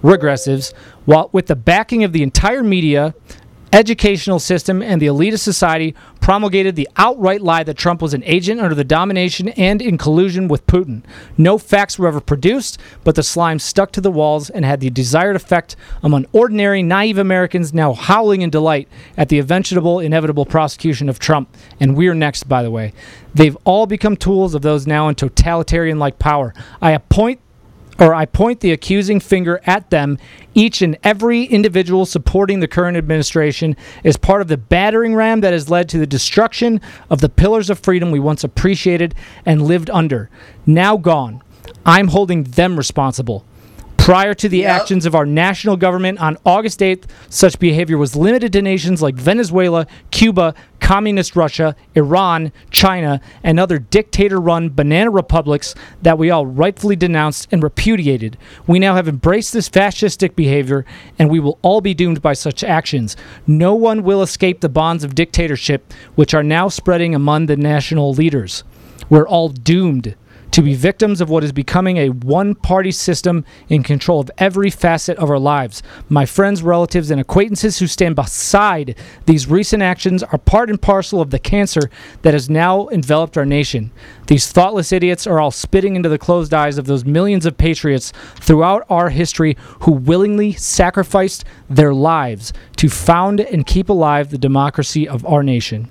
regressives, 0.00 0.72
while 1.06 1.28
with 1.32 1.48
the 1.48 1.56
backing 1.56 2.04
of 2.04 2.12
the 2.12 2.22
entire 2.22 2.62
media, 2.62 3.16
educational 3.72 4.38
system, 4.38 4.82
and 4.82 5.00
the 5.00 5.06
elitist 5.06 5.40
society, 5.40 5.94
promulgated 6.20 6.76
the 6.76 6.88
outright 6.96 7.40
lie 7.40 7.64
that 7.64 7.76
Trump 7.76 8.02
was 8.02 8.14
an 8.14 8.22
agent 8.24 8.60
under 8.60 8.74
the 8.74 8.84
domination 8.84 9.48
and 9.50 9.80
in 9.80 9.98
collusion 9.98 10.48
with 10.48 10.66
Putin. 10.66 11.02
No 11.38 11.58
facts 11.58 11.98
were 11.98 12.08
ever 12.08 12.20
produced, 12.20 12.78
but 13.04 13.14
the 13.14 13.22
slime 13.22 13.58
stuck 13.58 13.90
to 13.92 14.00
the 14.00 14.10
walls 14.10 14.50
and 14.50 14.64
had 14.64 14.80
the 14.80 14.90
desired 14.90 15.36
effect 15.36 15.76
among 16.02 16.26
ordinary, 16.32 16.82
naive 16.82 17.18
Americans 17.18 17.72
now 17.72 17.92
howling 17.92 18.42
in 18.42 18.50
delight 18.50 18.88
at 19.16 19.28
the 19.28 19.38
eventual, 19.38 19.98
inevitable 20.00 20.46
prosecution 20.46 21.08
of 21.08 21.18
Trump. 21.18 21.54
And 21.80 21.96
we're 21.96 22.14
next, 22.14 22.48
by 22.48 22.62
the 22.62 22.70
way. 22.70 22.92
They've 23.34 23.56
all 23.64 23.86
become 23.86 24.16
tools 24.16 24.54
of 24.54 24.62
those 24.62 24.86
now 24.86 25.08
in 25.08 25.14
totalitarian 25.14 25.98
like 25.98 26.18
power. 26.18 26.52
I 26.82 26.92
appoint 26.92 27.40
or 28.00 28.14
I 28.14 28.24
point 28.24 28.60
the 28.60 28.72
accusing 28.72 29.20
finger 29.20 29.60
at 29.66 29.90
them. 29.90 30.18
Each 30.54 30.82
and 30.82 30.98
every 31.04 31.44
individual 31.44 32.06
supporting 32.06 32.60
the 32.60 32.66
current 32.66 32.96
administration 32.96 33.76
is 34.02 34.16
part 34.16 34.40
of 34.40 34.48
the 34.48 34.56
battering 34.56 35.14
ram 35.14 35.42
that 35.42 35.52
has 35.52 35.70
led 35.70 35.88
to 35.90 35.98
the 35.98 36.06
destruction 36.06 36.80
of 37.10 37.20
the 37.20 37.28
pillars 37.28 37.68
of 37.70 37.78
freedom 37.78 38.10
we 38.10 38.18
once 38.18 38.42
appreciated 38.42 39.14
and 39.44 39.62
lived 39.62 39.90
under. 39.90 40.30
Now 40.64 40.96
gone. 40.96 41.42
I'm 41.84 42.08
holding 42.08 42.44
them 42.44 42.76
responsible. 42.76 43.44
Prior 44.00 44.34
to 44.34 44.48
the 44.48 44.64
actions 44.64 45.04
of 45.04 45.14
our 45.14 45.26
national 45.26 45.76
government 45.76 46.18
on 46.20 46.38
August 46.44 46.80
8th, 46.80 47.04
such 47.28 47.58
behavior 47.58 47.98
was 47.98 48.16
limited 48.16 48.52
to 48.54 48.62
nations 48.62 49.02
like 49.02 49.14
Venezuela, 49.14 49.86
Cuba, 50.10 50.54
Communist 50.80 51.36
Russia, 51.36 51.76
Iran, 51.94 52.50
China, 52.70 53.20
and 53.44 53.60
other 53.60 53.78
dictator 53.78 54.40
run 54.40 54.70
banana 54.70 55.10
republics 55.10 55.74
that 56.02 56.18
we 56.18 56.30
all 56.30 56.46
rightfully 56.46 56.96
denounced 56.96 57.46
and 57.52 57.62
repudiated. 57.62 58.36
We 58.66 58.78
now 58.78 58.94
have 58.94 59.06
embraced 59.06 59.52
this 59.52 59.68
fascistic 59.68 60.34
behavior, 60.34 60.84
and 61.18 61.30
we 61.30 61.38
will 61.38 61.58
all 61.62 61.80
be 61.80 61.94
doomed 61.94 62.22
by 62.22 62.32
such 62.32 62.64
actions. 62.64 63.16
No 63.46 63.74
one 63.74 64.02
will 64.02 64.22
escape 64.22 64.60
the 64.60 64.68
bonds 64.68 65.04
of 65.04 65.14
dictatorship, 65.14 65.92
which 66.14 66.34
are 66.34 66.42
now 66.42 66.68
spreading 66.68 67.14
among 67.14 67.46
the 67.46 67.56
national 67.56 68.12
leaders. 68.14 68.64
We're 69.08 69.28
all 69.28 69.50
doomed 69.50 70.16
to 70.52 70.62
be 70.62 70.74
victims 70.74 71.20
of 71.20 71.30
what 71.30 71.44
is 71.44 71.52
becoming 71.52 71.96
a 71.96 72.08
one 72.10 72.54
party 72.54 72.90
system 72.90 73.44
in 73.68 73.82
control 73.82 74.20
of 74.20 74.30
every 74.38 74.70
facet 74.70 75.16
of 75.18 75.30
our 75.30 75.38
lives. 75.38 75.82
My 76.08 76.26
friends, 76.26 76.62
relatives, 76.62 77.10
and 77.10 77.20
acquaintances 77.20 77.78
who 77.78 77.86
stand 77.86 78.16
beside 78.16 78.96
these 79.26 79.48
recent 79.48 79.82
actions 79.82 80.22
are 80.22 80.38
part 80.38 80.70
and 80.70 80.80
parcel 80.80 81.20
of 81.20 81.30
the 81.30 81.38
cancer 81.38 81.90
that 82.22 82.34
has 82.34 82.50
now 82.50 82.88
enveloped 82.88 83.36
our 83.36 83.46
nation. 83.46 83.90
These 84.26 84.50
thoughtless 84.52 84.92
idiots 84.92 85.26
are 85.26 85.40
all 85.40 85.50
spitting 85.50 85.96
into 85.96 86.08
the 86.08 86.18
closed 86.18 86.54
eyes 86.54 86.78
of 86.78 86.86
those 86.86 87.04
millions 87.04 87.46
of 87.46 87.56
patriots 87.56 88.12
throughout 88.36 88.86
our 88.88 89.10
history 89.10 89.56
who 89.80 89.92
willingly 89.92 90.52
sacrificed 90.52 91.44
their 91.68 91.94
lives 91.94 92.52
to 92.76 92.88
found 92.88 93.40
and 93.40 93.66
keep 93.66 93.88
alive 93.88 94.30
the 94.30 94.38
democracy 94.38 95.08
of 95.08 95.24
our 95.26 95.42
nation. 95.42 95.90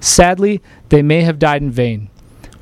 Sadly, 0.00 0.60
they 0.90 1.02
may 1.02 1.22
have 1.22 1.38
died 1.38 1.62
in 1.62 1.70
vain. 1.70 2.10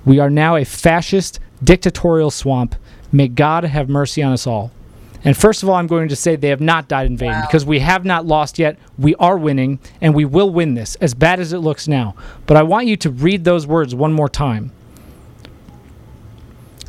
We 0.04 0.18
are 0.18 0.30
now 0.30 0.56
a 0.56 0.64
fascist, 0.64 1.38
dictatorial 1.62 2.30
swamp. 2.30 2.74
May 3.12 3.28
God 3.28 3.64
have 3.64 3.88
mercy 3.88 4.22
on 4.22 4.32
us 4.32 4.46
all. 4.46 4.72
And 5.24 5.36
first 5.36 5.62
of 5.62 5.68
all, 5.68 5.76
I'm 5.76 5.86
going 5.86 6.08
to 6.08 6.16
say 6.16 6.34
they 6.34 6.48
have 6.48 6.60
not 6.60 6.88
died 6.88 7.06
in 7.06 7.16
vain 7.16 7.40
because 7.42 7.64
we 7.64 7.78
have 7.78 8.04
not 8.04 8.26
lost 8.26 8.58
yet. 8.58 8.76
We 8.98 9.14
are 9.16 9.38
winning, 9.38 9.78
and 10.00 10.14
we 10.14 10.24
will 10.24 10.50
win 10.50 10.74
this, 10.74 10.96
as 10.96 11.14
bad 11.14 11.38
as 11.38 11.52
it 11.52 11.58
looks 11.58 11.86
now. 11.86 12.16
But 12.46 12.56
I 12.56 12.64
want 12.64 12.88
you 12.88 12.96
to 12.96 13.10
read 13.10 13.44
those 13.44 13.66
words 13.66 13.94
one 13.94 14.12
more 14.12 14.28
time. 14.28 14.72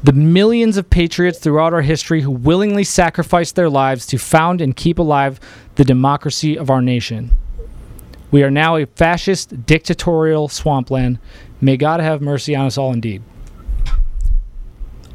The 0.01 0.13
millions 0.13 0.77
of 0.77 0.89
patriots 0.89 1.37
throughout 1.37 1.73
our 1.73 1.83
history 1.83 2.21
who 2.21 2.31
willingly 2.31 2.83
sacrificed 2.83 3.55
their 3.55 3.69
lives 3.69 4.05
to 4.07 4.17
found 4.17 4.61
and 4.61 4.75
keep 4.75 4.97
alive 4.97 5.39
the 5.75 5.85
democracy 5.85 6.57
of 6.57 6.69
our 6.69 6.81
nation. 6.81 7.31
We 8.33 8.41
are 8.41 8.49
now 8.49 8.77
a 8.77 8.87
fascist, 8.87 9.67
dictatorial 9.67 10.47
swampland. 10.47 11.19
May 11.61 11.77
God 11.77 11.99
have 11.99 12.19
mercy 12.19 12.55
on 12.55 12.65
us 12.65 12.79
all 12.79 12.91
indeed. 12.91 13.21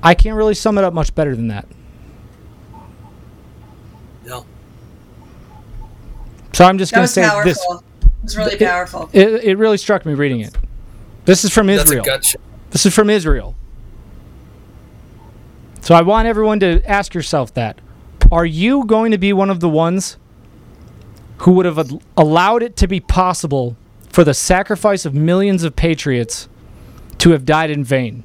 I 0.01 0.15
can't 0.15 0.37
really 0.37 0.55
sum 0.55 0.79
it 0.79 0.85
up 0.85 0.95
much 0.95 1.13
better 1.17 1.35
than 1.35 1.49
that. 1.49 1.67
No. 4.25 4.47
So 6.53 6.65
I'm 6.65 6.79
just 6.79 6.93
going 6.93 7.01
to 7.01 7.03
was 7.03 7.13
say 7.13 7.23
powerful. 7.29 7.45
this. 7.45 7.59
It 7.59 8.23
was 8.23 8.37
really 8.37 8.53
It- 8.55 8.61
powerful. 8.61 9.11
It, 9.13 9.29
it 9.43 9.59
really 9.59 9.79
struck 9.79 10.07
me 10.07 10.15
reading 10.15 10.39
it. 10.39 10.57
This 11.25 11.45
is 11.45 11.53
from 11.53 11.67
That's 11.67 11.81
a 11.81 11.85
Israel. 11.87 12.05
gut. 12.05 12.37
This 12.71 12.87
is 12.87 12.95
from 12.95 13.11
Israel. 13.11 13.57
So 15.81 15.97
I 15.97 16.03
want 16.03 16.29
everyone 16.29 16.61
to 16.61 16.81
ask 16.89 17.15
yourself 17.15 17.53
that. 17.55 17.81
Are 18.31 18.47
you 18.47 18.85
going 18.85 19.11
to 19.11 19.19
be 19.19 19.33
one 19.33 19.51
of 19.51 19.59
the 19.59 19.69
ones 19.69 20.19
who 21.39 21.53
would 21.53 21.67
have 21.67 21.79
al- 21.79 22.03
allowed 22.17 22.63
it 22.63 22.77
to 22.77 22.87
be 22.87 23.01
possible 23.01 23.77
for 24.09 24.25
the 24.25 24.35
sacrifice 24.35 25.05
of 25.05 25.15
millions 25.15 25.65
of 25.65 25.77
patriots 25.77 26.49
to 27.19 27.31
have 27.31 27.45
died 27.45 27.71
in 27.71 27.85
vain? 27.85 28.25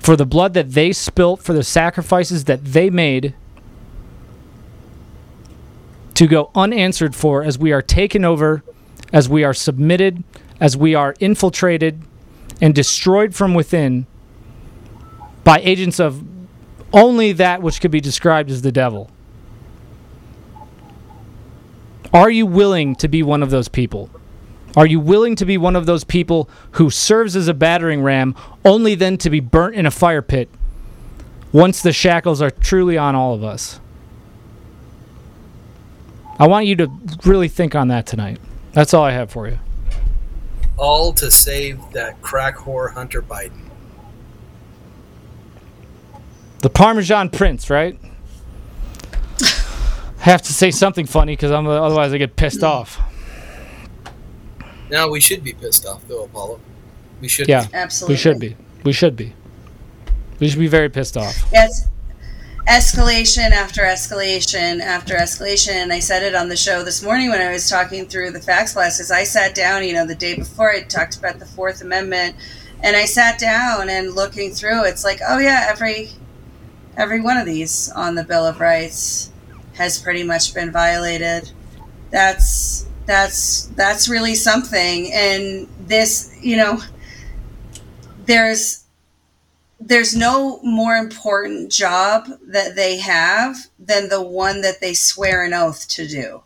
For 0.00 0.16
the 0.16 0.26
blood 0.26 0.54
that 0.54 0.72
they 0.72 0.92
spilt, 0.92 1.42
for 1.42 1.52
the 1.52 1.62
sacrifices 1.62 2.44
that 2.44 2.64
they 2.64 2.90
made 2.90 3.34
to 6.14 6.26
go 6.26 6.50
unanswered 6.54 7.14
for 7.14 7.42
as 7.42 7.58
we 7.58 7.72
are 7.72 7.82
taken 7.82 8.24
over, 8.24 8.62
as 9.12 9.28
we 9.28 9.44
are 9.44 9.54
submitted, 9.54 10.22
as 10.60 10.76
we 10.76 10.94
are 10.94 11.14
infiltrated 11.20 12.02
and 12.60 12.74
destroyed 12.74 13.34
from 13.34 13.54
within 13.54 14.06
by 15.42 15.58
agents 15.60 15.98
of 15.98 16.24
only 16.92 17.32
that 17.32 17.60
which 17.60 17.80
could 17.80 17.90
be 17.90 18.00
described 18.00 18.50
as 18.50 18.62
the 18.62 18.72
devil. 18.72 19.10
Are 22.14 22.30
you 22.30 22.46
willing 22.46 22.94
to 22.96 23.08
be 23.08 23.24
one 23.24 23.42
of 23.42 23.50
those 23.50 23.66
people? 23.66 24.08
Are 24.76 24.86
you 24.86 25.00
willing 25.00 25.34
to 25.36 25.44
be 25.44 25.58
one 25.58 25.74
of 25.74 25.86
those 25.86 26.04
people 26.04 26.48
who 26.72 26.88
serves 26.88 27.34
as 27.34 27.48
a 27.48 27.54
battering 27.54 28.02
ram 28.02 28.36
only 28.64 28.94
then 28.94 29.18
to 29.18 29.30
be 29.30 29.40
burnt 29.40 29.74
in 29.74 29.84
a 29.84 29.90
fire 29.90 30.22
pit 30.22 30.48
once 31.52 31.82
the 31.82 31.92
shackles 31.92 32.40
are 32.40 32.50
truly 32.50 32.96
on 32.96 33.16
all 33.16 33.34
of 33.34 33.42
us? 33.42 33.80
I 36.38 36.46
want 36.46 36.66
you 36.66 36.76
to 36.76 36.90
really 37.24 37.48
think 37.48 37.74
on 37.74 37.88
that 37.88 38.06
tonight. 38.06 38.40
That's 38.72 38.94
all 38.94 39.04
I 39.04 39.12
have 39.12 39.30
for 39.30 39.48
you. 39.48 39.58
All 40.76 41.12
to 41.14 41.30
save 41.32 41.80
that 41.92 42.22
crack 42.22 42.56
whore 42.56 42.92
Hunter 42.92 43.22
Biden. 43.22 43.70
The 46.60 46.70
Parmesan 46.70 47.30
Prince, 47.30 47.70
right? 47.70 47.98
I 50.26 50.30
have 50.30 50.42
to 50.42 50.54
say 50.54 50.70
something 50.70 51.04
funny 51.04 51.34
because 51.34 51.50
I'm 51.50 51.66
uh, 51.66 51.72
otherwise 51.72 52.14
I 52.14 52.18
get 52.18 52.34
pissed 52.34 52.60
hmm. 52.60 52.66
off. 52.66 52.98
Now 54.90 55.10
we 55.10 55.20
should 55.20 55.44
be 55.44 55.52
pissed 55.52 55.86
off 55.86 56.06
though, 56.08 56.24
Apollo. 56.24 56.60
We 57.20 57.28
should. 57.28 57.46
Yeah, 57.46 57.66
be. 57.66 58.06
we 58.08 58.16
should 58.16 58.38
be. 58.38 58.56
We 58.84 58.92
should 58.92 59.16
be. 59.16 59.34
We 60.40 60.48
should 60.48 60.58
be 60.58 60.66
very 60.66 60.88
pissed 60.88 61.18
off. 61.18 61.44
Yes. 61.52 61.88
Escalation 62.66 63.50
after 63.50 63.82
escalation 63.82 64.80
after 64.80 65.14
escalation. 65.14 65.74
And 65.74 65.92
I 65.92 65.98
said 65.98 66.22
it 66.22 66.34
on 66.34 66.48
the 66.48 66.56
show 66.56 66.82
this 66.82 67.02
morning 67.02 67.28
when 67.28 67.42
I 67.42 67.52
was 67.52 67.68
talking 67.68 68.06
through 68.06 68.30
the 68.30 68.40
fax 68.40 68.72
blasts. 68.72 69.10
I 69.10 69.24
sat 69.24 69.54
down, 69.54 69.84
you 69.84 69.92
know, 69.92 70.06
the 70.06 70.14
day 70.14 70.34
before 70.34 70.70
I 70.70 70.82
talked 70.82 71.18
about 71.18 71.38
the 71.38 71.44
Fourth 71.44 71.82
Amendment, 71.82 72.34
and 72.82 72.96
I 72.96 73.04
sat 73.04 73.38
down 73.38 73.90
and 73.90 74.14
looking 74.14 74.52
through. 74.52 74.84
It's 74.84 75.04
like, 75.04 75.20
oh 75.28 75.38
yeah, 75.38 75.66
every 75.68 76.12
every 76.96 77.20
one 77.20 77.36
of 77.36 77.44
these 77.44 77.90
on 77.90 78.14
the 78.14 78.24
Bill 78.24 78.46
of 78.46 78.60
Rights 78.60 79.30
has 79.74 80.00
pretty 80.00 80.22
much 80.22 80.54
been 80.54 80.72
violated. 80.72 81.50
That's 82.10 82.86
that's 83.06 83.66
that's 83.76 84.08
really 84.08 84.34
something. 84.34 85.12
And 85.12 85.68
this, 85.86 86.36
you 86.40 86.56
know, 86.56 86.80
there's 88.26 88.84
there's 89.80 90.16
no 90.16 90.60
more 90.62 90.96
important 90.96 91.70
job 91.70 92.26
that 92.46 92.74
they 92.74 92.98
have 92.98 93.56
than 93.78 94.08
the 94.08 94.22
one 94.22 94.62
that 94.62 94.80
they 94.80 94.94
swear 94.94 95.44
an 95.44 95.52
oath 95.52 95.86
to 95.88 96.06
do. 96.06 96.42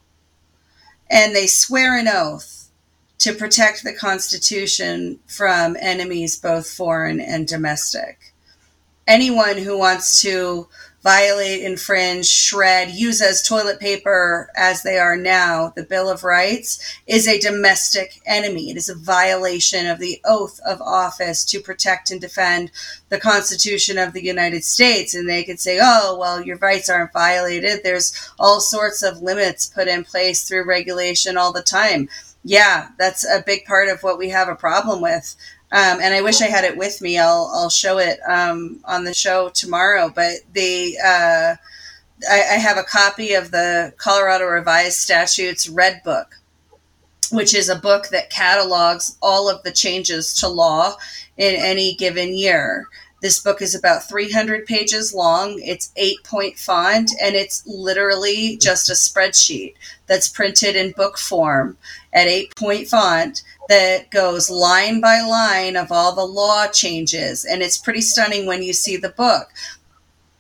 And 1.11 1.35
they 1.35 1.47
swear 1.47 1.97
an 1.97 2.09
oath 2.09 2.71
to 3.19 3.33
protect 3.33 3.85
the 3.85 3.95
Constitution 3.95 5.21
from 5.27 5.77
enemies, 5.81 6.37
both 6.37 6.69
foreign 6.69 7.21
and 7.21 7.47
domestic. 7.47 8.33
Anyone 9.07 9.59
who 9.59 9.79
wants 9.79 10.21
to 10.23 10.69
violate, 11.03 11.63
infringe, 11.63 12.27
shred, 12.27 12.91
use 12.91 13.23
as 13.23 13.43
toilet 13.43 13.79
paper 13.79 14.51
as 14.57 14.83
they 14.83 14.99
are 14.99 15.17
now, 15.17 15.73
the 15.77 15.83
Bill 15.85 16.11
of 16.11 16.25
Rights 16.25 17.01
is 17.07 17.29
a 17.29 17.39
domestic 17.39 18.21
enemy. 18.27 18.71
It 18.71 18.77
is 18.77 18.89
a 18.89 18.95
violation 18.95 19.87
of 19.87 20.01
the 20.01 20.21
oath 20.25 20.61
of 20.67 20.83
office 20.83 21.45
to 21.47 21.61
protect 21.61 22.11
and 22.11 22.21
defend 22.21 22.73
the 23.09 23.21
Constitution 23.21 23.97
of 23.97 24.13
the 24.13 24.25
United 24.25 24.65
States. 24.65 25.15
And 25.15 25.29
they 25.29 25.45
could 25.45 25.61
say, 25.61 25.79
oh, 25.81 26.17
well, 26.19 26.43
your 26.43 26.57
rights 26.59 26.91
aren't 26.91 27.13
violated. 27.13 27.81
There's 27.83 28.33
all 28.39 28.61
sorts 28.61 29.03
of 29.03 29.23
limits 29.23 29.67
put 29.67 29.89
in 29.89 30.05
place 30.05 30.47
through 30.47 30.67
regulation 30.67 31.37
all 31.37 31.53
the 31.53 31.63
time. 31.63 32.09
Yeah, 32.45 32.89
that's 32.99 33.25
a 33.25 33.43
big 33.45 33.65
part 33.67 33.89
of 33.89 34.03
what 34.03 34.19
we 34.19 34.31
have 34.31 34.49
a 34.49 34.55
problem 34.55 35.01
with. 35.01 35.37
Um, 35.71 36.01
and 36.01 36.15
I 36.15 36.23
wish 36.23 36.41
I 36.41 36.47
had 36.47 36.65
it 36.65 36.79
with 36.79 37.03
me. 37.03 37.19
I'll 37.19 37.51
I'll 37.53 37.69
show 37.69 37.99
it 37.99 38.21
um, 38.27 38.81
on 38.85 39.05
the 39.05 39.13
show 39.13 39.51
tomorrow. 39.51 40.11
But 40.15 40.37
they, 40.55 40.97
uh, 40.97 41.57
I, 42.29 42.41
I 42.41 42.55
have 42.55 42.79
a 42.79 42.85
copy 42.85 43.35
of 43.35 43.51
the 43.51 43.93
Colorado 43.99 44.47
Revised 44.47 44.97
Statutes 44.97 45.69
Red 45.69 46.03
Book, 46.05 46.41
which 47.33 47.55
is 47.55 47.69
a 47.69 47.79
book 47.79 48.09
that 48.09 48.31
catalogs 48.31 49.19
all 49.21 49.51
of 49.51 49.63
the 49.63 49.73
changes 49.73 50.33
to 50.35 50.49
law 50.49 50.95
in 51.37 51.55
any 51.55 51.95
given 51.95 52.35
year. 52.35 52.87
This 53.21 53.41
book 53.41 53.61
is 53.61 53.75
about 53.75 54.09
300 54.09 54.65
pages 54.65 55.13
long. 55.13 55.61
It's 55.63 55.93
eight 55.97 56.23
point 56.25 56.57
font, 56.57 57.11
and 57.21 57.35
it's 57.35 57.67
literally 57.67 58.57
just 58.57 58.89
a 58.89 58.95
spreadsheet 58.95 59.75
that's 60.07 60.29
printed 60.29 60.77
in 60.77 60.93
book 60.93 61.19
form 61.19 61.77
at 62.13 62.27
eight 62.27 62.55
point 62.57 62.89
font 62.89 63.43
that 63.69 64.11
goes 64.11 64.51
line 64.51 65.01
by 65.01 65.21
line 65.21 65.77
of 65.77 65.93
all 65.93 66.15
the 66.15 66.25
law 66.25 66.67
changes. 66.67 67.45
And 67.45 67.63
it's 67.63 67.79
pretty 67.79 68.01
stunning 68.01 68.47
when 68.47 68.63
you 68.63 68.73
see 68.73 68.97
the 68.97 69.11
book. 69.11 69.53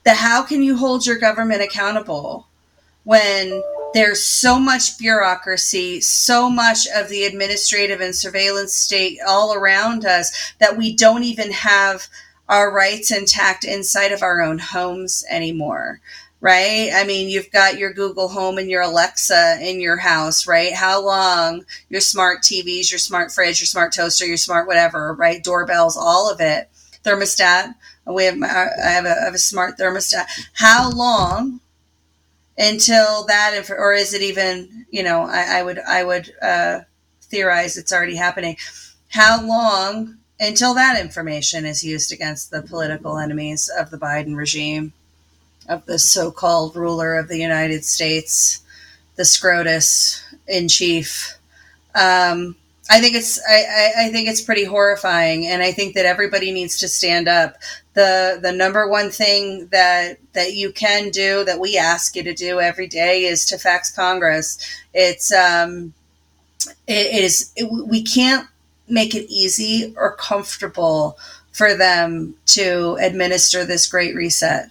The 0.05 0.15
how 0.15 0.43
can 0.43 0.63
you 0.63 0.77
hold 0.77 1.07
your 1.07 1.19
government 1.19 1.63
accountable 1.63 2.49
when 3.05 3.63
there's 3.95 4.25
so 4.25 4.59
much 4.59 4.99
bureaucracy, 4.99 6.01
so 6.01 6.51
much 6.51 6.87
of 6.95 7.09
the 7.09 7.25
administrative 7.25 8.01
and 8.01 8.15
surveillance 8.15 8.75
state 8.75 9.19
all 9.27 9.55
around 9.55 10.05
us 10.05 10.55
that 10.59 10.77
we 10.77 10.95
don't 10.95 11.23
even 11.23 11.51
have 11.53 12.09
our 12.49 12.73
rights 12.73 13.11
intact 13.11 13.65
inside 13.65 14.13
of 14.13 14.23
our 14.23 14.41
own 14.41 14.59
homes 14.59 15.25
anymore 15.31 16.01
right? 16.41 16.91
I 16.95 17.05
mean, 17.05 17.29
you've 17.29 17.51
got 17.51 17.79
your 17.79 17.93
Google 17.93 18.29
Home 18.29 18.59
and 18.59 18.71
your 18.71 18.83
Alexa 18.83 19.59
in 19.61 19.81
your 19.81 19.97
house, 19.97 20.47
right? 20.47 20.73
How 20.73 21.05
long 21.05 21.65
your 21.89 22.01
smart 22.01 22.43
TVs, 22.43 22.91
your 22.91 22.99
smart 22.99 23.33
fridge, 23.33 23.61
your 23.61 23.67
smart 23.67 23.93
toaster, 23.93 24.27
your 24.27 24.37
smart 24.37 24.67
whatever, 24.67 25.15
right? 25.15 25.43
Doorbells, 25.43 25.97
all 25.97 26.31
of 26.31 26.41
it. 26.41 26.69
Thermostat. 27.05 27.75
We 28.07 28.25
have 28.25 28.43
I 28.43 28.91
have 28.91 29.05
a, 29.05 29.11
I 29.11 29.25
have 29.25 29.35
a 29.35 29.39
smart 29.39 29.79
thermostat. 29.79 30.27
How 30.55 30.91
long 30.91 31.61
until 32.57 33.25
that, 33.27 33.69
or 33.71 33.93
is 33.93 34.15
it 34.15 34.23
even? 34.23 34.87
You 34.91 35.03
know, 35.03 35.23
I, 35.23 35.59
I 35.59 35.63
would 35.63 35.79
I 35.79 36.05
would 36.05 36.33
uh, 36.43 36.81
theorize 37.23 37.77
it's 37.77 37.93
already 37.93 38.17
happening. 38.17 38.57
How 39.11 39.45
long 39.45 40.19
until 40.41 40.75
that 40.75 41.01
information 41.01 41.65
is 41.65 41.85
used 41.85 42.13
against 42.13 42.51
the 42.51 42.63
political 42.63 43.19
enemies 43.19 43.71
of 43.77 43.91
the 43.91 43.99
Biden 43.99 44.37
regime? 44.37 44.93
Of 45.69 45.85
the 45.87 45.99
so-called 45.99 46.77
ruler 46.77 47.17
of 47.17 47.29
the 47.29 47.39
United 47.39 47.85
States, 47.85 48.63
the 49.17 49.25
Scrotus 49.25 50.23
in 50.47 50.69
chief. 50.69 51.39
Um, 51.95 52.57
I 52.91 53.01
think 53.01 53.15
it's 53.15 53.39
I, 53.47 53.65
I, 53.99 54.07
I 54.07 54.09
think 54.11 54.29
it's 54.29 54.41
pretty 54.41 54.65
horrifying, 54.65 55.47
and 55.47 55.63
I 55.63 55.73
think 55.73 55.95
that 55.95 56.07
everybody 56.07 56.53
needs 56.53 56.79
to 56.79 56.89
stand 56.89 57.29
up. 57.29 57.57
the 57.93 58.39
The 58.43 58.53
number 58.53 58.89
one 58.89 59.11
thing 59.11 59.69
that 59.73 60.19
that 60.33 60.55
you 60.55 60.73
can 60.73 61.11
do, 61.11 61.45
that 61.45 61.61
we 61.61 61.77
ask 61.77 62.17
you 62.17 62.23
to 62.23 62.33
do 62.33 62.61
every 62.61 62.87
day, 62.87 63.25
is 63.25 63.45
to 63.47 63.59
fax 63.59 63.91
Congress. 63.95 64.59
It's 64.95 65.31
um, 65.33 65.93
it, 66.87 67.15
it 67.15 67.25
is 67.25 67.53
it, 67.57 67.71
we 67.71 68.03
can't 68.03 68.49
make 68.89 69.15
it 69.15 69.31
easy 69.31 69.93
or 69.99 70.17
comfortable 70.17 71.19
for 71.53 71.75
them 71.75 72.35
to 72.47 72.97
administer 73.03 73.67
this 73.67 73.87
great 73.87 74.15
reset 74.15 74.71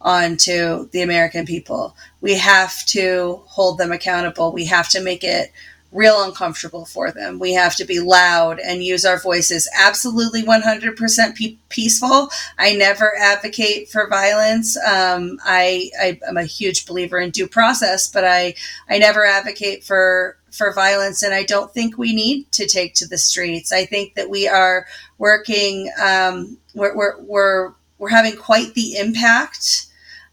onto 0.00 0.88
the 0.90 1.02
American 1.02 1.44
people. 1.44 1.96
We 2.20 2.34
have 2.34 2.84
to 2.86 3.42
hold 3.46 3.78
them 3.78 3.92
accountable. 3.92 4.52
We 4.52 4.64
have 4.66 4.88
to 4.90 5.02
make 5.02 5.24
it 5.24 5.52
real 5.90 6.22
uncomfortable 6.22 6.84
for 6.84 7.10
them. 7.10 7.38
We 7.38 7.54
have 7.54 7.74
to 7.76 7.84
be 7.84 7.98
loud 7.98 8.60
and 8.60 8.84
use 8.84 9.04
our 9.04 9.18
voices. 9.18 9.68
Absolutely 9.78 10.42
100% 10.42 11.34
pe- 11.34 11.56
peaceful. 11.70 12.28
I 12.58 12.74
never 12.74 13.16
advocate 13.18 13.88
for 13.88 14.06
violence. 14.08 14.76
Um, 14.86 15.38
I, 15.44 15.90
I 16.00 16.20
am 16.28 16.36
a 16.36 16.44
huge 16.44 16.86
believer 16.86 17.18
in 17.18 17.30
due 17.30 17.48
process, 17.48 18.10
but 18.10 18.24
I 18.24 18.54
I 18.88 18.98
never 18.98 19.24
advocate 19.24 19.82
for 19.82 20.36
for 20.50 20.72
violence, 20.72 21.22
and 21.22 21.34
I 21.34 21.44
don't 21.44 21.72
think 21.72 21.98
we 21.98 22.14
need 22.14 22.50
to 22.52 22.66
take 22.66 22.94
to 22.94 23.06
the 23.06 23.18
streets. 23.18 23.70
I 23.70 23.84
think 23.84 24.14
that 24.14 24.30
we 24.30 24.48
are 24.48 24.86
working. 25.18 25.90
Um, 26.02 26.58
we're, 26.74 26.94
we're 26.96 27.20
we're 27.20 27.72
we're 27.98 28.08
having 28.10 28.36
quite 28.36 28.74
the 28.74 28.96
impact 28.96 29.87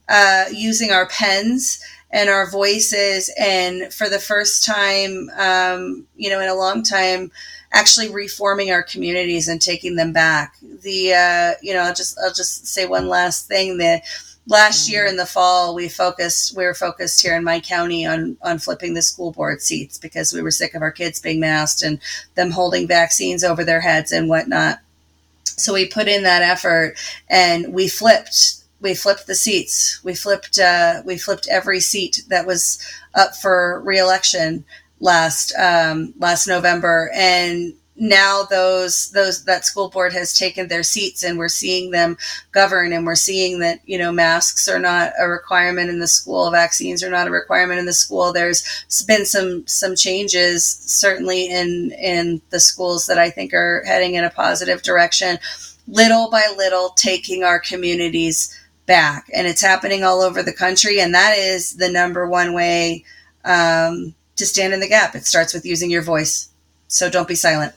uh, 0.10 0.46
using 0.52 0.92
our 0.92 1.08
pens 1.08 1.80
and 2.12 2.30
our 2.30 2.50
voices 2.50 3.32
and 3.40 3.94
for 3.94 4.08
the 4.10 4.20
first 4.20 4.64
time 4.64 5.30
um, 5.38 6.06
you 6.16 6.30
know 6.30 6.40
in 6.40 6.50
a 6.50 6.56
long 6.56 6.84
time 6.84 7.32
actually 7.76 8.10
reforming 8.10 8.72
our 8.72 8.82
communities 8.82 9.48
and 9.50 9.62
taking 9.62 9.96
them 9.98 10.14
back. 10.14 10.56
The 10.82 11.14
uh, 11.14 11.54
you 11.62 11.74
know 11.74 11.82
I'll 11.82 11.94
just 11.94 12.18
i'll 12.20 12.34
just 12.34 12.68
say 12.68 12.86
one 12.86 13.08
last 13.10 13.48
thing. 13.48 13.78
That 13.78 14.04
last 14.48 14.90
year 14.90 15.06
in 15.06 15.18
the 15.18 15.26
fall 15.26 15.74
we 15.76 15.90
focused 15.90 16.56
we 16.56 16.64
were 16.64 16.74
focused 16.74 17.22
here 17.22 17.36
in 17.36 17.44
my 17.44 17.60
county 17.60 18.06
on 18.06 18.38
on 18.44 18.60
flipping 18.60 18.94
the 18.94 19.02
school 19.02 19.32
board 19.32 19.60
seats 19.62 19.98
because 19.98 20.32
we 20.32 20.42
were 20.42 20.52
sick 20.52 20.76
of 20.76 20.84
our 20.84 20.92
kids 20.92 21.20
being 21.20 21.40
masked 21.40 21.82
and 21.82 22.00
them 22.36 22.52
holding 22.52 22.88
vaccines 22.88 23.44
over 23.44 23.64
their 23.64 23.82
heads 23.82 24.12
and 24.12 24.30
whatnot. 24.30 24.80
So 25.46 25.74
we 25.74 25.88
put 25.88 26.08
in 26.08 26.24
that 26.24 26.42
effort 26.42 26.96
and 27.30 27.74
we 27.74 27.88
flipped 27.88 28.65
we 28.86 28.94
flipped 28.94 29.26
the 29.26 29.34
seats. 29.34 30.00
We 30.04 30.14
flipped 30.14 30.60
uh, 30.60 31.02
we 31.06 31.18
flipped 31.18 31.48
every 31.50 31.80
seat 31.80 32.22
that 32.30 32.46
was 32.46 32.80
up 33.16 33.36
for 33.36 33.82
reelection 33.84 34.64
last 35.00 35.56
um, 35.58 36.14
last 36.20 36.46
November, 36.46 37.10
and 37.16 37.74
now 37.96 38.44
those 38.44 39.10
those 39.10 39.44
that 39.46 39.66
school 39.66 39.90
board 39.90 40.14
has 40.14 40.38
taken 40.38 40.68
their 40.68 40.84
seats, 40.84 41.24
and 41.24 41.40
we're 41.40 41.48
seeing 41.48 41.90
them 41.90 42.16
govern, 42.52 42.94
and 42.94 43.08
we're 43.08 43.16
seeing 43.16 43.58
that 43.62 43.80
you 43.88 43.98
know 43.98 44.12
masks 44.12 44.68
are 44.68 44.78
not 44.78 45.14
a 45.20 45.28
requirement 45.28 45.90
in 45.90 45.98
the 45.98 46.08
school, 46.08 46.52
vaccines 46.52 47.02
are 47.04 47.10
not 47.10 47.28
a 47.28 47.32
requirement 47.32 47.80
in 47.80 47.88
the 47.88 47.94
school. 47.94 48.32
There's 48.32 48.64
been 49.08 49.26
some 49.26 49.66
some 49.66 49.96
changes 49.96 50.64
certainly 50.64 51.50
in 51.50 51.92
in 52.00 52.40
the 52.52 52.60
schools 52.60 53.08
that 53.08 53.18
I 53.18 53.32
think 53.32 53.52
are 53.52 53.84
heading 53.88 54.14
in 54.14 54.24
a 54.24 54.30
positive 54.30 54.84
direction. 54.84 55.40
Little 55.88 56.30
by 56.32 56.52
little, 56.56 56.90
taking 56.98 57.44
our 57.44 57.60
communities 57.60 58.56
back 58.86 59.30
and 59.34 59.48
it's 59.48 59.62
happening 59.62 60.04
all 60.04 60.22
over 60.22 60.44
the 60.44 60.54
country 60.54 61.00
and 61.00 61.14
that 61.14 61.38
is 61.38 61.76
the 61.78 61.90
number 61.90 62.28
one 62.28 62.54
way 62.54 63.04
um, 63.44 64.14
to 64.36 64.46
stand 64.46 64.74
in 64.74 64.80
the 64.80 64.88
gap. 64.88 65.16
It 65.16 65.26
starts 65.26 65.54
with 65.54 65.66
using 65.66 65.90
your 65.90 66.02
voice. 66.02 66.50
So 66.88 67.10
don't 67.10 67.28
be 67.28 67.36
silent. 67.36 67.74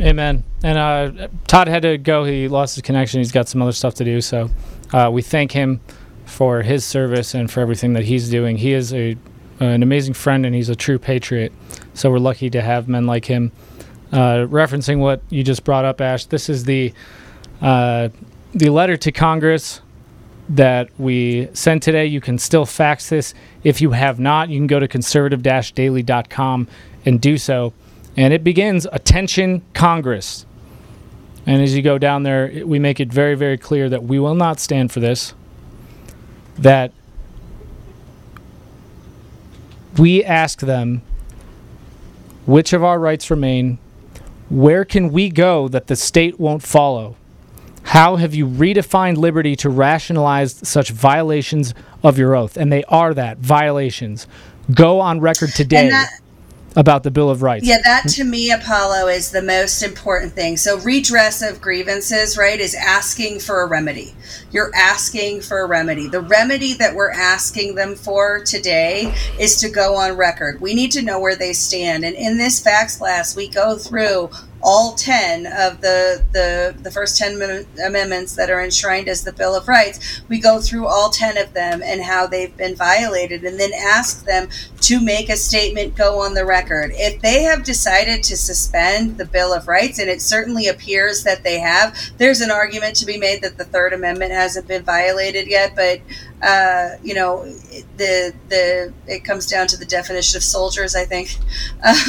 Amen. 0.00 0.44
And 0.62 0.78
uh, 0.78 1.28
todd 1.46 1.68
had 1.68 1.82
to 1.82 1.98
go. 1.98 2.24
He 2.24 2.48
lost 2.48 2.76
his 2.76 2.82
connection. 2.82 3.20
He's 3.20 3.32
got 3.32 3.48
some 3.48 3.60
other 3.60 3.72
stuff 3.72 3.94
to 3.94 4.04
do. 4.04 4.20
So 4.20 4.50
uh, 4.92 5.10
we 5.12 5.22
thank 5.22 5.52
him 5.52 5.80
for 6.24 6.62
his 6.62 6.84
service 6.84 7.34
and 7.34 7.50
for 7.50 7.60
everything 7.60 7.92
that 7.94 8.04
he's 8.04 8.30
doing. 8.30 8.56
He 8.56 8.72
is 8.72 8.92
a 8.94 9.16
an 9.60 9.82
amazing 9.82 10.14
friend 10.14 10.44
and 10.44 10.54
he's 10.54 10.68
a 10.68 10.74
true 10.74 10.98
patriot. 10.98 11.52
So 11.94 12.10
we're 12.10 12.18
lucky 12.18 12.50
to 12.50 12.60
have 12.62 12.88
men 12.88 13.06
like 13.06 13.24
him. 13.24 13.52
Uh, 14.10 14.46
referencing 14.46 14.98
what 14.98 15.22
you 15.30 15.44
just 15.44 15.64
brought 15.64 15.86
up 15.86 16.00
ash 16.00 16.26
this 16.26 16.50
is 16.50 16.64
the 16.64 16.92
uh, 17.62 18.08
the 18.54 18.70
letter 18.70 18.96
to 18.98 19.12
Congress 19.12 19.80
that 20.48 20.90
we 20.98 21.48
sent 21.54 21.82
today. 21.82 22.06
You 22.06 22.20
can 22.20 22.38
still 22.38 22.66
fax 22.66 23.08
this. 23.08 23.34
If 23.64 23.80
you 23.80 23.92
have 23.92 24.20
not, 24.20 24.48
you 24.48 24.58
can 24.58 24.66
go 24.66 24.78
to 24.78 24.88
conservative 24.88 25.42
daily.com 25.42 26.68
and 27.04 27.20
do 27.20 27.38
so. 27.38 27.72
And 28.16 28.34
it 28.34 28.44
begins 28.44 28.86
Attention 28.92 29.62
Congress. 29.72 30.44
And 31.46 31.62
as 31.62 31.74
you 31.74 31.82
go 31.82 31.98
down 31.98 32.22
there, 32.22 32.62
we 32.64 32.78
make 32.78 33.00
it 33.00 33.12
very, 33.12 33.34
very 33.34 33.56
clear 33.56 33.88
that 33.88 34.04
we 34.04 34.18
will 34.18 34.34
not 34.34 34.60
stand 34.60 34.92
for 34.92 35.00
this. 35.00 35.34
That 36.58 36.92
we 39.98 40.22
ask 40.22 40.60
them 40.60 41.02
which 42.46 42.72
of 42.72 42.84
our 42.84 42.98
rights 42.98 43.30
remain, 43.30 43.78
where 44.50 44.84
can 44.84 45.10
we 45.10 45.30
go 45.30 45.68
that 45.68 45.86
the 45.86 45.96
state 45.96 46.38
won't 46.38 46.62
follow? 46.62 47.16
How 47.84 48.16
have 48.16 48.34
you 48.34 48.46
redefined 48.46 49.16
liberty 49.16 49.56
to 49.56 49.68
rationalize 49.68 50.54
such 50.66 50.90
violations 50.90 51.74
of 52.02 52.18
your 52.18 52.34
oath? 52.34 52.56
And 52.56 52.72
they 52.72 52.84
are 52.84 53.12
that 53.14 53.38
violations. 53.38 54.26
Go 54.72 55.00
on 55.00 55.20
record 55.20 55.50
today 55.50 55.90
about 56.76 57.02
the 57.02 57.10
Bill 57.10 57.30
of 57.30 57.42
Rights. 57.42 57.66
Yeah, 57.66 57.78
that 57.84 58.02
hmm? 58.02 58.08
to 58.08 58.24
me, 58.24 58.50
Apollo, 58.50 59.08
is 59.08 59.30
the 59.30 59.42
most 59.42 59.82
important 59.82 60.32
thing. 60.32 60.56
So, 60.56 60.78
redress 60.78 61.42
of 61.42 61.60
grievances, 61.60 62.38
right, 62.38 62.58
is 62.58 62.74
asking 62.74 63.40
for 63.40 63.62
a 63.62 63.66
remedy. 63.66 64.14
You're 64.50 64.74
asking 64.74 65.42
for 65.42 65.60
a 65.60 65.66
remedy. 65.66 66.08
The 66.08 66.20
remedy 66.20 66.74
that 66.74 66.94
we're 66.94 67.10
asking 67.10 67.74
them 67.74 67.94
for 67.94 68.42
today 68.44 69.14
is 69.38 69.56
to 69.60 69.68
go 69.68 69.96
on 69.96 70.16
record. 70.16 70.60
We 70.60 70.74
need 70.74 70.92
to 70.92 71.02
know 71.02 71.20
where 71.20 71.36
they 71.36 71.52
stand. 71.52 72.04
And 72.04 72.16
in 72.16 72.38
this 72.38 72.60
fax 72.60 72.98
blast, 72.98 73.36
we 73.36 73.48
go 73.48 73.76
through 73.76 74.30
all 74.62 74.94
10 74.94 75.46
of 75.46 75.80
the, 75.80 76.22
the, 76.32 76.74
the 76.82 76.90
first 76.90 77.18
10 77.18 77.66
amendments 77.84 78.36
that 78.36 78.50
are 78.50 78.62
enshrined 78.62 79.08
as 79.08 79.24
the 79.24 79.32
Bill 79.32 79.54
of 79.54 79.68
Rights. 79.68 80.22
We 80.28 80.38
go 80.38 80.60
through 80.60 80.86
all 80.86 81.10
10 81.10 81.36
of 81.36 81.52
them 81.52 81.82
and 81.82 82.02
how 82.02 82.26
they've 82.26 82.56
been 82.56 82.76
violated 82.76 83.44
and 83.44 83.58
then 83.58 83.72
ask 83.74 84.24
them 84.24 84.48
to 84.82 85.00
make 85.00 85.28
a 85.28 85.36
statement, 85.36 85.96
go 85.96 86.20
on 86.20 86.34
the 86.34 86.44
record. 86.44 86.92
If 86.94 87.20
they 87.22 87.42
have 87.42 87.64
decided 87.64 88.22
to 88.24 88.36
suspend 88.36 89.18
the 89.18 89.24
Bill 89.24 89.52
of 89.52 89.68
Rights, 89.68 89.98
and 89.98 90.08
it 90.08 90.20
certainly 90.20 90.68
appears 90.68 91.24
that 91.24 91.42
they 91.42 91.58
have, 91.60 91.96
there's 92.18 92.40
an 92.40 92.50
argument 92.50 92.96
to 92.96 93.06
be 93.06 93.18
made 93.18 93.42
that 93.42 93.58
the 93.58 93.64
Third 93.64 93.92
Amendment 93.92 94.32
hasn't 94.32 94.68
been 94.68 94.82
violated 94.82 95.46
yet, 95.46 95.74
but 95.74 96.00
uh, 96.42 96.96
you 97.02 97.14
know, 97.14 97.44
the 97.96 98.34
the 98.48 98.92
it 99.06 99.24
comes 99.24 99.46
down 99.46 99.68
to 99.68 99.76
the 99.76 99.84
definition 99.84 100.36
of 100.36 100.42
soldiers, 100.42 100.94
I 100.94 101.04
think. 101.04 101.36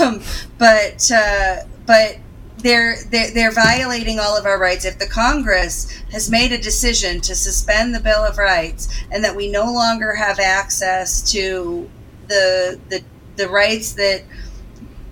Um, 0.01 0.21
but 0.57 1.11
uh, 1.11 1.57
but 1.85 2.17
they're, 2.63 2.95
they're 3.11 3.31
they're 3.31 3.51
violating 3.51 4.19
all 4.19 4.37
of 4.37 4.45
our 4.45 4.57
rights. 4.57 4.85
If 4.85 4.97
the 4.97 5.07
Congress 5.07 5.91
has 6.11 6.31
made 6.31 6.51
a 6.51 6.57
decision 6.57 7.21
to 7.21 7.35
suspend 7.35 7.93
the 7.93 7.99
Bill 7.99 8.23
of 8.23 8.37
Rights 8.37 8.87
and 9.11 9.23
that 9.23 9.35
we 9.35 9.51
no 9.51 9.65
longer 9.65 10.15
have 10.15 10.39
access 10.39 11.31
to 11.33 11.89
the 12.27 12.79
the 12.89 13.03
the 13.35 13.49
rights 13.49 13.93
that 13.93 14.23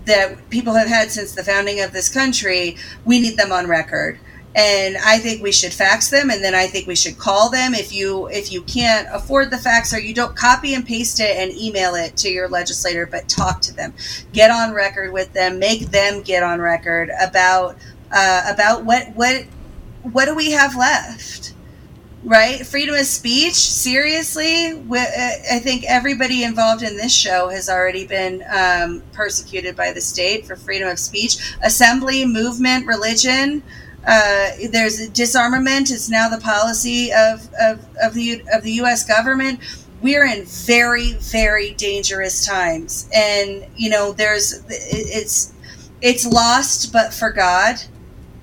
that 0.06 0.50
people 0.50 0.74
have 0.74 0.88
had 0.88 1.12
since 1.12 1.36
the 1.36 1.44
founding 1.44 1.82
of 1.82 1.92
this 1.92 2.10
country, 2.10 2.78
we 3.06 3.20
need 3.20 3.38
them 3.38 3.52
on 3.52 3.68
record 3.68 4.20
and 4.54 4.98
I 4.98 5.18
think 5.18 5.42
we 5.42 5.52
should 5.52 5.72
fax 5.72 6.10
them 6.10 6.30
and 6.30 6.44
then 6.44 6.54
I 6.54 6.68
think 6.68 6.86
we 6.86 6.96
should 6.96 7.18
call 7.18 7.50
them. 7.50 7.74
If 7.74 7.94
you 7.94 8.28
if 8.28 8.52
you 8.52 8.62
can't 8.64 9.08
afford 9.12 9.50
the 9.50 9.58
fax 9.58 9.94
or 9.94 10.00
you 10.00 10.14
don't 10.14 10.36
copy 10.36 10.74
and 10.74 10.86
paste 10.86 11.20
it 11.22 11.38
and 11.38 11.52
email 11.54 11.96
it 11.96 12.18
to 12.18 12.30
your 12.30 12.50
legislator 12.50 13.06
but 13.06 13.30
talk 13.30 13.62
to 13.62 13.74
them. 13.74 13.94
Get 14.34 14.52
on 14.52 14.74
record 14.74 15.14
with 15.14 15.32
them. 15.34 15.58
Make 15.58 15.92
them 15.92 16.22
get 16.22 16.44
on 16.44 16.60
record 16.60 17.12
about 17.22 17.78
uh, 18.12 18.44
about 18.54 18.84
what 18.84 19.16
what 19.16 19.46
what 20.04 20.26
do 20.26 20.36
we 20.36 20.52
have 20.52 20.76
left? 20.76 21.54
Right? 22.24 22.66
Freedom 22.68 22.94
of 22.94 23.06
speech? 23.06 23.56
Seriously? 23.56 24.74
I 24.92 25.60
think 25.64 25.86
everybody 25.88 26.44
involved 26.44 26.84
in 26.84 26.96
this 26.96 27.14
show 27.14 27.50
has 27.50 27.68
already 27.68 28.06
been 28.06 28.44
um, 28.54 29.02
persecuted 29.12 29.76
by 29.76 29.92
the 29.92 30.02
state 30.02 30.46
for 30.46 30.56
freedom 30.56 30.88
of 30.88 31.00
speech. 31.00 31.56
Assembly 31.64 32.26
movement 32.26 32.86
religion 32.86 33.64
uh, 34.06 34.52
there's 34.72 35.10
disarmament. 35.10 35.92
It's 35.92 36.10
now 36.10 36.28
the 36.30 36.40
policy 36.40 37.12
of, 37.14 37.48
of, 37.60 37.86
of 38.02 38.14
the 38.14 38.42
of 38.52 38.64
the 38.64 38.72
U.S. 38.74 39.06
government. 39.06 39.60
We're 40.02 40.26
in 40.26 40.46
very 40.46 41.14
very 41.14 41.72
dangerous 41.74 42.46
times, 42.46 43.08
and 43.14 43.66
you 43.76 43.90
know 43.90 44.12
there's 44.14 44.64
it's 44.70 45.54
it's 46.02 46.26
lost, 46.26 46.92
but 46.92 47.14
for 47.14 47.32
God. 47.32 47.78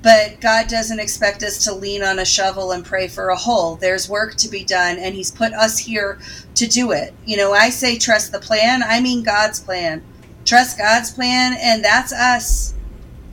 But 0.00 0.40
God 0.40 0.68
doesn't 0.68 1.00
expect 1.00 1.42
us 1.42 1.64
to 1.64 1.74
lean 1.74 2.04
on 2.04 2.20
a 2.20 2.24
shovel 2.24 2.70
and 2.70 2.84
pray 2.84 3.08
for 3.08 3.30
a 3.30 3.36
hole. 3.36 3.74
There's 3.74 4.08
work 4.08 4.36
to 4.36 4.48
be 4.48 4.62
done, 4.62 4.96
and 4.96 5.12
He's 5.12 5.32
put 5.32 5.52
us 5.54 5.76
here 5.76 6.20
to 6.54 6.68
do 6.68 6.92
it. 6.92 7.12
You 7.26 7.36
know, 7.36 7.52
I 7.52 7.70
say 7.70 7.98
trust 7.98 8.30
the 8.30 8.38
plan. 8.38 8.84
I 8.84 9.00
mean 9.00 9.24
God's 9.24 9.58
plan. 9.58 10.04
Trust 10.44 10.78
God's 10.78 11.10
plan, 11.10 11.56
and 11.60 11.84
that's 11.84 12.12
us 12.12 12.74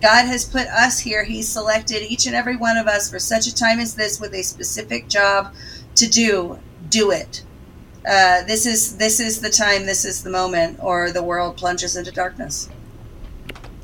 God 0.06 0.28
has 0.28 0.46
put 0.46 0.68
us 0.68 1.00
here. 1.00 1.24
He's 1.24 1.48
selected 1.48 2.04
each 2.04 2.28
and 2.28 2.36
every 2.36 2.58
one 2.58 2.78
of 2.78 2.86
us 2.86 3.10
for 3.10 3.18
such 3.18 3.48
a 3.48 3.56
time 3.56 3.80
as 3.80 3.96
this 3.96 4.20
with 4.20 4.36
a 4.36 4.44
specific 4.44 5.08
job 5.08 5.52
to 5.96 6.08
do. 6.08 6.60
Do 6.90 7.10
it. 7.10 7.44
Uh, 8.08 8.44
this 8.44 8.68
is 8.68 8.98
this 8.98 9.20
is 9.20 9.42
the 9.42 9.50
time. 9.50 9.88
This 9.88 10.06
is 10.06 10.22
the 10.22 10.30
moment, 10.30 10.78
or 10.80 11.10
the 11.10 11.24
world 11.24 11.58
plunges 11.58 11.96
into 11.96 12.12
darkness. 12.12 12.70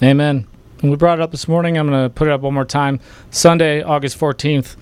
Amen. 0.03 0.45
we 0.84 0.95
brought 0.95 1.18
it 1.18 1.23
up 1.23 1.31
this 1.31 1.48
morning. 1.48 1.76
I'm 1.76 1.89
going 1.89 2.03
to 2.03 2.14
put 2.14 2.27
it 2.27 2.31
up 2.31 2.41
one 2.41 2.53
more 2.53 2.65
time. 2.65 2.99
Sunday, 3.31 3.81
August 3.81 4.19
14th, 4.19 4.76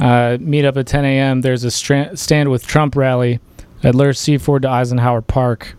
uh, 0.00 0.36
meet 0.40 0.64
up 0.64 0.76
at 0.76 0.88
10 0.88 1.04
a.m. 1.04 1.42
There's 1.42 1.62
a 1.62 1.70
stra- 1.70 2.16
stand 2.16 2.50
with 2.50 2.66
Trump 2.66 2.96
rally 2.96 3.38
at 3.84 3.94
Lur 3.94 4.14
Seaford 4.14 4.62
to 4.62 4.68
Eisenhower 4.68 5.22
Park. 5.22 5.76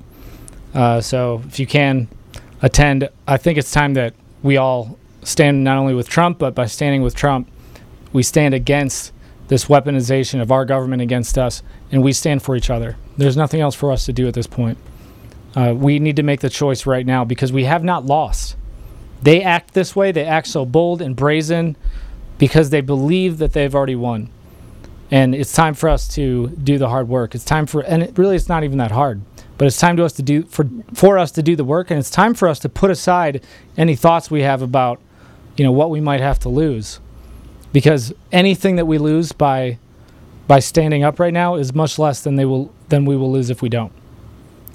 Uh, 0.73 1.01
so 1.01 1.41
if 1.45 1.59
you 1.59 1.67
can 1.67 2.07
attend, 2.61 3.09
I 3.27 3.35
think 3.35 3.57
it's 3.57 3.71
time 3.71 3.95
that 3.95 4.13
we 4.43 4.57
all 4.57 4.99
stand 5.23 5.63
not 5.63 5.77
only 5.77 5.95
with 5.95 6.07
Trump, 6.09 6.37
but 6.37 6.53
by 6.53 6.65
standing 6.65 7.01
with 7.01 7.15
Trump, 7.15 7.49
we 8.11 8.21
stand 8.21 8.53
against 8.53 9.11
this 9.47 9.65
weaponization 9.65 10.41
of 10.41 10.51
our 10.51 10.65
government 10.65 11.01
against 11.01 11.37
us, 11.37 11.63
and 11.91 12.03
we 12.03 12.13
stand 12.13 12.43
for 12.43 12.55
each 12.55 12.69
other. 12.69 12.97
There's 13.17 13.37
nothing 13.37 13.61
else 13.61 13.75
for 13.75 13.91
us 13.91 14.05
to 14.05 14.13
do 14.13 14.27
at 14.27 14.33
this 14.33 14.47
point. 14.47 14.77
Uh, 15.55 15.73
we 15.75 15.99
need 15.99 16.15
to 16.15 16.23
make 16.23 16.41
the 16.41 16.49
choice 16.49 16.85
right 16.85 17.05
now 17.05 17.23
because 17.23 17.51
we 17.51 17.65
have 17.65 17.83
not 17.83 18.05
lost. 18.05 18.55
They 19.21 19.41
act 19.41 19.73
this 19.73 19.95
way, 19.95 20.11
they 20.11 20.25
act 20.25 20.47
so 20.47 20.65
bold 20.65 21.01
and 21.01 21.15
brazen 21.15 21.77
because 22.37 22.69
they 22.71 22.81
believe 22.81 23.37
that 23.37 23.53
they've 23.53 23.73
already 23.73 23.95
won. 23.95 24.29
And 25.11 25.35
it's 25.35 25.53
time 25.53 25.75
for 25.75 25.89
us 25.89 26.07
to 26.15 26.47
do 26.49 26.77
the 26.77 26.89
hard 26.89 27.07
work. 27.07 27.35
It's 27.35 27.45
time 27.45 27.67
for, 27.67 27.81
and 27.81 28.01
it 28.03 28.17
really, 28.17 28.35
it's 28.35 28.49
not 28.49 28.63
even 28.63 28.79
that 28.79 28.91
hard, 28.91 29.21
but 29.57 29.67
it's 29.67 29.77
time 29.77 29.97
to 29.97 30.05
us 30.05 30.13
to 30.13 30.23
do 30.23 30.43
for 30.43 30.67
for 30.93 31.17
us 31.17 31.31
to 31.31 31.43
do 31.43 31.55
the 31.55 31.63
work, 31.63 31.91
and 31.91 31.99
it's 31.99 32.09
time 32.09 32.33
for 32.33 32.47
us 32.47 32.59
to 32.59 32.69
put 32.69 32.91
aside 32.91 33.43
any 33.77 33.95
thoughts 33.95 34.31
we 34.31 34.41
have 34.41 34.61
about, 34.61 34.99
you 35.57 35.63
know, 35.63 35.71
what 35.71 35.89
we 35.89 36.01
might 36.01 36.21
have 36.21 36.39
to 36.39 36.49
lose, 36.49 36.99
because 37.71 38.13
anything 38.31 38.75
that 38.77 38.85
we 38.85 38.97
lose 38.97 39.31
by 39.31 39.77
by 40.47 40.59
standing 40.59 41.03
up 41.03 41.19
right 41.19 41.33
now 41.33 41.55
is 41.55 41.73
much 41.73 41.97
less 41.99 42.21
than 42.21 42.35
they 42.35 42.45
will 42.45 42.71
than 42.89 43.05
we 43.05 43.15
will 43.15 43.31
lose 43.31 43.49
if 43.49 43.61
we 43.61 43.69
don't, 43.69 43.91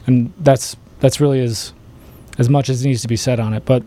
and 0.06 0.32
that's 0.38 0.76
that's 1.00 1.20
really 1.20 1.40
as 1.40 1.72
as 2.38 2.48
much 2.48 2.68
as 2.68 2.84
needs 2.84 3.02
to 3.02 3.08
be 3.08 3.16
said 3.16 3.40
on 3.40 3.52
it. 3.52 3.64
But 3.64 3.82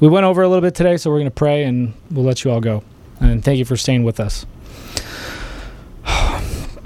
we 0.00 0.08
went 0.08 0.24
over 0.24 0.42
a 0.42 0.48
little 0.48 0.60
bit 0.60 0.74
today, 0.74 0.96
so 0.96 1.10
we're 1.10 1.18
going 1.18 1.26
to 1.26 1.30
pray 1.30 1.64
and 1.64 1.94
we'll 2.10 2.24
let 2.24 2.44
you 2.44 2.50
all 2.50 2.60
go. 2.60 2.82
And 3.20 3.44
thank 3.44 3.58
you 3.58 3.64
for 3.64 3.76
staying 3.76 4.02
with 4.02 4.18
us. 4.18 4.44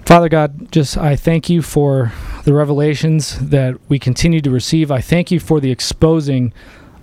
Father 0.04 0.28
God, 0.28 0.70
just 0.70 0.98
I 0.98 1.16
thank 1.16 1.48
you 1.48 1.62
for 1.62 2.12
the 2.46 2.54
revelations 2.54 3.36
that 3.40 3.74
we 3.88 3.98
continue 3.98 4.40
to 4.40 4.52
receive. 4.52 4.92
I 4.92 5.00
thank 5.00 5.32
you 5.32 5.40
for 5.40 5.58
the 5.58 5.72
exposing 5.72 6.52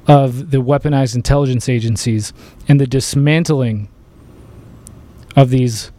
of 0.07 0.51
the 0.51 0.59
weaponized 0.59 1.15
intelligence 1.15 1.67
agencies 1.67 2.31
and 2.69 2.79
the 2.79 2.87
dismantling 2.87 3.89
of 5.35 5.49
these 5.49 5.91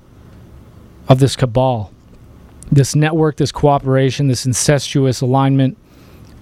of 1.08 1.18
this 1.18 1.36
cabal. 1.36 1.92
This 2.72 2.96
network, 2.96 3.36
this 3.36 3.52
cooperation, 3.52 4.28
this 4.28 4.46
incestuous 4.46 5.20
alignment 5.20 5.76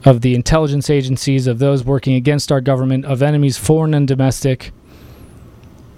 of 0.04 0.20
the 0.20 0.36
intelligence 0.36 0.88
agencies, 0.88 1.48
of 1.48 1.58
those 1.58 1.82
working 1.82 2.14
against 2.14 2.52
our 2.52 2.60
government, 2.60 3.04
of 3.04 3.20
enemies, 3.20 3.58
foreign 3.58 3.94
and 3.94 4.06
domestic, 4.06 4.70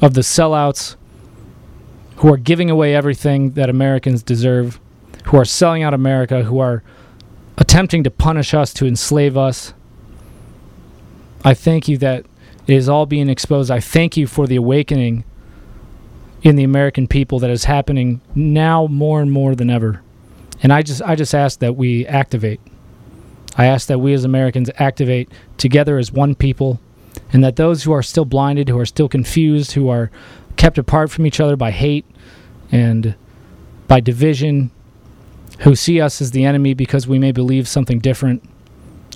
of 0.01 0.15
the 0.15 0.23
sellouts 0.23 0.97
who 2.17 2.33
are 2.33 2.39
giving 2.39 2.71
away 2.71 2.95
everything 2.95 3.51
that 3.51 3.69
Americans 3.69 4.23
deserve, 4.23 4.81
who 5.25 5.37
are 5.37 5.45
selling 5.45 5.83
out 5.83 5.95
America, 5.95 6.45
who 6.45 6.59
are 6.59 6.83
attempting 7.57 8.05
to 8.05 8.11
punish 8.11 8.55
us, 8.55 8.73
to 8.75 8.87
enslave 8.87 9.37
us. 9.37 9.75
I 11.45 11.55
thank 11.55 11.89
you 11.89 11.99
that 11.99 12.27
it 12.67 12.75
is 12.75 12.89
all 12.89 13.07
being 13.07 13.29
exposed. 13.29 13.71
I 13.71 13.81
thank 13.81 14.17
you 14.17 14.27
for 14.27 14.47
the 14.47 14.57
awakening 14.57 15.25
in 16.43 16.57
the 16.57 16.65
American 16.65 17.07
people 17.07 17.39
that 17.41 17.51
is 17.51 17.65
happening 17.65 18.21
now 18.35 18.87
more 18.87 19.21
and 19.21 19.31
more 19.33 19.55
than 19.55 19.71
ever. 19.71 20.03
And 20.63 20.73
I 20.73 20.83
just 20.83 21.03
I 21.03 21.15
just 21.15 21.35
ask 21.35 21.59
that 21.61 21.77
we 21.77 22.07
activate. 22.07 22.61
I 23.57 23.67
ask 23.67 23.87
that 23.89 23.99
we 23.99 24.13
as 24.15 24.25
Americans 24.25 24.71
activate 24.79 25.31
together 25.59 25.99
as 25.99 26.13
one 26.13 26.35
people 26.35 26.81
and 27.33 27.43
that 27.45 27.57
those 27.57 27.85
who 27.85 27.93
are 27.93 28.03
still 28.03 28.25
blinded, 28.25 28.69
who 28.69 28.79
are 28.79 28.87
still 28.87 29.09
confused, 29.09 29.73
who 29.73 29.89
are 29.89 30.11
kept 30.57 30.79
apart 30.79 31.11
from 31.11 31.27
each 31.27 31.41
other 31.41 31.57
by 31.57 31.71
hate 31.71 32.05
and 32.71 33.15
by 33.87 34.01
division, 34.01 34.71
who 35.61 35.75
see 35.75 36.01
us 36.01 36.21
as 36.21 36.31
the 36.33 36.45
enemy 36.45 36.75
because 36.75 37.07
we 37.07 37.19
may 37.19 37.33
believe 37.33 37.69
something 37.69 37.99
different. 37.99 38.43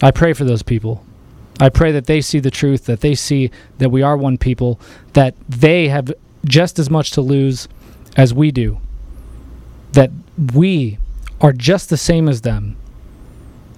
I 0.03 0.11
pray 0.11 0.33
for 0.33 0.45
those 0.45 0.63
people. 0.63 1.05
I 1.61 1.69
pray 1.69 1.91
that 1.93 2.07
they 2.07 2.21
see 2.21 2.39
the 2.39 2.51
truth, 2.51 2.85
that 2.87 3.01
they 3.01 3.15
see 3.15 3.51
that 3.79 3.91
we 3.91 4.03
are 4.03 4.17
one 4.17 4.39
people, 4.39 4.79
that 5.15 5.35
they 5.49 5.89
have 5.89 6.13
just 6.45 6.79
as 6.79 6.89
much 6.89 7.11
to 7.13 7.21
lose 7.21 7.67
as 8.17 8.33
we 8.33 8.53
do, 8.53 8.79
that 9.93 10.11
we 10.55 10.99
are 11.41 11.53
just 11.53 11.91
the 11.91 11.97
same 11.97 12.29
as 12.29 12.43
them, 12.43 12.77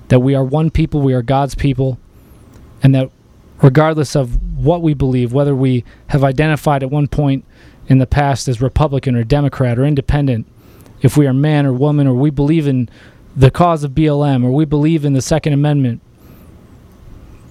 that 0.09 0.21
we 0.21 0.35
are 0.35 0.45
one 0.45 0.71
people, 0.71 1.01
we 1.01 1.15
are 1.15 1.23
God's 1.23 1.55
people, 1.55 1.99
and 2.83 2.95
that 2.95 3.11
regardless 3.63 4.15
of 4.15 4.59
what 4.59 4.83
we 4.83 4.93
believe, 4.93 5.33
whether 5.33 5.55
we 5.55 5.85
have 6.09 6.23
identified 6.23 6.83
at 6.83 6.91
one 6.91 7.07
point 7.07 7.45
in 7.89 7.99
the 7.99 8.07
past 8.07 8.47
as 8.49 8.61
Republican 8.61 9.17
or 9.17 9.25
Democrat 9.25 9.79
or 9.79 9.85
independent, 9.85 10.47
if 11.03 11.17
we 11.17 11.27
are 11.27 11.33
man 11.33 11.67
or 11.67 11.73
woman, 11.73 12.07
or 12.07 12.15
we 12.15 12.31
believe 12.31 12.67
in 12.67 12.89
the 13.37 13.51
cause 13.51 13.85
of 13.85 13.93
BLM, 13.93 14.45
or 14.45 14.51
we 14.51 14.65
believe 14.65 15.05
in 15.05 15.13
the 15.13 15.23
Second 15.23 15.53
Amendment, 15.53 16.01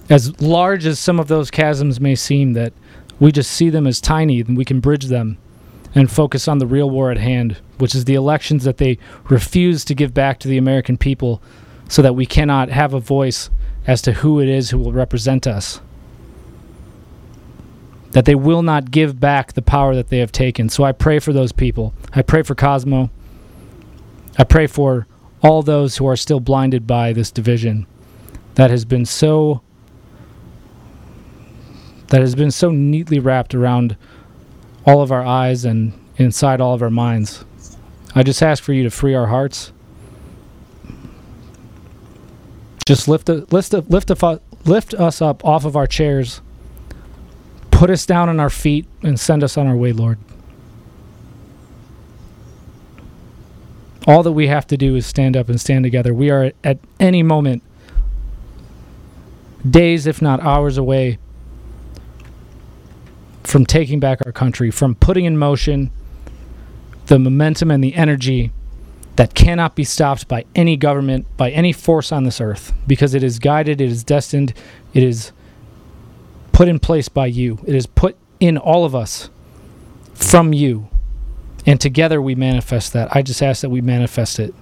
as 0.08 0.40
large 0.40 0.86
as 0.86 0.98
some 0.98 1.20
of 1.20 1.28
those 1.28 1.50
chasms 1.50 2.00
may 2.00 2.14
seem, 2.14 2.52
that 2.54 2.72
we 3.18 3.32
just 3.32 3.50
see 3.50 3.70
them 3.70 3.86
as 3.86 4.00
tiny 4.00 4.40
and 4.40 4.56
we 4.56 4.64
can 4.64 4.80
bridge 4.80 5.06
them 5.06 5.38
and 5.94 6.10
focus 6.10 6.48
on 6.48 6.58
the 6.58 6.66
real 6.66 6.88
war 6.88 7.10
at 7.10 7.18
hand, 7.18 7.58
which 7.78 7.94
is 7.94 8.04
the 8.04 8.14
elections 8.14 8.64
that 8.64 8.78
they 8.78 8.98
refuse 9.28 9.84
to 9.84 9.94
give 9.94 10.14
back 10.14 10.38
to 10.38 10.48
the 10.48 10.58
American 10.58 10.96
people 10.96 11.42
so 11.88 12.02
that 12.02 12.14
we 12.14 12.26
cannot 12.26 12.68
have 12.68 12.94
a 12.94 13.00
voice 13.00 13.50
as 13.86 14.00
to 14.02 14.12
who 14.12 14.40
it 14.40 14.48
is 14.48 14.70
who 14.70 14.78
will 14.78 14.92
represent 14.92 15.46
us 15.46 15.80
that 18.12 18.24
they 18.24 18.34
will 18.34 18.62
not 18.62 18.90
give 18.90 19.20
back 19.20 19.52
the 19.52 19.62
power 19.62 19.94
that 19.94 20.08
they 20.08 20.18
have 20.18 20.32
taken. 20.32 20.68
So 20.68 20.84
I 20.84 20.92
pray 20.92 21.18
for 21.18 21.32
those 21.32 21.52
people. 21.52 21.94
I 22.12 22.22
pray 22.22 22.42
for 22.42 22.54
Cosmo. 22.54 23.10
I 24.38 24.44
pray 24.44 24.66
for 24.66 25.06
all 25.42 25.62
those 25.62 25.96
who 25.96 26.06
are 26.06 26.16
still 26.16 26.40
blinded 26.40 26.86
by 26.86 27.12
this 27.12 27.30
division 27.30 27.86
that 28.54 28.70
has 28.70 28.84
been 28.84 29.06
so 29.06 29.62
that 32.08 32.20
has 32.20 32.34
been 32.34 32.50
so 32.50 32.70
neatly 32.70 33.18
wrapped 33.18 33.54
around 33.54 33.96
all 34.84 35.00
of 35.00 35.12
our 35.12 35.24
eyes 35.24 35.64
and 35.64 35.92
inside 36.16 36.60
all 36.60 36.74
of 36.74 36.82
our 36.82 36.90
minds. 36.90 37.44
I 38.14 38.22
just 38.22 38.42
ask 38.42 38.62
for 38.62 38.72
you 38.72 38.82
to 38.82 38.90
free 38.90 39.14
our 39.14 39.28
hearts. 39.28 39.72
Just 42.84 43.06
lift 43.06 43.28
a, 43.28 43.46
lift 43.50 43.72
lift 43.72 44.10
a, 44.10 44.40
lift 44.64 44.94
us 44.94 45.22
up 45.22 45.44
off 45.44 45.64
of 45.64 45.76
our 45.76 45.86
chairs 45.86 46.40
Put 47.80 47.88
us 47.88 48.04
down 48.04 48.28
on 48.28 48.38
our 48.38 48.50
feet 48.50 48.86
and 49.02 49.18
send 49.18 49.42
us 49.42 49.56
on 49.56 49.66
our 49.66 49.74
way, 49.74 49.92
Lord. 49.92 50.18
All 54.06 54.22
that 54.22 54.32
we 54.32 54.46
have 54.46 54.66
to 54.68 54.76
do 54.76 54.96
is 54.96 55.06
stand 55.06 55.36
up 55.36 55.48
and 55.48 55.60
stand 55.60 55.84
together. 55.84 56.14
We 56.14 56.30
are 56.30 56.52
at 56.64 56.78
any 56.98 57.22
moment, 57.22 57.62
days, 59.68 60.06
if 60.06 60.22
not 60.22 60.40
hours 60.40 60.78
away, 60.78 61.18
from 63.44 63.66
taking 63.66 64.00
back 64.00 64.20
our 64.24 64.32
country, 64.32 64.70
from 64.70 64.94
putting 64.94 65.24
in 65.24 65.36
motion 65.36 65.90
the 67.06 67.18
momentum 67.18 67.70
and 67.70 67.82
the 67.82 67.94
energy 67.94 68.52
that 69.16 69.34
cannot 69.34 69.74
be 69.74 69.84
stopped 69.84 70.28
by 70.28 70.44
any 70.54 70.76
government, 70.76 71.26
by 71.36 71.50
any 71.50 71.72
force 71.72 72.12
on 72.12 72.24
this 72.24 72.40
earth, 72.40 72.72
because 72.86 73.12
it 73.12 73.22
is 73.22 73.38
guided, 73.38 73.80
it 73.80 73.90
is 73.90 74.04
destined, 74.04 74.54
it 74.94 75.02
is 75.02 75.32
put 76.52 76.68
in 76.68 76.78
place 76.78 77.08
by 77.08 77.24
you. 77.24 77.58
It 77.66 77.74
is 77.74 77.86
put 77.86 78.16
in 78.38 78.58
all 78.58 78.84
of 78.84 78.94
us 78.94 79.30
from 80.14 80.52
you. 80.52 80.89
And 81.66 81.80
together 81.80 82.20
we 82.22 82.34
manifest 82.34 82.92
that. 82.94 83.14
I 83.14 83.22
just 83.22 83.42
ask 83.42 83.60
that 83.62 83.70
we 83.70 83.80
manifest 83.80 84.38
it. 84.38 84.54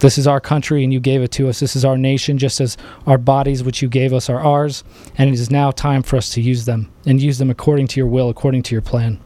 This 0.00 0.18
is 0.18 0.26
our 0.26 0.40
country 0.40 0.82
and 0.82 0.92
you 0.92 0.98
gave 0.98 1.22
it 1.22 1.30
to 1.32 1.48
us. 1.48 1.60
This 1.60 1.76
is 1.76 1.84
our 1.84 1.96
nation, 1.96 2.36
just 2.36 2.60
as 2.60 2.76
our 3.06 3.18
bodies, 3.18 3.62
which 3.62 3.82
you 3.82 3.88
gave 3.88 4.12
us, 4.12 4.28
are 4.28 4.40
ours. 4.40 4.82
And 5.16 5.30
it 5.30 5.34
is 5.34 5.50
now 5.50 5.70
time 5.70 6.02
for 6.02 6.16
us 6.16 6.30
to 6.30 6.40
use 6.40 6.64
them 6.64 6.90
and 7.06 7.22
use 7.22 7.38
them 7.38 7.50
according 7.50 7.86
to 7.88 8.00
your 8.00 8.08
will, 8.08 8.28
according 8.28 8.64
to 8.64 8.74
your 8.74 8.82
plan. 8.82 9.20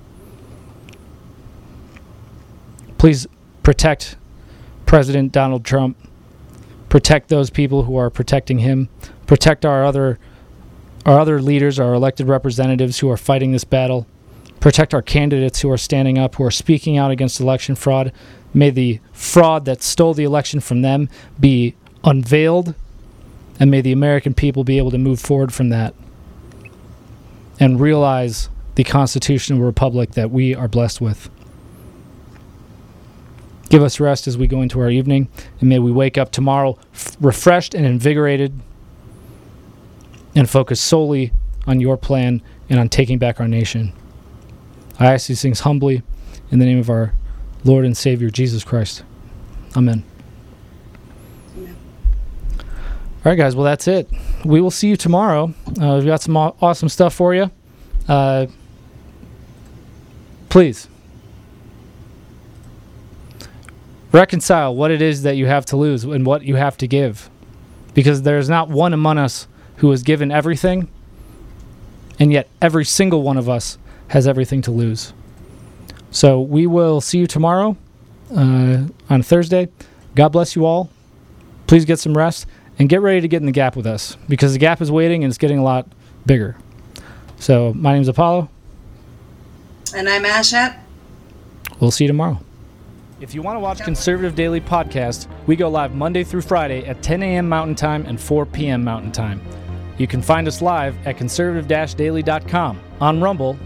Please 2.98 3.26
protect 3.62 4.16
President 4.84 5.32
Donald 5.32 5.64
Trump. 5.64 5.96
Protect 6.88 7.28
those 7.28 7.50
people 7.50 7.84
who 7.84 7.96
are 7.96 8.10
protecting 8.10 8.58
him. 8.58 8.88
Protect 9.26 9.64
our 9.64 9.84
other 9.84 10.18
our 11.06 11.20
other 11.20 11.40
leaders, 11.40 11.78
our 11.78 11.94
elected 11.94 12.26
representatives 12.26 12.98
who 12.98 13.08
are 13.08 13.16
fighting 13.16 13.52
this 13.52 13.62
battle, 13.64 14.06
protect 14.66 14.92
our 14.92 15.00
candidates 15.00 15.60
who 15.60 15.70
are 15.70 15.78
standing 15.78 16.18
up, 16.18 16.34
who 16.34 16.42
are 16.42 16.50
speaking 16.50 16.98
out 16.98 17.12
against 17.12 17.38
election 17.38 17.76
fraud. 17.76 18.10
May 18.52 18.70
the 18.70 18.98
fraud 19.12 19.64
that 19.66 19.80
stole 19.80 20.12
the 20.12 20.24
election 20.24 20.58
from 20.58 20.82
them 20.82 21.08
be 21.38 21.76
unveiled, 22.02 22.74
and 23.60 23.70
may 23.70 23.80
the 23.80 23.92
American 23.92 24.34
people 24.34 24.64
be 24.64 24.76
able 24.78 24.90
to 24.90 24.98
move 24.98 25.20
forward 25.20 25.54
from 25.54 25.68
that 25.68 25.94
and 27.60 27.78
realize 27.78 28.48
the 28.74 28.82
constitutional 28.82 29.60
republic 29.60 30.14
that 30.14 30.32
we 30.32 30.52
are 30.52 30.66
blessed 30.66 31.00
with. 31.00 31.30
Give 33.68 33.84
us 33.84 34.00
rest 34.00 34.26
as 34.26 34.36
we 34.36 34.48
go 34.48 34.62
into 34.62 34.80
our 34.80 34.90
evening, 34.90 35.28
and 35.60 35.68
may 35.68 35.78
we 35.78 35.92
wake 35.92 36.18
up 36.18 36.32
tomorrow 36.32 36.76
f- 36.92 37.16
refreshed 37.20 37.72
and 37.72 37.86
invigorated 37.86 38.58
and 40.34 40.50
focus 40.50 40.80
solely 40.80 41.30
on 41.68 41.78
your 41.80 41.96
plan 41.96 42.42
and 42.68 42.80
on 42.80 42.88
taking 42.88 43.18
back 43.18 43.38
our 43.38 43.46
nation. 43.46 43.92
I 44.98 45.12
ask 45.12 45.26
these 45.26 45.42
things 45.42 45.60
humbly 45.60 46.02
in 46.50 46.58
the 46.58 46.64
name 46.64 46.78
of 46.78 46.88
our 46.88 47.12
Lord 47.64 47.84
and 47.84 47.96
Savior 47.96 48.30
Jesus 48.30 48.64
Christ. 48.64 49.02
Amen. 49.76 50.04
All 53.26 53.32
right, 53.32 53.36
guys. 53.36 53.56
Well, 53.56 53.64
that's 53.64 53.88
it. 53.88 54.08
We 54.44 54.60
will 54.60 54.70
see 54.70 54.88
you 54.88 54.96
tomorrow. 54.96 55.52
Uh, 55.80 55.96
we've 55.96 56.06
got 56.06 56.22
some 56.22 56.36
aw- 56.36 56.54
awesome 56.62 56.88
stuff 56.88 57.12
for 57.12 57.34
you. 57.34 57.50
Uh, 58.08 58.46
please 60.48 60.88
reconcile 64.12 64.74
what 64.74 64.90
it 64.90 65.02
is 65.02 65.22
that 65.22 65.36
you 65.36 65.46
have 65.46 65.66
to 65.66 65.76
lose 65.76 66.04
and 66.04 66.24
what 66.24 66.42
you 66.44 66.54
have 66.54 66.76
to 66.78 66.86
give. 66.86 67.28
Because 67.92 68.22
there's 68.22 68.48
not 68.48 68.68
one 68.68 68.94
among 68.94 69.18
us 69.18 69.48
who 69.78 69.90
has 69.90 70.02
given 70.02 70.30
everything, 70.30 70.88
and 72.18 72.32
yet 72.32 72.48
every 72.62 72.84
single 72.84 73.22
one 73.22 73.36
of 73.36 73.48
us 73.48 73.76
has 74.08 74.26
everything 74.26 74.62
to 74.62 74.70
lose. 74.70 75.12
So 76.10 76.40
we 76.40 76.66
will 76.66 77.00
see 77.00 77.18
you 77.18 77.26
tomorrow 77.26 77.76
uh, 78.34 78.84
on 79.10 79.22
Thursday. 79.22 79.68
God 80.14 80.30
bless 80.30 80.56
you 80.56 80.64
all. 80.64 80.90
Please 81.66 81.84
get 81.84 81.98
some 81.98 82.16
rest 82.16 82.46
and 82.78 82.88
get 82.88 83.00
ready 83.00 83.20
to 83.20 83.28
get 83.28 83.38
in 83.38 83.46
the 83.46 83.52
gap 83.52 83.76
with 83.76 83.86
us 83.86 84.16
because 84.28 84.52
the 84.52 84.58
gap 84.58 84.80
is 84.80 84.90
waiting 84.90 85.24
and 85.24 85.30
it's 85.30 85.38
getting 85.38 85.58
a 85.58 85.64
lot 85.64 85.86
bigger. 86.24 86.56
So 87.38 87.72
my 87.74 87.92
name 87.92 88.02
is 88.02 88.08
Apollo. 88.08 88.48
And 89.94 90.08
I'm 90.08 90.24
Ashat. 90.24 90.78
We'll 91.80 91.90
see 91.90 92.04
you 92.04 92.08
tomorrow. 92.08 92.40
If 93.20 93.34
you 93.34 93.40
want 93.40 93.56
to 93.56 93.60
watch 93.60 93.80
Conservative 93.80 94.34
Daily 94.34 94.60
Podcast, 94.60 95.26
we 95.46 95.56
go 95.56 95.68
live 95.68 95.94
Monday 95.94 96.22
through 96.22 96.42
Friday 96.42 96.84
at 96.86 97.02
10 97.02 97.22
a.m. 97.22 97.48
Mountain 97.48 97.74
Time 97.74 98.04
and 98.06 98.20
4 98.20 98.44
p.m. 98.44 98.84
Mountain 98.84 99.12
Time. 99.12 99.40
You 99.96 100.06
can 100.06 100.20
find 100.20 100.46
us 100.46 100.60
live 100.60 100.94
at 101.06 101.16
conservative-daily.com, 101.16 102.80
on 103.00 103.20
Rumble, 103.22 103.56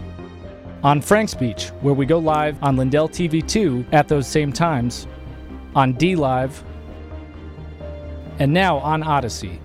on 0.83 1.01
FrankSpeech, 1.01 1.69
where 1.81 1.93
we 1.93 2.05
go 2.05 2.17
live 2.17 2.61
on 2.63 2.75
Lindell 2.75 3.09
TV 3.09 3.45
2 3.47 3.85
at 3.91 4.07
those 4.07 4.27
same 4.27 4.51
times, 4.51 5.07
on 5.75 5.93
D 5.93 6.15
Live, 6.15 6.63
and 8.39 8.51
now 8.51 8.77
on 8.77 9.03
Odysee. 9.03 9.59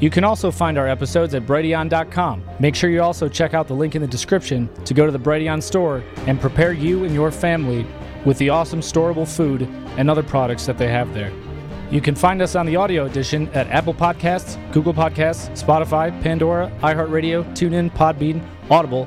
You 0.00 0.10
can 0.10 0.24
also 0.24 0.50
find 0.50 0.76
our 0.76 0.88
episodes 0.88 1.34
at 1.34 1.46
Brighteon.com. 1.46 2.42
Make 2.58 2.74
sure 2.74 2.90
you 2.90 3.00
also 3.00 3.28
check 3.28 3.54
out 3.54 3.68
the 3.68 3.74
link 3.74 3.94
in 3.94 4.02
the 4.02 4.08
description 4.08 4.68
to 4.84 4.92
go 4.92 5.06
to 5.06 5.12
the 5.12 5.18
Brighteon 5.18 5.62
store 5.62 6.02
and 6.26 6.40
prepare 6.40 6.72
you 6.72 7.04
and 7.04 7.14
your 7.14 7.30
family 7.30 7.86
with 8.24 8.36
the 8.38 8.50
awesome 8.50 8.80
storable 8.80 9.26
food 9.26 9.62
and 9.96 10.10
other 10.10 10.22
products 10.22 10.66
that 10.66 10.78
they 10.78 10.88
have 10.88 11.14
there. 11.14 11.32
You 11.90 12.00
can 12.00 12.16
find 12.16 12.42
us 12.42 12.56
on 12.56 12.66
the 12.66 12.74
audio 12.74 13.04
edition 13.04 13.48
at 13.50 13.68
Apple 13.68 13.94
Podcasts, 13.94 14.58
Google 14.72 14.92
Podcasts, 14.92 15.48
Spotify, 15.62 16.10
Pandora, 16.22 16.72
iHeartRadio, 16.80 17.44
TuneIn, 17.52 17.92
Podbean, 17.92 18.44
Audible, 18.68 19.06